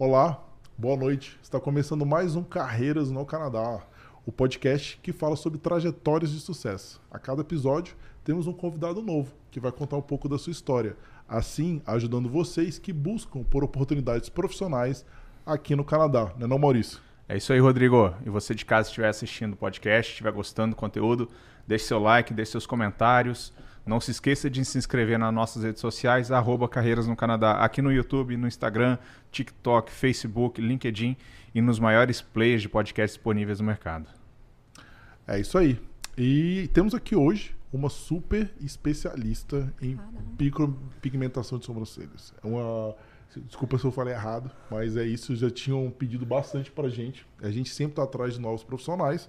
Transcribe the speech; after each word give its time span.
Olá, 0.00 0.42
boa 0.78 0.96
noite. 0.96 1.38
Está 1.42 1.60
começando 1.60 2.06
mais 2.06 2.34
um 2.34 2.42
Carreiras 2.42 3.10
no 3.10 3.22
Canadá, 3.26 3.82
o 4.24 4.32
podcast 4.32 4.98
que 5.02 5.12
fala 5.12 5.36
sobre 5.36 5.58
trajetórias 5.58 6.30
de 6.30 6.40
sucesso. 6.40 6.98
A 7.10 7.18
cada 7.18 7.42
episódio 7.42 7.94
temos 8.24 8.46
um 8.46 8.52
convidado 8.54 9.02
novo 9.02 9.34
que 9.50 9.60
vai 9.60 9.70
contar 9.70 9.98
um 9.98 10.02
pouco 10.02 10.26
da 10.26 10.38
sua 10.38 10.52
história, 10.52 10.96
assim 11.28 11.82
ajudando 11.86 12.30
vocês 12.30 12.78
que 12.78 12.94
buscam 12.94 13.42
por 13.42 13.62
oportunidades 13.62 14.30
profissionais 14.30 15.04
aqui 15.44 15.76
no 15.76 15.84
Canadá, 15.84 16.32
não 16.38 16.46
é 16.46 16.48
não, 16.48 16.58
Maurício? 16.58 16.98
É 17.28 17.36
isso 17.36 17.52
aí, 17.52 17.58
Rodrigo. 17.58 18.14
E 18.24 18.30
você 18.30 18.54
de 18.54 18.64
casa 18.64 18.88
estiver 18.88 19.10
assistindo 19.10 19.52
o 19.52 19.56
podcast, 19.56 20.12
estiver 20.12 20.32
gostando 20.32 20.70
do 20.70 20.76
conteúdo, 20.76 21.28
deixe 21.68 21.84
seu 21.84 21.98
like, 21.98 22.32
deixe 22.32 22.52
seus 22.52 22.64
comentários. 22.64 23.52
Não 23.84 24.00
se 24.00 24.10
esqueça 24.10 24.48
de 24.48 24.64
se 24.64 24.78
inscrever 24.78 25.18
nas 25.18 25.32
nossas 25.32 25.64
redes 25.64 25.80
sociais, 25.80 26.30
arroba 26.30 26.68
Carreiras 26.68 27.06
no 27.06 27.16
Canadá, 27.16 27.52
aqui 27.52 27.80
no 27.80 27.92
YouTube, 27.92 28.36
no 28.36 28.46
Instagram, 28.46 28.98
TikTok, 29.32 29.90
Facebook, 29.90 30.60
LinkedIn 30.60 31.16
e 31.54 31.60
nos 31.60 31.78
maiores 31.78 32.20
players 32.20 32.62
de 32.62 32.68
podcast 32.68 33.16
disponíveis 33.16 33.60
no 33.60 33.66
mercado. 33.66 34.08
É 35.26 35.40
isso 35.40 35.56
aí. 35.56 35.80
E 36.16 36.68
temos 36.74 36.94
aqui 36.94 37.16
hoje 37.16 37.56
uma 37.72 37.88
super 37.88 38.50
especialista 38.60 39.72
em 39.80 39.98
micropigmentação 40.38 41.58
de 41.58 41.64
sobrancelhas. 41.64 42.34
É 42.42 42.46
uma 42.46 42.94
Desculpa 43.46 43.78
se 43.78 43.84
eu 43.84 43.92
falei 43.92 44.12
errado, 44.12 44.50
mas 44.68 44.96
é 44.96 45.04
isso. 45.04 45.36
Já 45.36 45.50
tinham 45.50 45.88
pedido 45.90 46.26
bastante 46.26 46.70
pra 46.70 46.88
gente. 46.88 47.24
A 47.40 47.50
gente 47.50 47.70
sempre 47.70 47.94
tá 47.94 48.02
atrás 48.02 48.34
de 48.34 48.40
novos 48.40 48.64
profissionais. 48.64 49.28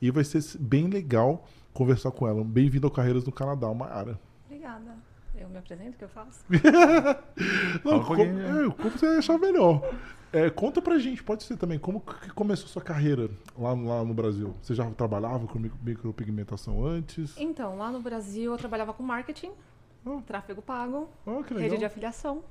E 0.00 0.10
vai 0.10 0.24
ser 0.24 0.42
bem 0.58 0.88
legal 0.88 1.46
conversar 1.78 2.10
com 2.10 2.26
ela. 2.26 2.42
Bem-vindo 2.42 2.88
ao 2.88 2.90
Carreiras 2.90 3.24
no 3.24 3.30
Canadá, 3.30 3.72
Mayara. 3.72 4.18
Obrigada. 4.46 4.96
Eu 5.36 5.48
me 5.48 5.58
apresento, 5.58 5.90
o 5.90 5.92
que 5.92 6.02
eu 6.02 6.08
faço? 6.08 6.44
Não, 7.84 8.02
como, 8.02 8.20
é, 8.20 8.70
como, 8.70 8.90
você 8.90 9.06
achar 9.06 9.38
melhor. 9.38 9.88
É, 10.32 10.50
conta 10.50 10.82
pra 10.82 10.98
gente, 10.98 11.22
pode 11.22 11.44
ser 11.44 11.56
também, 11.56 11.78
como 11.78 12.00
que 12.00 12.32
começou 12.32 12.66
sua 12.66 12.82
carreira 12.82 13.30
lá, 13.56 13.74
lá 13.74 14.04
no 14.04 14.12
Brasil? 14.12 14.56
Você 14.60 14.74
já 14.74 14.90
trabalhava 14.90 15.46
com 15.46 15.60
micropigmentação 15.80 16.84
antes? 16.84 17.36
Então, 17.38 17.78
lá 17.78 17.92
no 17.92 18.00
Brasil 18.00 18.50
eu 18.50 18.58
trabalhava 18.58 18.92
com 18.92 19.04
marketing, 19.04 19.52
oh. 20.04 20.20
tráfego 20.22 20.60
pago, 20.60 21.08
oh, 21.24 21.42
rede 21.42 21.78
de 21.78 21.84
afiliação. 21.84 22.42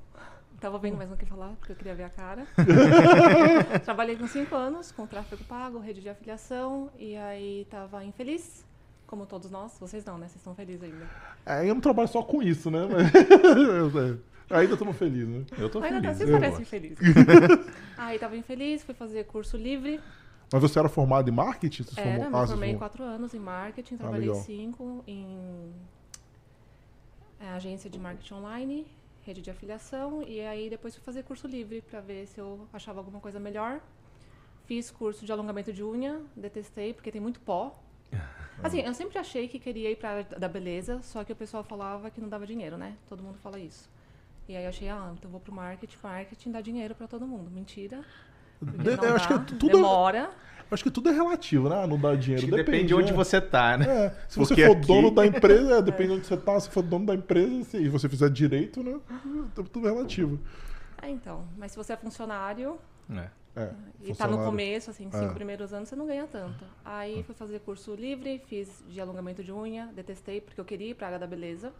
Tava 0.61 0.79
vendo 0.79 0.95
mais 0.95 1.09
no 1.09 1.17
que 1.17 1.25
falar, 1.25 1.49
porque 1.59 1.73
eu 1.73 1.75
queria 1.75 1.93
ver 1.93 2.05
a 2.05 2.09
cara. 2.09 2.47
Trabalhei 3.83 4.15
com 4.15 4.25
cinco 4.25 4.55
anos 4.55 4.89
com 4.89 5.05
tráfego 5.05 5.43
pago, 5.43 5.79
rede 5.79 5.99
de 5.99 6.09
afiliação, 6.09 6.89
e 6.97 7.15
aí 7.17 7.67
tava 7.69 8.03
infeliz, 8.05 8.65
como 9.07 9.25
todos 9.25 9.49
nós. 9.49 9.77
Vocês 9.79 10.05
não, 10.05 10.17
né? 10.17 10.27
Vocês 10.27 10.37
estão 10.37 10.53
felizes 10.53 10.83
ainda. 10.83 11.09
É, 11.45 11.67
eu 11.67 11.73
não 11.73 11.81
trabalho 11.81 12.07
só 12.07 12.21
com 12.21 12.43
isso, 12.43 12.69
né? 12.69 12.81
Mas... 13.93 14.19
ainda 14.51 14.73
estamos 14.73 14.95
felizes, 14.95 15.27
né? 15.27 15.45
Eu 15.57 15.69
tô 15.69 15.79
ainda 15.79 16.01
feliz. 16.01 16.17
Vocês 16.17 16.31
parecem 16.31 16.65
felizes. 16.65 16.99
aí 17.97 18.19
tava 18.19 18.37
infeliz, 18.37 18.83
fui 18.83 18.93
fazer 18.93 19.23
curso 19.25 19.57
livre. 19.57 19.99
Mas 20.53 20.61
você 20.61 20.77
era 20.77 20.87
formado 20.87 21.29
em 21.29 21.33
marketing? 21.33 21.83
Você 21.83 21.99
era, 21.99 22.23
formou... 22.23 22.29
me 22.29 22.45
ah, 22.45 22.47
formei 22.47 22.75
quatro 22.75 23.03
anos 23.03 23.33
em 23.33 23.39
marketing, 23.39 23.95
ah, 23.95 23.97
trabalhei 23.97 24.29
ah, 24.29 24.35
cinco 24.35 25.03
em 25.07 25.73
é, 27.39 27.49
agência 27.49 27.89
de 27.89 27.97
marketing 27.97 28.33
online 28.35 28.85
rede 29.27 29.41
de 29.41 29.51
afiliação 29.51 30.23
e 30.23 30.39
aí 30.39 30.69
depois 30.69 30.95
fui 30.95 31.03
fazer 31.03 31.23
curso 31.23 31.47
livre 31.47 31.81
para 31.81 31.99
ver 31.99 32.25
se 32.27 32.39
eu 32.39 32.65
achava 32.71 32.99
alguma 32.99 33.19
coisa 33.19 33.39
melhor. 33.39 33.81
Fiz 34.65 34.89
curso 34.89 35.25
de 35.25 35.31
alongamento 35.31 35.73
de 35.73 35.83
unha, 35.83 36.21
detestei 36.35 36.93
porque 36.93 37.11
tem 37.11 37.19
muito 37.19 37.41
pó. 37.41 37.77
Assim, 38.63 38.81
eu 38.81 38.93
sempre 38.93 39.19
achei 39.19 39.47
que 39.47 39.59
queria 39.59 39.91
ir 39.91 39.95
para 39.97 40.09
área 40.09 40.23
da 40.23 40.47
beleza, 40.47 40.99
só 41.03 41.23
que 41.23 41.31
o 41.31 41.35
pessoal 41.35 41.63
falava 41.63 42.09
que 42.09 42.19
não 42.19 42.27
dava 42.27 42.45
dinheiro, 42.45 42.77
né? 42.77 42.95
Todo 43.07 43.21
mundo 43.21 43.37
fala 43.37 43.59
isso. 43.59 43.89
E 44.49 44.55
aí 44.55 44.63
eu 44.63 44.69
achei, 44.69 44.89
ah, 44.89 45.13
então 45.17 45.29
vou 45.29 45.39
pro 45.39 45.53
marketing, 45.53 45.97
marketing 46.01 46.51
dá 46.51 46.61
dinheiro 46.61 46.95
para 46.95 47.07
todo 47.07 47.27
mundo. 47.27 47.51
Mentira. 47.51 48.01
De, 48.61 48.89
eu 48.89 49.15
acho 49.15 49.27
que 49.27 49.55
tudo 49.55 49.67
demora. 49.67 50.31
Acho 50.69 50.83
que 50.83 50.91
tudo 50.91 51.09
é 51.09 51.13
relativo, 51.13 51.69
né? 51.69 51.85
Não 51.87 51.97
dá 51.97 52.13
dinheiro. 52.15 52.45
Depende, 52.45 52.63
depende 52.63 52.87
de 52.87 52.95
onde 52.95 53.11
é. 53.11 53.15
você 53.15 53.39
tá, 53.39 53.77
né? 53.77 53.85
É. 53.87 54.09
Se 54.27 54.37
Porque 54.37 54.55
você 54.55 54.65
for 54.65 54.77
aqui... 54.77 54.87
dono 54.87 55.11
da 55.11 55.25
empresa, 55.25 55.77
é, 55.77 55.81
depende 55.83 56.09
de 56.09 56.15
onde 56.17 56.27
você 56.27 56.37
tá. 56.37 56.59
Se 56.59 56.69
for 56.69 56.81
dono 56.81 57.05
da 57.05 57.15
empresa, 57.15 57.63
se 57.63 57.87
você 57.87 58.09
fizer 58.09 58.29
direito, 58.29 58.83
né? 58.83 58.99
Tudo 59.55 59.87
é 59.87 59.91
relativo. 59.91 60.39
É, 61.01 61.09
então. 61.09 61.47
Mas 61.57 61.71
se 61.71 61.77
você 61.77 61.93
é 61.93 61.97
funcionário. 61.97 62.77
É. 63.57 63.63
É, 63.63 64.09
e 64.09 64.15
tá 64.15 64.27
no 64.27 64.37
começo, 64.37 64.89
assim, 64.89 65.09
cinco 65.09 65.31
é. 65.31 65.33
primeiros 65.33 65.73
anos, 65.73 65.89
você 65.89 65.95
não 65.95 66.05
ganha 66.05 66.27
tanto. 66.27 66.63
Aí 66.85 67.23
fui 67.23 67.33
fazer 67.33 67.59
curso 67.59 67.95
livre, 67.95 68.39
fiz 68.47 68.83
de 68.87 69.01
alongamento 69.01 69.43
de 69.43 69.51
unha, 69.51 69.87
detestei 69.93 70.39
porque 70.39 70.61
eu 70.61 70.65
queria 70.65 70.91
ir 70.91 70.93
pra 70.93 71.07
área 71.07 71.19
da 71.19 71.27
beleza. 71.27 71.73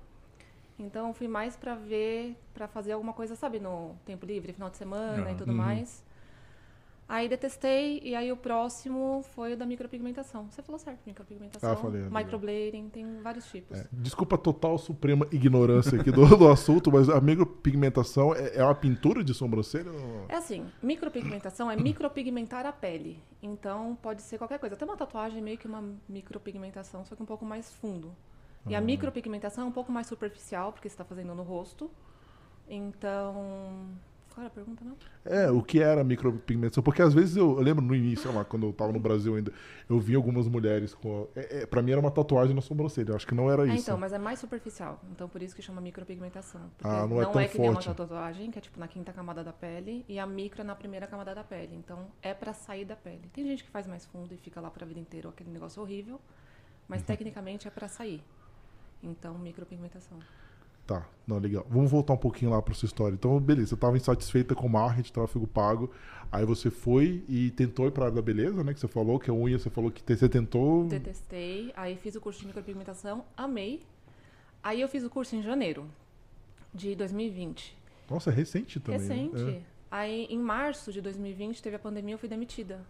Então 0.79 1.13
fui 1.13 1.27
mais 1.27 1.55
para 1.55 1.75
ver, 1.75 2.35
para 2.53 2.67
fazer 2.67 2.91
alguma 2.91 3.13
coisa, 3.13 3.35
sabe, 3.35 3.59
no 3.59 3.95
tempo 4.05 4.25
livre, 4.25 4.53
final 4.53 4.69
de 4.69 4.77
semana 4.77 5.31
e 5.31 5.35
tudo 5.35 5.51
uhum. 5.51 5.57
mais. 5.57 6.03
Aí 7.09 7.29
detestei, 7.29 8.01
e 8.03 8.13
aí 8.13 8.33
o 8.33 8.35
próximo 8.35 9.23
foi 9.33 9.53
o 9.53 9.57
da 9.57 9.65
micropigmentação. 9.65 10.45
Você 10.51 10.61
falou 10.61 10.77
certo, 10.77 10.99
micropigmentação, 11.05 11.71
ah, 11.71 11.75
falei, 11.77 12.01
microblading, 12.01 12.89
tem 12.89 13.21
vários 13.21 13.45
tipos. 13.45 13.79
É, 13.79 13.87
desculpa 13.93 14.35
a 14.35 14.37
total 14.37 14.77
suprema 14.77 15.25
ignorância 15.31 16.01
aqui 16.01 16.11
do, 16.11 16.25
do 16.35 16.49
assunto, 16.49 16.91
mas 16.91 17.09
a 17.09 17.21
micropigmentação 17.21 18.35
é, 18.35 18.57
é 18.57 18.63
uma 18.63 18.75
pintura 18.75 19.23
de 19.23 19.33
sobrancelha? 19.33 19.89
Ou... 19.89 20.25
É 20.27 20.35
assim, 20.35 20.65
micropigmentação 20.83 21.71
é 21.71 21.77
micropigmentar 21.77 22.65
a 22.65 22.73
pele. 22.73 23.23
Então 23.41 23.97
pode 24.01 24.21
ser 24.21 24.37
qualquer 24.37 24.59
coisa. 24.59 24.75
Até 24.75 24.83
uma 24.83 24.97
tatuagem 24.97 25.39
é 25.39 25.41
meio 25.41 25.57
que 25.57 25.67
uma 25.67 25.83
micropigmentação, 26.09 27.05
só 27.05 27.15
que 27.15 27.23
um 27.23 27.25
pouco 27.25 27.45
mais 27.45 27.71
fundo. 27.71 28.13
E 28.67 28.75
a 28.75 28.79
ah. 28.79 28.81
micropigmentação 28.81 29.63
é 29.63 29.67
um 29.67 29.71
pouco 29.71 29.93
mais 29.93 30.07
superficial, 30.07 30.73
porque 30.73 30.89
você 30.89 30.93
está 30.93 31.05
fazendo 31.05 31.33
no 31.33 31.43
rosto. 31.43 31.89
Então, 32.69 33.87
qual 34.37 34.45
era 34.45 34.51
a 34.51 34.55
pergunta, 34.55 34.85
não? 34.85 34.95
É, 35.25 35.49
o 35.49 35.63
que 35.63 35.81
era 35.81 36.03
micropigmentação? 36.03 36.83
Porque 36.83 37.01
às 37.01 37.11
vezes 37.11 37.35
eu, 37.35 37.57
eu 37.57 37.61
lembro 37.61 37.83
no 37.83 37.95
início, 37.95 38.31
lá, 38.31 38.45
quando 38.45 38.67
eu 38.67 38.73
tava 38.73 38.91
no 38.91 38.99
Brasil 38.99 39.35
ainda, 39.35 39.51
eu 39.89 39.99
vi 39.99 40.13
algumas 40.13 40.47
mulheres 40.47 40.93
com. 40.93 41.27
É, 41.35 41.61
é, 41.61 41.65
pra 41.65 41.81
mim 41.81 41.91
era 41.91 41.99
uma 41.99 42.11
tatuagem 42.11 42.55
na 42.55 42.61
sobrancelha, 42.61 43.11
eu 43.11 43.15
acho 43.15 43.25
que 43.25 43.33
não 43.33 43.49
era 43.49 43.63
é, 43.63 43.73
isso. 43.73 43.81
Então, 43.81 43.97
mas 43.97 44.13
é 44.13 44.19
mais 44.19 44.37
superficial. 44.37 45.01
Então 45.11 45.27
por 45.27 45.41
isso 45.41 45.55
que 45.55 45.61
chama 45.63 45.81
micropigmentação. 45.81 46.61
Ah, 46.83 47.07
não 47.07 47.19
é 47.19 47.25
não 47.25 47.31
tão 47.31 47.41
é 47.41 47.47
que 47.47 47.57
forte. 47.57 47.61
nem 47.61 47.69
uma 47.71 47.95
tatuagem, 47.95 48.51
que 48.51 48.59
é 48.59 48.61
tipo 48.61 48.79
na 48.79 48.87
quinta 48.87 49.11
camada 49.11 49.43
da 49.43 49.51
pele, 49.51 50.05
e 50.07 50.19
a 50.19 50.27
micro 50.27 50.61
é 50.61 50.63
na 50.63 50.75
primeira 50.75 51.07
camada 51.07 51.33
da 51.33 51.43
pele. 51.43 51.75
Então 51.75 52.05
é 52.21 52.35
pra 52.35 52.53
sair 52.53 52.85
da 52.85 52.95
pele. 52.95 53.27
Tem 53.33 53.43
gente 53.43 53.63
que 53.63 53.71
faz 53.71 53.87
mais 53.87 54.05
fundo 54.05 54.35
e 54.35 54.37
fica 54.37 54.61
lá 54.61 54.69
pra 54.69 54.85
vida 54.85 54.99
inteira, 54.99 55.29
aquele 55.29 55.49
negócio 55.49 55.81
horrível, 55.81 56.21
mas 56.87 57.01
uhum. 57.01 57.07
tecnicamente 57.07 57.67
é 57.67 57.71
pra 57.71 57.87
sair. 57.87 58.23
Então, 59.01 59.35
micropigmentação. 59.39 60.19
Tá, 60.87 61.05
não, 61.27 61.37
legal. 61.37 61.65
Vamos 61.69 61.91
voltar 61.91 62.13
um 62.13 62.17
pouquinho 62.17 62.51
lá 62.51 62.61
para 62.61 62.73
sua 62.73 62.85
história. 62.85 63.13
Então, 63.13 63.37
beleza, 63.41 63.67
você 63.67 63.75
estava 63.75 63.97
insatisfeita 63.97 64.55
com 64.55 64.69
marketing, 64.69 65.11
tráfego 65.11 65.45
pago. 65.45 65.91
Aí 66.31 66.45
você 66.45 66.69
foi 66.69 67.23
e 67.27 67.51
tentou 67.51 67.87
ir 67.87 67.91
para 67.91 68.03
a 68.03 68.07
área 68.07 68.15
da 68.15 68.21
beleza, 68.21 68.63
né? 68.63 68.73
Que 68.73 68.79
você 68.79 68.87
falou, 68.87 69.19
que 69.19 69.29
a 69.29 69.33
unha, 69.33 69.59
você 69.59 69.69
falou 69.69 69.91
que 69.91 70.01
você 70.15 70.29
tentou. 70.29 70.85
Detestei. 70.87 71.73
Aí 71.75 71.97
fiz 71.97 72.15
o 72.15 72.21
curso 72.21 72.39
de 72.39 72.47
micropigmentação, 72.47 73.25
amei. 73.35 73.85
Aí 74.63 74.79
eu 74.79 74.87
fiz 74.87 75.03
o 75.03 75.09
curso 75.09 75.35
em 75.35 75.41
janeiro 75.41 75.85
de 76.73 76.95
2020. 76.95 77.77
Nossa, 78.09 78.29
é 78.29 78.33
recente 78.33 78.79
também. 78.79 79.01
Né? 79.01 79.15
Recente. 79.15 79.43
Né? 79.43 79.51
É. 79.51 79.61
Aí 79.91 80.25
em 80.29 80.39
março 80.39 80.91
de 80.93 81.01
2020 81.01 81.61
teve 81.61 81.75
a 81.75 81.79
pandemia, 81.79 82.15
eu 82.15 82.19
fui 82.19 82.29
demitida. 82.29 82.85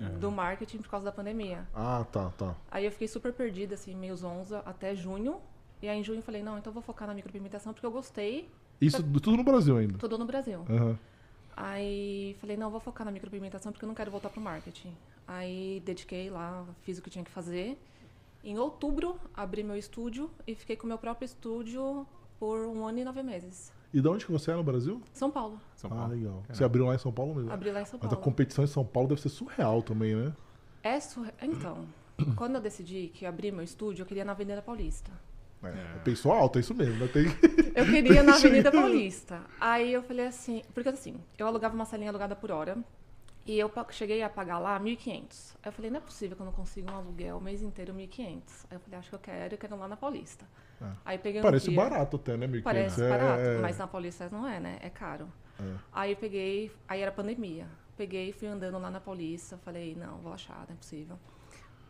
É. 0.00 0.08
Do 0.18 0.30
marketing 0.30 0.78
por 0.78 0.88
causa 0.88 1.04
da 1.04 1.12
pandemia. 1.12 1.66
Ah, 1.74 2.04
tá, 2.10 2.30
tá. 2.30 2.56
Aí 2.70 2.84
eu 2.84 2.90
fiquei 2.90 3.06
super 3.06 3.32
perdida, 3.32 3.74
assim, 3.74 3.94
meio 3.94 4.16
zonza, 4.16 4.60
até 4.64 4.94
junho. 4.94 5.40
E 5.82 5.88
aí 5.88 5.98
em 5.98 6.04
junho 6.04 6.20
eu 6.20 6.22
falei, 6.22 6.42
não, 6.42 6.56
então 6.56 6.72
vou 6.72 6.82
focar 6.82 7.08
na 7.08 7.14
micropigmentação 7.14 7.72
porque 7.72 7.84
eu 7.84 7.90
gostei. 7.90 8.48
Isso 8.80 9.02
pra... 9.02 9.20
tudo 9.20 9.36
no 9.36 9.44
Brasil 9.44 9.76
ainda? 9.76 9.98
Tudo 9.98 10.16
no 10.16 10.24
Brasil. 10.24 10.60
Uhum. 10.68 10.96
Aí 11.56 12.36
falei, 12.40 12.56
não, 12.56 12.70
vou 12.70 12.80
focar 12.80 13.04
na 13.04 13.10
micropigmentação 13.10 13.72
porque 13.72 13.84
eu 13.84 13.88
não 13.88 13.94
quero 13.94 14.10
voltar 14.10 14.30
pro 14.30 14.40
marketing. 14.40 14.94
Aí 15.26 15.82
dediquei 15.84 16.30
lá, 16.30 16.64
fiz 16.82 16.98
o 16.98 17.02
que 17.02 17.10
tinha 17.10 17.24
que 17.24 17.30
fazer. 17.30 17.76
Em 18.44 18.58
outubro, 18.58 19.18
abri 19.34 19.62
meu 19.62 19.76
estúdio 19.76 20.30
e 20.46 20.54
fiquei 20.54 20.76
com 20.76 20.86
meu 20.86 20.98
próprio 20.98 21.26
estúdio 21.26 22.06
por 22.38 22.60
um 22.66 22.86
ano 22.86 23.00
e 23.00 23.04
nove 23.04 23.22
meses. 23.22 23.72
E 23.92 24.00
de 24.00 24.08
onde 24.08 24.24
que 24.24 24.32
você 24.32 24.50
é 24.50 24.54
no 24.54 24.64
Brasil? 24.64 25.02
São 25.12 25.30
Paulo. 25.30 25.60
São 25.76 25.90
Paulo. 25.90 26.04
Ah, 26.04 26.08
legal. 26.08 26.32
Caramba. 26.32 26.54
Você 26.54 26.64
abriu 26.64 26.86
lá 26.86 26.94
em 26.94 26.98
São 26.98 27.12
Paulo 27.12 27.34
mesmo? 27.34 27.52
Abri 27.52 27.70
lá 27.70 27.82
em 27.82 27.84
São 27.84 27.98
Paulo. 27.98 28.14
Mas 28.14 28.20
a 28.20 28.24
competição 28.24 28.64
em 28.64 28.68
São 28.68 28.84
Paulo 28.84 29.08
deve 29.08 29.20
ser 29.20 29.28
surreal 29.28 29.82
também, 29.82 30.14
né? 30.14 30.32
É 30.82 30.98
surreal. 30.98 31.34
Então, 31.42 31.86
quando 32.34 32.54
eu 32.54 32.60
decidi 32.60 33.08
que 33.14 33.26
abri 33.26 33.52
meu 33.52 33.62
estúdio, 33.62 34.02
eu 34.02 34.06
queria 34.06 34.24
na 34.24 34.32
Avenida 34.32 34.62
Paulista. 34.62 35.12
É, 35.62 35.68
é. 35.68 35.98
Pensou 36.04 36.32
alto, 36.32 36.58
é 36.58 36.60
isso 36.60 36.74
mesmo. 36.74 36.96
Né? 36.96 37.08
Tem... 37.12 37.24
Eu 37.74 37.86
queria 37.86 38.22
na 38.22 38.34
Avenida 38.34 38.70
Paulista. 38.70 39.40
Aí 39.60 39.92
eu 39.92 40.02
falei 40.02 40.26
assim, 40.26 40.62
porque 40.74 40.88
assim, 40.90 41.16
eu 41.38 41.46
alugava 41.46 41.74
uma 41.74 41.86
salinha 41.86 42.10
alugada 42.10 42.36
por 42.36 42.50
hora. 42.50 42.76
E 43.44 43.58
eu 43.58 43.70
cheguei 43.90 44.22
a 44.22 44.28
pagar 44.28 44.58
lá 44.58 44.78
1.500. 44.78 45.56
Aí 45.62 45.68
eu 45.68 45.72
falei, 45.72 45.90
não 45.90 45.98
é 45.98 46.00
possível 46.00 46.36
que 46.36 46.42
eu 46.42 46.46
não 46.46 46.52
consiga 46.52 46.92
um 46.92 46.96
aluguel 46.96 47.38
o 47.38 47.40
mês 47.40 47.60
inteiro 47.60 47.92
1.500. 47.92 48.42
Aí 48.70 48.76
eu 48.76 48.80
falei, 48.80 48.98
acho 48.98 49.08
que 49.08 49.14
eu 49.14 49.18
quero, 49.18 49.54
eu 49.54 49.58
quero 49.58 49.76
lá 49.76 49.88
na 49.88 49.96
Paulista. 49.96 50.44
É. 50.80 50.86
Aí 51.04 51.18
peguei 51.18 51.40
um 51.40 51.44
Parece 51.44 51.68
dia, 51.68 51.76
barato 51.76 52.16
até, 52.16 52.36
né, 52.36 52.46
1.500? 52.46 52.62
Parece 52.62 53.02
é... 53.02 53.08
barato, 53.08 53.42
é. 53.42 53.58
mas 53.58 53.78
na 53.78 53.86
Paulista 53.86 54.28
não 54.30 54.46
é, 54.46 54.60
né? 54.60 54.78
É 54.80 54.90
caro. 54.90 55.26
É. 55.58 55.74
Aí 55.92 56.12
eu 56.12 56.16
peguei, 56.16 56.70
aí 56.86 57.00
era 57.00 57.10
pandemia. 57.10 57.66
Peguei, 57.96 58.32
fui 58.32 58.46
andando 58.46 58.78
lá 58.78 58.90
na 58.90 59.00
Paulista, 59.00 59.58
falei, 59.58 59.96
não, 59.96 60.18
vou 60.18 60.32
achar, 60.32 60.64
não 60.68 60.74
é 60.74 60.76
possível. 60.76 61.18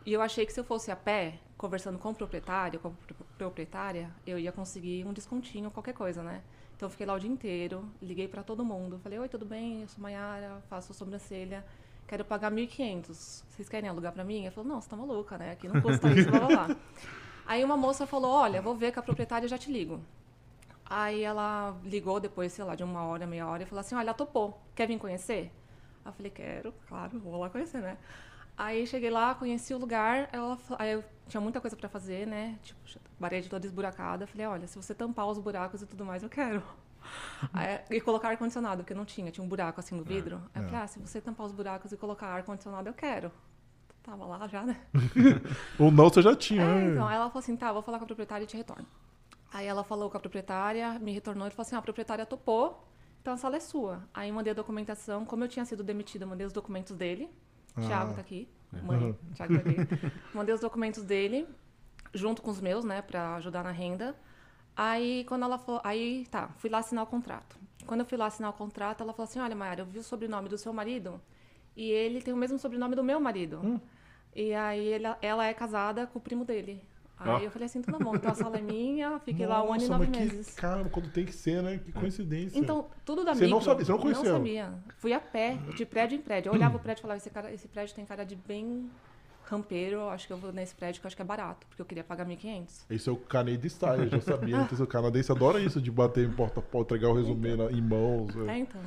E 0.05 0.13
eu 0.13 0.21
achei 0.21 0.45
que 0.45 0.53
se 0.53 0.59
eu 0.59 0.65
fosse 0.65 0.91
a 0.91 0.97
pé, 0.97 1.39
conversando 1.57 1.99
com 1.99 2.11
o 2.11 2.15
proprietário, 2.15 2.81
com 2.81 2.89
a 2.89 2.93
proprietária, 3.39 4.11
eu 4.27 4.39
ia 4.39 4.51
conseguir 4.51 5.07
um 5.07 5.13
descontinho, 5.13 5.71
qualquer 5.71 5.95
coisa, 5.95 6.23
né? 6.23 6.43
Então 6.75 6.87
eu 6.87 6.91
fiquei 6.91 7.07
lá 7.07 7.15
o 7.15 7.21
dia 7.21 7.31
inteiro, 7.31 7.89
liguei 8.01 8.27
para 8.27 8.43
todo 8.43 8.65
mundo. 8.65 8.99
Falei, 8.99 9.19
oi, 9.19 9.29
tudo 9.29 9.47
bem? 9.47 9.83
Eu 9.83 9.89
sou 9.89 10.03
Maiara, 10.03 10.61
faço 10.69 10.93
sobrancelha, 10.93 11.65
quero 12.09 12.25
pagar 12.25 12.51
1.500. 12.51 13.45
Vocês 13.49 13.69
querem 13.69 13.89
alugar 13.89 14.13
para 14.13 14.25
mim? 14.25 14.43
Ela 14.43 14.51
falou, 14.51 14.69
não, 14.69 14.81
você 14.81 14.89
tá 14.89 14.97
maluca, 14.97 15.39
né? 15.39 15.53
Aqui 15.53 15.69
não 15.69 15.81
custa 15.81 16.09
isso, 16.11 16.29
blá, 16.29 16.41
blá, 16.41 16.65
blá. 16.67 16.77
Aí 17.47 17.63
uma 17.63 17.77
moça 17.77 18.07
falou, 18.07 18.33
olha, 18.33 18.61
vou 18.61 18.75
ver 18.75 18.93
com 18.93 19.01
a 19.01 19.03
proprietária 19.03 19.47
já 19.47 19.57
te 19.57 19.71
ligo. 19.71 20.01
Aí 20.85 21.23
ela 21.23 21.77
ligou 21.85 22.19
depois, 22.19 22.53
sei 22.53 22.65
lá, 22.65 22.75
de 22.75 22.83
uma 22.83 23.05
hora, 23.05 23.27
meia 23.27 23.47
hora, 23.47 23.63
e 23.63 23.67
falou 23.67 23.81
assim, 23.81 23.95
olha, 23.95 24.07
ela 24.07 24.15
topou, 24.15 24.61
quer 24.75 24.87
vir 24.89 24.99
conhecer? 24.99 25.51
Eu 26.05 26.13
falei, 26.13 26.31
quero, 26.31 26.75
claro, 26.89 27.19
vou 27.21 27.39
lá 27.39 27.49
conhecer, 27.49 27.81
né? 27.81 27.97
Aí 28.63 28.87
cheguei 28.87 29.11
lá, 29.11 29.35
conheci 29.35 29.75
o 29.75 29.79
lugar, 29.79 30.29
ela, 30.33 30.57
aí 30.79 30.93
eu 30.93 31.03
tinha 31.27 31.41
muita 31.41 31.61
coisa 31.61 31.77
para 31.77 31.89
fazer, 31.89 32.29
né? 32.29 32.57
Tipo, 32.63 32.79
parede 33.19 33.49
toda 33.49 33.67
esburacada. 33.67 34.25
Falei, 34.25 34.47
olha, 34.47 34.69
se 34.69 34.77
você 34.77 34.95
tampar 34.95 35.27
os 35.27 35.37
buracos 35.37 35.83
e 35.83 35.87
tudo 35.87 36.05
mais, 36.05 36.23
eu 36.23 36.29
quero. 36.29 36.63
Aí, 37.53 37.81
e 37.91 38.01
colocar 38.01 38.29
ar-condicionado, 38.29 38.85
porque 38.85 38.95
não 38.95 39.05
tinha, 39.05 39.33
tinha 39.33 39.45
um 39.45 39.49
buraco 39.49 39.81
assim 39.81 39.97
no 39.97 40.05
vidro. 40.05 40.37
É. 40.55 40.61
Aí 40.61 40.65
eu 40.65 40.69
falei, 40.69 40.85
ah, 40.85 40.87
se 40.87 41.01
você 41.01 41.21
tampar 41.21 41.45
os 41.45 41.51
buracos 41.51 41.91
e 41.91 41.97
colocar 41.97 42.29
ar-condicionado, 42.29 42.89
eu 42.89 42.95
quero. 42.95 43.33
Tava 44.01 44.25
lá 44.25 44.47
já, 44.47 44.63
né? 44.63 44.81
Ou 45.77 45.91
não, 45.91 46.09
você 46.09 46.23
já 46.23 46.37
tinha. 46.37 46.63
É, 46.63 46.75
né? 46.75 46.91
então, 46.93 47.09
aí 47.09 47.17
ela 47.17 47.27
falou 47.31 47.41
assim, 47.41 47.57
tá, 47.57 47.73
vou 47.73 47.83
falar 47.83 47.99
com 47.99 48.05
a 48.05 48.07
proprietária 48.07 48.45
e 48.45 48.47
te 48.47 48.57
retorno. 48.57 48.87
Aí 49.53 49.67
ela 49.67 49.83
falou 49.83 50.09
com 50.09 50.17
a 50.17 50.21
proprietária, 50.21 51.01
me 51.01 51.13
retornou 51.13 51.49
e 51.49 51.51
falou 51.51 51.63
assim, 51.63 51.75
ah, 51.75 51.81
a 51.81 51.83
proprietária 51.83 52.25
topou, 52.25 52.87
então 53.21 53.35
a 53.35 53.37
sala 53.37 53.57
é 53.57 53.61
sua. 53.61 54.05
Aí 54.15 54.31
mandei 54.31 54.53
a 54.53 54.55
documentação, 54.55 55.25
como 55.25 55.43
eu 55.43 55.49
tinha 55.49 55.65
sido 55.65 55.83
demitida, 55.83 56.25
mandei 56.25 56.47
os 56.47 56.53
documentos 56.53 56.97
dele. 56.97 57.29
Ah. 57.77 57.81
Tiago 57.81 58.15
tá 58.15 58.21
aqui. 58.21 58.49
Mãe, 58.83 58.99
uhum. 58.99 59.15
Tiago 59.35 59.55
tá 59.55 59.61
aqui. 59.61 59.77
mandei 60.35 60.55
os 60.55 60.61
documentos 60.61 61.03
dele, 61.05 61.47
junto 62.15 62.43
com 62.43 62.51
os 62.51 62.61
meus, 62.61 62.85
né, 62.85 63.03
para 63.03 63.37
ajudar 63.37 63.63
na 63.63 63.71
renda. 63.71 64.17
Aí, 64.77 65.25
quando 65.25 65.45
ela 65.45 65.59
falou, 65.59 65.81
aí, 65.85 66.27
tá, 66.31 66.49
fui 66.57 66.71
lá 66.71 66.79
assinar 66.79 67.05
o 67.05 67.07
contrato. 67.07 67.59
Quando 67.87 68.01
eu 68.01 68.07
fui 68.07 68.17
lá 68.17 68.27
assinar 68.27 68.51
o 68.51 68.55
contrato, 68.55 69.03
ela 69.03 69.13
falou 69.13 69.29
assim: 69.29 69.41
Olha, 69.41 69.55
Mayara, 69.55 69.83
eu 69.83 69.87
vi 69.87 69.99
o 69.99 70.03
sobrenome 70.03 70.49
do 70.49 70.57
seu 70.57 70.73
marido 70.73 71.21
e 71.77 71.91
ele 71.91 72.23
tem 72.23 72.33
o 72.33 72.37
mesmo 72.37 72.59
sobrenome 72.59 72.95
do 72.95 73.03
meu 73.03 73.21
marido. 73.21 73.61
Hum. 73.63 73.81
E 74.35 74.55
aí, 74.55 74.93
ela, 74.93 75.19
ela 75.21 75.47
é 75.47 75.53
casada 75.53 76.07
com 76.07 76.19
o 76.19 76.23
primo 76.23 76.45
dele. 76.45 76.83
Aí 77.25 77.43
oh. 77.43 77.45
eu 77.45 77.51
falei 77.51 77.67
assim, 77.67 77.81
tudo 77.81 77.99
bom, 77.99 78.15
então 78.17 78.31
a 78.31 78.35
sala 78.35 78.59
é 78.59 78.61
minha, 78.61 79.19
fiquei 79.21 79.47
Nossa, 79.47 79.61
lá 79.61 79.69
um 79.69 79.73
ano 79.73 79.83
e 79.83 79.89
nove 79.89 80.07
meses. 80.09 80.55
Cara, 80.55 80.85
quando 80.89 81.09
tem 81.11 81.25
que 81.25 81.33
ser, 81.33 81.63
né? 81.63 81.79
Que 81.79 81.93
coincidência. 81.93 82.59
Então, 82.59 82.87
tudo 83.05 83.25
da 83.25 83.35
Você 83.35 83.47
não 83.47 83.61
sabia, 83.61 83.85
você 83.85 83.93
não 83.93 83.99
conhecia? 83.99 84.25
Não 84.25 84.39
sabia. 84.39 84.75
Fui 84.99 85.13
a 85.13 85.21
pé, 85.21 85.59
de 85.77 85.87
prédio 85.87 86.17
em 86.17 86.21
prédio. 86.21 86.51
Eu 86.51 86.55
olhava 86.55 86.77
o 86.77 86.81
prédio 86.81 87.01
e 87.01 87.03
falava, 87.03 87.19
esse, 87.19 87.31
cara, 87.31 87.53
esse 87.53 87.69
prédio 87.69 87.95
tem 87.95 88.05
cara 88.05 88.25
de 88.25 88.35
bem 88.35 88.91
campeiro, 89.47 90.09
acho 90.09 90.27
que 90.27 90.33
eu 90.33 90.37
vou 90.39 90.53
nesse 90.53 90.75
prédio 90.75 91.01
que 91.01 91.07
eu 91.07 91.09
acho 91.09 91.17
que 91.17 91.23
é 91.23 91.25
barato, 91.25 91.67
porque 91.67 91.83
eu 91.83 91.87
queria 91.87 92.03
pagar 92.03 92.27
1.500. 92.27 92.87
Esse 92.89 93.09
é 93.09 93.13
o 93.13 93.17
Canadian 93.17 93.69
Style, 93.69 94.03
eu 94.05 94.09
já 94.09 94.21
sabia. 94.21 94.57
então, 94.57 94.83
o 94.83 94.87
canadense 94.87 95.31
adora 95.31 95.61
isso, 95.61 95.81
de 95.81 95.91
bater 95.91 96.27
em 96.27 96.33
porta-porta, 96.33 96.95
entregar 96.95 97.13
o 97.13 97.17
resumê 97.17 97.53
então. 97.53 97.71
em 97.71 97.83
mãos. 97.83 98.35
É. 98.49 98.53
é, 98.53 98.59
então. 98.59 98.81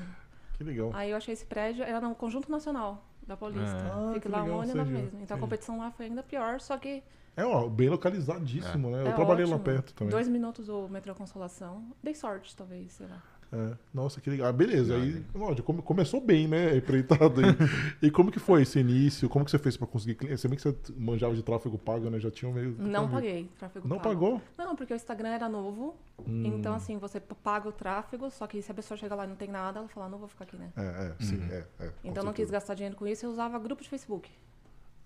Que 0.57 0.63
legal. 0.63 0.89
Aí 0.93 1.11
eu 1.11 1.17
achei 1.17 1.33
esse 1.33 1.45
prédio, 1.45 1.83
era 1.83 2.01
no 2.01 2.15
Conjunto 2.15 2.49
Nacional 2.49 3.03
da 3.27 3.35
Paulista. 3.35 3.77
É. 3.77 3.91
Ah, 3.91 4.11
Fiquei 4.13 4.31
lá 4.31 4.43
um 4.43 4.61
ano 4.61 4.71
e 4.71 4.75
nove 4.75 4.91
meses. 4.91 5.13
Então 5.21 5.37
a 5.37 5.39
competição 5.39 5.77
lá 5.77 5.91
foi 5.91 6.05
ainda 6.05 6.23
pior, 6.23 6.59
só 6.59 6.77
que 6.77 7.03
é, 7.37 7.45
ó, 7.45 7.67
bem 7.67 7.89
localizadíssimo, 7.89 8.89
é. 8.89 8.91
né? 8.91 9.01
Eu 9.03 9.07
é 9.07 9.13
trabalhei 9.13 9.43
ótimo. 9.43 9.57
lá 9.57 9.63
perto 9.63 9.93
também. 9.93 10.11
Dois 10.11 10.27
minutos 10.27 10.69
o 10.69 10.87
metrô 10.87 11.13
Consolação. 11.13 11.83
Dei 12.01 12.15
sorte, 12.15 12.55
talvez, 12.55 12.93
sei 12.93 13.07
lá. 13.07 13.21
É. 13.51 13.77
Nossa, 13.93 14.19
que 14.19 14.29
legal. 14.29 14.47
Ah, 14.47 14.51
beleza. 14.51 14.95
Aí, 14.95 15.23
lógico, 15.33 15.73
começou 15.81 16.19
bem, 16.19 16.47
né? 16.47 16.75
Empreitado 16.75 17.41
aí. 17.41 17.55
e 18.01 18.11
como 18.11 18.31
que 18.31 18.39
foi 18.39 18.63
esse 18.63 18.79
início? 18.79 19.29
Como 19.29 19.45
que 19.45 19.51
você 19.51 19.59
fez 19.59 19.77
para 19.77 19.87
conseguir 19.87 20.15
clientes? 20.15 20.41
Você 20.41 20.47
bem 20.47 20.57
que 20.57 20.63
você 20.63 20.75
manjava 20.97 21.35
de 21.35 21.43
tráfego 21.43 21.77
pago, 21.77 22.09
né? 22.09 22.19
Já 22.19 22.31
tinha 22.31 22.51
meio. 22.51 22.75
Não 22.77 23.09
paguei 23.09 23.49
tráfego 23.57 23.87
Não 23.87 23.97
pago. 23.97 24.09
pagou? 24.09 24.41
Não, 24.57 24.75
porque 24.75 24.93
o 24.93 24.95
Instagram 24.95 25.29
era 25.29 25.47
novo. 25.47 25.95
Hum. 26.27 26.43
Então, 26.45 26.73
assim, 26.73 26.97
você 26.97 27.19
paga 27.19 27.69
o 27.69 27.71
tráfego, 27.71 28.29
só 28.29 28.47
que 28.47 28.61
se 28.61 28.71
a 28.71 28.75
pessoa 28.75 28.97
chegar 28.97 29.15
lá 29.15 29.25
e 29.25 29.27
não 29.27 29.35
tem 29.35 29.49
nada, 29.49 29.79
ela 29.79 29.87
fala, 29.87 30.07
ah, 30.07 30.09
não 30.09 30.17
vou 30.17 30.27
ficar 30.27 30.43
aqui, 30.43 30.57
né? 30.57 30.71
É, 30.75 30.81
é, 30.81 31.23
sim, 31.23 31.37
uhum. 31.37 31.51
é, 31.51 31.65
é. 31.79 31.91
Então, 32.03 32.23
não 32.23 32.33
quis 32.33 32.49
gastar 32.49 32.73
dinheiro 32.73 32.95
com 32.95 33.07
isso, 33.07 33.25
eu 33.25 33.29
usava 33.29 33.59
grupo 33.59 33.83
de 33.83 33.89
Facebook. 33.89 34.29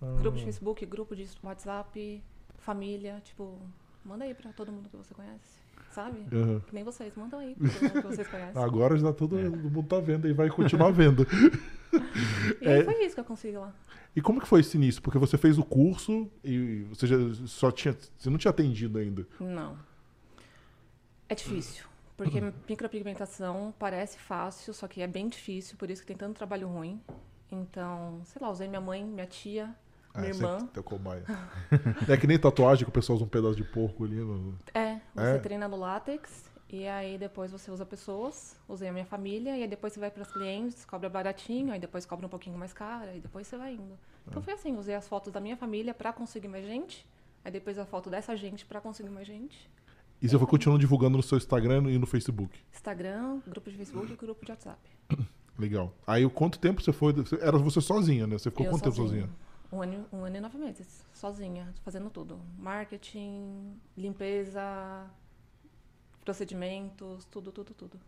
Grupo 0.02 0.38
de 0.38 0.44
Facebook, 0.46 0.86
grupo 0.86 1.16
de 1.16 1.28
WhatsApp 1.44 2.24
família, 2.60 3.22
tipo, 3.24 3.58
manda 4.06 4.26
aí 4.26 4.34
pra 4.34 4.52
todo 4.54 4.72
mundo 4.72 4.90
que 4.90 4.98
você 4.98 5.14
conhece. 5.14 5.60
Sabe? 5.92 6.20
Uhum. 6.32 6.60
Que 6.60 6.76
nem 6.76 6.84
vocês, 6.84 7.16
mandam 7.16 7.40
aí 7.40 7.56
pra 7.56 7.68
todo 7.68 7.82
mundo 7.82 8.02
que 8.02 8.16
vocês 8.16 8.28
conhecem. 8.30 8.62
Agora 8.62 8.98
já 8.98 9.12
todo 9.12 9.40
é. 9.40 9.50
mundo 9.50 9.84
tá 9.84 10.00
vendo 10.00 10.28
e 10.28 10.34
vai 10.34 10.50
continuar 10.50 10.92
vendo. 10.92 11.26
e 12.62 12.68
é. 12.68 12.84
foi 12.84 13.06
isso 13.06 13.16
que 13.16 13.22
eu 13.22 13.26
consegui 13.26 13.58
lá. 13.58 13.74
E 14.16 14.22
como 14.22 14.40
que 14.40 14.48
foi 14.48 14.60
esse 14.60 14.78
início? 14.78 15.02
Porque 15.02 15.18
você 15.18 15.38
fez 15.38 15.58
o 15.58 15.64
curso 15.64 16.30
e 16.44 16.84
você 16.90 17.08
já 17.08 17.16
só 17.48 17.72
tinha. 17.72 17.96
Você 18.18 18.30
não 18.30 18.38
tinha 18.38 18.52
atendido 18.52 19.00
ainda. 19.00 19.26
Não. 19.40 19.78
É 21.28 21.36
difícil. 21.36 21.86
Porque 22.16 22.40
uhum. 22.40 22.52
micropigmentação 22.68 23.74
parece 23.80 24.20
fácil, 24.20 24.74
só 24.74 24.88
que 24.88 25.02
é 25.02 25.08
bem 25.08 25.30
difícil, 25.30 25.78
por 25.78 25.90
isso 25.90 26.02
que 26.02 26.08
tem 26.08 26.18
tanto 26.18 26.36
trabalho 26.36 26.68
ruim. 26.68 27.02
Então, 27.50 28.20
sei 28.26 28.42
lá, 28.42 28.52
usei 28.52 28.68
minha 28.68 28.82
mãe, 28.82 29.06
minha 29.06 29.26
tia, 29.26 29.74
minha 30.16 30.30
irmã. 30.30 30.68
Teu 30.74 30.84
cobaia. 30.84 31.24
é 32.08 32.18
que 32.18 32.28
nem 32.28 32.40
tatuagem 32.40 32.84
que 32.84 32.90
o 32.90 32.94
pessoal 32.94 33.16
usa 33.16 33.26
um 33.26 33.30
pedaço 33.30 33.56
de 33.56 33.64
porco 33.64 34.06
ali. 34.06 34.16
No... 34.16 34.58
É, 34.74 35.00
você 35.16 35.36
é? 35.36 35.40
treina 35.40 35.68
no 35.68 35.78
látex 35.78 36.50
e 36.72 36.88
aí 36.88 37.18
depois 37.18 37.52
você 37.52 37.72
usa 37.72 37.84
pessoas, 37.84 38.56
usei 38.68 38.90
a 38.90 38.92
minha 38.92 39.06
família, 39.06 39.58
e 39.58 39.64
aí 39.64 39.68
depois 39.68 39.92
você 39.92 40.00
vai 40.00 40.12
para 40.12 40.22
os 40.22 40.32
clientes, 40.32 40.86
cobra 40.86 41.10
baratinho, 41.10 41.74
aí 41.74 41.80
depois 41.80 42.06
cobra 42.06 42.28
um 42.28 42.30
pouquinho 42.30 42.58
mais 42.60 42.72
caro, 42.72 43.10
e 43.16 43.20
depois 43.20 43.48
você 43.48 43.58
vai 43.58 43.74
indo. 43.74 43.98
Então 44.28 44.40
é. 44.40 44.46
foi 44.46 44.54
assim, 44.54 44.78
usei 44.78 44.94
as 44.94 45.08
fotos 45.08 45.34
da 45.34 45.40
minha 45.40 45.58
família 45.58 45.96
para 45.96 46.14
conseguir 46.14 46.48
mais 46.48 46.64
gente, 46.64 47.08
aí 47.44 47.52
depois 47.52 47.80
a 47.80 47.86
foto 47.86 48.08
dessa 48.08 48.36
gente 48.36 48.68
para 48.68 48.80
conseguir 48.80 49.10
mais 49.10 49.26
gente. 49.26 49.68
E 50.22 50.30
você 50.30 50.38
foi 50.38 50.46
continuando 50.46 50.80
divulgando 50.80 51.18
no 51.18 51.24
seu 51.24 51.40
Instagram 51.40 51.90
e 51.90 51.98
no 51.98 52.06
Facebook? 52.06 52.60
Instagram, 52.72 53.40
grupo 53.48 53.72
de 53.72 53.78
Facebook 53.78 54.14
e 54.14 54.16
grupo 54.16 54.46
de 54.46 54.52
WhatsApp. 54.52 54.80
Legal. 55.58 55.92
Aí 56.06 56.30
quanto 56.30 56.60
tempo 56.60 56.84
você 56.84 56.94
foi? 56.94 57.16
Era 57.42 57.58
você 57.58 57.82
sozinha, 57.82 58.28
né? 58.28 58.38
Você 58.38 58.52
ficou 58.52 58.66
Eu 58.66 58.72
quanto 58.72 58.86
sozinha. 58.86 59.08
tempo 59.08 59.10
sozinha? 59.10 59.49
Um 59.72 59.82
ano, 59.82 60.06
um 60.12 60.24
ano 60.24 60.38
e 60.38 60.40
nove 60.40 60.58
meses, 60.58 61.06
sozinha, 61.14 61.74
fazendo 61.84 62.10
tudo. 62.10 62.40
Marketing, 62.58 63.80
limpeza, 63.96 65.06
procedimentos, 66.26 67.26
tudo, 67.26 67.52
tudo, 67.52 67.74
tudo. 67.74 68.00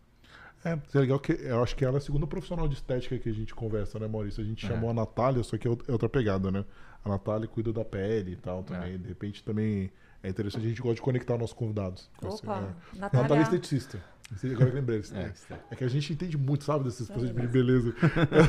É, 0.64 0.72
é 0.72 0.98
legal 0.98 1.18
que 1.18 1.32
eu 1.32 1.62
acho 1.62 1.74
que 1.74 1.84
ela 1.84 1.96
é 1.96 1.98
a 1.98 2.00
segunda 2.00 2.26
profissional 2.26 2.68
de 2.68 2.74
estética 2.74 3.18
que 3.18 3.28
a 3.28 3.32
gente 3.32 3.54
conversa, 3.54 3.98
né, 3.98 4.06
Maurício? 4.06 4.42
A 4.42 4.46
gente 4.46 4.64
é. 4.64 4.68
chamou 4.68 4.90
a 4.90 4.94
Natália, 4.94 5.42
só 5.42 5.56
que 5.56 5.66
é, 5.66 5.70
é 5.70 5.92
outra 5.92 6.08
pegada, 6.08 6.50
né? 6.50 6.64
A 7.04 7.08
Natália 7.08 7.48
cuida 7.48 7.72
da 7.72 7.84
pele 7.84 8.32
e 8.32 8.36
tal 8.36 8.62
também. 8.62 8.94
É. 8.94 8.98
De 8.98 9.08
repente 9.08 9.42
também 9.42 9.90
é 10.22 10.28
interessante, 10.28 10.64
a 10.64 10.68
gente 10.68 10.80
gosta 10.80 10.96
de 10.96 11.02
conectar 11.02 11.36
nossos 11.36 11.54
convidados. 11.54 12.08
Opa, 12.22 12.58
é. 12.94 12.98
Natália... 12.98 13.22
Natália 13.22 13.40
é 13.40 13.42
esteticista. 13.42 14.02
Agora 14.44 14.70
eu 14.70 14.74
lembrei. 14.74 15.02
É, 15.12 15.32
é, 15.70 15.76
que 15.76 15.84
a 15.84 15.88
gente 15.88 16.12
entende 16.12 16.38
muito, 16.38 16.64
sabe, 16.64 16.84
desses 16.84 17.06
processos 17.06 17.40
de 17.40 17.46
beleza. 17.46 17.94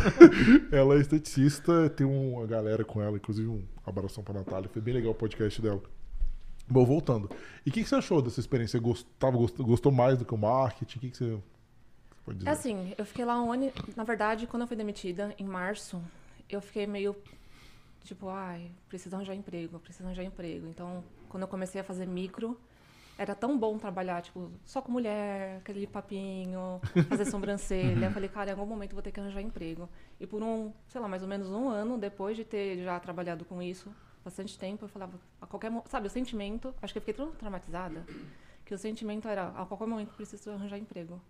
ela 0.71 0.95
é 0.95 0.99
esteticista, 0.99 1.89
tem 1.89 2.05
uma 2.05 2.45
galera 2.47 2.83
com 2.85 3.01
ela, 3.01 3.17
inclusive 3.17 3.47
um 3.47 3.63
abração 3.85 4.23
pra 4.23 4.33
Natália. 4.33 4.69
Foi 4.69 4.81
bem 4.81 4.93
legal 4.93 5.11
o 5.11 5.15
podcast 5.15 5.61
dela. 5.61 5.81
Bom, 6.67 6.85
voltando. 6.85 7.29
E 7.65 7.69
o 7.69 7.73
que, 7.73 7.83
que, 7.83 7.89
você 7.89 7.95
achou 7.95 8.21
dessa 8.21 8.39
experiência? 8.39 8.79
Você 8.79 8.83
gostava, 8.83 9.35
gostou, 9.35 9.65
gostou 9.65 9.91
mais 9.91 10.17
do 10.17 10.25
que 10.25 10.33
o 10.33 10.37
marketing? 10.37 10.97
O 10.97 11.01
que, 11.01 11.09
que 11.09 11.17
você 11.17 11.37
pode 12.25 12.37
dizer? 12.39 12.49
É 12.49 12.53
assim, 12.53 12.93
eu 12.97 13.05
fiquei 13.05 13.25
lá 13.25 13.41
um 13.41 13.51
ano. 13.51 13.71
Na 13.95 14.03
verdade, 14.03 14.47
quando 14.47 14.61
eu 14.61 14.67
fui 14.67 14.77
demitida, 14.77 15.35
em 15.37 15.45
março, 15.45 16.01
eu 16.49 16.61
fiquei 16.61 16.87
meio 16.87 17.15
tipo, 18.03 18.29
ai, 18.29 18.69
preciso 18.87 19.15
arranjar 19.15 19.33
emprego, 19.33 19.79
preciso 19.79 20.05
arranjar 20.05 20.23
emprego. 20.23 20.67
Então, 20.67 21.03
quando 21.29 21.43
eu 21.43 21.47
comecei 21.47 21.79
a 21.81 21.83
fazer 21.83 22.05
micro, 22.05 22.59
era 23.17 23.35
tão 23.35 23.57
bom 23.57 23.77
trabalhar, 23.77 24.21
tipo, 24.21 24.51
só 24.65 24.81
com 24.81 24.91
mulher, 24.91 25.57
aquele 25.57 25.85
papinho, 25.85 26.81
fazer 27.07 27.25
sobrancelha. 27.25 28.07
eu 28.07 28.11
falei, 28.11 28.29
cara, 28.29 28.49
em 28.49 28.53
algum 28.53 28.65
momento 28.65 28.93
vou 28.93 29.01
ter 29.01 29.11
que 29.11 29.19
arranjar 29.19 29.41
emprego. 29.41 29.87
E 30.19 30.25
por 30.25 30.41
um, 30.41 30.71
sei 30.87 30.99
lá, 30.99 31.07
mais 31.07 31.21
ou 31.21 31.27
menos 31.27 31.49
um 31.49 31.69
ano 31.69 31.97
depois 31.97 32.35
de 32.35 32.43
ter 32.43 32.83
já 32.83 32.99
trabalhado 32.99 33.45
com 33.45 33.61
isso, 33.61 33.93
bastante 34.23 34.57
tempo, 34.57 34.85
eu 34.85 34.89
falava, 34.89 35.19
a 35.41 35.45
qualquer 35.45 35.71
sabe, 35.85 36.07
o 36.07 36.09
sentimento, 36.09 36.73
acho 36.81 36.93
que 36.93 36.97
eu 36.97 37.01
fiquei 37.01 37.13
tão 37.13 37.31
traumatizada, 37.31 38.05
que 38.65 38.73
o 38.73 38.77
sentimento 38.77 39.27
era, 39.27 39.49
a 39.49 39.65
qualquer 39.65 39.85
momento 39.87 40.13
preciso 40.15 40.51
arranjar 40.51 40.77
emprego, 40.77 41.21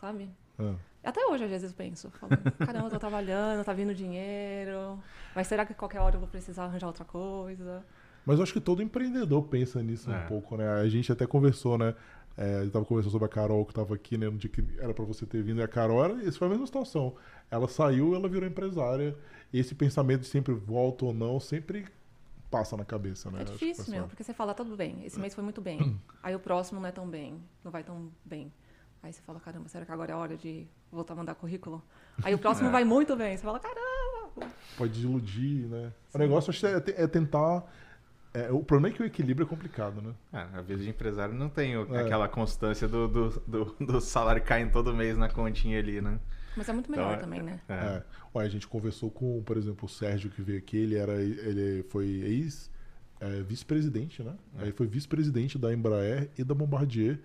sabe? 0.00 0.30
É. 0.58 0.74
Até 1.04 1.24
hoje, 1.26 1.44
às 1.44 1.50
vezes, 1.50 1.70
eu 1.70 1.76
penso, 1.76 2.10
falo, 2.12 2.32
caramba, 2.58 2.86
eu 2.86 2.90
tô 2.90 2.98
trabalhando, 2.98 3.64
tá 3.64 3.72
vindo 3.72 3.94
dinheiro, 3.94 4.98
mas 5.34 5.46
será 5.46 5.66
que 5.66 5.74
qualquer 5.74 6.00
hora 6.00 6.16
eu 6.16 6.20
vou 6.20 6.28
precisar 6.28 6.64
arranjar 6.64 6.86
outra 6.86 7.04
coisa? 7.04 7.84
Mas 8.26 8.38
eu 8.38 8.42
acho 8.42 8.52
que 8.52 8.60
todo 8.60 8.82
empreendedor 8.82 9.44
pensa 9.44 9.80
nisso 9.80 10.10
é. 10.10 10.24
um 10.24 10.26
pouco, 10.26 10.56
né? 10.56 10.68
A 10.68 10.88
gente 10.88 11.12
até 11.12 11.26
conversou, 11.26 11.78
né? 11.78 11.94
É, 12.36 12.64
eu 12.64 12.70
tava 12.70 12.84
conversando 12.84 13.12
sobre 13.12 13.26
a 13.26 13.28
Carol 13.28 13.64
que 13.64 13.70
estava 13.70 13.94
aqui, 13.94 14.18
né? 14.18 14.28
No 14.28 14.36
dia 14.36 14.50
que 14.50 14.62
era 14.78 14.92
para 14.92 15.04
você 15.04 15.24
ter 15.24 15.42
vindo. 15.42 15.60
E 15.60 15.62
a 15.62 15.68
Carol, 15.68 16.04
era, 16.04 16.14
isso 16.24 16.38
foi 16.38 16.48
a 16.48 16.50
mesma 16.50 16.66
situação. 16.66 17.14
Ela 17.50 17.68
saiu 17.68 18.14
ela 18.16 18.28
virou 18.28 18.46
empresária. 18.46 19.16
Esse 19.54 19.74
pensamento 19.74 20.22
de 20.22 20.26
sempre 20.26 20.52
volta 20.52 21.04
ou 21.04 21.14
não, 21.14 21.38
sempre 21.38 21.86
passa 22.50 22.76
na 22.76 22.84
cabeça, 22.84 23.30
né? 23.30 23.42
É 23.42 23.44
difícil 23.44 23.90
mesmo, 23.90 24.08
porque 24.08 24.24
você 24.24 24.34
fala, 24.34 24.52
tá 24.52 24.64
tudo 24.64 24.76
bem, 24.76 25.04
esse 25.04 25.18
mês 25.18 25.34
foi 25.34 25.44
muito 25.44 25.60
bem. 25.60 25.98
Aí 26.22 26.34
o 26.34 26.38
próximo 26.38 26.80
não 26.80 26.88
é 26.88 26.92
tão 26.92 27.08
bem, 27.08 27.40
não 27.64 27.70
vai 27.70 27.84
tão 27.84 28.10
bem. 28.24 28.52
Aí 29.02 29.12
você 29.12 29.20
fala, 29.22 29.38
caramba, 29.38 29.68
será 29.68 29.84
que 29.84 29.92
agora 29.92 30.12
é 30.12 30.16
hora 30.16 30.36
de 30.36 30.66
voltar 30.90 31.14
a 31.14 31.16
mandar 31.16 31.34
currículo? 31.36 31.82
Aí 32.22 32.34
o 32.34 32.38
próximo 32.38 32.68
é. 32.70 32.72
vai 32.72 32.84
muito 32.84 33.14
bem, 33.16 33.36
você 33.36 33.42
fala, 33.44 33.60
caramba! 33.60 34.52
Pode 34.76 35.00
iludir, 35.00 35.68
né? 35.68 35.92
Sim. 36.08 36.18
O 36.18 36.18
negócio 36.18 36.66
é, 36.66 37.02
é 37.02 37.06
tentar 37.06 37.64
É, 38.36 38.52
o 38.52 38.62
problema 38.62 38.92
é 38.92 38.96
que 38.96 39.02
o 39.02 39.06
equilíbrio 39.06 39.46
é 39.46 39.48
complicado, 39.48 40.02
né? 40.02 40.12
É, 40.30 40.58
a 40.58 40.60
vida 40.60 40.82
de 40.82 40.90
empresário 40.90 41.34
não 41.34 41.48
tem 41.48 41.72
é. 41.74 42.00
aquela 42.00 42.28
constância 42.28 42.86
do, 42.86 43.08
do, 43.08 43.42
do, 43.46 43.64
do, 43.80 44.00
salário 44.00 44.42
caindo 44.42 44.72
todo 44.72 44.94
mês 44.94 45.16
na 45.16 45.26
continha 45.26 45.78
ali, 45.78 46.02
né? 46.02 46.20
Mas 46.54 46.68
é 46.68 46.72
muito 46.74 46.90
melhor 46.90 47.14
então, 47.14 47.20
também, 47.20 47.42
né? 47.42 47.58
É. 47.66 47.72
é. 47.72 48.02
Olha, 48.34 48.46
a 48.46 48.50
gente 48.50 48.68
conversou 48.68 49.10
com, 49.10 49.42
por 49.42 49.56
exemplo, 49.56 49.86
o 49.86 49.88
Sérgio 49.88 50.28
que 50.28 50.42
veio 50.42 50.58
aqui, 50.58 50.76
ele, 50.76 50.96
era, 50.96 51.14
ele 51.14 51.82
foi 51.88 52.06
ex 52.06 52.70
é, 53.20 53.42
vice-presidente, 53.42 54.22
né? 54.22 54.34
É. 54.58 54.64
Aí 54.64 54.72
foi 54.72 54.86
vice-presidente 54.86 55.58
da 55.58 55.72
Embraer 55.72 56.28
e 56.36 56.44
da 56.44 56.54
Bombardier 56.54 57.18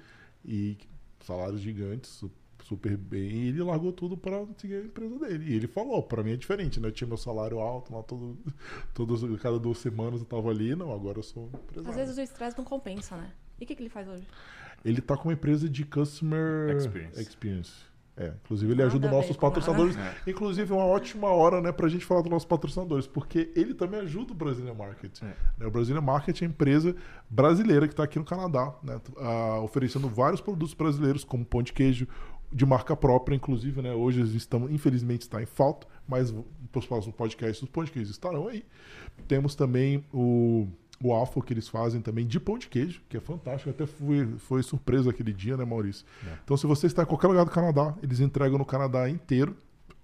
e 0.46 0.78
salários 1.20 1.60
gigantes, 1.60 2.24
super 2.72 2.96
bem. 2.96 3.30
E 3.30 3.48
ele 3.50 3.62
largou 3.62 3.92
tudo 3.92 4.16
para 4.16 4.46
seguir 4.58 4.76
a 4.76 4.80
empresa 4.80 5.20
dele. 5.20 5.52
E 5.52 5.56
ele 5.56 5.68
falou, 5.68 6.02
para 6.02 6.24
mim 6.24 6.32
é 6.32 6.38
diferente, 6.38 6.80
né? 6.80 6.88
Eu 6.88 6.92
tinha 6.94 7.08
meu 7.08 7.18
salário 7.18 7.60
alto 7.60 7.94
lá 7.94 8.02
todo, 8.02 8.38
todo, 8.94 9.38
cada 9.38 9.60
duas 9.60 9.80
semanas 9.80 10.22
eu 10.22 10.26
tava 10.26 10.50
ali, 10.50 10.74
não, 10.74 10.94
agora 10.94 11.20
eu 11.20 11.24
sou 11.24 11.50
empresário. 11.54 11.90
Às 11.90 11.96
vezes 11.96 12.18
o 12.18 12.22
estresse 12.22 12.58
não 12.58 12.64
compensa, 12.64 13.18
né? 13.18 13.32
E 13.60 13.66
o 13.66 13.68
que, 13.68 13.76
que 13.76 13.84
ele 13.84 13.90
faz 13.90 14.08
hoje? 14.08 14.26
Ele 14.86 15.02
tá 15.02 15.18
com 15.18 15.28
uma 15.28 15.34
empresa 15.34 15.70
de 15.70 15.84
customer 15.86 16.76
experience. 16.78 17.22
experience. 17.22 17.92
É, 18.18 18.34
inclusive 18.44 18.72
ele 18.74 18.84
ajuda 18.84 19.10
nossos 19.10 19.38
patrocinadores. 19.38 19.98
É. 19.98 20.16
Inclusive, 20.28 20.72
uma 20.74 20.86
ótima 20.86 21.30
hora 21.30 21.62
né, 21.62 21.72
para 21.72 21.88
a 21.88 21.90
gente 21.90 22.06
falar 22.06 22.22
dos 22.22 22.30
nossos 22.30 22.46
patrocinadores, 22.46 23.08
porque 23.08 23.52
ele 23.56 23.74
também 23.74 24.00
ajuda 24.02 24.34
o 24.34 24.36
Brazilian 24.36 24.74
Market. 24.74 25.22
É. 25.24 25.34
Né, 25.58 25.66
o 25.66 25.72
Brazilian 25.72 26.02
Market 26.02 26.42
é 26.42 26.46
a 26.46 26.48
empresa 26.48 26.96
brasileira 27.30 27.88
que 27.88 27.94
está 27.94 28.04
aqui 28.04 28.20
no 28.20 28.26
Canadá, 28.26 28.76
né, 28.84 29.00
uh, 29.16 29.64
oferecendo 29.64 30.10
vários 30.10 30.42
produtos 30.42 30.74
brasileiros, 30.74 31.24
como 31.24 31.46
pão 31.46 31.64
de 31.64 31.72
queijo 31.72 32.08
de 32.52 32.66
marca 32.66 32.96
própria, 32.96 33.36
inclusive, 33.36 33.82
né, 33.82 33.94
hoje 33.94 34.22
estamos, 34.36 34.72
infelizmente 34.72 35.22
está 35.22 35.42
em 35.42 35.46
falta, 35.46 35.88
mas 36.08 36.32
para 36.72 36.80
os 36.80 36.86
próximos 36.86 37.16
podcasts, 37.16 37.62
os 37.62 37.90
queijo 37.90 38.12
estarão 38.12 38.48
aí. 38.48 38.66
Temos 39.28 39.56
também 39.56 40.04
o 40.14 40.68
o 41.04 41.10
waffle 41.10 41.42
que 41.42 41.54
eles 41.54 41.68
fazem 41.68 42.00
também 42.02 42.26
de 42.26 42.40
pão 42.40 42.58
de 42.58 42.68
queijo, 42.68 43.02
que 43.10 43.18
é 43.18 43.20
fantástico. 43.20 43.70
Até 43.70 43.86
fui, 43.86 44.36
foi 44.38 44.62
surpresa 44.62 45.10
aquele 45.10 45.34
dia, 45.34 45.58
né, 45.58 45.66
Maurício? 45.66 46.06
É. 46.26 46.38
Então, 46.44 46.56
se 46.56 46.68
você 46.68 46.88
está 46.88 47.04
em 47.04 47.06
qualquer 47.06 47.28
lugar 47.28 47.44
do 47.44 47.52
Canadá, 47.52 47.96
eles 48.02 48.20
entregam 48.20 48.58
no 48.58 48.66
Canadá 48.66 49.10
inteiro. 49.10 49.56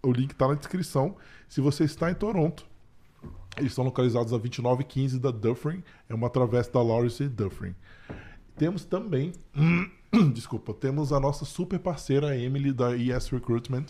O 0.02 0.12
link 0.12 0.32
está 0.32 0.48
na 0.48 0.56
descrição. 0.56 1.16
Se 1.48 1.62
você 1.62 1.84
está 1.84 2.10
em 2.10 2.16
Toronto, 2.16 2.66
eles 3.58 3.72
estão 3.72 3.84
localizados 3.84 4.34
a 4.34 4.38
2915 4.38 5.20
da 5.20 5.32
Dufferin. 5.32 5.84
É 6.10 6.16
uma 6.16 6.30
travessa 6.30 6.72
da 6.72 6.82
Lawrence 6.82 7.24
e 7.24 7.30
Dufferin. 7.30 7.76
Temos 8.58 8.84
também, 8.86 9.34
desculpa, 10.34 10.74
temos 10.74 11.14
a 11.14 11.20
nossa 11.20 11.46
super 11.46 11.78
parceira, 11.78 12.36
Emily, 12.36 12.74
da 12.74 12.98
ES 12.98 13.30
Recruitment. 13.30 13.86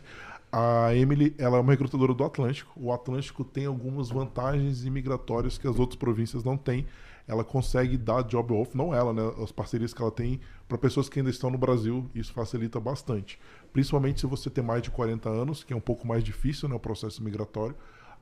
A 0.51 0.93
Emily, 0.93 1.33
ela 1.37 1.57
é 1.57 1.61
uma 1.61 1.71
recrutadora 1.71 2.13
do 2.13 2.23
Atlântico. 2.23 2.73
O 2.75 2.91
Atlântico 2.91 3.45
tem 3.45 3.65
algumas 3.65 4.09
vantagens 4.09 4.83
imigratórias 4.83 5.57
que 5.57 5.67
as 5.67 5.79
outras 5.79 5.97
províncias 5.97 6.43
não 6.43 6.57
têm. 6.57 6.85
Ela 7.25 7.45
consegue 7.45 7.97
dar 7.97 8.23
job 8.23 8.53
off, 8.53 8.75
não 8.75 8.93
ela, 8.93 9.13
né? 9.13 9.21
As 9.41 9.53
parcerias 9.53 9.93
que 9.93 10.01
ela 10.01 10.11
tem 10.11 10.39
para 10.67 10.77
pessoas 10.77 11.07
que 11.07 11.19
ainda 11.19 11.29
estão 11.29 11.49
no 11.49 11.57
Brasil, 11.57 12.09
isso 12.13 12.33
facilita 12.33 12.79
bastante. 12.79 13.39
Principalmente 13.71 14.19
se 14.19 14.25
você 14.25 14.49
tem 14.49 14.63
mais 14.63 14.81
de 14.81 14.91
40 14.91 15.29
anos, 15.29 15.63
que 15.63 15.71
é 15.71 15.75
um 15.75 15.81
pouco 15.81 16.05
mais 16.05 16.23
difícil, 16.23 16.67
né, 16.67 16.75
o 16.75 16.79
processo 16.79 17.23
migratório. 17.23 17.75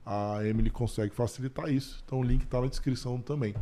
A 0.05 0.45
Emily 0.45 0.69
consegue 0.69 1.13
facilitar 1.15 1.71
isso. 1.71 2.03
Então 2.05 2.19
o 2.19 2.23
link 2.23 2.43
está 2.43 2.61
na 2.61 2.67
descrição 2.67 3.19
também. 3.19 3.55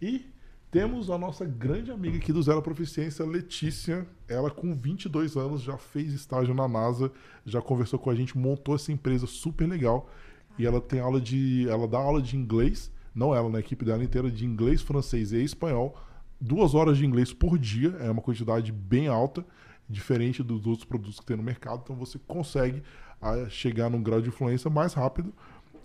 E 0.00 0.32
temos 0.74 1.08
a 1.08 1.16
nossa 1.16 1.44
grande 1.44 1.92
amiga 1.92 2.16
aqui 2.16 2.32
do 2.32 2.42
Zero 2.42 2.60
Proficiência, 2.60 3.24
Letícia. 3.24 4.04
Ela, 4.26 4.50
com 4.50 4.74
22 4.74 5.36
anos, 5.36 5.62
já 5.62 5.78
fez 5.78 6.12
estágio 6.12 6.52
na 6.52 6.66
NASA, 6.66 7.12
já 7.46 7.62
conversou 7.62 7.96
com 7.96 8.10
a 8.10 8.14
gente, 8.16 8.36
montou 8.36 8.74
essa 8.74 8.90
empresa 8.90 9.24
super 9.24 9.68
legal. 9.68 10.10
E 10.58 10.66
ela 10.66 10.80
tem 10.80 10.98
aula 10.98 11.20
de. 11.20 11.68
Ela 11.68 11.86
dá 11.86 11.98
aula 11.98 12.20
de 12.20 12.36
inglês, 12.36 12.90
não 13.14 13.32
ela, 13.32 13.48
na 13.48 13.60
equipe 13.60 13.84
dela 13.84 14.02
inteira, 14.02 14.28
de 14.28 14.44
inglês, 14.44 14.82
francês 14.82 15.30
e 15.30 15.44
espanhol. 15.44 15.96
Duas 16.40 16.74
horas 16.74 16.98
de 16.98 17.06
inglês 17.06 17.32
por 17.32 17.56
dia, 17.56 17.90
é 18.00 18.10
uma 18.10 18.20
quantidade 18.20 18.72
bem 18.72 19.06
alta, 19.06 19.46
diferente 19.88 20.42
dos 20.42 20.66
outros 20.66 20.84
produtos 20.84 21.20
que 21.20 21.26
tem 21.26 21.36
no 21.36 21.42
mercado. 21.44 21.82
Então 21.84 21.94
você 21.94 22.18
consegue 22.26 22.82
ah, 23.22 23.48
chegar 23.48 23.88
num 23.88 24.02
grau 24.02 24.20
de 24.20 24.26
influência 24.26 24.68
mais 24.68 24.92
rápido. 24.92 25.32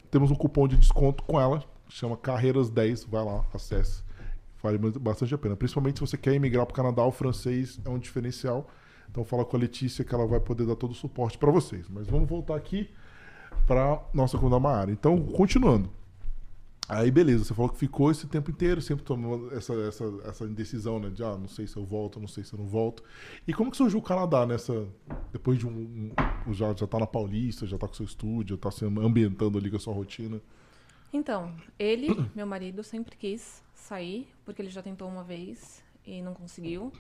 Temos 0.10 0.31
um 0.31 0.36
cupom 0.36 0.67
de 0.67 0.77
desconto 0.77 1.24
com 1.25 1.39
ela, 1.39 1.63
chama 1.88 2.17
Carreiras 2.17 2.72
10, 2.72 3.03
vai 3.03 3.24
lá, 3.24 3.46
acesse 3.53 4.09
vale 4.62 4.78
bastante 4.78 5.34
a 5.34 5.38
pena. 5.38 5.56
Principalmente 5.56 6.00
se 6.00 6.01
você 6.01 6.18
quer 6.18 6.34
emigrar 6.34 6.66
para 6.66 6.74
o 6.74 6.75
Canadá, 6.75 7.04
o 7.04 7.12
francês 7.12 7.80
é 7.86 7.89
um 7.89 8.00
diferencial. 8.00 8.70
Então 9.10 9.24
fala 9.25 9.44
com 9.44 9.58
a 9.58 9.60
Letícia 9.60 10.06
que 10.06 10.13
ela 10.13 10.28
vai 10.28 10.39
poder 10.39 10.66
dar 10.66 10.75
todo 10.75 10.92
o 10.92 10.96
suporte 10.96 11.38
para 11.38 11.51
vocês. 11.51 11.88
Mas 11.89 12.08
vamos 12.08 12.30
voltar 12.30 12.56
aqui 12.56 12.89
para 13.66 14.01
nossa 14.13 14.38
coluna 14.38 14.60
Maara. 14.60 14.92
Então, 14.92 15.20
continuando. 15.25 15.89
Aí 16.88 17.12
beleza, 17.12 17.46
você 17.46 17.54
falou 17.54 17.70
que 17.70 17.78
ficou 17.78 18.10
esse 18.10 18.25
tempo 18.25 18.50
inteiro, 18.50 18.82
sempre 18.82 19.06
tomando 19.06 19.54
essa, 19.54 19.74
essa, 19.75 20.06
essa 20.25 20.44
indecisão, 20.46 21.00
né? 21.00 21.12
De 21.12 21.24
ah, 21.24 21.38
não 21.38 21.48
sei 21.48 21.68
se 21.68 21.78
eu 21.78 21.86
volto, 21.86 22.20
não 22.20 22.28
sei 22.28 22.44
se 22.44 22.51
eu 22.51 22.58
não 22.58 22.66
volto. 22.66 23.04
E 23.48 23.54
como 23.54 23.70
que 23.70 23.78
surgiu 23.78 24.00
o 24.00 24.01
Canadá 24.01 24.44
nessa. 24.44 24.88
Depois 25.32 25.60
de 25.60 25.68
um. 25.68 26.12
um 26.48 26.54
já, 26.54 26.74
já 26.74 26.88
tá 26.88 26.98
na 26.98 27.06
Paulista, 27.06 27.68
já 27.68 27.78
tá 27.78 27.88
com 27.88 27.94
seu 27.94 28.06
estúdio, 28.06 28.58
tá 28.58 28.72
se 28.72 28.86
ambientando 28.86 29.60
ali 29.60 29.70
com 29.70 29.75
a 29.75 29.80
sua 29.80 29.94
rotina? 29.94 30.42
Então, 31.13 31.56
ele, 31.78 32.10
meu 32.36 32.48
marido, 32.48 32.84
sempre 32.84 33.16
quis 33.16 33.63
sair, 33.89 34.27
porque 34.46 34.62
ele 34.62 34.69
já 34.69 34.81
tentou 34.84 35.08
uma 35.08 35.24
vez 35.24 35.84
e 36.05 36.22
não 36.22 36.34
conseguiu. 36.34 36.93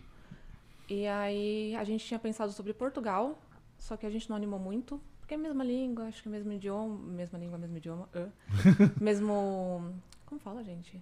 E 0.89 1.05
aí 1.07 1.75
a 1.75 1.83
gente 1.83 2.03
tinha 2.03 2.19
pensado 2.19 2.51
sobre 2.51 2.73
Portugal, 2.73 3.39
só 3.77 3.95
que 3.95 4.05
a 4.05 4.09
gente 4.09 4.27
não 4.27 4.35
animou 4.35 4.59
muito, 4.59 4.99
porque 5.19 5.35
é 5.35 5.37
a 5.37 5.39
mesma 5.39 5.63
língua, 5.63 6.05
acho 6.05 6.21
que 6.21 6.27
é 6.27 6.29
o 6.29 6.31
mesmo 6.31 6.51
idioma, 6.51 6.97
mesma 6.97 7.37
língua, 7.37 7.57
mesmo 7.57 7.77
idioma, 7.77 8.09
uh. 8.15 8.31
mesmo... 8.99 9.93
Como 10.25 10.41
fala, 10.41 10.63
gente? 10.63 11.01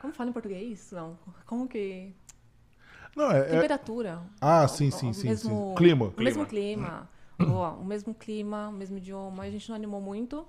Como 0.00 0.12
fala 0.12 0.28
em 0.28 0.32
português? 0.32 0.92
Não, 0.92 1.18
como 1.46 1.66
que... 1.66 2.12
Não, 3.16 3.30
é, 3.30 3.40
é 3.40 3.44
Temperatura. 3.44 4.22
Ah, 4.40 4.68
sim, 4.68 4.90
sim, 4.90 5.12
sim, 5.12 5.28
mesmo, 5.28 5.68
sim. 5.70 5.74
Clima. 5.76 6.12
O 6.16 6.22
mesmo 6.22 6.44
clima. 6.44 7.08
Boa, 7.38 7.70
o 7.70 7.84
mesmo 7.84 8.12
clima, 8.12 8.68
o 8.68 8.72
mesmo 8.72 8.98
idioma. 8.98 9.44
A 9.44 9.50
gente 9.50 9.68
não 9.68 9.76
animou 9.76 10.00
muito. 10.00 10.46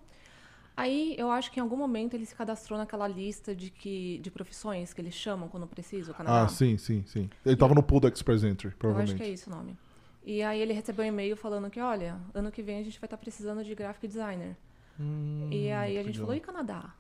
Aí 0.78 1.16
eu 1.18 1.32
acho 1.32 1.52
que 1.52 1.60
em 1.60 1.64
algum 1.64 1.78
momento 1.78 2.16
ele 2.16 2.26
se 2.26 2.36
cadastrou 2.36 2.78
naquela 2.78 3.08
lista 3.08 3.56
de 3.56 3.70
que 3.70 4.20
de 4.20 4.30
profissões 4.30 4.94
que 4.94 5.00
eles 5.00 5.14
chamam 5.14 5.48
quando 5.48 5.66
precisa, 5.66 6.12
o 6.12 6.16
Canadá. 6.16 6.44
Ah, 6.44 6.48
sim, 6.50 6.78
sim, 6.78 7.04
sim. 7.08 7.30
Ele 7.46 7.54
estava 7.54 7.74
no 7.74 7.82
pool 7.82 8.02
da 8.02 8.10
Express 8.10 8.44
Entry, 8.44 8.72
provavelmente. 8.72 9.12
Eu 9.12 9.16
acho 9.16 9.24
que 9.24 9.30
é 9.30 9.34
isso 9.34 9.50
o 9.50 9.56
nome. 9.56 9.78
E 10.26 10.42
aí 10.42 10.60
ele 10.60 10.74
recebeu 10.74 11.06
um 11.06 11.08
e-mail 11.08 11.38
falando 11.38 11.70
que, 11.70 11.80
olha, 11.80 12.18
ano 12.34 12.52
que 12.52 12.62
vem 12.62 12.80
a 12.80 12.84
gente 12.84 13.00
vai 13.00 13.06
estar 13.08 13.16
tá 13.16 13.22
precisando 13.22 13.64
de 13.64 13.74
graphic 13.74 14.08
designer. 14.08 14.58
Hum, 15.00 15.50
e 15.52 15.72
aí 15.72 15.98
a 15.98 16.04
gente 16.04 16.20
falou, 16.20 16.36
e 16.36 16.40
Canadá? 16.40 16.94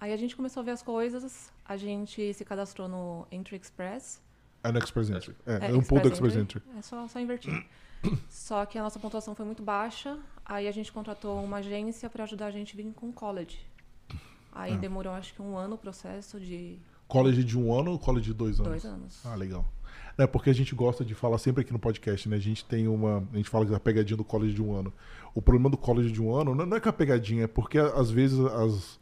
Aí 0.00 0.12
a 0.12 0.16
gente 0.16 0.36
começou 0.36 0.60
a 0.60 0.64
ver 0.64 0.72
as 0.72 0.82
coisas, 0.82 1.52
a 1.64 1.76
gente 1.76 2.32
se 2.32 2.44
cadastrou 2.44 2.86
no 2.86 3.26
Entry 3.32 3.56
Express. 3.56 4.22
É 4.62 4.70
no 4.70 4.78
Express 4.78 5.10
Entry. 5.10 5.34
É, 5.44 5.66
é, 5.66 5.70
é 5.70 5.74
um 5.74 5.82
pool 5.82 6.00
da 6.00 6.08
Express 6.08 6.36
Entry. 6.36 6.62
É 6.76 6.82
só, 6.82 7.08
só 7.08 7.18
invertir. 7.18 7.66
Só 8.28 8.64
que 8.64 8.78
a 8.78 8.82
nossa 8.82 8.98
pontuação 8.98 9.34
foi 9.34 9.44
muito 9.44 9.62
baixa, 9.62 10.18
aí 10.48 10.66
a 10.66 10.72
gente 10.72 10.90
contratou 10.90 11.42
uma 11.44 11.58
agência 11.58 12.08
para 12.08 12.24
ajudar 12.24 12.46
a 12.46 12.50
gente 12.50 12.74
a 12.74 12.76
vir 12.76 12.92
com 12.94 13.12
college. 13.12 13.58
Aí 14.52 14.72
ah. 14.72 14.76
demorou 14.76 15.12
acho 15.12 15.34
que 15.34 15.42
um 15.42 15.56
ano 15.56 15.74
o 15.74 15.78
processo 15.78 16.40
de. 16.40 16.78
College 17.06 17.44
de 17.44 17.56
um 17.56 17.72
ano 17.72 17.92
ou 17.92 17.98
college 17.98 18.26
de 18.26 18.34
dois 18.34 18.58
anos? 18.58 18.70
Dois 18.70 18.84
anos. 18.84 19.26
Ah, 19.26 19.34
legal. 19.34 19.64
É 20.16 20.26
porque 20.26 20.50
a 20.50 20.52
gente 20.52 20.74
gosta 20.74 21.04
de 21.04 21.14
falar 21.14 21.38
sempre 21.38 21.60
aqui 21.60 21.72
no 21.72 21.78
podcast, 21.78 22.28
né? 22.28 22.36
A 22.36 22.40
gente 22.40 22.64
tem 22.64 22.88
uma. 22.88 23.26
A 23.32 23.36
gente 23.36 23.48
fala 23.48 23.64
da 23.64 23.78
pegadinha 23.78 24.16
do 24.16 24.24
college 24.24 24.52
de 24.52 24.62
um 24.62 24.74
ano. 24.74 24.92
O 25.34 25.40
problema 25.40 25.70
do 25.70 25.76
college 25.76 26.10
de 26.10 26.20
um 26.20 26.34
ano 26.34 26.54
não 26.54 26.76
é 26.76 26.80
que 26.80 26.88
a 26.88 26.92
pegadinha, 26.92 27.44
é 27.44 27.46
porque 27.46 27.78
às 27.78 28.10
vezes 28.10 28.40
as. 28.40 28.98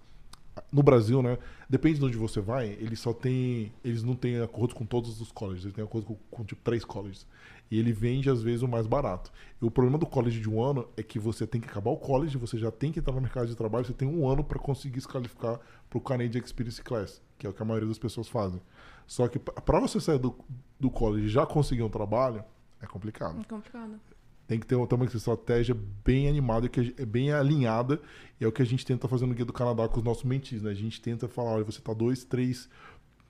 No 0.72 0.82
Brasil, 0.82 1.22
né? 1.22 1.38
Depende 1.68 1.98
de 1.98 2.04
onde 2.04 2.16
você 2.16 2.40
vai, 2.40 2.68
eles 2.68 3.00
só 3.00 3.12
têm. 3.12 3.72
Eles 3.84 4.02
não 4.02 4.14
têm 4.14 4.40
acordo 4.40 4.74
com 4.74 4.84
todos 4.84 5.20
os 5.20 5.30
colleges, 5.32 5.64
eles 5.64 5.74
têm 5.74 5.84
acordo 5.84 6.06
com, 6.06 6.16
com 6.30 6.44
tipo, 6.44 6.60
três 6.62 6.84
colleges. 6.84 7.26
E 7.70 7.78
ele 7.78 7.92
vende, 7.92 8.30
às 8.30 8.42
vezes, 8.42 8.62
o 8.62 8.68
mais 8.68 8.86
barato. 8.86 9.32
E 9.60 9.64
o 9.64 9.70
problema 9.70 9.98
do 9.98 10.06
college 10.06 10.40
de 10.40 10.48
um 10.48 10.62
ano 10.62 10.88
é 10.96 11.02
que 11.02 11.18
você 11.18 11.46
tem 11.46 11.60
que 11.60 11.68
acabar 11.68 11.90
o 11.90 11.96
college, 11.96 12.38
você 12.38 12.56
já 12.58 12.70
tem 12.70 12.92
que 12.92 13.00
entrar 13.00 13.12
no 13.12 13.20
mercado 13.20 13.48
de 13.48 13.56
trabalho, 13.56 13.84
você 13.84 13.92
tem 13.92 14.06
um 14.06 14.28
ano 14.28 14.44
para 14.44 14.58
conseguir 14.58 15.00
se 15.00 15.08
qualificar 15.08 15.58
para 15.90 15.98
o 15.98 16.00
Canadian 16.00 16.40
Experience 16.40 16.80
Class, 16.82 17.22
que 17.38 17.46
é 17.46 17.50
o 17.50 17.52
que 17.52 17.62
a 17.62 17.64
maioria 17.64 17.88
das 17.88 17.98
pessoas 17.98 18.28
fazem. 18.28 18.60
Só 19.06 19.26
que 19.26 19.38
para 19.38 19.80
você 19.80 20.00
sair 20.00 20.18
do, 20.18 20.36
do 20.78 20.90
college 20.90 21.26
e 21.26 21.28
já 21.28 21.44
conseguir 21.44 21.82
um 21.82 21.88
trabalho, 21.88 22.44
é 22.80 22.86
complicado. 22.86 23.40
É 23.40 23.44
complicado. 23.44 24.00
Tem 24.46 24.60
que 24.60 24.66
ter 24.66 24.74
uma, 24.76 24.86
uma 24.86 25.04
estratégia 25.04 25.76
bem 26.04 26.28
animada, 26.28 26.68
que 26.68 26.94
é 26.96 27.04
bem 27.04 27.32
alinhada. 27.32 28.00
E 28.40 28.44
é 28.44 28.48
o 28.48 28.52
que 28.52 28.62
a 28.62 28.64
gente 28.66 28.84
tenta 28.86 29.08
fazer 29.08 29.26
no 29.26 29.34
Guia 29.34 29.44
do 29.44 29.52
Canadá 29.52 29.88
com 29.88 29.98
os 29.98 30.04
nossos 30.04 30.24
mentis. 30.24 30.62
Né? 30.62 30.70
A 30.70 30.74
gente 30.74 31.00
tenta 31.00 31.26
falar, 31.26 31.52
olha, 31.52 31.64
você 31.64 31.78
está 31.78 31.92
dois, 31.92 32.24
três 32.24 32.68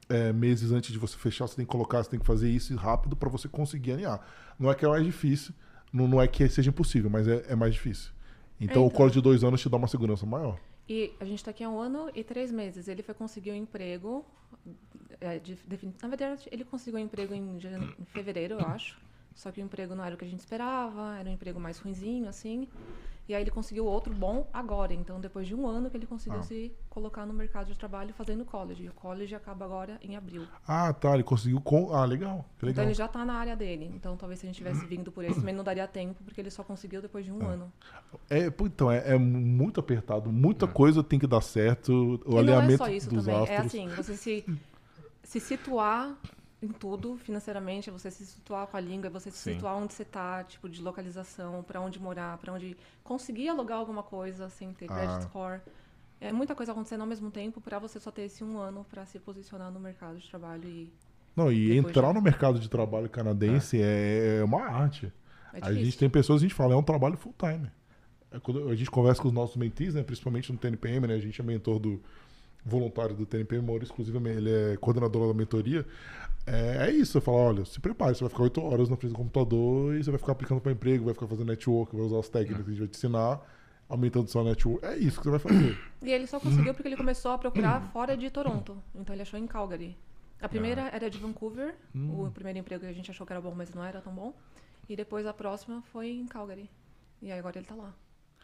é, 0.09 0.33
meses 0.33 0.73
antes 0.73 0.93
de 0.93 0.99
você 0.99 1.17
fechar, 1.17 1.47
você 1.47 1.57
tem 1.57 1.65
que 1.65 1.71
colocar, 1.71 2.03
você 2.03 2.11
tem 2.11 2.21
que 2.21 2.27
fazer 2.27 2.51
isso 2.51 2.75
rápido 2.77 3.17
para 3.17 3.29
você 3.29 3.49
conseguir 3.49 3.93
alinhar. 3.93 4.21
Não 4.59 4.71
é 4.71 4.75
que 4.75 4.85
é 4.85 4.89
mais 4.89 5.05
difícil, 5.05 5.55
não, 5.93 6.07
não 6.07 6.23
é 6.23 6.29
que 6.29 6.49
seja 6.49 6.71
impossível, 6.71 7.11
mas 7.11 7.27
é, 7.27 7.45
é 7.49 7.57
mais 7.57 7.75
difícil. 7.75 8.13
Então, 8.61 8.77
então, 8.83 8.87
o 8.87 8.91
colo 8.91 9.11
de 9.11 9.21
dois 9.21 9.45
anos 9.45 9.61
te 9.61 9.69
dá 9.69 9.77
uma 9.77 9.89
segurança 9.89 10.25
maior. 10.25 10.59
E 10.89 11.13
a 11.19 11.25
gente 11.25 11.39
está 11.39 11.51
aqui 11.51 11.65
há 11.65 11.69
um 11.69 11.79
ano 11.79 12.11
e 12.15 12.23
três 12.23 12.51
meses. 12.53 12.89
Ele 12.89 13.03
foi 13.03 13.15
conseguir 13.15 13.51
um 13.53 13.57
emprego. 13.57 14.25
É, 15.21 15.39
de, 15.39 15.55
de, 15.55 15.95
na 16.01 16.09
verdade, 16.09 16.49
ele 16.51 16.65
conseguiu 16.65 17.01
um 17.01 17.03
emprego 17.03 17.35
em, 17.35 17.59
em, 17.59 18.05
fevereiro, 18.05 18.55
eu 18.55 18.67
acho. 18.67 18.99
Só 19.37 19.53
que 19.53 19.61
o 19.61 19.65
emprego 19.65 19.95
não 19.95 20.03
era 20.03 20.15
o 20.15 20.19
que 20.19 20.25
a 20.25 20.29
gente 20.29 20.41
esperava, 20.41 21.17
era 21.19 21.29
um 21.29 21.33
emprego 21.33 21.61
mais 21.61 21.79
ruinzinho, 21.79 22.27
assim. 22.29 22.67
E 23.29 23.35
aí 23.35 23.43
ele 23.43 23.51
conseguiu 23.51 23.85
outro 23.85 24.15
bom 24.15 24.49
agora. 24.53 24.95
Então, 24.95 25.21
depois 25.21 25.49
de 25.49 25.55
um 25.55 25.67
ano 25.67 25.91
que 25.91 25.97
ele 25.97 26.07
conseguiu 26.07 26.39
ah. 26.39 26.43
se 26.43 26.73
colocar 26.89 27.27
no 27.27 27.35
mercado 27.35 27.67
de 27.67 27.77
trabalho 27.77 28.15
fazendo 28.15 28.45
college. 28.45 28.85
E 28.85 28.89
o 28.89 28.93
college 28.93 29.35
acaba 29.35 29.65
agora 29.65 29.99
em 30.01 30.17
abril. 30.17 30.47
Ah, 30.67 30.93
tá. 30.93 31.13
Ele 31.13 31.25
conseguiu 31.25 31.61
com. 31.61 31.93
Ah, 31.93 32.05
legal. 32.05 32.47
legal. 32.63 32.71
Então 32.71 32.85
ele 32.85 32.95
já 32.95 33.07
está 33.07 33.25
na 33.25 33.35
área 33.35 33.57
dele. 33.57 33.91
Então 33.95 34.17
talvez 34.17 34.41
se 34.41 34.47
a 34.47 34.49
gente 34.49 34.57
tivesse 34.57 34.85
vindo 34.87 35.11
por 35.11 35.25
esse, 35.25 35.41
também 35.41 35.55
não 35.55 35.65
daria 35.65 35.89
tempo, 35.89 36.23
porque 36.25 36.41
ele 36.41 36.51
só 36.51 36.63
conseguiu 36.63 37.03
depois 37.03 37.25
de 37.25 37.33
um 37.33 37.43
é. 37.43 37.47
ano. 37.47 37.73
É, 38.31 38.47
então, 38.47 38.91
é, 38.91 39.15
é 39.15 39.19
muito 39.19 39.81
apertado. 39.81 40.31
Muita 40.31 40.67
é. 40.67 40.69
coisa 40.69 41.03
tem 41.03 41.19
que 41.19 41.27
dar 41.27 41.41
certo. 41.41 42.23
O 42.25 42.37
e 42.37 42.39
alinhamento 42.39 42.79
não 42.79 42.87
é 42.87 42.89
só 42.89 42.89
isso 42.89 43.11
também. 43.11 43.35
É 43.35 43.41
astros. 43.41 43.59
É 43.59 43.67
assim, 43.67 43.89
você 43.89 44.17
se, 44.17 44.59
se 45.25 45.41
situar 45.41 46.17
em 46.63 46.69
tudo 46.69 47.17
financeiramente, 47.19 47.91
é 47.91 47.93
você 47.93 48.11
se 48.11 48.25
situar 48.25 48.67
com 48.67 48.77
a 48.77 48.81
língua, 48.81 49.09
é 49.09 49.11
você 49.11 49.31
se 49.31 49.39
Sim. 49.39 49.55
situar 49.55 49.77
onde 49.77 49.93
você 49.93 50.03
está, 50.03 50.43
tipo 50.45 50.69
de 50.69 50.81
localização, 50.81 51.63
para 51.63 51.81
onde 51.81 52.01
morar, 52.01 52.39
para 52.39 52.53
onde 52.53 52.77
conseguir 53.05 53.49
alugar 53.49 53.79
alguma 53.79 54.03
coisa 54.03 54.49
sem 54.49 54.73
ter 54.73 54.87
credit 54.87 55.19
ah. 55.19 55.21
score. 55.21 55.61
É 56.19 56.33
muita 56.33 56.55
coisa 56.55 56.73
acontecendo 56.73 57.03
ao 57.03 57.07
mesmo 57.07 57.31
tempo 57.31 57.61
para 57.61 57.79
você 57.79 58.01
só 58.01 58.11
ter 58.11 58.23
esse 58.23 58.43
um 58.43 58.59
ano 58.59 58.87
para 58.89 59.05
se 59.05 59.19
posicionar 59.19 59.71
no 59.71 59.79
mercado 59.79 60.19
de 60.19 60.29
trabalho 60.29 60.67
e 60.67 60.91
não 61.37 61.53
e 61.53 61.77
entrar 61.77 62.09
de... 62.09 62.15
no 62.15 62.23
mercado 62.23 62.59
de 62.59 62.71
trabalho 62.71 63.11
canadense 63.11 63.81
é, 63.83 64.39
é 64.39 64.45
uma 64.45 64.63
arte. 64.63 65.13
É 65.53 65.59
a 65.61 65.73
gente 65.75 65.99
tem 65.99 66.09
pessoas 66.09 66.41
a 66.41 66.45
gente 66.45 66.55
fala 66.55 66.73
é 66.73 66.77
um 66.77 66.83
trabalho 66.83 67.19
full 67.19 67.35
time. 67.39 67.71
É 68.31 68.41
quando 68.41 68.71
a 68.71 68.75
gente 68.75 68.91
conversa 68.91 69.21
com 69.21 69.29
os 69.29 69.35
nossos 69.35 69.57
mentis, 69.57 69.95
né, 69.95 70.03
principalmente 70.03 70.51
no 70.51 70.59
TNPM, 70.59 71.07
né, 71.07 71.15
a 71.15 71.19
gente 71.19 71.39
é 71.39 71.45
mentor 71.45 71.79
do 71.79 72.03
voluntário 72.65 73.15
do 73.15 73.27
TNPM, 73.27 73.63
Moro 73.63 73.85
exclusivamente, 73.85 74.39
ele 74.39 74.51
é 74.51 74.77
coordenador 74.79 75.29
da 75.29 75.35
mentoria. 75.35 75.87
É, 76.47 76.89
é 76.89 76.91
isso, 76.93 77.13
você 77.13 77.21
fala, 77.21 77.39
olha, 77.39 77.65
se 77.65 77.81
prepare, 77.81 78.15
você 78.15 78.21
vai 78.21 78.31
ficar 78.31 78.45
oito 78.45 78.63
horas 78.63 78.89
na 78.89 78.97
frente 78.97 79.13
do 79.13 79.17
computador 79.17 79.97
e 79.97 80.05
você 80.05 80.11
vai 80.11 80.19
ficar 80.19 80.33
aplicando 80.33 80.61
para 80.61 80.71
emprego, 80.71 81.05
vai 81.05 81.15
ficar 81.15 81.27
fazendo 81.27 81.49
network, 81.49 81.95
vai 81.95 82.07
usar 82.07 82.21
as 82.21 82.29
técnicas 82.29 82.65
que 82.65 82.71
a 82.71 82.73
gente 82.73 82.79
vai 82.81 82.89
te 82.89 82.97
ensinar, 82.97 83.41
aumentando 83.89 84.29
sua 84.29 84.45
network. 84.45 84.87
É 84.87 84.97
isso 84.97 85.19
que 85.19 85.25
você 85.25 85.31
vai 85.31 85.41
fazer. 85.41 85.79
E 86.03 86.13
ele 86.13 86.27
só 86.29 86.39
conseguiu 86.39 86.73
porque 86.73 86.87
ele 86.87 86.97
começou 86.97 87.33
a 87.33 87.39
procurar 87.39 87.81
fora 87.93 88.17
de 88.17 88.31
Toronto. 88.31 88.81
Então 88.95 89.13
ele 89.13 89.23
achou 89.23 89.41
em 89.41 89.47
Calgary. 89.47 89.97
A 90.41 90.49
primeira 90.49 90.85
ah. 90.85 90.91
era 90.93 91.11
de 91.11 91.19
Vancouver, 91.19 91.75
hum. 91.93 92.27
o 92.27 92.31
primeiro 92.31 92.61
emprego 92.61 92.85
que 92.85 92.91
a 92.91 92.93
gente 92.93 93.11
achou 93.11 93.27
que 93.27 93.33
era 93.33 93.41
bom, 93.41 93.55
mas 93.57 93.75
não 93.75 93.83
era 93.83 94.01
tão 94.01 94.15
bom. 94.15 94.33
E 94.89 94.95
depois 94.95 95.27
a 95.27 95.33
próxima 95.33 95.83
foi 95.91 96.11
em 96.11 96.27
Calgary. 96.27 96.71
E 97.21 97.33
aí 97.33 97.39
agora 97.39 97.59
ele 97.59 97.67
tá 97.67 97.75
lá. 97.75 97.93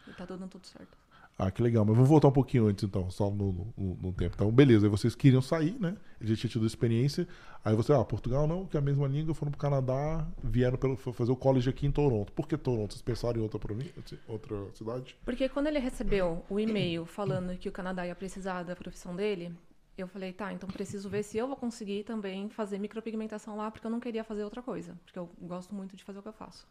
E 0.08 0.12
tá 0.12 0.24
dando 0.24 0.48
tudo 0.48 0.66
certo. 0.66 1.01
Ah, 1.38 1.50
que 1.50 1.62
legal. 1.62 1.84
Mas 1.84 1.96
vou 1.96 2.06
voltar 2.06 2.28
um 2.28 2.32
pouquinho 2.32 2.66
antes, 2.66 2.84
então, 2.84 3.10
só 3.10 3.30
no, 3.30 3.72
no, 3.76 3.96
no, 3.96 4.12
tempo. 4.12 4.34
Então, 4.34 4.50
beleza. 4.50 4.86
Aí 4.86 4.90
vocês 4.90 5.14
queriam 5.14 5.42
sair, 5.42 5.76
né? 5.80 5.96
Ele 6.20 6.34
já 6.34 6.40
tinha 6.40 6.50
tido 6.50 6.66
experiência. 6.66 7.26
Aí 7.64 7.74
você, 7.74 7.92
ah, 7.92 8.04
Portugal 8.04 8.46
não, 8.46 8.66
que 8.66 8.76
é 8.76 8.80
a 8.80 8.82
mesma 8.82 9.08
língua, 9.08 9.34
foram 9.34 9.50
pro 9.50 9.60
Canadá, 9.60 10.26
vieram 10.42 10.76
pelo, 10.76 10.96
fazer 10.96 11.32
o 11.32 11.36
college 11.36 11.68
aqui 11.68 11.86
em 11.86 11.90
Toronto. 11.90 12.32
Por 12.32 12.46
que 12.46 12.56
Toronto? 12.56 12.92
Vocês 12.92 13.02
pensaram 13.02 13.40
em 13.40 13.42
outra 13.42 13.58
província, 13.58 13.92
outra 14.28 14.56
cidade? 14.74 15.16
Porque 15.24 15.48
quando 15.48 15.68
ele 15.68 15.78
recebeu 15.78 16.44
o 16.48 16.60
e-mail 16.60 17.04
falando 17.06 17.56
que 17.56 17.68
o 17.68 17.72
Canadá 17.72 18.06
ia 18.06 18.14
precisar 18.14 18.62
da 18.62 18.76
profissão 18.76 19.16
dele, 19.16 19.52
eu 19.96 20.06
falei, 20.06 20.32
tá, 20.32 20.52
então 20.52 20.68
preciso 20.68 21.08
ver 21.08 21.22
se 21.22 21.38
eu 21.38 21.46
vou 21.46 21.56
conseguir 21.56 22.04
também 22.04 22.48
fazer 22.48 22.78
micropigmentação 22.78 23.56
lá, 23.56 23.70
porque 23.70 23.86
eu 23.86 23.90
não 23.90 24.00
queria 24.00 24.24
fazer 24.24 24.44
outra 24.44 24.62
coisa. 24.62 24.98
Porque 25.04 25.18
eu 25.18 25.28
gosto 25.40 25.74
muito 25.74 25.96
de 25.96 26.04
fazer 26.04 26.18
o 26.18 26.22
que 26.22 26.28
eu 26.28 26.32
faço. 26.32 26.66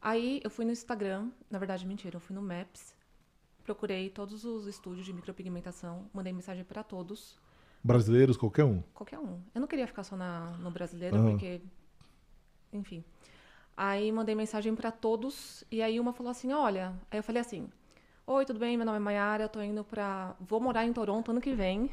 Aí 0.00 0.40
eu 0.42 0.50
fui 0.50 0.64
no 0.64 0.72
Instagram, 0.72 1.28
na 1.50 1.58
verdade, 1.58 1.86
mentira, 1.86 2.16
eu 2.16 2.20
fui 2.20 2.34
no 2.34 2.42
Maps 2.42 2.95
procurei 3.66 4.08
todos 4.08 4.44
os 4.44 4.66
estúdios 4.66 5.04
de 5.04 5.12
micropigmentação, 5.12 6.08
mandei 6.14 6.32
mensagem 6.32 6.64
para 6.64 6.84
todos. 6.84 7.36
Brasileiros, 7.82 8.36
qualquer 8.36 8.64
um? 8.64 8.80
Qualquer 8.94 9.18
um. 9.18 9.40
Eu 9.52 9.60
não 9.60 9.66
queria 9.66 9.86
ficar 9.86 10.04
só 10.04 10.16
na, 10.16 10.52
no 10.58 10.70
brasileiro, 10.70 11.16
uhum. 11.16 11.30
porque. 11.32 11.60
Enfim. 12.72 13.04
Aí 13.76 14.10
mandei 14.12 14.34
mensagem 14.34 14.74
para 14.74 14.90
todos, 14.90 15.64
e 15.70 15.82
aí 15.82 15.98
uma 15.98 16.12
falou 16.12 16.30
assim: 16.30 16.52
olha. 16.52 16.94
Aí 17.10 17.18
eu 17.18 17.22
falei 17.22 17.40
assim: 17.40 17.68
Oi, 18.26 18.44
tudo 18.44 18.60
bem? 18.60 18.76
Meu 18.76 18.86
nome 18.86 18.98
é 18.98 19.00
Mayara, 19.00 19.44
eu 19.44 19.48
tô 19.48 19.60
indo 19.60 19.84
pra. 19.84 20.34
Vou 20.40 20.60
morar 20.60 20.84
em 20.84 20.92
Toronto 20.92 21.30
ano 21.32 21.40
que 21.40 21.52
vem. 21.52 21.90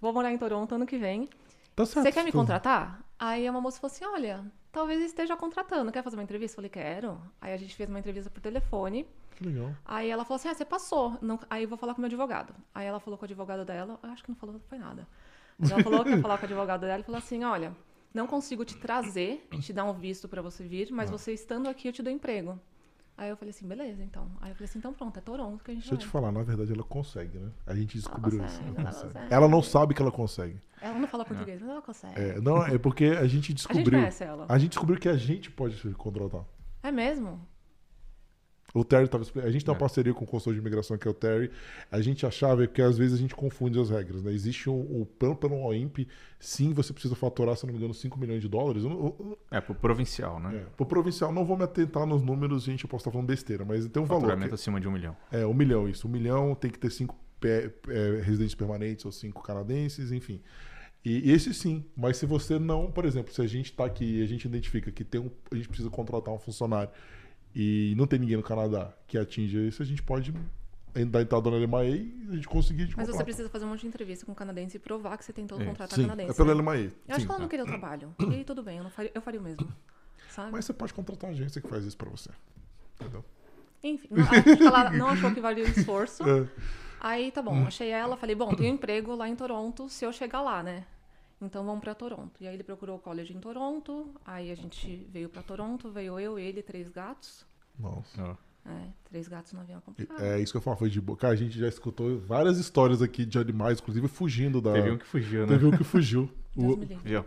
vou 0.00 0.12
morar 0.12 0.32
em 0.32 0.38
Toronto 0.38 0.74
ano 0.74 0.86
que 0.86 0.98
vem. 0.98 1.28
Tá 1.74 1.86
certo, 1.86 2.04
Você 2.04 2.12
quer 2.12 2.24
me 2.24 2.32
contratar? 2.32 3.04
Aí 3.18 3.48
uma 3.48 3.60
moça 3.60 3.80
falou 3.80 3.92
assim: 3.92 4.04
olha, 4.04 4.44
talvez 4.70 5.02
esteja 5.02 5.36
contratando. 5.36 5.90
Quer 5.90 6.02
fazer 6.02 6.16
uma 6.16 6.22
entrevista? 6.22 6.54
Eu 6.54 6.56
falei, 6.56 6.70
quero. 6.70 7.20
Aí 7.40 7.52
a 7.52 7.56
gente 7.56 7.74
fez 7.74 7.88
uma 7.88 7.98
entrevista 7.98 8.30
por 8.30 8.40
telefone. 8.40 9.06
Que 9.38 9.44
legal. 9.44 9.72
Aí 9.84 10.10
ela 10.10 10.24
falou 10.24 10.34
assim: 10.34 10.48
ah, 10.48 10.54
você 10.54 10.64
passou. 10.64 11.16
Não... 11.22 11.38
Aí 11.48 11.62
eu 11.62 11.68
vou 11.68 11.78
falar 11.78 11.94
com 11.94 11.98
o 11.98 12.02
meu 12.02 12.08
advogado. 12.08 12.52
Aí 12.74 12.84
ela 12.84 12.98
falou 12.98 13.16
com 13.16 13.24
o 13.24 13.26
advogado 13.26 13.64
dela. 13.64 13.96
Acho 14.02 14.24
que 14.24 14.30
não 14.30 14.36
falou, 14.36 14.60
foi 14.68 14.78
nada. 14.78 15.06
Ela 15.62 15.80
falou 15.80 16.02
que 16.02 16.10
ia 16.10 16.20
falar 16.20 16.38
com 16.38 16.42
o 16.42 16.46
advogado 16.46 16.80
dela 16.80 16.98
e 16.98 17.04
falou 17.04 17.18
assim: 17.18 17.44
olha, 17.44 17.72
não 18.12 18.26
consigo 18.26 18.64
te 18.64 18.76
trazer, 18.76 19.46
te 19.60 19.72
dar 19.72 19.84
um 19.84 19.92
visto 19.92 20.28
para 20.28 20.42
você 20.42 20.64
vir, 20.64 20.90
mas 20.90 21.08
ah. 21.08 21.16
você 21.16 21.32
estando 21.32 21.68
aqui 21.68 21.86
eu 21.86 21.92
te 21.92 22.02
dou 22.02 22.12
emprego. 22.12 22.58
Aí 23.16 23.30
eu 23.30 23.36
falei 23.36 23.50
assim, 23.50 23.66
beleza, 23.66 24.02
então. 24.02 24.28
Aí 24.40 24.50
eu 24.50 24.54
falei 24.56 24.68
assim, 24.68 24.78
então 24.78 24.92
pronto, 24.92 25.16
é 25.16 25.20
Toronto 25.20 25.62
que 25.64 25.70
a 25.70 25.74
gente 25.74 25.82
Deixa 25.82 25.96
vai. 25.96 26.04
eu 26.04 26.06
te 26.06 26.10
falar, 26.10 26.32
na 26.32 26.42
verdade 26.42 26.72
ela 26.72 26.84
consegue, 26.84 27.38
né? 27.38 27.50
A 27.66 27.74
gente 27.74 27.96
descobriu 27.96 28.40
consegue, 28.40 28.70
isso. 28.70 28.78
Ela, 28.78 28.80
ela, 28.80 29.02
consegue. 29.02 29.34
ela, 29.34 29.48
não 29.48 29.62
sabe 29.62 29.94
que 29.94 30.02
ela 30.02 30.12
consegue. 30.12 30.60
Ela 30.80 30.98
não 30.98 31.08
fala 31.08 31.24
português, 31.24 31.60
mas 31.60 31.70
ela 31.70 31.82
consegue. 31.82 32.20
É, 32.20 32.40
não, 32.40 32.64
é 32.64 32.78
porque 32.78 33.06
a 33.06 33.26
gente 33.26 33.52
descobriu. 33.52 34.00
A 34.00 34.10
gente 34.10 34.22
ela. 34.22 34.46
A 34.48 34.58
gente 34.58 34.70
descobriu 34.70 35.00
que 35.00 35.08
a 35.08 35.16
gente 35.16 35.50
pode 35.50 35.76
se 35.80 35.88
contratar. 35.94 36.44
É 36.82 36.90
mesmo? 36.90 37.40
O 38.74 38.84
Terry 38.84 39.08
tava 39.08 39.24
A 39.42 39.50
gente 39.50 39.64
tem 39.64 39.72
uma 39.72 39.78
é. 39.78 39.80
parceria 39.80 40.12
com 40.12 40.24
o 40.24 40.26
consultor 40.26 40.52
de 40.52 40.60
imigração, 40.60 40.98
que 40.98 41.08
é 41.08 41.10
o 41.10 41.14
Terry. 41.14 41.50
A 41.90 42.00
gente 42.02 42.26
achava 42.26 42.66
que 42.66 42.82
às 42.82 42.98
vezes 42.98 43.14
a 43.14 43.16
gente 43.16 43.34
confunde 43.34 43.80
as 43.80 43.88
regras. 43.88 44.22
Né? 44.22 44.32
Existe 44.32 44.68
um, 44.68 45.00
um 45.00 45.04
plano 45.04 45.34
pelo 45.34 45.58
OIMP, 45.62 46.06
sim, 46.38 46.74
você 46.74 46.92
precisa 46.92 47.14
faturar, 47.14 47.56
se 47.56 47.64
não 47.64 47.72
me 47.72 47.78
engano, 47.78 47.94
5 47.94 48.18
milhões 48.18 48.42
de 48.42 48.48
dólares. 48.48 48.84
Eu, 48.84 48.90
eu, 48.90 49.38
é, 49.50 49.60
pro 49.60 49.74
provincial, 49.74 50.38
né? 50.38 50.56
É, 50.56 50.66
pro 50.76 50.84
provincial. 50.84 51.32
Não 51.32 51.44
vou 51.44 51.56
me 51.56 51.64
atentar 51.64 52.04
nos 52.06 52.22
números, 52.22 52.64
gente, 52.64 52.84
eu 52.84 52.90
posso 52.90 53.02
estar 53.02 53.10
falando 53.10 53.26
besteira, 53.26 53.64
mas 53.64 53.86
tem 53.86 54.02
um 54.02 54.06
valor. 54.06 54.22
Faturamento 54.22 54.54
acima 54.54 54.78
de 54.78 54.86
um 54.86 54.92
milhão. 54.92 55.16
É, 55.32 55.46
um 55.46 55.54
milhão, 55.54 55.88
isso. 55.88 56.06
Um 56.06 56.10
milhão 56.10 56.54
tem 56.54 56.70
que 56.70 56.78
ter 56.78 56.90
cinco 56.90 57.16
é, 57.42 58.20
residentes 58.22 58.54
permanentes 58.54 59.04
ou 59.06 59.12
cinco 59.12 59.42
canadenses, 59.42 60.12
enfim. 60.12 60.42
E 61.04 61.30
esse 61.30 61.54
sim, 61.54 61.84
mas 61.96 62.16
se 62.16 62.26
você 62.26 62.58
não, 62.58 62.90
por 62.90 63.04
exemplo, 63.04 63.32
se 63.32 63.40
a 63.40 63.46
gente 63.46 63.70
está 63.70 63.84
aqui 63.84 64.18
e 64.18 64.22
a 64.22 64.26
gente 64.26 64.44
identifica 64.44 64.90
que 64.90 65.04
tem 65.04 65.20
um, 65.20 65.30
a 65.50 65.54
gente 65.54 65.68
precisa 65.68 65.88
contratar 65.88 66.34
um 66.34 66.38
funcionário 66.38 66.90
e 67.54 67.94
não 67.96 68.06
tem 68.06 68.18
ninguém 68.18 68.36
no 68.36 68.42
Canadá 68.42 68.92
que 69.06 69.18
atinja 69.18 69.60
isso, 69.60 69.82
a 69.82 69.86
gente 69.86 70.02
pode 70.02 70.32
dar 71.06 71.22
entrada 71.22 71.50
na 71.50 71.56
LMAE 71.56 71.90
e 71.90 72.28
a 72.30 72.34
gente 72.34 72.48
conseguir 72.48 72.86
de 72.86 72.96
Mas 72.96 73.08
você 73.08 73.22
precisa 73.22 73.48
fazer 73.48 73.64
um 73.64 73.68
monte 73.68 73.82
de 73.82 73.86
entrevista 73.86 74.26
com 74.26 74.32
o 74.32 74.34
canadense 74.34 74.76
e 74.76 74.80
provar 74.80 75.16
que 75.16 75.24
você 75.24 75.32
tentou 75.32 75.60
é. 75.60 75.64
contratar 75.64 75.96
Sim, 75.96 76.02
canadense. 76.02 76.30
É 76.30 76.34
pela 76.34 76.54
né? 76.54 76.60
LMAE. 76.60 76.92
Eu 77.06 77.16
acho 77.16 77.26
que 77.26 77.30
ela 77.30 77.40
não 77.40 77.48
queria 77.48 77.64
o 77.64 77.68
trabalho. 77.68 78.14
E 78.18 78.44
tudo 78.44 78.62
bem, 78.62 78.78
eu, 78.78 78.84
não 78.84 78.90
faria, 78.90 79.10
eu 79.14 79.22
faria 79.22 79.40
o 79.40 79.42
mesmo. 79.42 79.72
Sabe? 80.30 80.52
Mas 80.52 80.64
você 80.64 80.72
pode 80.72 80.92
contratar 80.92 81.30
uma 81.30 81.36
agência 81.36 81.60
que 81.60 81.68
faz 81.68 81.84
isso 81.84 81.96
pra 81.96 82.10
você. 82.10 82.30
Entendeu? 83.00 83.24
Enfim, 83.82 84.08
não, 84.10 84.66
ela 84.66 84.90
não 84.90 85.08
achou 85.08 85.32
que 85.32 85.40
valia 85.40 85.64
o 85.64 85.68
esforço. 85.68 86.22
É. 86.28 86.46
Aí 87.00 87.30
tá 87.30 87.40
bom, 87.40 87.64
achei 87.64 87.90
ela, 87.90 88.16
falei, 88.16 88.34
bom, 88.34 88.52
tenho 88.52 88.72
um 88.72 88.74
emprego 88.74 89.14
lá 89.14 89.28
em 89.28 89.36
Toronto 89.36 89.88
se 89.88 90.04
eu 90.04 90.12
chegar 90.12 90.40
lá, 90.40 90.64
né? 90.64 90.84
Então 91.40 91.64
vamos 91.64 91.80
para 91.80 91.94
Toronto. 91.94 92.32
E 92.40 92.48
aí 92.48 92.54
ele 92.54 92.64
procurou 92.64 92.96
o 92.96 92.98
college 92.98 93.32
em 93.32 93.40
Toronto, 93.40 94.10
aí 94.24 94.50
a 94.50 94.54
gente 94.54 95.06
veio 95.10 95.28
para 95.28 95.42
Toronto, 95.42 95.90
veio 95.90 96.18
eu, 96.18 96.38
ele, 96.38 96.62
três 96.62 96.88
gatos. 96.88 97.46
Nossa. 97.78 98.36
É, 98.66 98.88
três 99.08 99.28
gatos 99.28 99.52
no 99.52 99.60
avião 99.60 99.78
é 99.78 99.80
complicado. 99.80 100.22
É 100.22 100.40
isso 100.40 100.52
que 100.52 100.58
eu 100.58 100.60
falo, 100.60 100.76
foi 100.76 100.90
de 100.90 101.00
boa. 101.00 101.16
Cara, 101.16 101.32
a 101.32 101.36
gente 101.36 101.58
já 101.58 101.68
escutou 101.68 102.18
várias 102.18 102.58
histórias 102.58 103.00
aqui 103.00 103.24
de 103.24 103.38
animais, 103.38 103.78
inclusive 103.78 104.08
fugindo 104.08 104.60
da. 104.60 104.72
Teve 104.72 104.90
um 104.90 104.98
que 104.98 105.06
fugiu, 105.06 105.40
né? 105.42 105.46
Teve 105.46 105.66
um 105.66 105.70
que 105.70 105.84
fugiu. 105.84 106.28
Deus 106.54 106.74
o... 106.74 106.76
me 106.76 106.84
livre. 106.84 107.24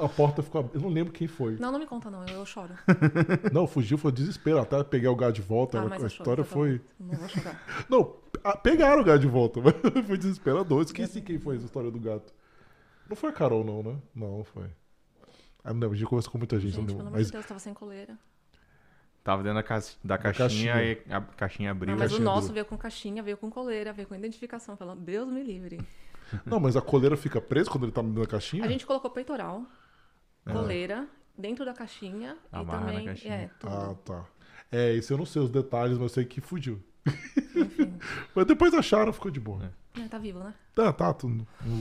A 0.00 0.08
porta 0.08 0.42
ficou. 0.42 0.70
Eu 0.72 0.80
não 0.80 0.88
lembro 0.88 1.12
quem 1.12 1.28
foi. 1.28 1.56
Não, 1.58 1.70
não 1.70 1.78
me 1.78 1.86
conta, 1.86 2.10
não. 2.10 2.26
Eu, 2.26 2.36
eu 2.36 2.46
choro. 2.46 2.72
não, 3.52 3.66
fugiu, 3.66 3.98
foi 3.98 4.10
desespero. 4.10 4.58
Até 4.58 4.82
pegar 4.82 5.10
o 5.10 5.16
gato 5.16 5.34
de 5.34 5.42
volta. 5.42 5.78
Ah, 5.78 5.82
a, 5.82 6.04
a 6.04 6.06
história 6.06 6.42
foi. 6.42 6.80
Não 6.98 7.14
vou 7.14 7.28
chorar. 7.28 7.62
não, 7.88 8.16
pegaram 8.62 9.02
o 9.02 9.04
gato 9.04 9.20
de 9.20 9.28
volta, 9.28 9.60
mas 9.60 9.74
foi 10.06 10.16
desesperador. 10.16 10.82
Esqueci 10.82 11.20
quem 11.20 11.38
foi 11.38 11.56
essa 11.56 11.66
história 11.66 11.90
do 11.90 12.00
gato. 12.00 12.32
Não 13.08 13.16
foi 13.16 13.30
a 13.30 13.32
Carol, 13.32 13.64
não, 13.64 13.82
né? 13.82 13.96
Não, 14.14 14.44
foi. 14.44 14.66
Ah, 15.64 15.72
não, 15.72 15.90
a 15.90 15.94
gente 15.94 16.06
conversou 16.06 16.32
com 16.32 16.38
muita 16.38 16.58
gente. 16.58 16.74
gente 16.74 16.88
não, 16.88 16.96
pelo 16.96 17.08
amor 17.08 17.22
de 17.22 17.30
Deus, 17.30 17.46
tava 17.46 17.60
sem 17.60 17.74
coleira. 17.74 18.18
Tava 19.24 19.42
dentro 19.42 19.56
da, 19.56 19.62
ca... 19.62 19.82
da, 20.02 20.16
caixinha, 20.16 20.72
caixinha, 20.72 20.82
e 21.06 21.12
a 21.12 21.20
caixinha 21.20 21.70
abriu. 21.70 21.92
Não, 21.92 21.98
mas 21.98 22.12
o 22.12 22.20
nosso 22.20 22.52
veio 22.52 22.64
com 22.64 22.78
caixinha, 22.78 23.22
veio 23.22 23.36
com 23.36 23.50
coleira, 23.50 23.92
veio 23.92 24.08
com 24.08 24.14
identificação. 24.14 24.76
Falando, 24.76 25.00
Deus 25.00 25.28
me 25.28 25.42
livre. 25.42 25.78
Não, 26.46 26.60
mas 26.60 26.76
a 26.76 26.80
coleira 26.80 27.16
fica 27.16 27.40
presa 27.40 27.70
quando 27.70 27.84
ele 27.84 27.92
tá 27.92 28.02
dentro 28.02 28.20
da 28.22 28.26
caixinha? 28.26 28.64
A 28.64 28.68
gente 28.68 28.86
colocou 28.86 29.10
peitoral, 29.10 29.64
é. 30.46 30.52
coleira, 30.52 31.06
dentro 31.36 31.64
da 31.64 31.72
caixinha 31.72 32.36
Amarra 32.50 32.78
e 32.78 32.86
também. 32.86 33.06
Caixinha. 33.06 33.34
É, 33.34 33.50
tudo. 33.58 33.72
Ah, 33.72 33.94
tá. 34.04 34.24
É, 34.70 34.92
isso 34.92 35.12
eu 35.12 35.18
não 35.18 35.26
sei 35.26 35.42
os 35.42 35.50
detalhes, 35.50 35.94
mas 35.94 36.02
eu 36.02 36.08
sei 36.08 36.24
que 36.24 36.40
fugiu. 36.40 36.82
Enfim. 37.54 37.92
mas 38.34 38.46
depois 38.46 38.72
acharam, 38.74 39.12
ficou 39.12 39.30
de 39.30 39.40
boa. 39.40 39.64
É. 39.64 39.88
Tá 40.06 40.18
vivo, 40.18 40.38
né? 40.38 40.54
Tá, 40.74 40.92
tá. 40.92 41.12
Tu, 41.12 41.28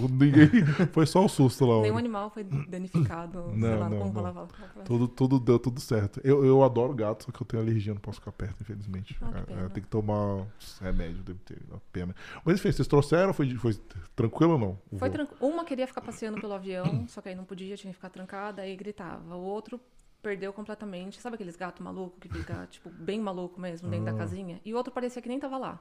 ninguém, 0.09 0.47
foi 0.91 1.05
só 1.05 1.23
um 1.23 1.27
susto 1.27 1.65
lá. 1.65 1.81
Nenhum 1.81 1.97
animal 1.97 2.31
foi 2.31 2.43
danificado, 2.43 3.51
não, 3.53 3.59
sei 3.59 3.75
lá, 3.77 3.89
não, 3.89 3.99
como 3.99 4.21
não. 4.21 4.47
Tudo, 4.83 5.07
tudo 5.07 5.39
deu 5.39 5.59
tudo 5.59 5.79
certo. 5.79 6.19
Eu, 6.23 6.43
eu 6.43 6.63
adoro 6.63 6.95
gato, 6.95 7.25
só 7.25 7.31
que 7.31 7.41
eu 7.41 7.45
tenho 7.45 7.61
alergia, 7.61 7.93
não 7.93 8.01
posso 8.01 8.19
ficar 8.19 8.31
perto, 8.31 8.61
infelizmente. 8.61 9.15
Ah, 9.21 9.43
é, 9.47 9.65
é, 9.65 9.69
tem 9.69 9.83
que 9.83 9.89
tomar 9.89 10.47
remédio, 10.81 11.21
deve 11.23 11.39
ter 11.39 11.59
a 11.71 11.79
pena. 11.91 12.15
Mas 12.43 12.55
enfim, 12.55 12.71
vocês 12.71 12.87
trouxeram, 12.87 13.33
foi, 13.33 13.53
foi 13.55 13.75
tranquilo 14.15 14.53
ou 14.53 14.59
não? 14.59 14.79
Foi 14.97 15.09
tranquilo. 15.09 15.37
Uma 15.39 15.63
queria 15.63 15.85
ficar 15.85 16.01
passeando 16.01 16.41
pelo 16.41 16.53
avião, 16.53 17.05
só 17.07 17.21
que 17.21 17.29
aí 17.29 17.35
não 17.35 17.45
podia, 17.45 17.75
tinha 17.75 17.91
que 17.91 17.97
ficar 17.97 18.09
trancada, 18.09 18.61
aí 18.63 18.75
gritava. 18.75 19.35
O 19.35 19.43
outro 19.43 19.79
perdeu 20.21 20.51
completamente. 20.53 21.19
Sabe 21.21 21.36
aqueles 21.36 21.56
gatos 21.56 21.82
malucos 21.84 22.19
que 22.19 22.27
fica, 22.30 22.67
tipo, 22.71 22.89
bem 22.89 23.19
maluco 23.19 23.60
mesmo 23.60 23.89
dentro 23.89 24.06
da 24.06 24.12
Ah. 24.12 24.15
casinha? 24.17 24.60
E 24.65 24.73
o 24.73 24.77
outro 24.77 24.91
parecia 24.91 25.21
que 25.21 25.30
nem 25.30 25.39
tava 25.39 25.58
lá. 25.58 25.80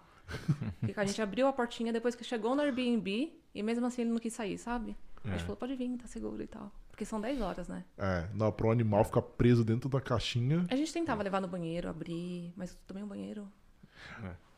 E 0.87 0.92
a 0.96 1.05
gente 1.05 1.20
abriu 1.22 1.46
a 1.46 1.53
portinha 1.53 1.92
depois 1.92 2.14
que 2.14 2.25
chegou 2.25 2.55
no 2.55 2.62
Airbnb 2.62 3.33
e 3.55 3.62
mesmo 3.62 3.87
assim 3.87 4.03
ele 4.03 4.11
não 4.11 4.18
quis 4.18 4.33
sair, 4.33 4.59
sabe? 4.59 4.96
A 5.25 5.29
gente 5.29 5.37
É. 5.38 5.40
falou, 5.42 5.57
pode 5.57 5.75
vir, 5.75 5.96
tá 5.99 6.07
seguro 6.07 6.42
e 6.42 6.46
tal. 6.46 6.70
Porque 6.90 7.05
são 7.05 7.20
10 7.20 7.40
horas, 7.40 7.68
né? 7.68 7.85
É, 7.99 8.27
não, 8.35 8.51
para 8.51 8.66
o 8.66 8.70
animal 8.70 9.05
ficar 9.05 9.20
preso 9.22 9.64
dentro 9.64 9.88
da 9.88 10.01
caixinha. 10.01 10.66
A 10.70 10.77
gente 10.77 10.92
tentava 10.92 11.22
levar 11.22 11.40
no 11.40 11.49
banheiro, 11.49 11.88
abrir, 11.88 12.53
mas 12.57 12.75
também 12.87 13.03
o 13.03 13.07
banheiro 13.07 13.46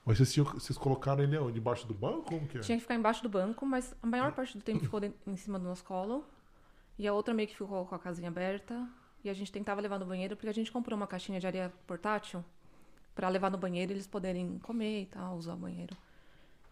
Mas 0.05 0.17
vocês, 0.19 0.33
tinham, 0.33 0.47
vocês 0.47 0.79
colocaram 0.79 1.23
ele 1.23 1.37
onde? 1.39 1.53
Debaixo 1.55 1.87
do 1.87 1.93
banco? 1.95 2.23
Como 2.23 2.47
que 2.49 2.59
é? 2.59 2.61
tinha 2.61 2.77
que 2.79 2.83
ficar 2.83 2.95
embaixo 2.95 3.23
do 3.23 3.29
banco, 3.29 3.67
mas 3.67 3.95
a 4.03 4.07
maior 4.07 4.33
parte 4.33 4.57
do 4.57 4.63
tempo 4.65 4.81
ficou 4.81 5.01
em 5.27 5.37
cima 5.37 5.59
do 5.59 5.65
nosso 5.67 5.85
colo. 5.85 6.25
E 6.99 7.07
a 7.07 7.13
outra 7.13 7.35
meio 7.35 7.47
que 7.49 7.57
ficou 7.57 7.85
com 7.85 7.95
a 7.95 7.99
casinha 7.99 8.29
aberta. 8.29 8.89
E 9.25 9.31
a 9.31 9.35
gente 9.35 9.51
tentava 9.51 9.81
levar 9.81 9.99
no 9.99 10.07
banheiro, 10.07 10.37
porque 10.37 10.49
a 10.49 10.55
gente 10.55 10.71
comprou 10.71 10.97
uma 10.97 11.07
caixinha 11.07 11.41
de 11.41 11.47
areia 11.47 11.73
portátil 11.87 12.45
pra 13.15 13.29
levar 13.29 13.51
no 13.51 13.59
banheiro 13.59 13.93
e 13.93 13.95
eles 13.95 14.07
poderem 14.07 14.59
comer 14.61 15.03
e 15.03 15.07
tal, 15.07 15.37
usar 15.37 15.55
o 15.55 15.57
banheiro. 15.57 15.97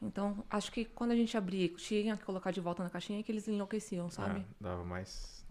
Então, 0.01 0.45
acho 0.51 0.71
que 0.71 0.85
quando 0.85 1.11
a 1.11 1.17
gente 1.17 1.37
abria, 1.37 1.69
tinha 1.71 2.17
que 2.17 2.25
colocar 2.25 2.51
de 2.51 2.61
volta 2.61 2.83
na 2.85 2.91
caixinha, 2.91 3.23
que 3.23 3.33
eles 3.33 3.49
enlouqueciam, 3.49 4.11
sabe? 4.11 4.41
É, 4.41 4.45
dava 4.61 4.85
mais. 4.85 5.45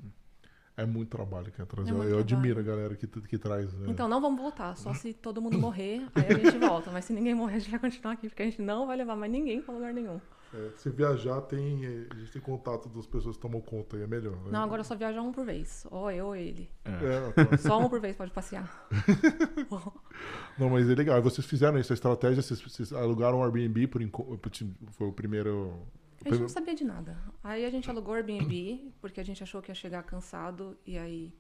É 0.78 0.86
muito 0.86 1.10
trabalho 1.10 1.52
que 1.52 1.62
é 1.62 1.66
trazer. 1.66 1.90
É 1.92 1.94
eu 1.94 2.04
eu 2.04 2.20
admiro 2.20 2.60
a 2.60 2.64
galera 2.64 2.96
que, 2.96 3.08
que 3.08 3.38
traz. 3.38 3.74
né? 3.74 3.88
Então 3.90 4.08
não 4.08 4.22
vamos 4.22 4.40
voltar, 4.40 4.76
só 4.76 4.94
se 4.94 5.14
todo 5.14 5.42
mundo 5.42 5.58
morrer, 5.58 6.06
aí 6.14 6.28
a 6.28 6.38
gente 6.38 6.58
volta. 6.58 6.92
Mas 6.92 7.06
se 7.06 7.14
ninguém 7.14 7.34
morrer, 7.34 7.56
a 7.56 7.60
gente 7.60 7.72
vai 7.72 7.80
continuar 7.80 8.14
aqui, 8.14 8.28
porque 8.30 8.44
a 8.44 8.46
gente 8.46 8.62
não 8.62 8.86
vai 8.86 8.98
levar 8.98 9.16
mais 9.16 9.32
ninguém 9.32 9.62
pra 9.62 9.74
lugar 9.74 9.94
nenhum. 9.94 10.20
É, 10.54 10.70
se 10.78 10.90
viajar, 10.90 11.42
tem, 11.42 11.86
é, 11.86 12.08
a 12.12 12.16
gente 12.18 12.32
tem 12.32 12.42
contato 12.42 12.88
das 12.90 13.06
pessoas 13.06 13.36
que 13.36 13.42
tomam 13.42 13.60
conta 13.60 13.98
aí, 13.98 14.04
é 14.04 14.08
melhor. 14.08 14.36
né? 14.38 14.52
Não, 14.52 14.64
agora 14.64 14.84
só 14.84 14.96
viaja 14.96 15.22
um 15.22 15.32
por 15.32 15.46
vez. 15.46 15.86
Ou 15.92 16.10
eu 16.12 16.28
ou 16.28 16.36
ele. 16.36 16.70
É. 16.86 16.90
É, 16.92 17.32
tá. 17.46 17.58
Só 17.58 17.80
um 17.80 17.90
por 17.90 18.00
vez 18.00 18.16
pode 18.16 18.32
passear. 18.32 18.88
Não, 20.58 20.70
mas 20.70 20.90
é 20.90 20.96
legal. 20.96 21.22
Vocês 21.22 21.46
fizeram 21.46 21.78
isso, 21.78 21.92
a 21.92 21.96
estratégia, 21.96 22.42
vocês, 22.42 22.62
vocês 22.62 22.94
alugaram 22.94 23.40
um 23.40 23.44
Airbnb, 23.44 23.88
por, 23.88 24.02
foi 24.92 25.08
o 25.08 25.12
primeiro. 25.12 25.74
A 26.24 26.30
gente 26.30 26.42
não 26.42 26.50
sabia 26.50 26.74
de 26.74 26.84
nada. 26.84 27.18
Aí 27.44 27.66
a 27.66 27.70
gente 27.70 27.88
alugou 27.90 28.14
o 28.14 28.18
Airbnb, 28.18 28.92
porque 29.00 29.20
a 29.20 29.24
gente 29.24 29.44
achou 29.44 29.62
que 29.62 29.70
ia 29.70 29.76
chegar 29.76 30.02
cansado, 30.04 30.76
e 30.86 30.98
aí... 30.98 31.34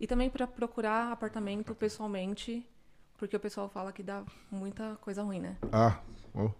E 0.00 0.06
também 0.06 0.28
pra 0.28 0.46
procurar 0.46 1.12
apartamento 1.12 1.72
pessoalmente, 1.74 2.66
porque 3.16 3.36
o 3.36 3.40
pessoal 3.40 3.68
fala 3.68 3.92
que 3.92 4.02
dá 4.02 4.24
muita 4.50 4.96
coisa 4.96 5.22
ruim, 5.22 5.40
né? 5.40 5.56
Ah, 5.70 6.00
ó. 6.34 6.50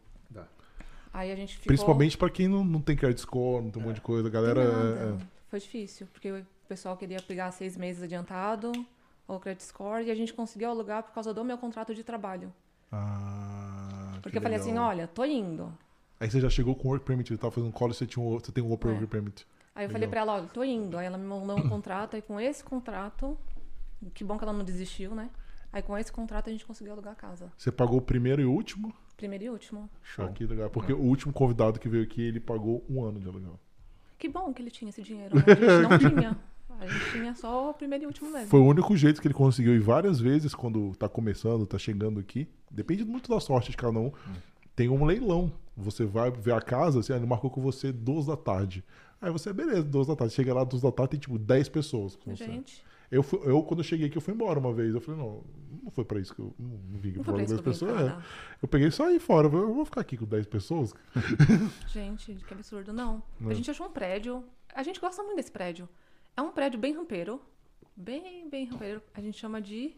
Aí 1.18 1.32
a 1.32 1.34
gente 1.34 1.54
ficou... 1.54 1.66
principalmente 1.66 2.16
pra 2.16 2.30
quem 2.30 2.46
não, 2.46 2.64
não 2.64 2.80
tem 2.80 2.94
credit 2.96 3.20
score, 3.20 3.64
não 3.64 3.72
tem 3.72 3.82
um 3.82 3.86
monte 3.86 3.96
de 3.96 4.02
coisa. 4.02 4.28
A 4.28 4.30
galera. 4.30 4.62
É- 4.62 5.10
nada. 5.10 5.18
Foi 5.48 5.58
difícil, 5.58 6.06
porque 6.12 6.30
o 6.30 6.46
pessoal 6.68 6.96
queria 6.96 7.20
pegar 7.20 7.50
seis 7.50 7.76
meses 7.76 8.02
adiantado, 8.02 8.70
ou 9.26 9.40
credit 9.40 9.64
score, 9.64 10.04
e 10.04 10.10
a 10.10 10.14
gente 10.14 10.32
conseguiu 10.32 10.70
alugar 10.70 11.02
por 11.02 11.12
causa 11.12 11.34
do 11.34 11.44
meu 11.44 11.58
contrato 11.58 11.92
de 11.92 12.04
trabalho. 12.04 12.52
Ah, 12.92 14.12
que 14.14 14.20
Porque 14.20 14.38
eu 14.38 14.42
falei 14.42 14.58
assim, 14.58 14.76
olha, 14.78 15.08
tô 15.08 15.24
indo. 15.24 15.72
Aí 16.20 16.30
você 16.30 16.40
já 16.40 16.48
chegou 16.50 16.74
com 16.76 16.88
o 16.88 16.90
work 16.92 17.04
permit, 17.04 17.32
ele 17.32 17.38
tava 17.38 17.50
fazendo 17.50 17.72
college, 17.72 17.98
você, 17.98 18.06
tinha 18.06 18.24
um, 18.24 18.38
você 18.38 18.52
tem 18.52 18.62
um 18.62 18.68
work 18.68 18.86
É. 18.86 19.06
permit. 19.06 19.46
Aí 19.74 19.84
eu 19.84 19.88
Legal. 19.88 19.92
falei 19.92 20.08
pra 20.08 20.20
ela, 20.20 20.34
olha, 20.34 20.46
tô 20.48 20.62
indo. 20.62 20.98
Aí 20.98 21.06
ela 21.06 21.18
me 21.18 21.26
mandou 21.26 21.58
um 21.58 21.68
contrato, 21.68 22.14
aí 22.14 22.22
com 22.22 22.38
esse 22.38 22.62
contrato, 22.62 23.36
que 24.14 24.22
bom 24.22 24.36
que 24.38 24.44
ela 24.44 24.52
não 24.52 24.64
desistiu, 24.64 25.14
né? 25.14 25.30
Aí 25.72 25.82
com 25.82 25.96
esse 25.96 26.12
contrato 26.12 26.48
a 26.48 26.52
gente 26.52 26.64
conseguiu 26.64 26.92
alugar 26.92 27.12
a 27.12 27.16
casa. 27.16 27.50
Você 27.56 27.72
pagou 27.72 27.98
o 27.98 28.02
primeiro 28.02 28.40
e 28.42 28.44
o 28.44 28.52
último? 28.52 28.92
Primeiro 29.18 29.44
e 29.44 29.50
último. 29.50 29.90
Show. 30.00 30.24
Ah, 30.24 30.28
que 30.28 30.46
legal. 30.46 30.70
Porque 30.70 30.92
o 30.92 31.00
último 31.00 31.32
convidado 31.32 31.80
que 31.80 31.88
veio 31.88 32.04
aqui, 32.04 32.22
ele 32.22 32.38
pagou 32.38 32.84
um 32.88 33.04
ano 33.04 33.18
de 33.18 33.28
aluguel. 33.28 33.58
Que 34.16 34.28
bom 34.28 34.54
que 34.54 34.62
ele 34.62 34.70
tinha 34.70 34.88
esse 34.88 35.02
dinheiro, 35.02 35.34
né? 35.34 35.42
A 35.44 35.54
gente 35.54 35.82
não 35.82 35.98
tinha. 36.16 36.38
A 36.80 36.86
gente 36.86 37.10
tinha 37.10 37.34
só 37.34 37.70
o 37.70 37.74
primeiro 37.74 38.04
e 38.04 38.06
último 38.06 38.30
mesmo. 38.30 38.46
Foi 38.46 38.60
o 38.60 38.64
único 38.64 38.96
jeito 38.96 39.20
que 39.20 39.26
ele 39.26 39.34
conseguiu 39.34 39.74
ir 39.74 39.80
várias 39.80 40.20
vezes 40.20 40.54
quando 40.54 40.94
tá 40.94 41.08
começando, 41.08 41.66
tá 41.66 41.76
chegando 41.76 42.20
aqui. 42.20 42.48
Depende 42.70 43.04
muito 43.04 43.28
da 43.28 43.40
sorte 43.40 43.72
de 43.72 43.76
cada 43.76 43.98
um. 43.98 44.12
Tem 44.76 44.88
um 44.88 45.04
leilão. 45.04 45.52
Você 45.76 46.04
vai 46.04 46.30
ver 46.30 46.54
a 46.54 46.60
casa, 46.60 47.00
assim, 47.00 47.12
ele 47.12 47.26
marcou 47.26 47.50
com 47.50 47.60
você 47.60 47.90
duas 47.90 48.26
da 48.26 48.36
tarde. 48.36 48.84
Aí 49.20 49.32
você, 49.32 49.52
beleza, 49.52 49.82
duas 49.82 50.06
da 50.06 50.14
tarde. 50.14 50.32
Chega 50.32 50.54
lá, 50.54 50.62
duas 50.62 50.80
da 50.82 50.92
tarde, 50.92 51.10
tem 51.10 51.20
tipo 51.20 51.36
10 51.36 51.68
pessoas 51.68 52.14
com 52.14 52.36
você. 52.36 52.44
Gente, 52.44 52.84
Eu, 53.10 53.22
fui- 53.22 53.40
eu, 53.44 53.62
quando 53.62 53.80
eu 53.80 53.84
cheguei 53.84 54.06
aqui, 54.06 54.16
eu 54.18 54.20
fui 54.20 54.34
embora 54.34 54.58
uma 54.58 54.72
vez. 54.72 54.94
Eu 54.94 55.00
falei, 55.00 55.20
não, 55.20 55.42
não 55.82 55.90
foi 55.90 56.04
pra 56.04 56.20
isso 56.20 56.34
que 56.34 56.40
eu 56.40 56.54
não, 56.58 56.76
vim 57.00 57.12
não 57.12 57.24
falar 57.24 57.38
com 57.38 57.44
que 57.44 57.48
10 57.48 57.50
eu 57.52 57.56
vim 57.58 57.62
pessoas. 57.62 58.00
é. 58.02 58.18
Eu 58.62 58.68
peguei 58.68 58.88
e 58.88 58.92
saí 58.92 59.18
fora. 59.18 59.46
Eu 59.46 59.50
falei, 59.50 59.66
eu 59.66 59.74
vou 59.74 59.84
ficar 59.84 60.00
aqui 60.02 60.16
com 60.16 60.26
10 60.26 60.46
pessoas. 60.46 60.92
Gente, 61.88 62.34
que 62.34 62.52
absurdo. 62.54 62.92
Não. 62.92 63.22
Não. 63.40 63.50
A 63.50 63.54
gente 63.54 63.70
achou 63.70 63.86
um 63.86 63.90
prédio. 63.90 64.44
A 64.74 64.82
gente 64.82 65.00
gosta 65.00 65.22
muito 65.22 65.36
desse 65.36 65.50
prédio. 65.50 65.88
É 66.36 66.42
um 66.42 66.50
prédio 66.52 66.78
bem 66.78 66.94
rampeiro. 66.94 67.40
Bem, 67.96 68.48
bem 68.48 68.66
rampeiro. 68.66 69.02
A 69.14 69.20
gente 69.20 69.38
chama 69.38 69.60
de. 69.60 69.94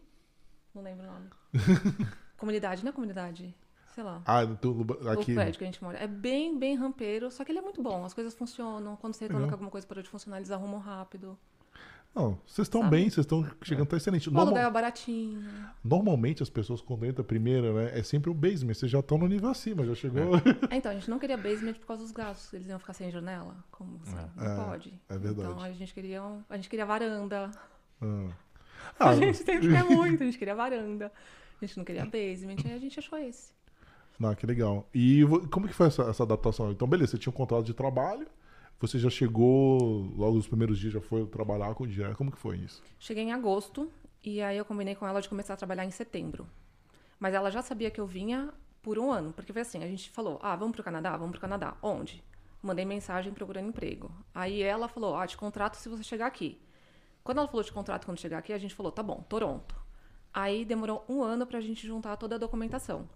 Não 0.73 0.81
lembro 0.81 1.05
o 1.05 1.11
nome. 1.11 1.27
comunidade, 2.37 2.83
não 2.83 2.89
é 2.89 2.93
comunidade? 2.93 3.53
Sei 3.93 4.03
lá. 4.03 4.21
Ah, 4.25 4.43
então, 4.43 4.71
aqui. 5.11 5.31
O 5.33 5.35
prédio 5.35 5.57
que 5.57 5.63
a 5.65 5.67
gente 5.67 5.83
mora. 5.83 5.97
É 5.97 6.07
bem, 6.07 6.57
bem 6.57 6.75
rampeiro, 6.75 7.29
só 7.29 7.43
que 7.43 7.51
ele 7.51 7.59
é 7.59 7.61
muito 7.61 7.83
bom. 7.83 8.05
As 8.05 8.13
coisas 8.13 8.33
funcionam. 8.33 8.95
Quando 8.95 9.13
você 9.15 9.25
reclama 9.25 9.47
que 9.47 9.53
alguma 9.53 9.69
coisa 9.69 9.85
parou 9.85 10.01
de 10.01 10.09
funcionar, 10.09 10.37
eles 10.37 10.49
arrumam 10.49 10.79
rápido. 10.79 11.37
Não, 12.13 12.37
vocês 12.45 12.65
estão 12.67 12.89
bem, 12.89 13.03
vocês 13.09 13.19
estão 13.25 13.49
chegando 13.61 13.87
tá 13.87 13.95
excelente. 13.95 14.27
O 14.27 14.33
Normal- 14.33 14.47
aluguel 14.49 14.67
é 14.67 14.71
baratinho. 14.71 15.41
Normalmente 15.81 16.43
as 16.43 16.49
pessoas 16.49 16.81
quando 16.81 17.05
entram 17.05 17.23
a 17.23 17.25
primeira, 17.25 17.71
né, 17.73 17.97
é 17.97 18.03
sempre 18.03 18.29
o 18.29 18.33
basement. 18.33 18.73
Vocês 18.73 18.91
já 18.91 18.99
estão 18.99 19.17
no 19.17 19.27
nível 19.27 19.49
acima, 19.49 19.85
já 19.85 19.95
chegou. 19.95 20.35
É, 20.69 20.75
então, 20.75 20.91
a 20.91 20.95
gente 20.95 21.09
não 21.09 21.17
queria 21.17 21.37
basement 21.37 21.73
por 21.75 21.87
causa 21.87 22.03
dos 22.03 22.11
gastos. 22.11 22.51
Eles 22.53 22.67
iam 22.67 22.77
ficar 22.79 22.91
sem 22.93 23.09
janela. 23.09 23.55
Como 23.71 23.97
assim? 24.03 24.15
Não 24.35 24.45
É, 24.45 24.55
pode. 24.65 24.93
é 25.07 25.17
verdade. 25.17 25.49
Então 25.51 25.61
a 25.63 25.71
gente 25.71 25.93
queria, 25.93 26.21
um- 26.21 26.43
a 26.49 26.55
gente 26.57 26.69
queria 26.69 26.85
varanda. 26.85 27.49
Ah. 28.01 28.27
a 28.99 29.09
Ah, 29.09 29.15
gente 29.15 29.37
sempre 29.37 29.69
quer 29.71 29.83
muito, 29.85 30.21
a 30.21 30.25
gente 30.25 30.37
queria 30.37 30.55
varanda. 30.55 31.09
A 31.61 31.65
gente 31.65 31.77
não 31.77 31.85
queria 31.85 32.03
basement, 32.03 32.57
aí 32.65 32.73
a 32.73 32.77
gente 32.79 32.99
achou 32.99 33.17
esse. 33.19 33.53
não, 34.19 34.35
que 34.35 34.45
legal. 34.45 34.85
E 34.93 35.21
como 35.49 35.65
que 35.67 35.73
foi 35.73 35.87
essa, 35.87 36.03
essa 36.03 36.23
adaptação? 36.23 36.71
Então, 36.71 36.87
beleza, 36.87 37.11
você 37.11 37.17
tinha 37.17 37.31
um 37.31 37.35
contrato 37.35 37.63
de 37.63 37.73
trabalho, 37.73 38.27
você 38.87 38.97
já 38.97 39.09
chegou, 39.09 40.11
logo 40.15 40.35
nos 40.35 40.47
primeiros 40.47 40.79
dias 40.79 40.93
já 40.93 41.01
foi 41.01 41.25
trabalhar 41.27 41.73
com 41.75 41.83
o 41.83 41.87
dinheiro. 41.87 42.15
Como 42.15 42.31
que 42.31 42.37
foi 42.37 42.57
isso? 42.57 42.81
Cheguei 42.99 43.23
em 43.23 43.31
agosto 43.31 43.91
e 44.23 44.41
aí 44.41 44.57
eu 44.57 44.65
combinei 44.65 44.95
com 44.95 45.07
ela 45.07 45.21
de 45.21 45.29
começar 45.29 45.53
a 45.53 45.57
trabalhar 45.57 45.85
em 45.85 45.91
setembro. 45.91 46.47
Mas 47.19 47.33
ela 47.33 47.51
já 47.51 47.61
sabia 47.61 47.91
que 47.91 48.01
eu 48.01 48.07
vinha 48.07 48.51
por 48.81 48.97
um 48.97 49.11
ano, 49.11 49.31
porque 49.33 49.53
foi 49.53 49.61
assim, 49.61 49.83
a 49.83 49.87
gente 49.87 50.09
falou, 50.09 50.39
ah, 50.41 50.55
vamos 50.55 50.73
pro 50.73 50.83
Canadá? 50.83 51.15
Vamos 51.15 51.31
pro 51.31 51.41
Canadá. 51.41 51.75
Onde? 51.81 52.23
Mandei 52.61 52.85
mensagem 52.85 53.31
procurando 53.31 53.69
emprego. 53.69 54.11
Aí 54.33 54.61
ela 54.61 54.87
falou, 54.87 55.15
ah, 55.15 55.27
te 55.27 55.37
contrato 55.37 55.75
se 55.75 55.87
você 55.87 56.03
chegar 56.03 56.25
aqui. 56.25 56.59
Quando 57.23 57.37
ela 57.37 57.47
falou 57.47 57.63
de 57.63 57.71
contrato 57.71 58.05
quando 58.05 58.19
chegar 58.19 58.39
aqui, 58.39 58.51
a 58.51 58.57
gente 58.57 58.73
falou, 58.73 58.91
tá 58.91 59.03
bom, 59.03 59.23
Toronto. 59.29 59.75
Aí 60.33 60.65
demorou 60.65 61.05
um 61.07 61.21
ano 61.21 61.45
pra 61.45 61.61
gente 61.61 61.85
juntar 61.85 62.17
toda 62.17 62.35
a 62.35 62.37
documentação. 62.37 63.07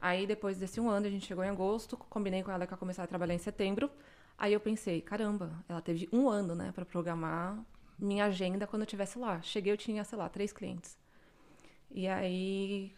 Aí 0.00 0.26
depois 0.26 0.58
desse 0.58 0.80
um 0.80 0.90
ano, 0.90 1.06
a 1.06 1.10
gente 1.10 1.26
chegou 1.26 1.44
em 1.44 1.48
agosto, 1.48 1.96
combinei 1.96 2.42
com 2.42 2.50
ela 2.50 2.66
que 2.66 2.72
ia 2.72 2.76
começar 2.76 3.04
a 3.04 3.06
trabalhar 3.06 3.34
em 3.34 3.38
setembro. 3.38 3.90
Aí 4.36 4.52
eu 4.52 4.60
pensei, 4.60 5.00
caramba, 5.00 5.52
ela 5.68 5.80
teve 5.80 6.08
um 6.12 6.28
ano, 6.28 6.54
né, 6.54 6.72
pra 6.74 6.84
programar 6.84 7.64
minha 7.98 8.24
agenda 8.26 8.66
quando 8.66 8.82
eu 8.82 8.86
estivesse 8.86 9.18
lá. 9.18 9.40
Cheguei, 9.42 9.72
eu 9.72 9.76
tinha, 9.76 10.02
sei 10.04 10.18
lá, 10.18 10.28
três 10.28 10.52
clientes. 10.52 10.98
E 11.90 12.08
aí, 12.08 12.92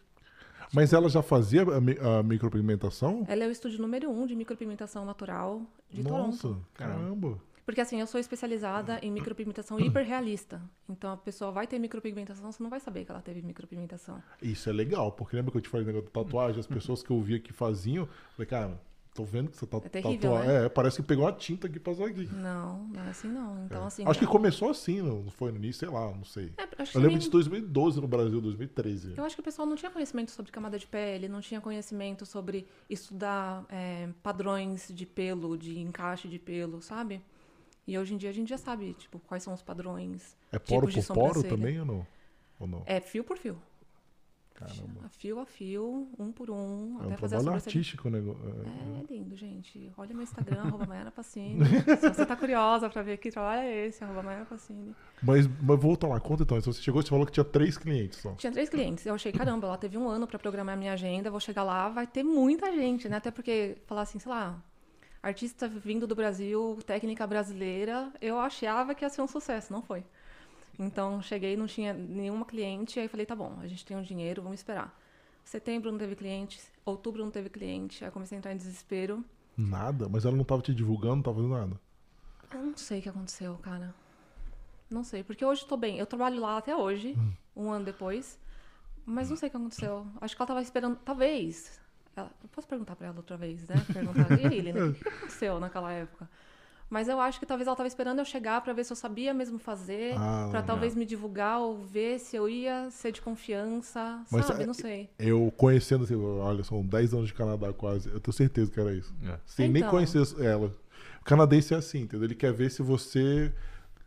Mas 0.73 0.91
ela 0.93 1.07
já 1.07 1.21
fazia 1.21 1.61
a, 1.61 1.79
mi- 1.79 1.97
a 1.99 2.23
micropigmentação? 2.23 3.25
ela 3.27 3.43
é 3.43 3.47
o 3.47 3.51
estúdio 3.51 3.79
número 3.79 4.09
um 4.09 4.25
de 4.25 4.35
micropigmentação 4.35 5.05
natural 5.05 5.61
de 5.89 6.03
Nossa, 6.03 6.47
Toronto. 6.49 6.65
caramba. 6.73 7.39
Porque 7.65 7.81
assim, 7.81 7.99
eu 7.99 8.07
sou 8.07 8.19
especializada 8.19 8.97
em 9.01 9.11
micropigmentação 9.11 9.77
hiperrealista. 9.79 10.61
Então 10.89 11.11
a 11.11 11.17
pessoa 11.17 11.51
vai 11.51 11.67
ter 11.67 11.77
micropigmentação, 11.79 12.49
você 12.49 12.63
não 12.63 12.69
vai 12.69 12.79
saber 12.79 13.03
que 13.05 13.11
ela 13.11 13.21
teve 13.21 13.41
micropigmentação. 13.41 14.23
Isso 14.41 14.69
é 14.69 14.73
legal, 14.73 15.11
porque 15.11 15.35
lembra 15.35 15.51
que 15.51 15.57
eu 15.57 15.61
te 15.61 15.67
falei 15.69 15.85
negócio 15.85 16.07
de 16.07 16.13
tatuagem? 16.13 16.59
As 16.61 16.67
pessoas 16.67 17.03
que 17.03 17.11
eu 17.11 17.21
via 17.21 17.39
que 17.39 17.51
faziam, 17.51 18.07
falei, 18.35 18.47
cara, 18.47 18.81
tô 19.17 19.23
vendo 19.23 19.49
que 19.49 19.57
você 19.57 19.65
tá 19.65 19.77
É 19.77 19.89
terrível, 19.89 20.31
tatua- 20.33 20.45
né? 20.45 20.65
É, 20.65 20.69
parece 20.69 20.97
que 20.97 21.07
pegou 21.07 21.27
a 21.27 21.31
tinta 21.33 21.65
aqui 21.65 21.77
e 21.77 21.79
passou 21.79 22.05
aqui. 22.05 22.29
Não, 22.31 22.83
não 22.89 23.03
é 23.03 23.09
assim 23.09 23.27
não. 23.27 23.65
Então, 23.65 23.83
assim. 23.87 24.03
Acho 24.05 24.19
que 24.19 24.27
começou 24.27 24.69
assim, 24.69 25.01
não 25.01 25.23
não 25.23 25.31
foi 25.31 25.51
no 25.51 25.57
início, 25.57 25.79
sei 25.79 25.89
lá, 25.89 26.11
não 26.13 26.23
sei. 26.23 26.53
é, 26.55 26.63
Eu 26.93 27.01
lembro 27.01 27.09
nem- 27.13 27.17
de 27.17 27.29
2012 27.31 27.99
no 27.99 28.07
Brasil, 28.07 28.39
2013. 28.39 29.15
Eu 29.17 29.25
acho 29.25 29.33
que 29.35 29.41
o 29.41 29.43
pessoal 29.43 29.67
não 29.67 29.75
tinha 29.75 29.89
conhecimento 29.89 30.29
sobre 30.29 30.51
camada 30.51 30.77
de 30.77 30.85
pele, 30.85 31.27
não 31.27 31.41
tinha 31.41 31.59
conhecimento 31.59 32.27
sobre 32.27 32.67
estudar 32.87 33.65
é, 33.69 34.07
padrões 34.21 34.87
de 34.93 35.05
pelo, 35.07 35.57
de 35.57 35.79
encaixe 35.79 36.27
de 36.27 36.37
pelo, 36.37 36.79
sabe? 36.79 37.19
E 37.87 37.97
hoje 37.97 38.13
em 38.13 38.17
dia 38.17 38.29
a 38.29 38.33
gente 38.33 38.49
já 38.49 38.57
sabe, 38.57 38.93
tipo, 38.93 39.17
quais 39.19 39.41
são 39.41 39.53
os 39.53 39.63
padrões. 39.63 40.37
É 40.51 40.59
poro 40.59 40.87
por 40.87 41.05
poro 41.07 41.41
também 41.43 41.79
ou 41.79 41.85
não? 41.85 42.07
Ou 42.59 42.67
não? 42.67 42.83
É 42.85 42.99
fio 42.99 43.23
por 43.23 43.37
fio. 43.37 43.57
Caramba. 44.57 45.07
Fio 45.11 45.39
a 45.39 45.45
fio, 45.45 46.09
um 46.17 46.31
por 46.31 46.49
um, 46.49 46.97
É 47.01 47.05
até 47.05 47.13
um 47.13 47.17
fazer 47.17 47.35
trabalho 47.35 47.55
artístico 47.57 48.07
o 48.07 48.11
negócio. 48.11 48.41
É 48.65 49.13
lindo, 49.13 49.35
gente. 49.35 49.91
Olha 49.95 50.15
meu 50.15 50.23
Instagram, 50.23 50.61
arroba 50.65 50.83
Maiara 50.87 51.11
Pacini. 51.11 51.63
Se 51.63 52.09
você 52.09 52.25
tá 52.25 52.35
curiosa 52.35 52.89
pra 52.89 53.03
ver 53.03 53.17
que 53.17 53.29
trabalho 53.29 53.61
é 53.61 53.85
esse, 53.85 54.03
arroba 54.03 54.23
Maiara 54.23 54.45
Pacini. 54.45 54.95
Mas, 55.21 55.47
mas 55.61 55.79
volta 55.79 56.07
lá, 56.07 56.19
conta 56.19 56.41
então. 56.41 56.59
Você 56.59 56.81
chegou 56.81 57.01
e 57.01 57.03
você 57.03 57.09
falou 57.09 57.23
que 57.27 57.31
tinha 57.31 57.43
três 57.43 57.77
clientes 57.77 58.17
só. 58.17 58.33
Tinha 58.33 58.51
três 58.51 58.67
clientes. 58.67 59.05
Eu 59.05 59.13
achei, 59.13 59.31
caramba, 59.31 59.67
ela 59.67 59.77
teve 59.77 59.95
um 59.95 60.09
ano 60.09 60.25
pra 60.25 60.39
programar 60.39 60.73
a 60.73 60.77
minha 60.77 60.93
agenda. 60.93 61.29
Vou 61.29 61.39
chegar 61.39 61.61
lá, 61.61 61.87
vai 61.89 62.07
ter 62.07 62.23
muita 62.23 62.71
gente, 62.71 63.07
né? 63.07 63.17
Até 63.17 63.29
porque, 63.29 63.77
falar 63.85 64.01
assim, 64.01 64.17
sei 64.17 64.31
lá, 64.31 64.59
artista 65.21 65.67
vindo 65.67 66.07
do 66.07 66.15
Brasil, 66.15 66.79
técnica 66.83 67.27
brasileira, 67.27 68.11
eu 68.19 68.39
achava 68.39 68.95
que 68.95 69.05
ia 69.05 69.09
ser 69.09 69.21
um 69.21 69.27
sucesso, 69.27 69.71
não 69.71 69.83
foi. 69.83 70.03
Então, 70.79 71.21
cheguei, 71.21 71.57
não 71.57 71.65
tinha 71.65 71.93
nenhuma 71.93 72.45
cliente, 72.45 72.99
aí 72.99 73.07
falei, 73.07 73.25
tá 73.25 73.35
bom, 73.35 73.57
a 73.61 73.67
gente 73.67 73.85
tem 73.85 73.97
um 73.97 74.01
dinheiro, 74.01 74.41
vamos 74.41 74.59
esperar. 74.59 74.95
Setembro 75.43 75.91
não 75.91 75.97
teve 75.97 76.15
cliente, 76.15 76.61
outubro 76.85 77.23
não 77.23 77.31
teve 77.31 77.49
cliente, 77.49 78.03
aí 78.05 78.11
comecei 78.11 78.37
a 78.37 78.39
entrar 78.39 78.53
em 78.53 78.57
desespero. 78.57 79.23
Nada? 79.57 80.07
Mas 80.07 80.25
ela 80.25 80.35
não 80.35 80.43
tava 80.43 80.61
te 80.61 80.73
divulgando, 80.73 81.15
não 81.15 81.23
tava 81.23 81.37
fazendo 81.37 81.53
nada? 81.53 81.79
Eu 82.53 82.61
não 82.63 82.77
sei 82.77 82.99
o 82.99 83.01
que 83.01 83.09
aconteceu, 83.09 83.55
cara. 83.55 83.93
Não 84.89 85.03
sei, 85.03 85.23
porque 85.23 85.43
hoje 85.43 85.65
tô 85.65 85.75
bem. 85.75 85.97
Eu 85.97 86.05
trabalho 86.05 86.39
lá 86.39 86.57
até 86.57 86.75
hoje, 86.75 87.15
hum. 87.17 87.33
um 87.55 87.71
ano 87.71 87.85
depois. 87.85 88.39
Mas 89.05 89.29
não 89.29 89.37
sei 89.37 89.47
o 89.47 89.51
que 89.51 89.57
aconteceu. 89.57 90.05
Acho 90.19 90.35
que 90.35 90.41
ela 90.41 90.47
tava 90.47 90.61
esperando, 90.61 90.97
talvez. 90.97 91.79
Ela, 92.15 92.31
eu 92.43 92.49
posso 92.49 92.67
perguntar 92.67 92.95
pra 92.95 93.07
ela 93.07 93.17
outra 93.17 93.37
vez, 93.37 93.67
né? 93.67 93.75
Perguntar, 93.93 94.37
e 94.37 94.45
aí, 94.45 94.57
Helena, 94.57 94.87
o 94.87 94.93
que 94.93 95.07
aconteceu 95.07 95.59
naquela 95.59 95.91
época? 95.91 96.29
Mas 96.89 97.09
eu 97.09 97.19
acho 97.19 97.39
que 97.39 97.45
talvez 97.45 97.67
ela 97.67 97.73
estava 97.73 97.87
esperando 97.87 98.19
eu 98.19 98.25
chegar 98.25 98.61
para 98.61 98.71
ver 98.71 98.85
se 98.85 98.93
eu 98.93 98.95
sabia 98.95 99.33
mesmo 99.33 99.59
fazer, 99.59 100.15
ah, 100.17 100.47
para 100.49 100.61
talvez 100.61 100.95
me 100.95 101.05
divulgar 101.05 101.59
ou 101.59 101.77
ver 101.77 102.17
se 102.19 102.35
eu 102.35 102.47
ia 102.47 102.89
ser 102.89 103.11
de 103.11 103.21
confiança, 103.21 104.23
Mas, 104.31 104.45
sabe? 104.45 104.63
É, 104.63 104.65
não 104.65 104.73
sei. 104.73 105.09
Eu 105.19 105.51
conhecendo, 105.57 106.05
assim, 106.05 106.15
olha, 106.15 106.63
são 106.63 106.85
10 106.85 107.13
anos 107.13 107.27
de 107.27 107.33
Canadá 107.33 107.73
quase, 107.73 108.09
eu 108.09 108.19
tenho 108.19 108.33
certeza 108.33 108.71
que 108.71 108.79
era 108.79 108.93
isso. 108.93 109.13
É. 109.23 109.37
Sem 109.45 109.69
então, 109.69 109.81
nem 109.81 109.89
conhecer 109.89 110.23
ela. 110.41 110.73
O 111.19 111.25
canadense 111.25 111.73
é 111.73 111.77
assim, 111.77 112.01
entendeu? 112.01 112.25
Ele 112.25 112.35
quer 112.35 112.53
ver 112.53 112.71
se 112.71 112.81
você 112.81 113.51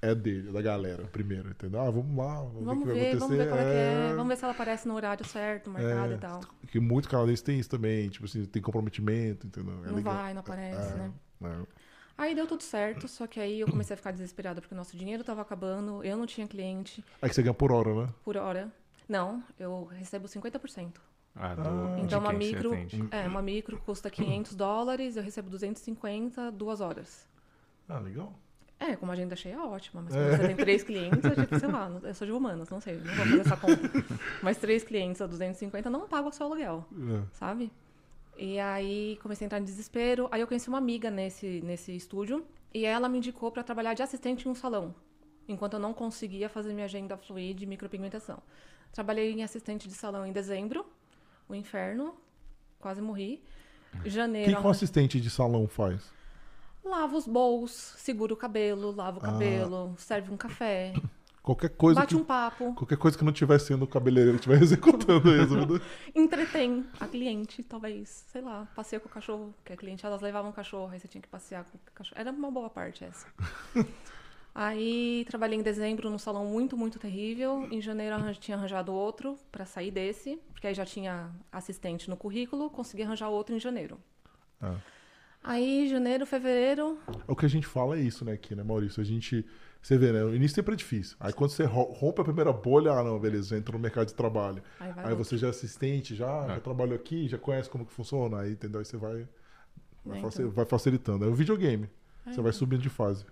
é 0.02 0.14
dele, 0.14 0.50
da 0.50 0.62
galera, 0.62 1.04
primeiro, 1.04 1.50
entendeu? 1.50 1.80
Ah, 1.80 1.90
vamos 1.90 2.16
lá, 2.16 2.36
vamos, 2.36 2.64
vamos 2.64 2.86
ver 2.86 2.92
o 2.92 2.94
que 2.94 3.00
vai 3.00 3.08
acontecer. 3.10 3.18
Vamos 3.18 3.36
ver 3.36 3.48
qual 3.48 3.60
é, 3.60 3.64
é, 3.64 4.10
é. 4.10 4.14
Vamos 4.14 4.28
ver 4.28 4.36
se 4.36 4.44
ela 4.44 4.52
aparece 4.54 4.88
no 4.88 4.94
horário 4.94 5.26
certo, 5.26 5.70
marcado 5.70 6.12
é, 6.12 6.16
e 6.16 6.18
tal. 6.18 6.40
Que 6.68 6.80
muito 6.80 7.08
canadense 7.08 7.44
tem 7.44 7.60
isso 7.60 7.68
também, 7.68 8.08
tipo 8.08 8.24
assim, 8.24 8.46
tem 8.46 8.62
comprometimento, 8.62 9.46
entendeu? 9.46 9.74
É 9.84 9.88
não 9.88 9.96
legal. 9.96 10.14
vai, 10.14 10.32
não 10.32 10.40
aparece, 10.40 10.92
é, 10.94 10.96
né? 10.96 11.12
É. 11.42 11.79
Aí 12.20 12.34
deu 12.34 12.46
tudo 12.46 12.62
certo, 12.62 13.08
só 13.08 13.26
que 13.26 13.40
aí 13.40 13.60
eu 13.60 13.66
comecei 13.66 13.94
a 13.94 13.96
ficar 13.96 14.10
desesperada 14.10 14.60
porque 14.60 14.74
o 14.74 14.76
nosso 14.76 14.94
dinheiro 14.94 15.22
estava 15.22 15.40
acabando, 15.40 16.04
eu 16.04 16.18
não 16.18 16.26
tinha 16.26 16.46
cliente. 16.46 17.02
Aí 17.22 17.32
você 17.32 17.42
ganha 17.42 17.54
por 17.54 17.72
hora, 17.72 17.94
né? 17.94 18.08
Por 18.22 18.36
hora. 18.36 18.70
Não, 19.08 19.42
eu 19.58 19.84
recebo 19.86 20.28
50%. 20.28 20.96
Ah, 21.34 21.54
do, 21.54 21.62
ah, 21.62 21.96
então 21.98 22.20
uma 22.20 22.32
micro, 22.34 22.74
é, 23.10 23.26
uma 23.26 23.40
micro 23.40 23.78
custa 23.78 24.10
500 24.10 24.54
dólares, 24.54 25.16
eu 25.16 25.22
recebo 25.22 25.48
250, 25.48 26.52
duas 26.52 26.82
horas. 26.82 27.26
Ah, 27.88 27.98
legal. 27.98 28.34
É, 28.78 28.94
com 28.96 29.06
uma 29.06 29.14
agenda 29.14 29.34
cheia, 29.34 29.58
ótima. 29.58 30.02
Mas 30.02 30.14
quando 30.14 30.26
é. 30.26 30.36
você 30.36 30.46
tem 30.48 30.56
três 30.56 30.82
clientes, 30.82 31.24
eu, 31.24 31.34
tipo, 31.34 31.58
sei 31.58 31.68
lá, 31.70 31.90
eu 32.02 32.14
sou 32.14 32.26
de 32.26 32.34
humanas, 32.34 32.68
não 32.68 32.82
sei, 32.82 32.98
não 32.98 33.14
vou 33.14 33.24
fazer 33.24 33.40
essa 33.40 33.56
conta. 33.56 33.90
mas 34.42 34.58
três 34.58 34.84
clientes 34.84 35.22
a 35.22 35.26
250 35.26 35.88
não 35.88 36.06
paga 36.06 36.28
o 36.28 36.32
seu 36.32 36.44
aluguel, 36.44 36.84
é. 36.92 37.22
sabe? 37.32 37.72
E 38.36 38.58
aí 38.58 39.18
comecei 39.22 39.44
a 39.44 39.46
entrar 39.46 39.60
em 39.60 39.64
desespero. 39.64 40.28
Aí 40.30 40.40
eu 40.40 40.46
conheci 40.46 40.68
uma 40.68 40.78
amiga 40.78 41.10
nesse, 41.10 41.60
nesse 41.62 41.94
estúdio 41.94 42.44
e 42.72 42.84
ela 42.84 43.08
me 43.08 43.18
indicou 43.18 43.50
para 43.50 43.62
trabalhar 43.62 43.94
de 43.94 44.02
assistente 44.02 44.46
em 44.46 44.50
um 44.50 44.54
salão, 44.54 44.94
enquanto 45.48 45.74
eu 45.74 45.80
não 45.80 45.92
conseguia 45.92 46.48
fazer 46.48 46.72
minha 46.72 46.86
agenda 46.86 47.16
fluir 47.16 47.54
de 47.54 47.66
micropigmentação. 47.66 48.42
Trabalhei 48.92 49.32
em 49.32 49.42
assistente 49.42 49.88
de 49.88 49.94
salão 49.94 50.24
em 50.26 50.32
dezembro, 50.32 50.86
o 51.48 51.54
inferno, 51.54 52.14
quase 52.78 53.00
morri. 53.00 53.42
Janeiro. 54.04 54.50
O 54.50 54.54
que, 54.54 54.60
que 54.60 54.66
um 54.66 54.70
assistente 54.70 55.20
de 55.20 55.28
salão 55.28 55.66
faz? 55.66 56.12
Lava 56.84 57.16
os 57.16 57.26
bowls, 57.26 57.94
segura 57.98 58.32
o 58.32 58.36
cabelo, 58.36 58.90
lava 58.92 59.18
o 59.18 59.22
ah. 59.22 59.26
cabelo, 59.26 59.94
ah. 59.94 60.00
serve 60.00 60.32
um 60.32 60.36
café. 60.36 60.94
Qualquer 61.50 61.70
coisa. 61.70 61.98
Bate 61.98 62.14
que, 62.14 62.20
um 62.20 62.24
papo. 62.24 62.74
Qualquer 62.74 62.96
coisa 62.96 63.18
que 63.18 63.24
não 63.24 63.32
estiver 63.32 63.58
sendo 63.58 63.84
o 63.84 63.88
cabeleireiro 63.88 64.36
estiver 64.36 64.62
executando 64.62 65.34
isso. 65.34 65.82
Entretém 66.14 66.86
a 67.00 67.08
cliente, 67.08 67.60
talvez. 67.64 68.24
Sei 68.28 68.40
lá, 68.40 68.68
passeia 68.72 69.00
com 69.00 69.08
o 69.08 69.10
cachorro, 69.10 69.52
que 69.64 69.72
a 69.72 69.76
cliente, 69.76 70.06
elas 70.06 70.20
levavam 70.20 70.52
o 70.52 70.54
cachorro, 70.54 70.92
aí 70.92 71.00
você 71.00 71.08
tinha 71.08 71.20
que 71.20 71.26
passear 71.26 71.64
com 71.64 71.76
o 71.76 71.80
cachorro. 71.92 72.20
Era 72.20 72.30
uma 72.30 72.52
boa 72.52 72.70
parte 72.70 73.02
essa. 73.02 73.26
aí 74.54 75.24
trabalhei 75.28 75.58
em 75.58 75.62
dezembro 75.62 76.08
num 76.08 76.18
salão 76.18 76.44
muito, 76.44 76.76
muito 76.76 77.00
terrível. 77.00 77.66
Em 77.68 77.80
janeiro 77.80 78.14
eu 78.14 78.34
tinha 78.36 78.56
arranjado 78.56 78.92
outro 78.92 79.36
para 79.50 79.66
sair 79.66 79.90
desse, 79.90 80.38
porque 80.52 80.68
aí 80.68 80.74
já 80.74 80.86
tinha 80.86 81.32
assistente 81.50 82.08
no 82.08 82.16
currículo, 82.16 82.70
consegui 82.70 83.02
arranjar 83.02 83.28
outro 83.28 83.56
em 83.56 83.58
janeiro. 83.58 83.98
Ah. 84.62 84.76
Aí, 85.42 85.88
janeiro, 85.88 86.24
fevereiro. 86.26 86.96
O 87.26 87.34
que 87.34 87.46
a 87.46 87.48
gente 87.48 87.66
fala 87.66 87.96
é 87.96 88.00
isso, 88.00 88.24
né, 88.24 88.34
aqui, 88.34 88.54
né, 88.54 88.62
Maurício? 88.62 89.00
A 89.00 89.04
gente 89.04 89.44
você 89.82 89.96
vê, 89.96 90.12
né? 90.12 90.22
O 90.24 90.34
início 90.34 90.54
sempre 90.54 90.74
é 90.74 90.76
difícil. 90.76 91.16
Aí 91.18 91.32
quando 91.32 91.50
você 91.50 91.64
rompe 91.64 92.20
a 92.20 92.24
primeira 92.24 92.52
bolha, 92.52 92.92
ah, 92.92 93.02
não, 93.02 93.18
beleza, 93.18 93.56
entra 93.56 93.72
no 93.72 93.78
mercado 93.78 94.08
de 94.08 94.14
trabalho. 94.14 94.62
Aí, 94.78 94.92
aí 94.96 95.14
você 95.14 95.38
já 95.38 95.46
é 95.46 95.50
assistente, 95.50 96.14
já, 96.14 96.44
é. 96.44 96.48
já 96.48 96.60
trabalhou 96.60 96.94
aqui, 96.94 97.28
já 97.28 97.38
conhece 97.38 97.70
como 97.70 97.86
que 97.86 97.92
funciona, 97.92 98.40
aí 98.40 98.52
entendeu? 98.52 98.80
Aí 98.80 98.84
você 98.84 98.96
vai, 98.96 99.26
vai, 100.04 100.18
é, 100.18 100.20
então. 100.20 100.50
vai 100.50 100.64
facilitando. 100.66 101.24
É 101.24 101.28
o 101.28 101.34
videogame. 101.34 101.88
Você 102.26 102.40
vai 102.40 102.52
subindo 102.52 102.82
de 102.82 102.90
fase. 102.90 103.24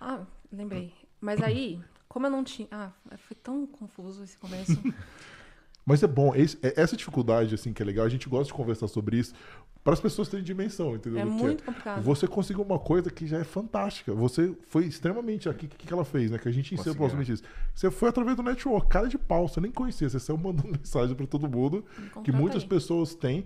Ah, 0.00 0.24
lembrei. 0.52 0.92
Mas 1.20 1.40
aí, 1.40 1.80
como 2.08 2.26
eu 2.26 2.30
não 2.30 2.44
tinha. 2.44 2.68
Ah, 2.70 2.90
foi 3.16 3.36
tão 3.36 3.66
confuso 3.66 4.24
esse 4.24 4.36
começo. 4.36 4.72
Mas 5.86 6.02
é 6.02 6.06
bom, 6.06 6.34
esse, 6.34 6.58
é, 6.62 6.80
essa 6.80 6.96
dificuldade, 6.96 7.54
assim, 7.54 7.72
que 7.72 7.82
é 7.82 7.84
legal, 7.84 8.06
a 8.06 8.08
gente 8.08 8.28
gosta 8.28 8.46
de 8.46 8.54
conversar 8.54 8.88
sobre 8.88 9.18
isso, 9.18 9.34
para 9.82 9.92
as 9.92 10.00
pessoas 10.00 10.28
terem 10.28 10.42
dimensão, 10.42 10.94
entendeu? 10.94 11.20
É 11.20 11.24
muito 11.26 11.62
é. 11.62 11.66
complicado. 11.66 12.02
Você 12.02 12.26
conseguiu 12.26 12.62
uma 12.62 12.78
coisa 12.78 13.10
que 13.10 13.26
já 13.26 13.38
é 13.38 13.44
fantástica. 13.44 14.14
Você 14.14 14.56
foi 14.66 14.86
extremamente 14.86 15.46
aqui. 15.46 15.66
O 15.66 15.68
que, 15.68 15.86
que 15.86 15.92
ela 15.92 16.06
fez, 16.06 16.30
né? 16.30 16.38
Que 16.38 16.48
a 16.48 16.52
gente 16.52 16.74
ensina 16.74 16.94
provavelmente 16.94 17.32
isso. 17.32 17.42
Você 17.74 17.90
foi 17.90 18.08
através 18.08 18.34
do 18.34 18.42
network, 18.42 18.88
cara 18.88 19.06
de 19.08 19.18
pau, 19.18 19.46
você 19.46 19.60
nem 19.60 19.70
conhecia, 19.70 20.08
você 20.08 20.18
saiu 20.18 20.38
mandando 20.38 20.68
mensagem 20.72 21.14
para 21.14 21.26
todo 21.26 21.46
mundo, 21.46 21.84
que 22.24 22.32
muitas 22.32 22.62
aí. 22.62 22.68
pessoas 22.68 23.14
têm. 23.14 23.44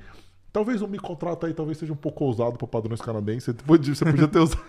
Talvez 0.50 0.80
um 0.80 0.87
me 0.87 0.98
contrata 0.98 1.46
aí, 1.46 1.52
talvez 1.52 1.76
seja 1.76 1.92
um 1.92 1.96
pouco 1.96 2.24
ousado 2.24 2.56
para 2.56 2.66
padrões 2.66 3.00
canadenses. 3.00 3.44
Você 3.44 3.52
podia, 3.52 3.94
ter 3.94 4.38
usado. 4.40 4.61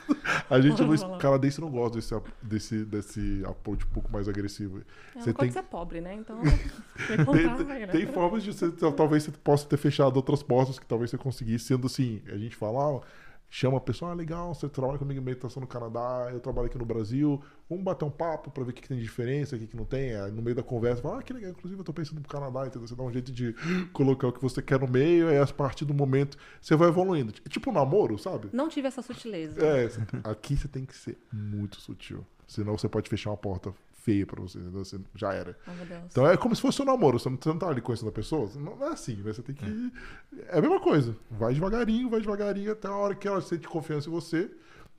A 0.49 0.59
gente 0.59 0.81
não, 0.81 1.17
canadense 1.17 1.61
não 1.61 1.69
gosta 1.69 1.95
desse, 1.95 2.15
desse, 2.41 2.85
desse 2.85 3.43
approach 3.45 3.85
um 3.85 3.89
pouco 3.89 4.11
mais 4.11 4.27
agressivo. 4.27 4.81
É, 5.15 5.21
você 5.21 5.33
tem... 5.33 5.49
ser 5.49 5.63
pobre, 5.63 6.01
né? 6.01 6.15
Então. 6.15 6.41
tem, 7.07 7.65
tem, 7.65 7.87
tem 7.87 8.05
formas 8.07 8.43
de 8.43 8.53
você. 8.53 8.69
Talvez 8.71 9.23
você 9.23 9.31
possa 9.31 9.65
ter 9.67 9.77
fechado 9.77 10.17
outras 10.17 10.43
portas 10.43 10.77
que 10.77 10.85
talvez 10.85 11.11
você 11.11 11.17
conseguisse, 11.17 11.65
sendo 11.65 11.87
assim. 11.87 12.21
A 12.27 12.37
gente 12.37 12.55
fala, 12.57 12.97
ah, 12.97 13.01
chama 13.49 13.77
a 13.77 13.81
pessoa, 13.81 14.11
ah, 14.11 14.13
legal, 14.13 14.53
você 14.53 14.69
trabalha 14.69 14.97
comigo 14.97 15.19
em 15.19 15.23
meditação 15.23 15.59
no 15.59 15.67
Canadá, 15.67 16.29
eu 16.31 16.39
trabalho 16.39 16.67
aqui 16.67 16.77
no 16.77 16.85
Brasil, 16.85 17.41
vamos 17.67 17.83
bater 17.83 18.05
um 18.05 18.11
papo 18.11 18.51
para 18.51 18.63
ver 18.63 18.71
o 18.71 18.73
que, 18.73 18.81
que, 18.81 18.87
tem 18.87 18.97
de 18.97 19.03
diferença, 19.03 19.55
o 19.55 19.59
que, 19.59 19.67
que 19.67 19.75
não 19.75 19.85
tem. 19.85 20.15
Aí, 20.15 20.31
no 20.31 20.41
meio 20.41 20.55
da 20.55 20.61
conversa, 20.61 21.01
fala, 21.01 21.19
ah, 21.19 21.23
que 21.23 21.33
legal, 21.33 21.51
inclusive 21.51 21.79
eu 21.79 21.83
tô 21.83 21.91
pensando 21.91 22.21
pro 22.21 22.29
Canadá, 22.29 22.67
entendeu? 22.67 22.87
Você 22.87 22.95
dá 22.95 23.03
um 23.03 23.11
jeito 23.11 23.31
de 23.31 23.53
colocar 23.91 24.27
o 24.27 24.33
que 24.33 24.41
você 24.41 24.61
quer 24.61 24.79
no 24.79 24.87
meio, 24.87 25.29
e 25.29 25.37
a 25.37 25.47
partir 25.47 25.85
do 25.85 25.93
momento 25.93 26.37
você 26.61 26.75
vai 26.75 26.89
evoluindo. 26.89 27.31
Tipo 27.31 27.71
um 27.71 27.73
namoro, 27.73 28.17
sabe? 28.19 28.49
Não 28.53 28.69
tive 28.69 28.87
essa 28.87 29.01
sutileza. 29.01 29.59
É, 29.65 29.89
aqui 30.23 30.55
você 30.55 30.67
tem 30.67 30.85
que 30.85 30.95
ser 30.95 31.17
muito 31.31 31.81
sutil. 31.81 32.25
Senão 32.47 32.77
você 32.77 32.87
pode 32.87 33.09
fechar 33.09 33.29
uma 33.31 33.37
porta 33.37 33.73
feia 34.09 34.25
pra 34.25 34.41
você, 34.41 34.57
entendeu? 34.57 34.83
Você 34.83 34.99
já 35.15 35.33
era. 35.33 35.55
Oh, 35.67 35.71
então 36.05 36.27
é 36.27 36.35
como 36.35 36.55
se 36.55 36.61
fosse 36.61 36.81
um 36.81 36.85
namoro, 36.85 37.19
você 37.19 37.29
não, 37.29 37.37
você 37.37 37.49
não 37.49 37.59
tá 37.59 37.69
ali 37.69 37.79
conhecendo 37.79 38.09
a 38.09 38.11
pessoa, 38.11 38.49
não 38.55 38.83
é 38.87 38.89
assim, 38.89 39.15
né? 39.17 39.31
Você 39.31 39.43
tem 39.43 39.53
que. 39.53 39.65
É. 39.65 40.55
é 40.55 40.57
a 40.57 40.61
mesma 40.61 40.79
coisa. 40.79 41.15
Vai 41.29 41.53
devagarinho, 41.53 42.09
vai 42.09 42.19
devagarinho, 42.19 42.71
até 42.71 42.87
a 42.87 42.95
hora 42.95 43.13
que 43.13 43.27
ela 43.27 43.39
sente 43.41 43.67
confiança 43.67 44.09
em 44.09 44.11
você, 44.11 44.49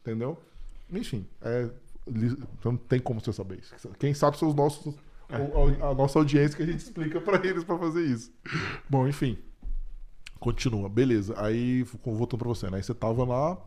entendeu? 0.00 0.38
Enfim, 0.92 1.26
é, 1.42 1.68
não 2.64 2.76
tem 2.76 3.00
como 3.00 3.20
você 3.20 3.32
saber 3.32 3.58
isso. 3.58 3.74
Quem 3.98 4.14
sabe 4.14 4.38
são 4.38 4.48
os 4.48 4.54
nossos. 4.54 4.94
É. 5.28 5.36
A 5.84 5.94
nossa 5.94 6.18
audiência 6.18 6.56
que 6.56 6.62
a 6.62 6.66
gente 6.66 6.78
explica 6.78 7.20
para 7.20 7.36
eles 7.46 7.64
para 7.64 7.78
fazer 7.78 8.04
isso. 8.04 8.32
Bom, 8.88 9.08
enfim. 9.08 9.38
Continua, 10.38 10.88
beleza. 10.88 11.34
Aí, 11.36 11.82
voltando 12.02 12.38
pra 12.38 12.48
você, 12.48 12.70
né? 12.70 12.78
Aí 12.78 12.82
você 12.82 12.94
tava 12.94 13.24
lá. 13.24 13.58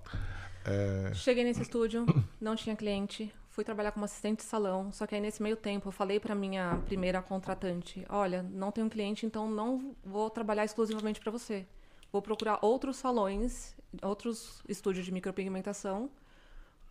É... 0.65 1.11
Cheguei 1.13 1.43
nesse 1.43 1.61
estúdio, 1.61 2.05
não 2.41 2.55
tinha 2.55 2.75
cliente, 2.75 3.31
fui 3.53 3.63
trabalhar 3.63 3.91
como 3.91 4.03
assistente 4.03 4.39
de 4.39 4.45
salão, 4.45 4.91
só 4.91 5.05
que 5.05 5.13
aí 5.13 5.21
nesse 5.21 5.41
meio 5.41 5.55
tempo 5.55 5.87
eu 5.87 5.91
falei 5.91 6.19
para 6.19 6.33
minha 6.33 6.81
primeira 6.87 7.21
contratante, 7.21 8.03
olha, 8.09 8.41
não 8.41 8.71
tenho 8.71 8.89
cliente, 8.89 9.27
então 9.27 9.47
não 9.47 9.95
vou 10.03 10.27
trabalhar 10.27 10.65
exclusivamente 10.65 11.19
para 11.19 11.31
você. 11.31 11.63
Vou 12.11 12.19
procurar 12.19 12.57
outros 12.63 12.97
salões, 12.97 13.75
outros 14.01 14.63
estúdios 14.67 15.05
de 15.05 15.11
micropigmentação, 15.11 16.09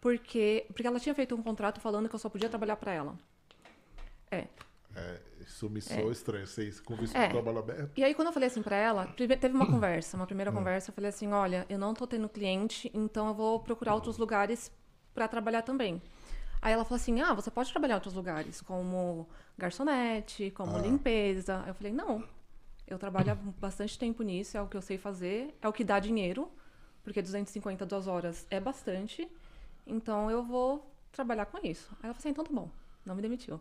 porque 0.01 0.65
porque 0.69 0.87
ela 0.87 1.01
tinha 1.01 1.15
feito 1.17 1.35
um 1.35 1.43
contrato 1.43 1.81
falando 1.81 2.09
que 2.09 2.15
eu 2.15 2.19
só 2.19 2.29
podia 2.29 2.49
trabalhar 2.49 2.77
para 2.77 2.93
ela. 2.93 3.19
É. 4.31 4.47
É, 4.95 5.21
isso 5.41 5.69
me 5.69 5.81
soa 5.81 5.97
é. 5.97 6.13
estranho, 6.13 6.47
conversam 6.85 7.21
é. 7.21 7.29
trabalho 7.29 7.59
aberto. 7.59 7.91
E 7.97 8.05
aí, 8.05 8.15
quando 8.15 8.29
eu 8.29 8.33
falei 8.33 8.47
assim 8.47 8.63
para 8.63 8.77
ela, 8.77 9.07
teve 9.07 9.57
uma 9.57 9.67
conversa, 9.67 10.17
uma 10.17 10.27
primeira 10.27 10.51
hum. 10.51 10.55
conversa, 10.55 10.91
eu 10.91 10.95
falei 10.95 11.09
assim: 11.09 11.33
olha, 11.33 11.67
eu 11.69 11.79
não 11.79 11.93
tô 11.93 12.07
tendo 12.07 12.29
cliente, 12.29 12.89
então 12.95 13.27
eu 13.27 13.35
vou 13.35 13.59
procurar 13.59 13.95
outros 13.95 14.17
lugares 14.17 14.71
para 15.13 15.27
trabalhar 15.27 15.63
também. 15.63 16.01
Aí 16.63 16.73
ela 16.73 16.85
falou 16.85 16.97
assim: 16.97 17.21
ah, 17.21 17.35
você 17.35 17.51
pode 17.51 17.71
trabalhar 17.73 17.95
em 17.95 17.97
outros 17.97 18.15
lugares, 18.15 18.61
como 18.61 19.29
garçonete, 19.59 20.53
como 20.53 20.77
ah. 20.77 20.81
limpeza. 20.81 21.65
Eu 21.67 21.75
falei: 21.75 21.93
não, 21.93 22.25
eu 22.87 22.99
trabalho 22.99 23.33
há 23.33 23.35
bastante 23.35 23.99
tempo 23.99 24.23
nisso, 24.23 24.57
é 24.57 24.63
o 24.63 24.69
que 24.69 24.77
eu 24.77 24.83
sei 24.83 24.97
fazer, 24.97 25.59
é 25.61 25.69
o 25.69 25.73
que 25.73 25.83
dá 25.83 25.99
dinheiro, 25.99 26.49
porque 27.03 27.21
250 27.21 27.85
duas 27.85 28.07
horas 28.07 28.47
é 28.49 28.61
bastante, 28.61 29.29
então 29.85 30.31
eu 30.31 30.45
vou 30.45 30.89
trabalhar 31.11 31.47
com 31.47 31.59
isso. 31.67 31.89
Aí 31.95 32.05
ela 32.05 32.15
falou 32.15 32.19
assim: 32.19 32.29
então 32.29 32.45
tá 32.45 32.53
bom, 32.53 32.71
não 33.05 33.17
me 33.17 33.23
demitiu. 33.23 33.61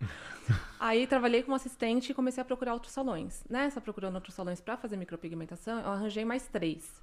Aí 0.78 1.06
trabalhei 1.08 1.42
como 1.42 1.56
assistente 1.56 2.10
e 2.10 2.14
comecei 2.14 2.40
a 2.40 2.44
procurar 2.44 2.74
outros 2.74 2.92
salões. 2.92 3.42
Nessa 3.48 3.80
procurando 3.80 4.14
outros 4.14 4.34
salões 4.34 4.60
para 4.60 4.76
fazer 4.76 4.96
micropigmentação, 4.96 5.80
eu 5.80 5.90
arranjei 5.90 6.24
mais 6.24 6.46
três. 6.46 7.02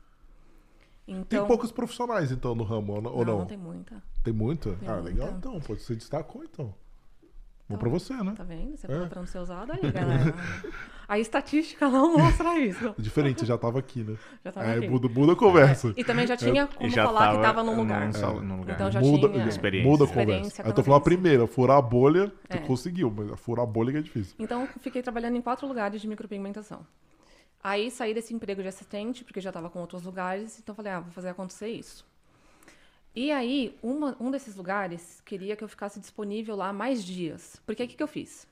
Então, 1.12 1.24
tem 1.40 1.46
poucos 1.46 1.72
profissionais, 1.72 2.32
então, 2.32 2.54
no 2.56 2.64
ramo, 2.64 2.94
ou 2.94 3.02
não? 3.26 3.40
Não, 3.40 3.46
tem 3.46 3.58
muita. 3.58 4.02
Tem 4.24 4.34
muito? 4.34 4.74
Tem 4.76 4.88
ah, 4.90 4.94
muita. 4.94 5.10
legal, 5.10 5.30
então. 5.38 5.60
Pode 5.60 5.82
ser 5.82 5.96
destacou, 5.96 6.44
então. 6.44 6.74
Bom 7.68 7.78
pra 7.78 7.88
você, 7.90 8.14
né? 8.16 8.34
Tá 8.36 8.44
vendo? 8.44 8.76
Você 8.76 8.92
É. 8.92 9.06
pra 9.06 9.20
não 9.22 9.28
ser 9.28 9.38
usado 9.38 9.72
aí, 9.72 9.80
galera. 9.94 10.34
A 11.08 11.20
estatística 11.20 11.88
não 11.88 12.18
mostra 12.18 12.58
isso. 12.58 12.94
Diferente, 12.98 13.46
já 13.46 13.60
tava 13.60 13.78
aqui, 13.78 14.04
né? 14.04 14.16
Já 14.44 14.52
tava 14.52 14.66
Aí 14.68 14.78
aqui. 14.80 14.90
muda, 14.90 15.08
muda 15.08 15.34
a 15.34 15.36
conversa. 15.36 15.94
E 15.96 16.04
também 16.04 16.26
já 16.26 16.36
tinha 16.36 16.66
como 16.66 16.88
E 16.88 16.90
já 16.90 17.06
falar 17.06 17.36
que 17.36 17.42
tava 17.44 17.64
num 17.64 17.76
lugar. 17.76 18.08
Num, 18.08 18.14
sal- 18.14 18.42
num 18.42 18.58
lugar. 18.58 18.74
Então 18.74 18.90
já 18.92 19.00
muda, 19.00 19.30
tinha 19.30 19.48
experiência. 19.48 19.88
muda 19.92 20.04
a 20.04 20.08
experiência 20.08 20.42
conversa. 20.42 20.62
Aí 20.64 20.70
eu 20.70 20.74
tô 20.74 20.82
falando 20.84 21.00
a 21.02 21.04
primeira, 21.04 21.46
furar 21.48 21.78
a 21.78 21.82
bolha, 21.82 22.30
tu 22.50 22.58
É. 22.58 22.60
conseguiu, 22.62 23.14
mas 23.16 23.40
furar 23.40 23.64
a 23.64 23.68
bolha 23.68 23.92
que 23.92 23.98
é 24.00 24.02
difícil. 24.02 24.36
Então, 24.40 24.62
eu 24.64 24.68
fiquei 24.82 25.04
trabalhando 25.04 25.36
em 25.36 25.42
quatro 25.42 25.68
lugares 25.68 26.02
de 26.02 26.08
micropigmentação. 26.08 26.84
Aí 27.64 27.92
saí 27.92 28.14
desse 28.14 28.34
emprego 28.34 28.62
de 28.62 28.68
assistente, 28.70 29.24
porque 29.24 29.42
já 29.42 29.50
estava 29.50 29.70
com 29.70 29.80
outros 29.80 30.04
lugares, 30.04 30.60
então 30.60 30.74
falei, 30.74 30.94
ah, 30.94 31.00
vou 31.02 31.12
fazer 31.12 31.30
acontecer 31.30 31.68
isso. 31.70 32.06
E 33.16 33.32
aí, 33.32 33.78
uma- 33.84 34.16
um 34.20 34.32
desses 34.32 34.56
lugares 34.56 35.22
queria 35.26 35.56
que 35.56 35.64
eu 35.64 35.68
ficasse 35.68 36.00
disponível 36.00 36.56
lá 36.56 36.72
mais 36.72 37.04
dias. 37.04 37.62
Porque 37.66 37.84
o 37.84 37.88
que, 37.88 37.96
que 37.98 38.04
eu 38.04 38.08
fiz? 38.08 38.48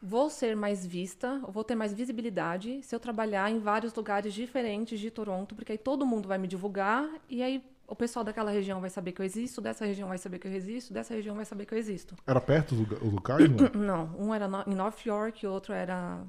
Vou 0.00 0.28
ser 0.30 0.56
mais 0.56 0.84
vista, 0.84 1.38
vou 1.48 1.62
ter 1.62 1.74
mais 1.76 1.92
visibilidade 1.92 2.82
se 2.82 2.94
eu 2.94 2.98
trabalhar 2.98 3.50
em 3.50 3.58
vários 3.60 3.94
lugares 3.94 4.34
diferentes 4.34 4.98
de 4.98 5.10
Toronto, 5.10 5.54
porque 5.54 5.72
aí 5.72 5.78
todo 5.78 6.04
mundo 6.04 6.26
vai 6.26 6.38
me 6.38 6.48
divulgar 6.48 7.08
e 7.28 7.40
aí 7.42 7.62
o 7.86 7.94
pessoal 7.94 8.24
daquela 8.24 8.50
região 8.50 8.80
vai 8.80 8.90
saber 8.90 9.12
que 9.12 9.20
eu 9.20 9.24
existo, 9.26 9.60
dessa 9.60 9.84
região 9.84 10.08
vai 10.08 10.18
saber 10.18 10.38
que 10.40 10.48
eu 10.48 10.52
existo, 10.52 10.92
dessa 10.92 11.14
região 11.14 11.36
vai 11.36 11.44
saber 11.44 11.66
que 11.66 11.74
eu 11.74 11.78
existo. 11.78 12.16
Era 12.26 12.40
perto 12.40 12.72
os 12.72 12.80
luga- 12.80 12.96
os 13.04 13.12
locais, 13.12 13.48
não? 13.48 13.68
Não, 13.80 14.16
um 14.18 14.34
era 14.34 14.48
no- 14.48 14.64
em 14.66 14.74
North 14.74 15.04
York, 15.06 15.46
o 15.46 15.52
outro 15.52 15.72
era 15.72 16.20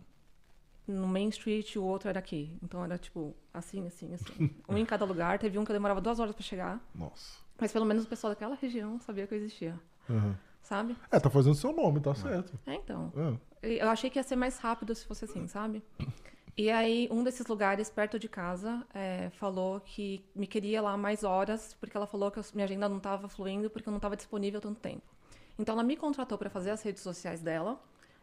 no 0.88 1.08
Main 1.08 1.30
Street, 1.30 1.76
o 1.76 1.84
outro 1.84 2.10
era 2.10 2.19
aqui. 2.19 2.58
Então 2.62 2.84
era 2.84 2.98
tipo 2.98 3.36
assim, 3.54 3.86
assim, 3.88 4.13
assim. 4.13 4.50
um 4.67 4.78
em 4.78 4.86
cada 4.86 5.06
lugar. 5.06 5.39
Teve 5.39 5.58
um 5.58 5.63
que 5.65 5.72
eu 5.72 5.76
demorava 5.76 6.02
duas 6.02 6.19
horas 6.19 6.36
pra 6.36 6.43
chegar, 6.43 6.80
Nossa. 6.93 7.38
mas 7.60 7.72
pelo 7.72 7.86
menos 7.86 8.04
o 8.04 8.08
pessoal 8.08 8.32
daquela 8.34 8.56
região 8.56 9.00
sabia 9.00 9.26
que 9.28 9.34
eu 9.34 9.38
existia, 9.38 9.80
Aham. 10.10 10.38
sabe? 10.62 10.96
É, 11.12 11.19
tá 11.19 11.30
fazendo 11.30 11.56
seu 11.56 11.72
nome, 11.72 12.00
tá 12.00 12.13
certo. 12.15 12.58
É, 12.65 12.76
então. 12.76 13.12
É. 13.62 13.78
Eu 13.84 13.89
achei 13.89 14.10
que 14.10 14.19
ia 14.19 14.24
ser 14.24 14.36
mais 14.36 14.58
rápido 14.58 14.93
se 14.93 15.06
fosse 15.06 15.24
assim, 15.26 15.48
sabe? 15.48 15.82
E 16.56 16.69
aí, 16.69 17.08
um 17.10 17.24
desses 17.24 17.48
lugares 17.48 17.89
perto 17.89 18.19
de 18.19 18.28
casa 18.30 18.86
é, 18.93 19.30
falou 19.32 19.80
que 19.80 20.24
me 20.36 20.46
queria 20.46 20.82
lá 20.82 20.96
mais 20.98 21.24
horas, 21.24 21.74
porque 21.80 21.96
ela 21.98 22.06
falou 22.06 22.30
que 22.30 22.38
eu- 22.38 22.43
minha 22.54 22.65
agenda 22.65 22.88
não 22.89 22.98
estava 22.98 23.28
fluindo, 23.28 23.69
porque 23.69 23.88
eu 23.89 23.91
não 23.91 23.98
estava 23.98 24.15
disponível 24.15 24.62
tanto 24.62 24.80
tempo. 24.80 25.02
Então, 25.58 25.74
ela 25.74 25.84
me 25.84 25.96
contratou 25.96 26.38
para 26.38 26.50
fazer 26.50 26.69
as 26.72 26.82
redes 26.84 27.02
sociais 27.02 27.41
dela, 27.41 27.82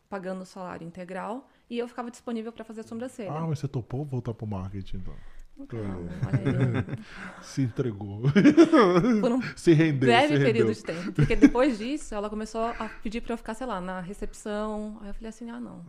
pagando 0.09 0.42
o 0.42 0.46
salário 0.46 0.87
integral, 0.87 1.49
e 1.71 1.79
eu 1.79 1.89
ficava 1.89 2.11
disponível 2.11 2.53
para 2.53 2.65
fazer 2.65 2.81
a 2.81 2.85
sobrancelha. 2.85 3.31
Ah, 3.33 3.47
mas 3.47 3.59
você 3.61 3.69
topou 3.69 4.05
voltar 4.05 4.35
pro 4.35 4.47
marketing, 4.47 4.97
então. 4.99 5.15
Olha 5.61 6.81
aí, 6.89 6.97
Se 7.43 7.63
entregou. 7.63 8.23
eu- 8.25 9.21
por 9.21 9.31
um 9.33 9.43
se 9.55 9.73
rendeu, 9.75 10.09
breve 10.09 10.37
se 10.39 10.43
período 10.45 10.69
rendeu. 10.69 10.75
de 10.75 10.83
tempo. 10.83 11.13
Porque 11.13 11.37
depois 11.37 11.77
disso, 11.79 12.15
ela 12.15 12.31
começou 12.31 12.63
a 12.65 12.89
pedir 13.03 13.21
para 13.21 13.35
eu 13.35 13.37
ficar, 13.39 13.55
sei 13.55 13.67
lá, 13.67 13.81
na 13.81 14.01
recepção. 14.01 14.99
Aí 15.03 15.09
eu 15.09 15.15
falei 15.15 15.29
assim, 15.29 15.51
ah, 15.51 15.61
não. 15.61 15.85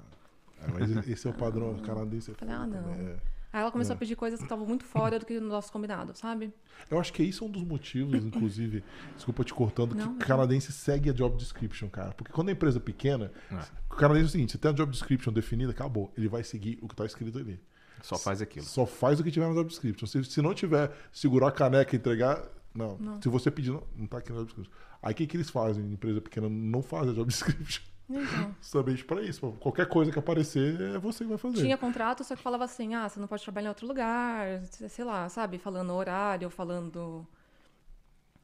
É, 0.61 0.67
mas 0.73 1.07
esse 1.07 1.25
é 1.25 1.29
o 1.29 1.33
padrão 1.33 1.75
canadense. 1.79 2.31
é 2.31 2.33
Falei, 2.33 2.53
ah, 2.53 2.67
não. 2.67 2.83
também, 2.83 3.07
é. 3.07 3.15
Aí 3.53 3.59
ela 3.61 3.71
começou 3.71 3.93
É. 3.93 3.95
a 3.95 3.99
pedir 3.99 4.15
coisas 4.15 4.39
que 4.39 4.45
estavam 4.45 4.65
muito 4.65 4.85
fora 4.85 5.19
do 5.19 5.25
que 5.25 5.37
o 5.37 5.41
nosso 5.41 5.71
combinado, 5.71 6.15
sabe? 6.17 6.53
Eu 6.89 6.99
acho 6.99 7.11
que 7.11 7.21
isso 7.21 7.43
é 7.43 7.47
um 7.47 7.51
dos 7.51 7.63
motivos, 7.63 8.23
inclusive, 8.23 8.83
desculpa 9.15 9.43
te 9.43 9.53
cortando, 9.53 9.93
Não, 9.93 10.15
que 10.17 10.23
o 10.23 10.27
canadense 10.27 10.71
segue 10.71 11.09
a 11.09 11.13
job 11.13 11.35
description, 11.37 11.89
cara. 11.89 12.11
Porque 12.13 12.31
quando 12.31 12.49
a 12.49 12.51
empresa 12.53 12.77
é 12.77 12.81
pequena, 12.81 13.31
É. 13.51 13.55
o 13.89 13.95
canadense 13.95 14.25
é 14.25 14.27
o 14.27 14.31
seguinte: 14.31 14.51
você 14.53 14.57
tem 14.57 14.71
a 14.71 14.73
job 14.73 14.91
description 14.91 15.33
definida, 15.33 15.71
acabou. 15.71 16.13
Ele 16.17 16.27
vai 16.29 16.43
seguir 16.43 16.79
o 16.81 16.87
que 16.87 16.95
tá 16.95 17.05
escrito 17.05 17.37
ali. 17.37 17.59
Só 18.01 18.17
faz 18.17 18.41
aquilo. 18.41 18.65
Só 18.65 18.85
faz 18.85 19.19
o 19.19 19.23
que 19.23 19.29
tiver 19.31 19.47
na 19.47 19.53
job 19.53 19.69
description. 19.69 20.07
Se, 20.07 20.23
se 20.23 20.41
não 20.41 20.53
tiver, 20.55 20.91
segurar 21.11 21.49
a 21.49 21.51
caneca 21.51 21.95
e 21.95 21.99
entregar. 21.99 22.41
Não. 22.73 22.97
Não. 22.97 23.21
Se 23.21 23.27
você 23.29 23.51
pedir, 23.51 23.71
não, 23.71 23.83
não 23.95 24.07
tá 24.07 24.17
aqui 24.19 24.31
na 24.31 24.37
job 24.39 24.47
description. 24.47 24.73
Aí 25.03 25.11
o 25.11 25.15
que, 25.15 25.27
que 25.27 25.35
eles 25.37 25.49
fazem? 25.49 25.83
Empresa 25.91 26.21
pequena 26.21 26.47
não 26.49 26.81
faz 26.81 27.09
a 27.09 27.13
job 27.13 27.27
description. 27.29 27.83
Então, 28.17 28.55
Justamente 28.61 29.05
pra 29.05 29.21
isso. 29.21 29.51
Qualquer 29.59 29.87
coisa 29.87 30.11
que 30.11 30.19
aparecer, 30.19 30.79
é 30.81 30.97
você 30.97 31.23
que 31.23 31.29
vai 31.29 31.37
fazer. 31.37 31.57
tinha 31.57 31.77
contrato, 31.77 32.23
só 32.23 32.35
que 32.35 32.41
falava 32.41 32.63
assim, 32.65 32.93
ah, 32.93 33.07
você 33.07 33.19
não 33.19 33.27
pode 33.27 33.43
trabalhar 33.43 33.67
em 33.67 33.69
outro 33.69 33.87
lugar, 33.87 34.63
sei 34.65 35.05
lá, 35.05 35.27
sabe? 35.29 35.57
Falando 35.57 35.93
horário, 35.93 36.49
falando, 36.49 37.27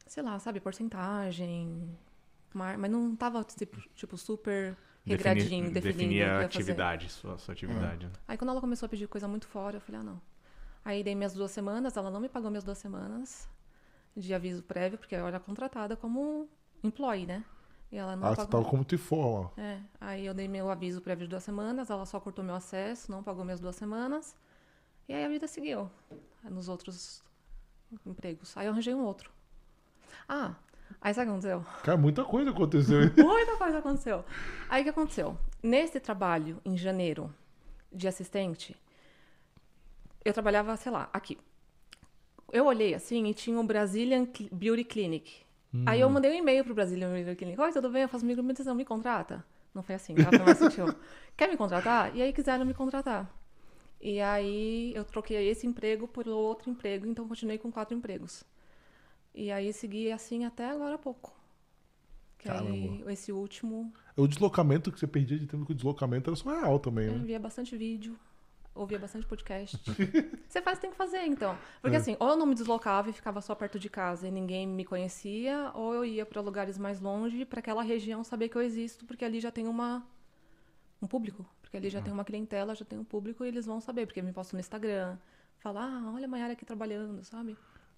sei 0.06 0.24
lá, 0.24 0.38
sabe, 0.40 0.60
porcentagem. 0.60 1.90
Mas, 2.54 2.90
não 2.90 3.16
tava, 3.16 3.44
tipo, 3.44 3.80
tipo, 3.94 4.18
super 4.18 4.76
regradinho, 5.06 5.72
Definir, 5.72 5.94
definindo 5.94 6.24
eu 6.24 6.38
a 6.38 6.42
atividade, 6.42 7.10
sua, 7.10 7.38
sua 7.38 7.54
atividade. 7.54 8.08
né? 8.08 8.12
Aí 8.28 8.38
quando 8.38 8.50
ela 8.50 8.62
começou 8.62 8.88
a 8.88 8.90
pedir 8.90 9.08
coisa 9.08 9.28
muito 9.28 9.48
fora, 9.48 9.78
eu 9.78 9.82
falei, 9.82 10.02
ah, 10.02 10.04
não. 10.04 10.22
Aí 10.84 11.04
dei 11.04 11.16
minhas 11.16 11.34
duas 11.34 11.52
semanas, 11.52 11.96
ela 11.98 12.10
não 12.10 12.20
me 12.20 12.30
pagou 12.30 12.50
minhas 12.50 12.64
duas 12.64 12.78
semanas 12.78 13.48
de 14.16 14.34
aviso 14.34 14.64
prévio, 14.64 14.98
porque 14.98 15.16
eu 15.16 15.28
era 15.28 15.40
contratada 15.40 15.96
como 15.96 16.50
employee, 16.84 17.26
né? 17.26 17.44
E 17.92 17.98
ela 17.98 18.16
não 18.16 18.28
Ah, 18.28 18.30
você 18.32 18.38
pagou. 18.38 18.52
tava 18.52 18.66
como 18.70 18.84
te 18.84 18.98
forma. 18.98 19.52
É, 19.58 19.80
aí 20.02 20.26
eu 20.26 20.34
dei 20.34 20.48
meu 20.48 20.70
aviso 20.70 21.02
prévio 21.02 21.26
de 21.26 21.30
duas 21.30 21.44
semanas, 21.44 21.90
ela 21.90 22.06
só 22.06 22.20
cortou 22.20 22.44
meu 22.44 22.56
acesso, 22.56 23.10
não 23.12 23.24
pagou 23.24 23.46
minhas 23.46 23.60
duas 23.60 23.76
semanas. 23.76 24.36
E 25.08 25.14
aí 25.14 25.24
a 25.24 25.30
vida 25.30 25.48
seguiu 25.48 25.90
nos 26.44 26.68
outros 26.68 27.24
empregos. 28.06 28.56
Aí 28.58 28.66
eu 28.68 28.74
arranjei 28.74 28.94
um 28.94 29.04
outro. 29.04 29.32
Ah, 30.28 30.54
aí 31.00 31.14
sabe 31.14 31.30
o 31.30 31.40
que 31.40 31.48
aconteceu? 31.48 31.66
Cara, 31.84 31.98
muita 31.98 32.26
coisa 32.26 32.50
aconteceu. 32.52 33.00
Muita 33.18 33.56
coisa 33.58 33.78
aconteceu. 33.80 34.26
Aí 34.68 34.82
o 34.82 34.84
que 34.84 34.90
aconteceu? 34.90 35.38
Nesse 35.64 36.00
trabalho, 36.02 36.62
em 36.66 36.76
janeiro, 36.78 37.34
de 37.92 38.06
assistente, 38.08 38.76
eu 40.26 40.34
trabalhava, 40.34 40.76
sei 40.76 40.92
lá, 40.92 41.10
aqui. 41.14 41.38
Eu 42.52 42.66
olhei 42.66 42.94
assim 42.94 43.26
e 43.28 43.34
tinha 43.34 43.58
o 43.60 43.64
Brazilian 43.64 44.26
Cl- 44.26 44.50
Beauty 44.54 44.84
Clinic. 44.84 45.46
Aí 45.86 46.02
eu 46.02 46.10
mandei 46.10 46.32
um 46.32 46.36
e-mail 46.36 46.64
pro 46.64 46.74
Brazilian 46.74 47.14
Beauty 47.14 47.36
Clinic. 47.36 47.60
Oi, 47.60 47.72
tudo 47.72 47.90
bem? 47.90 48.04
Eu 48.04 48.10
faço 48.10 48.26
micropigmentação, 48.26 48.76
me 48.76 48.86
contrata? 48.86 49.44
Não 49.74 49.84
foi 49.84 49.96
assim, 49.96 50.16
tá? 50.16 50.30
Foi 50.30 50.40
mais 50.40 50.58
sutil. 50.58 50.88
Quer 51.36 51.50
me 51.50 51.58
contratar? 51.58 52.16
E 52.16 52.22
aí 52.22 52.34
quiseram 52.34 52.66
me 52.66 52.74
contratar. 52.74 53.32
E 54.02 54.20
aí 54.22 54.94
eu 54.96 55.04
troquei 55.04 55.48
esse 55.50 55.66
emprego 55.66 56.08
por 56.08 56.28
outro 56.28 56.70
emprego, 56.70 57.06
então 57.06 57.28
continuei 57.28 57.58
com 57.58 57.72
quatro 57.72 57.96
empregos. 57.96 58.44
E 59.34 59.52
aí 59.52 59.72
segui 59.74 60.12
assim 60.12 60.46
até 60.46 60.70
agora 60.70 60.96
há 60.96 60.98
pouco. 60.98 61.36
Que 62.38 62.50
aí 62.50 63.04
esse 63.08 63.32
último 63.32 63.92
O 64.16 64.28
deslocamento 64.28 64.92
que 64.92 65.00
você 65.00 65.08
perdia 65.08 65.38
de 65.40 65.48
tempo 65.48 65.66
com 65.66 65.74
o 65.74 65.76
deslocamento 65.76 66.30
era 66.30 66.36
surreal 66.36 66.80
também, 66.80 67.08
eu 67.08 67.14
né? 67.14 67.26
via 67.26 67.40
bastante 67.40 67.76
vídeo, 67.76 68.18
ouvia 68.78 69.00
bastante 69.00 69.26
podcast. 69.26 69.78
Você 70.48 70.62
faz, 70.62 70.80
tem 70.80 70.90
que 70.92 70.96
fazer, 70.98 71.24
então. 71.26 71.58
Porque 71.82 71.96
É. 71.96 72.00
assim, 72.00 72.16
ou 72.20 72.30
eu 72.30 72.38
não 72.38 72.46
me 72.46 72.54
deslocava 72.56 73.10
e 73.10 73.14
ficava 73.14 73.42
só 73.42 73.54
perto 73.56 73.78
de 73.80 73.90
casa 73.90 74.28
e 74.28 74.32
ninguém 74.32 74.68
me 74.68 74.86
conhecia, 74.86 75.72
ou 75.74 75.94
eu 75.94 76.06
ia 76.06 76.26
para 76.26 76.42
lugares 76.42 76.78
mais 76.78 77.00
longe 77.02 77.46
para 77.46 77.60
aquela 77.60 77.84
região 77.84 78.24
saber 78.24 78.50
que 78.50 78.56
eu 78.56 78.62
existo, 78.62 79.06
porque 79.06 79.26
ali 79.26 79.40
já 79.40 79.52
tem 79.52 79.68
uma 79.68 80.06
um 81.02 81.08
público, 81.08 81.46
porque 81.62 81.78
ali 81.78 81.90
já 81.90 82.02
tem 82.02 82.12
uma 82.12 82.26
clientela, 82.26 82.74
já 82.74 82.84
tem 82.84 82.98
um 82.98 83.04
público 83.04 83.46
e 83.46 83.48
eles 83.48 83.66
vão 83.68 83.80
saber, 83.80 84.06
porque 84.08 84.20
eu 84.20 84.24
me 84.24 84.34
posto 84.34 84.54
no 84.54 84.60
Instagram, 84.60 85.18
falar, 85.60 85.84
ah, 85.86 86.12
olha 86.14 86.26
a 86.26 86.28
Mayara 86.28 86.54
aqui 86.54 86.66
trabalhando, 86.66 87.24
sabe? 87.24 87.56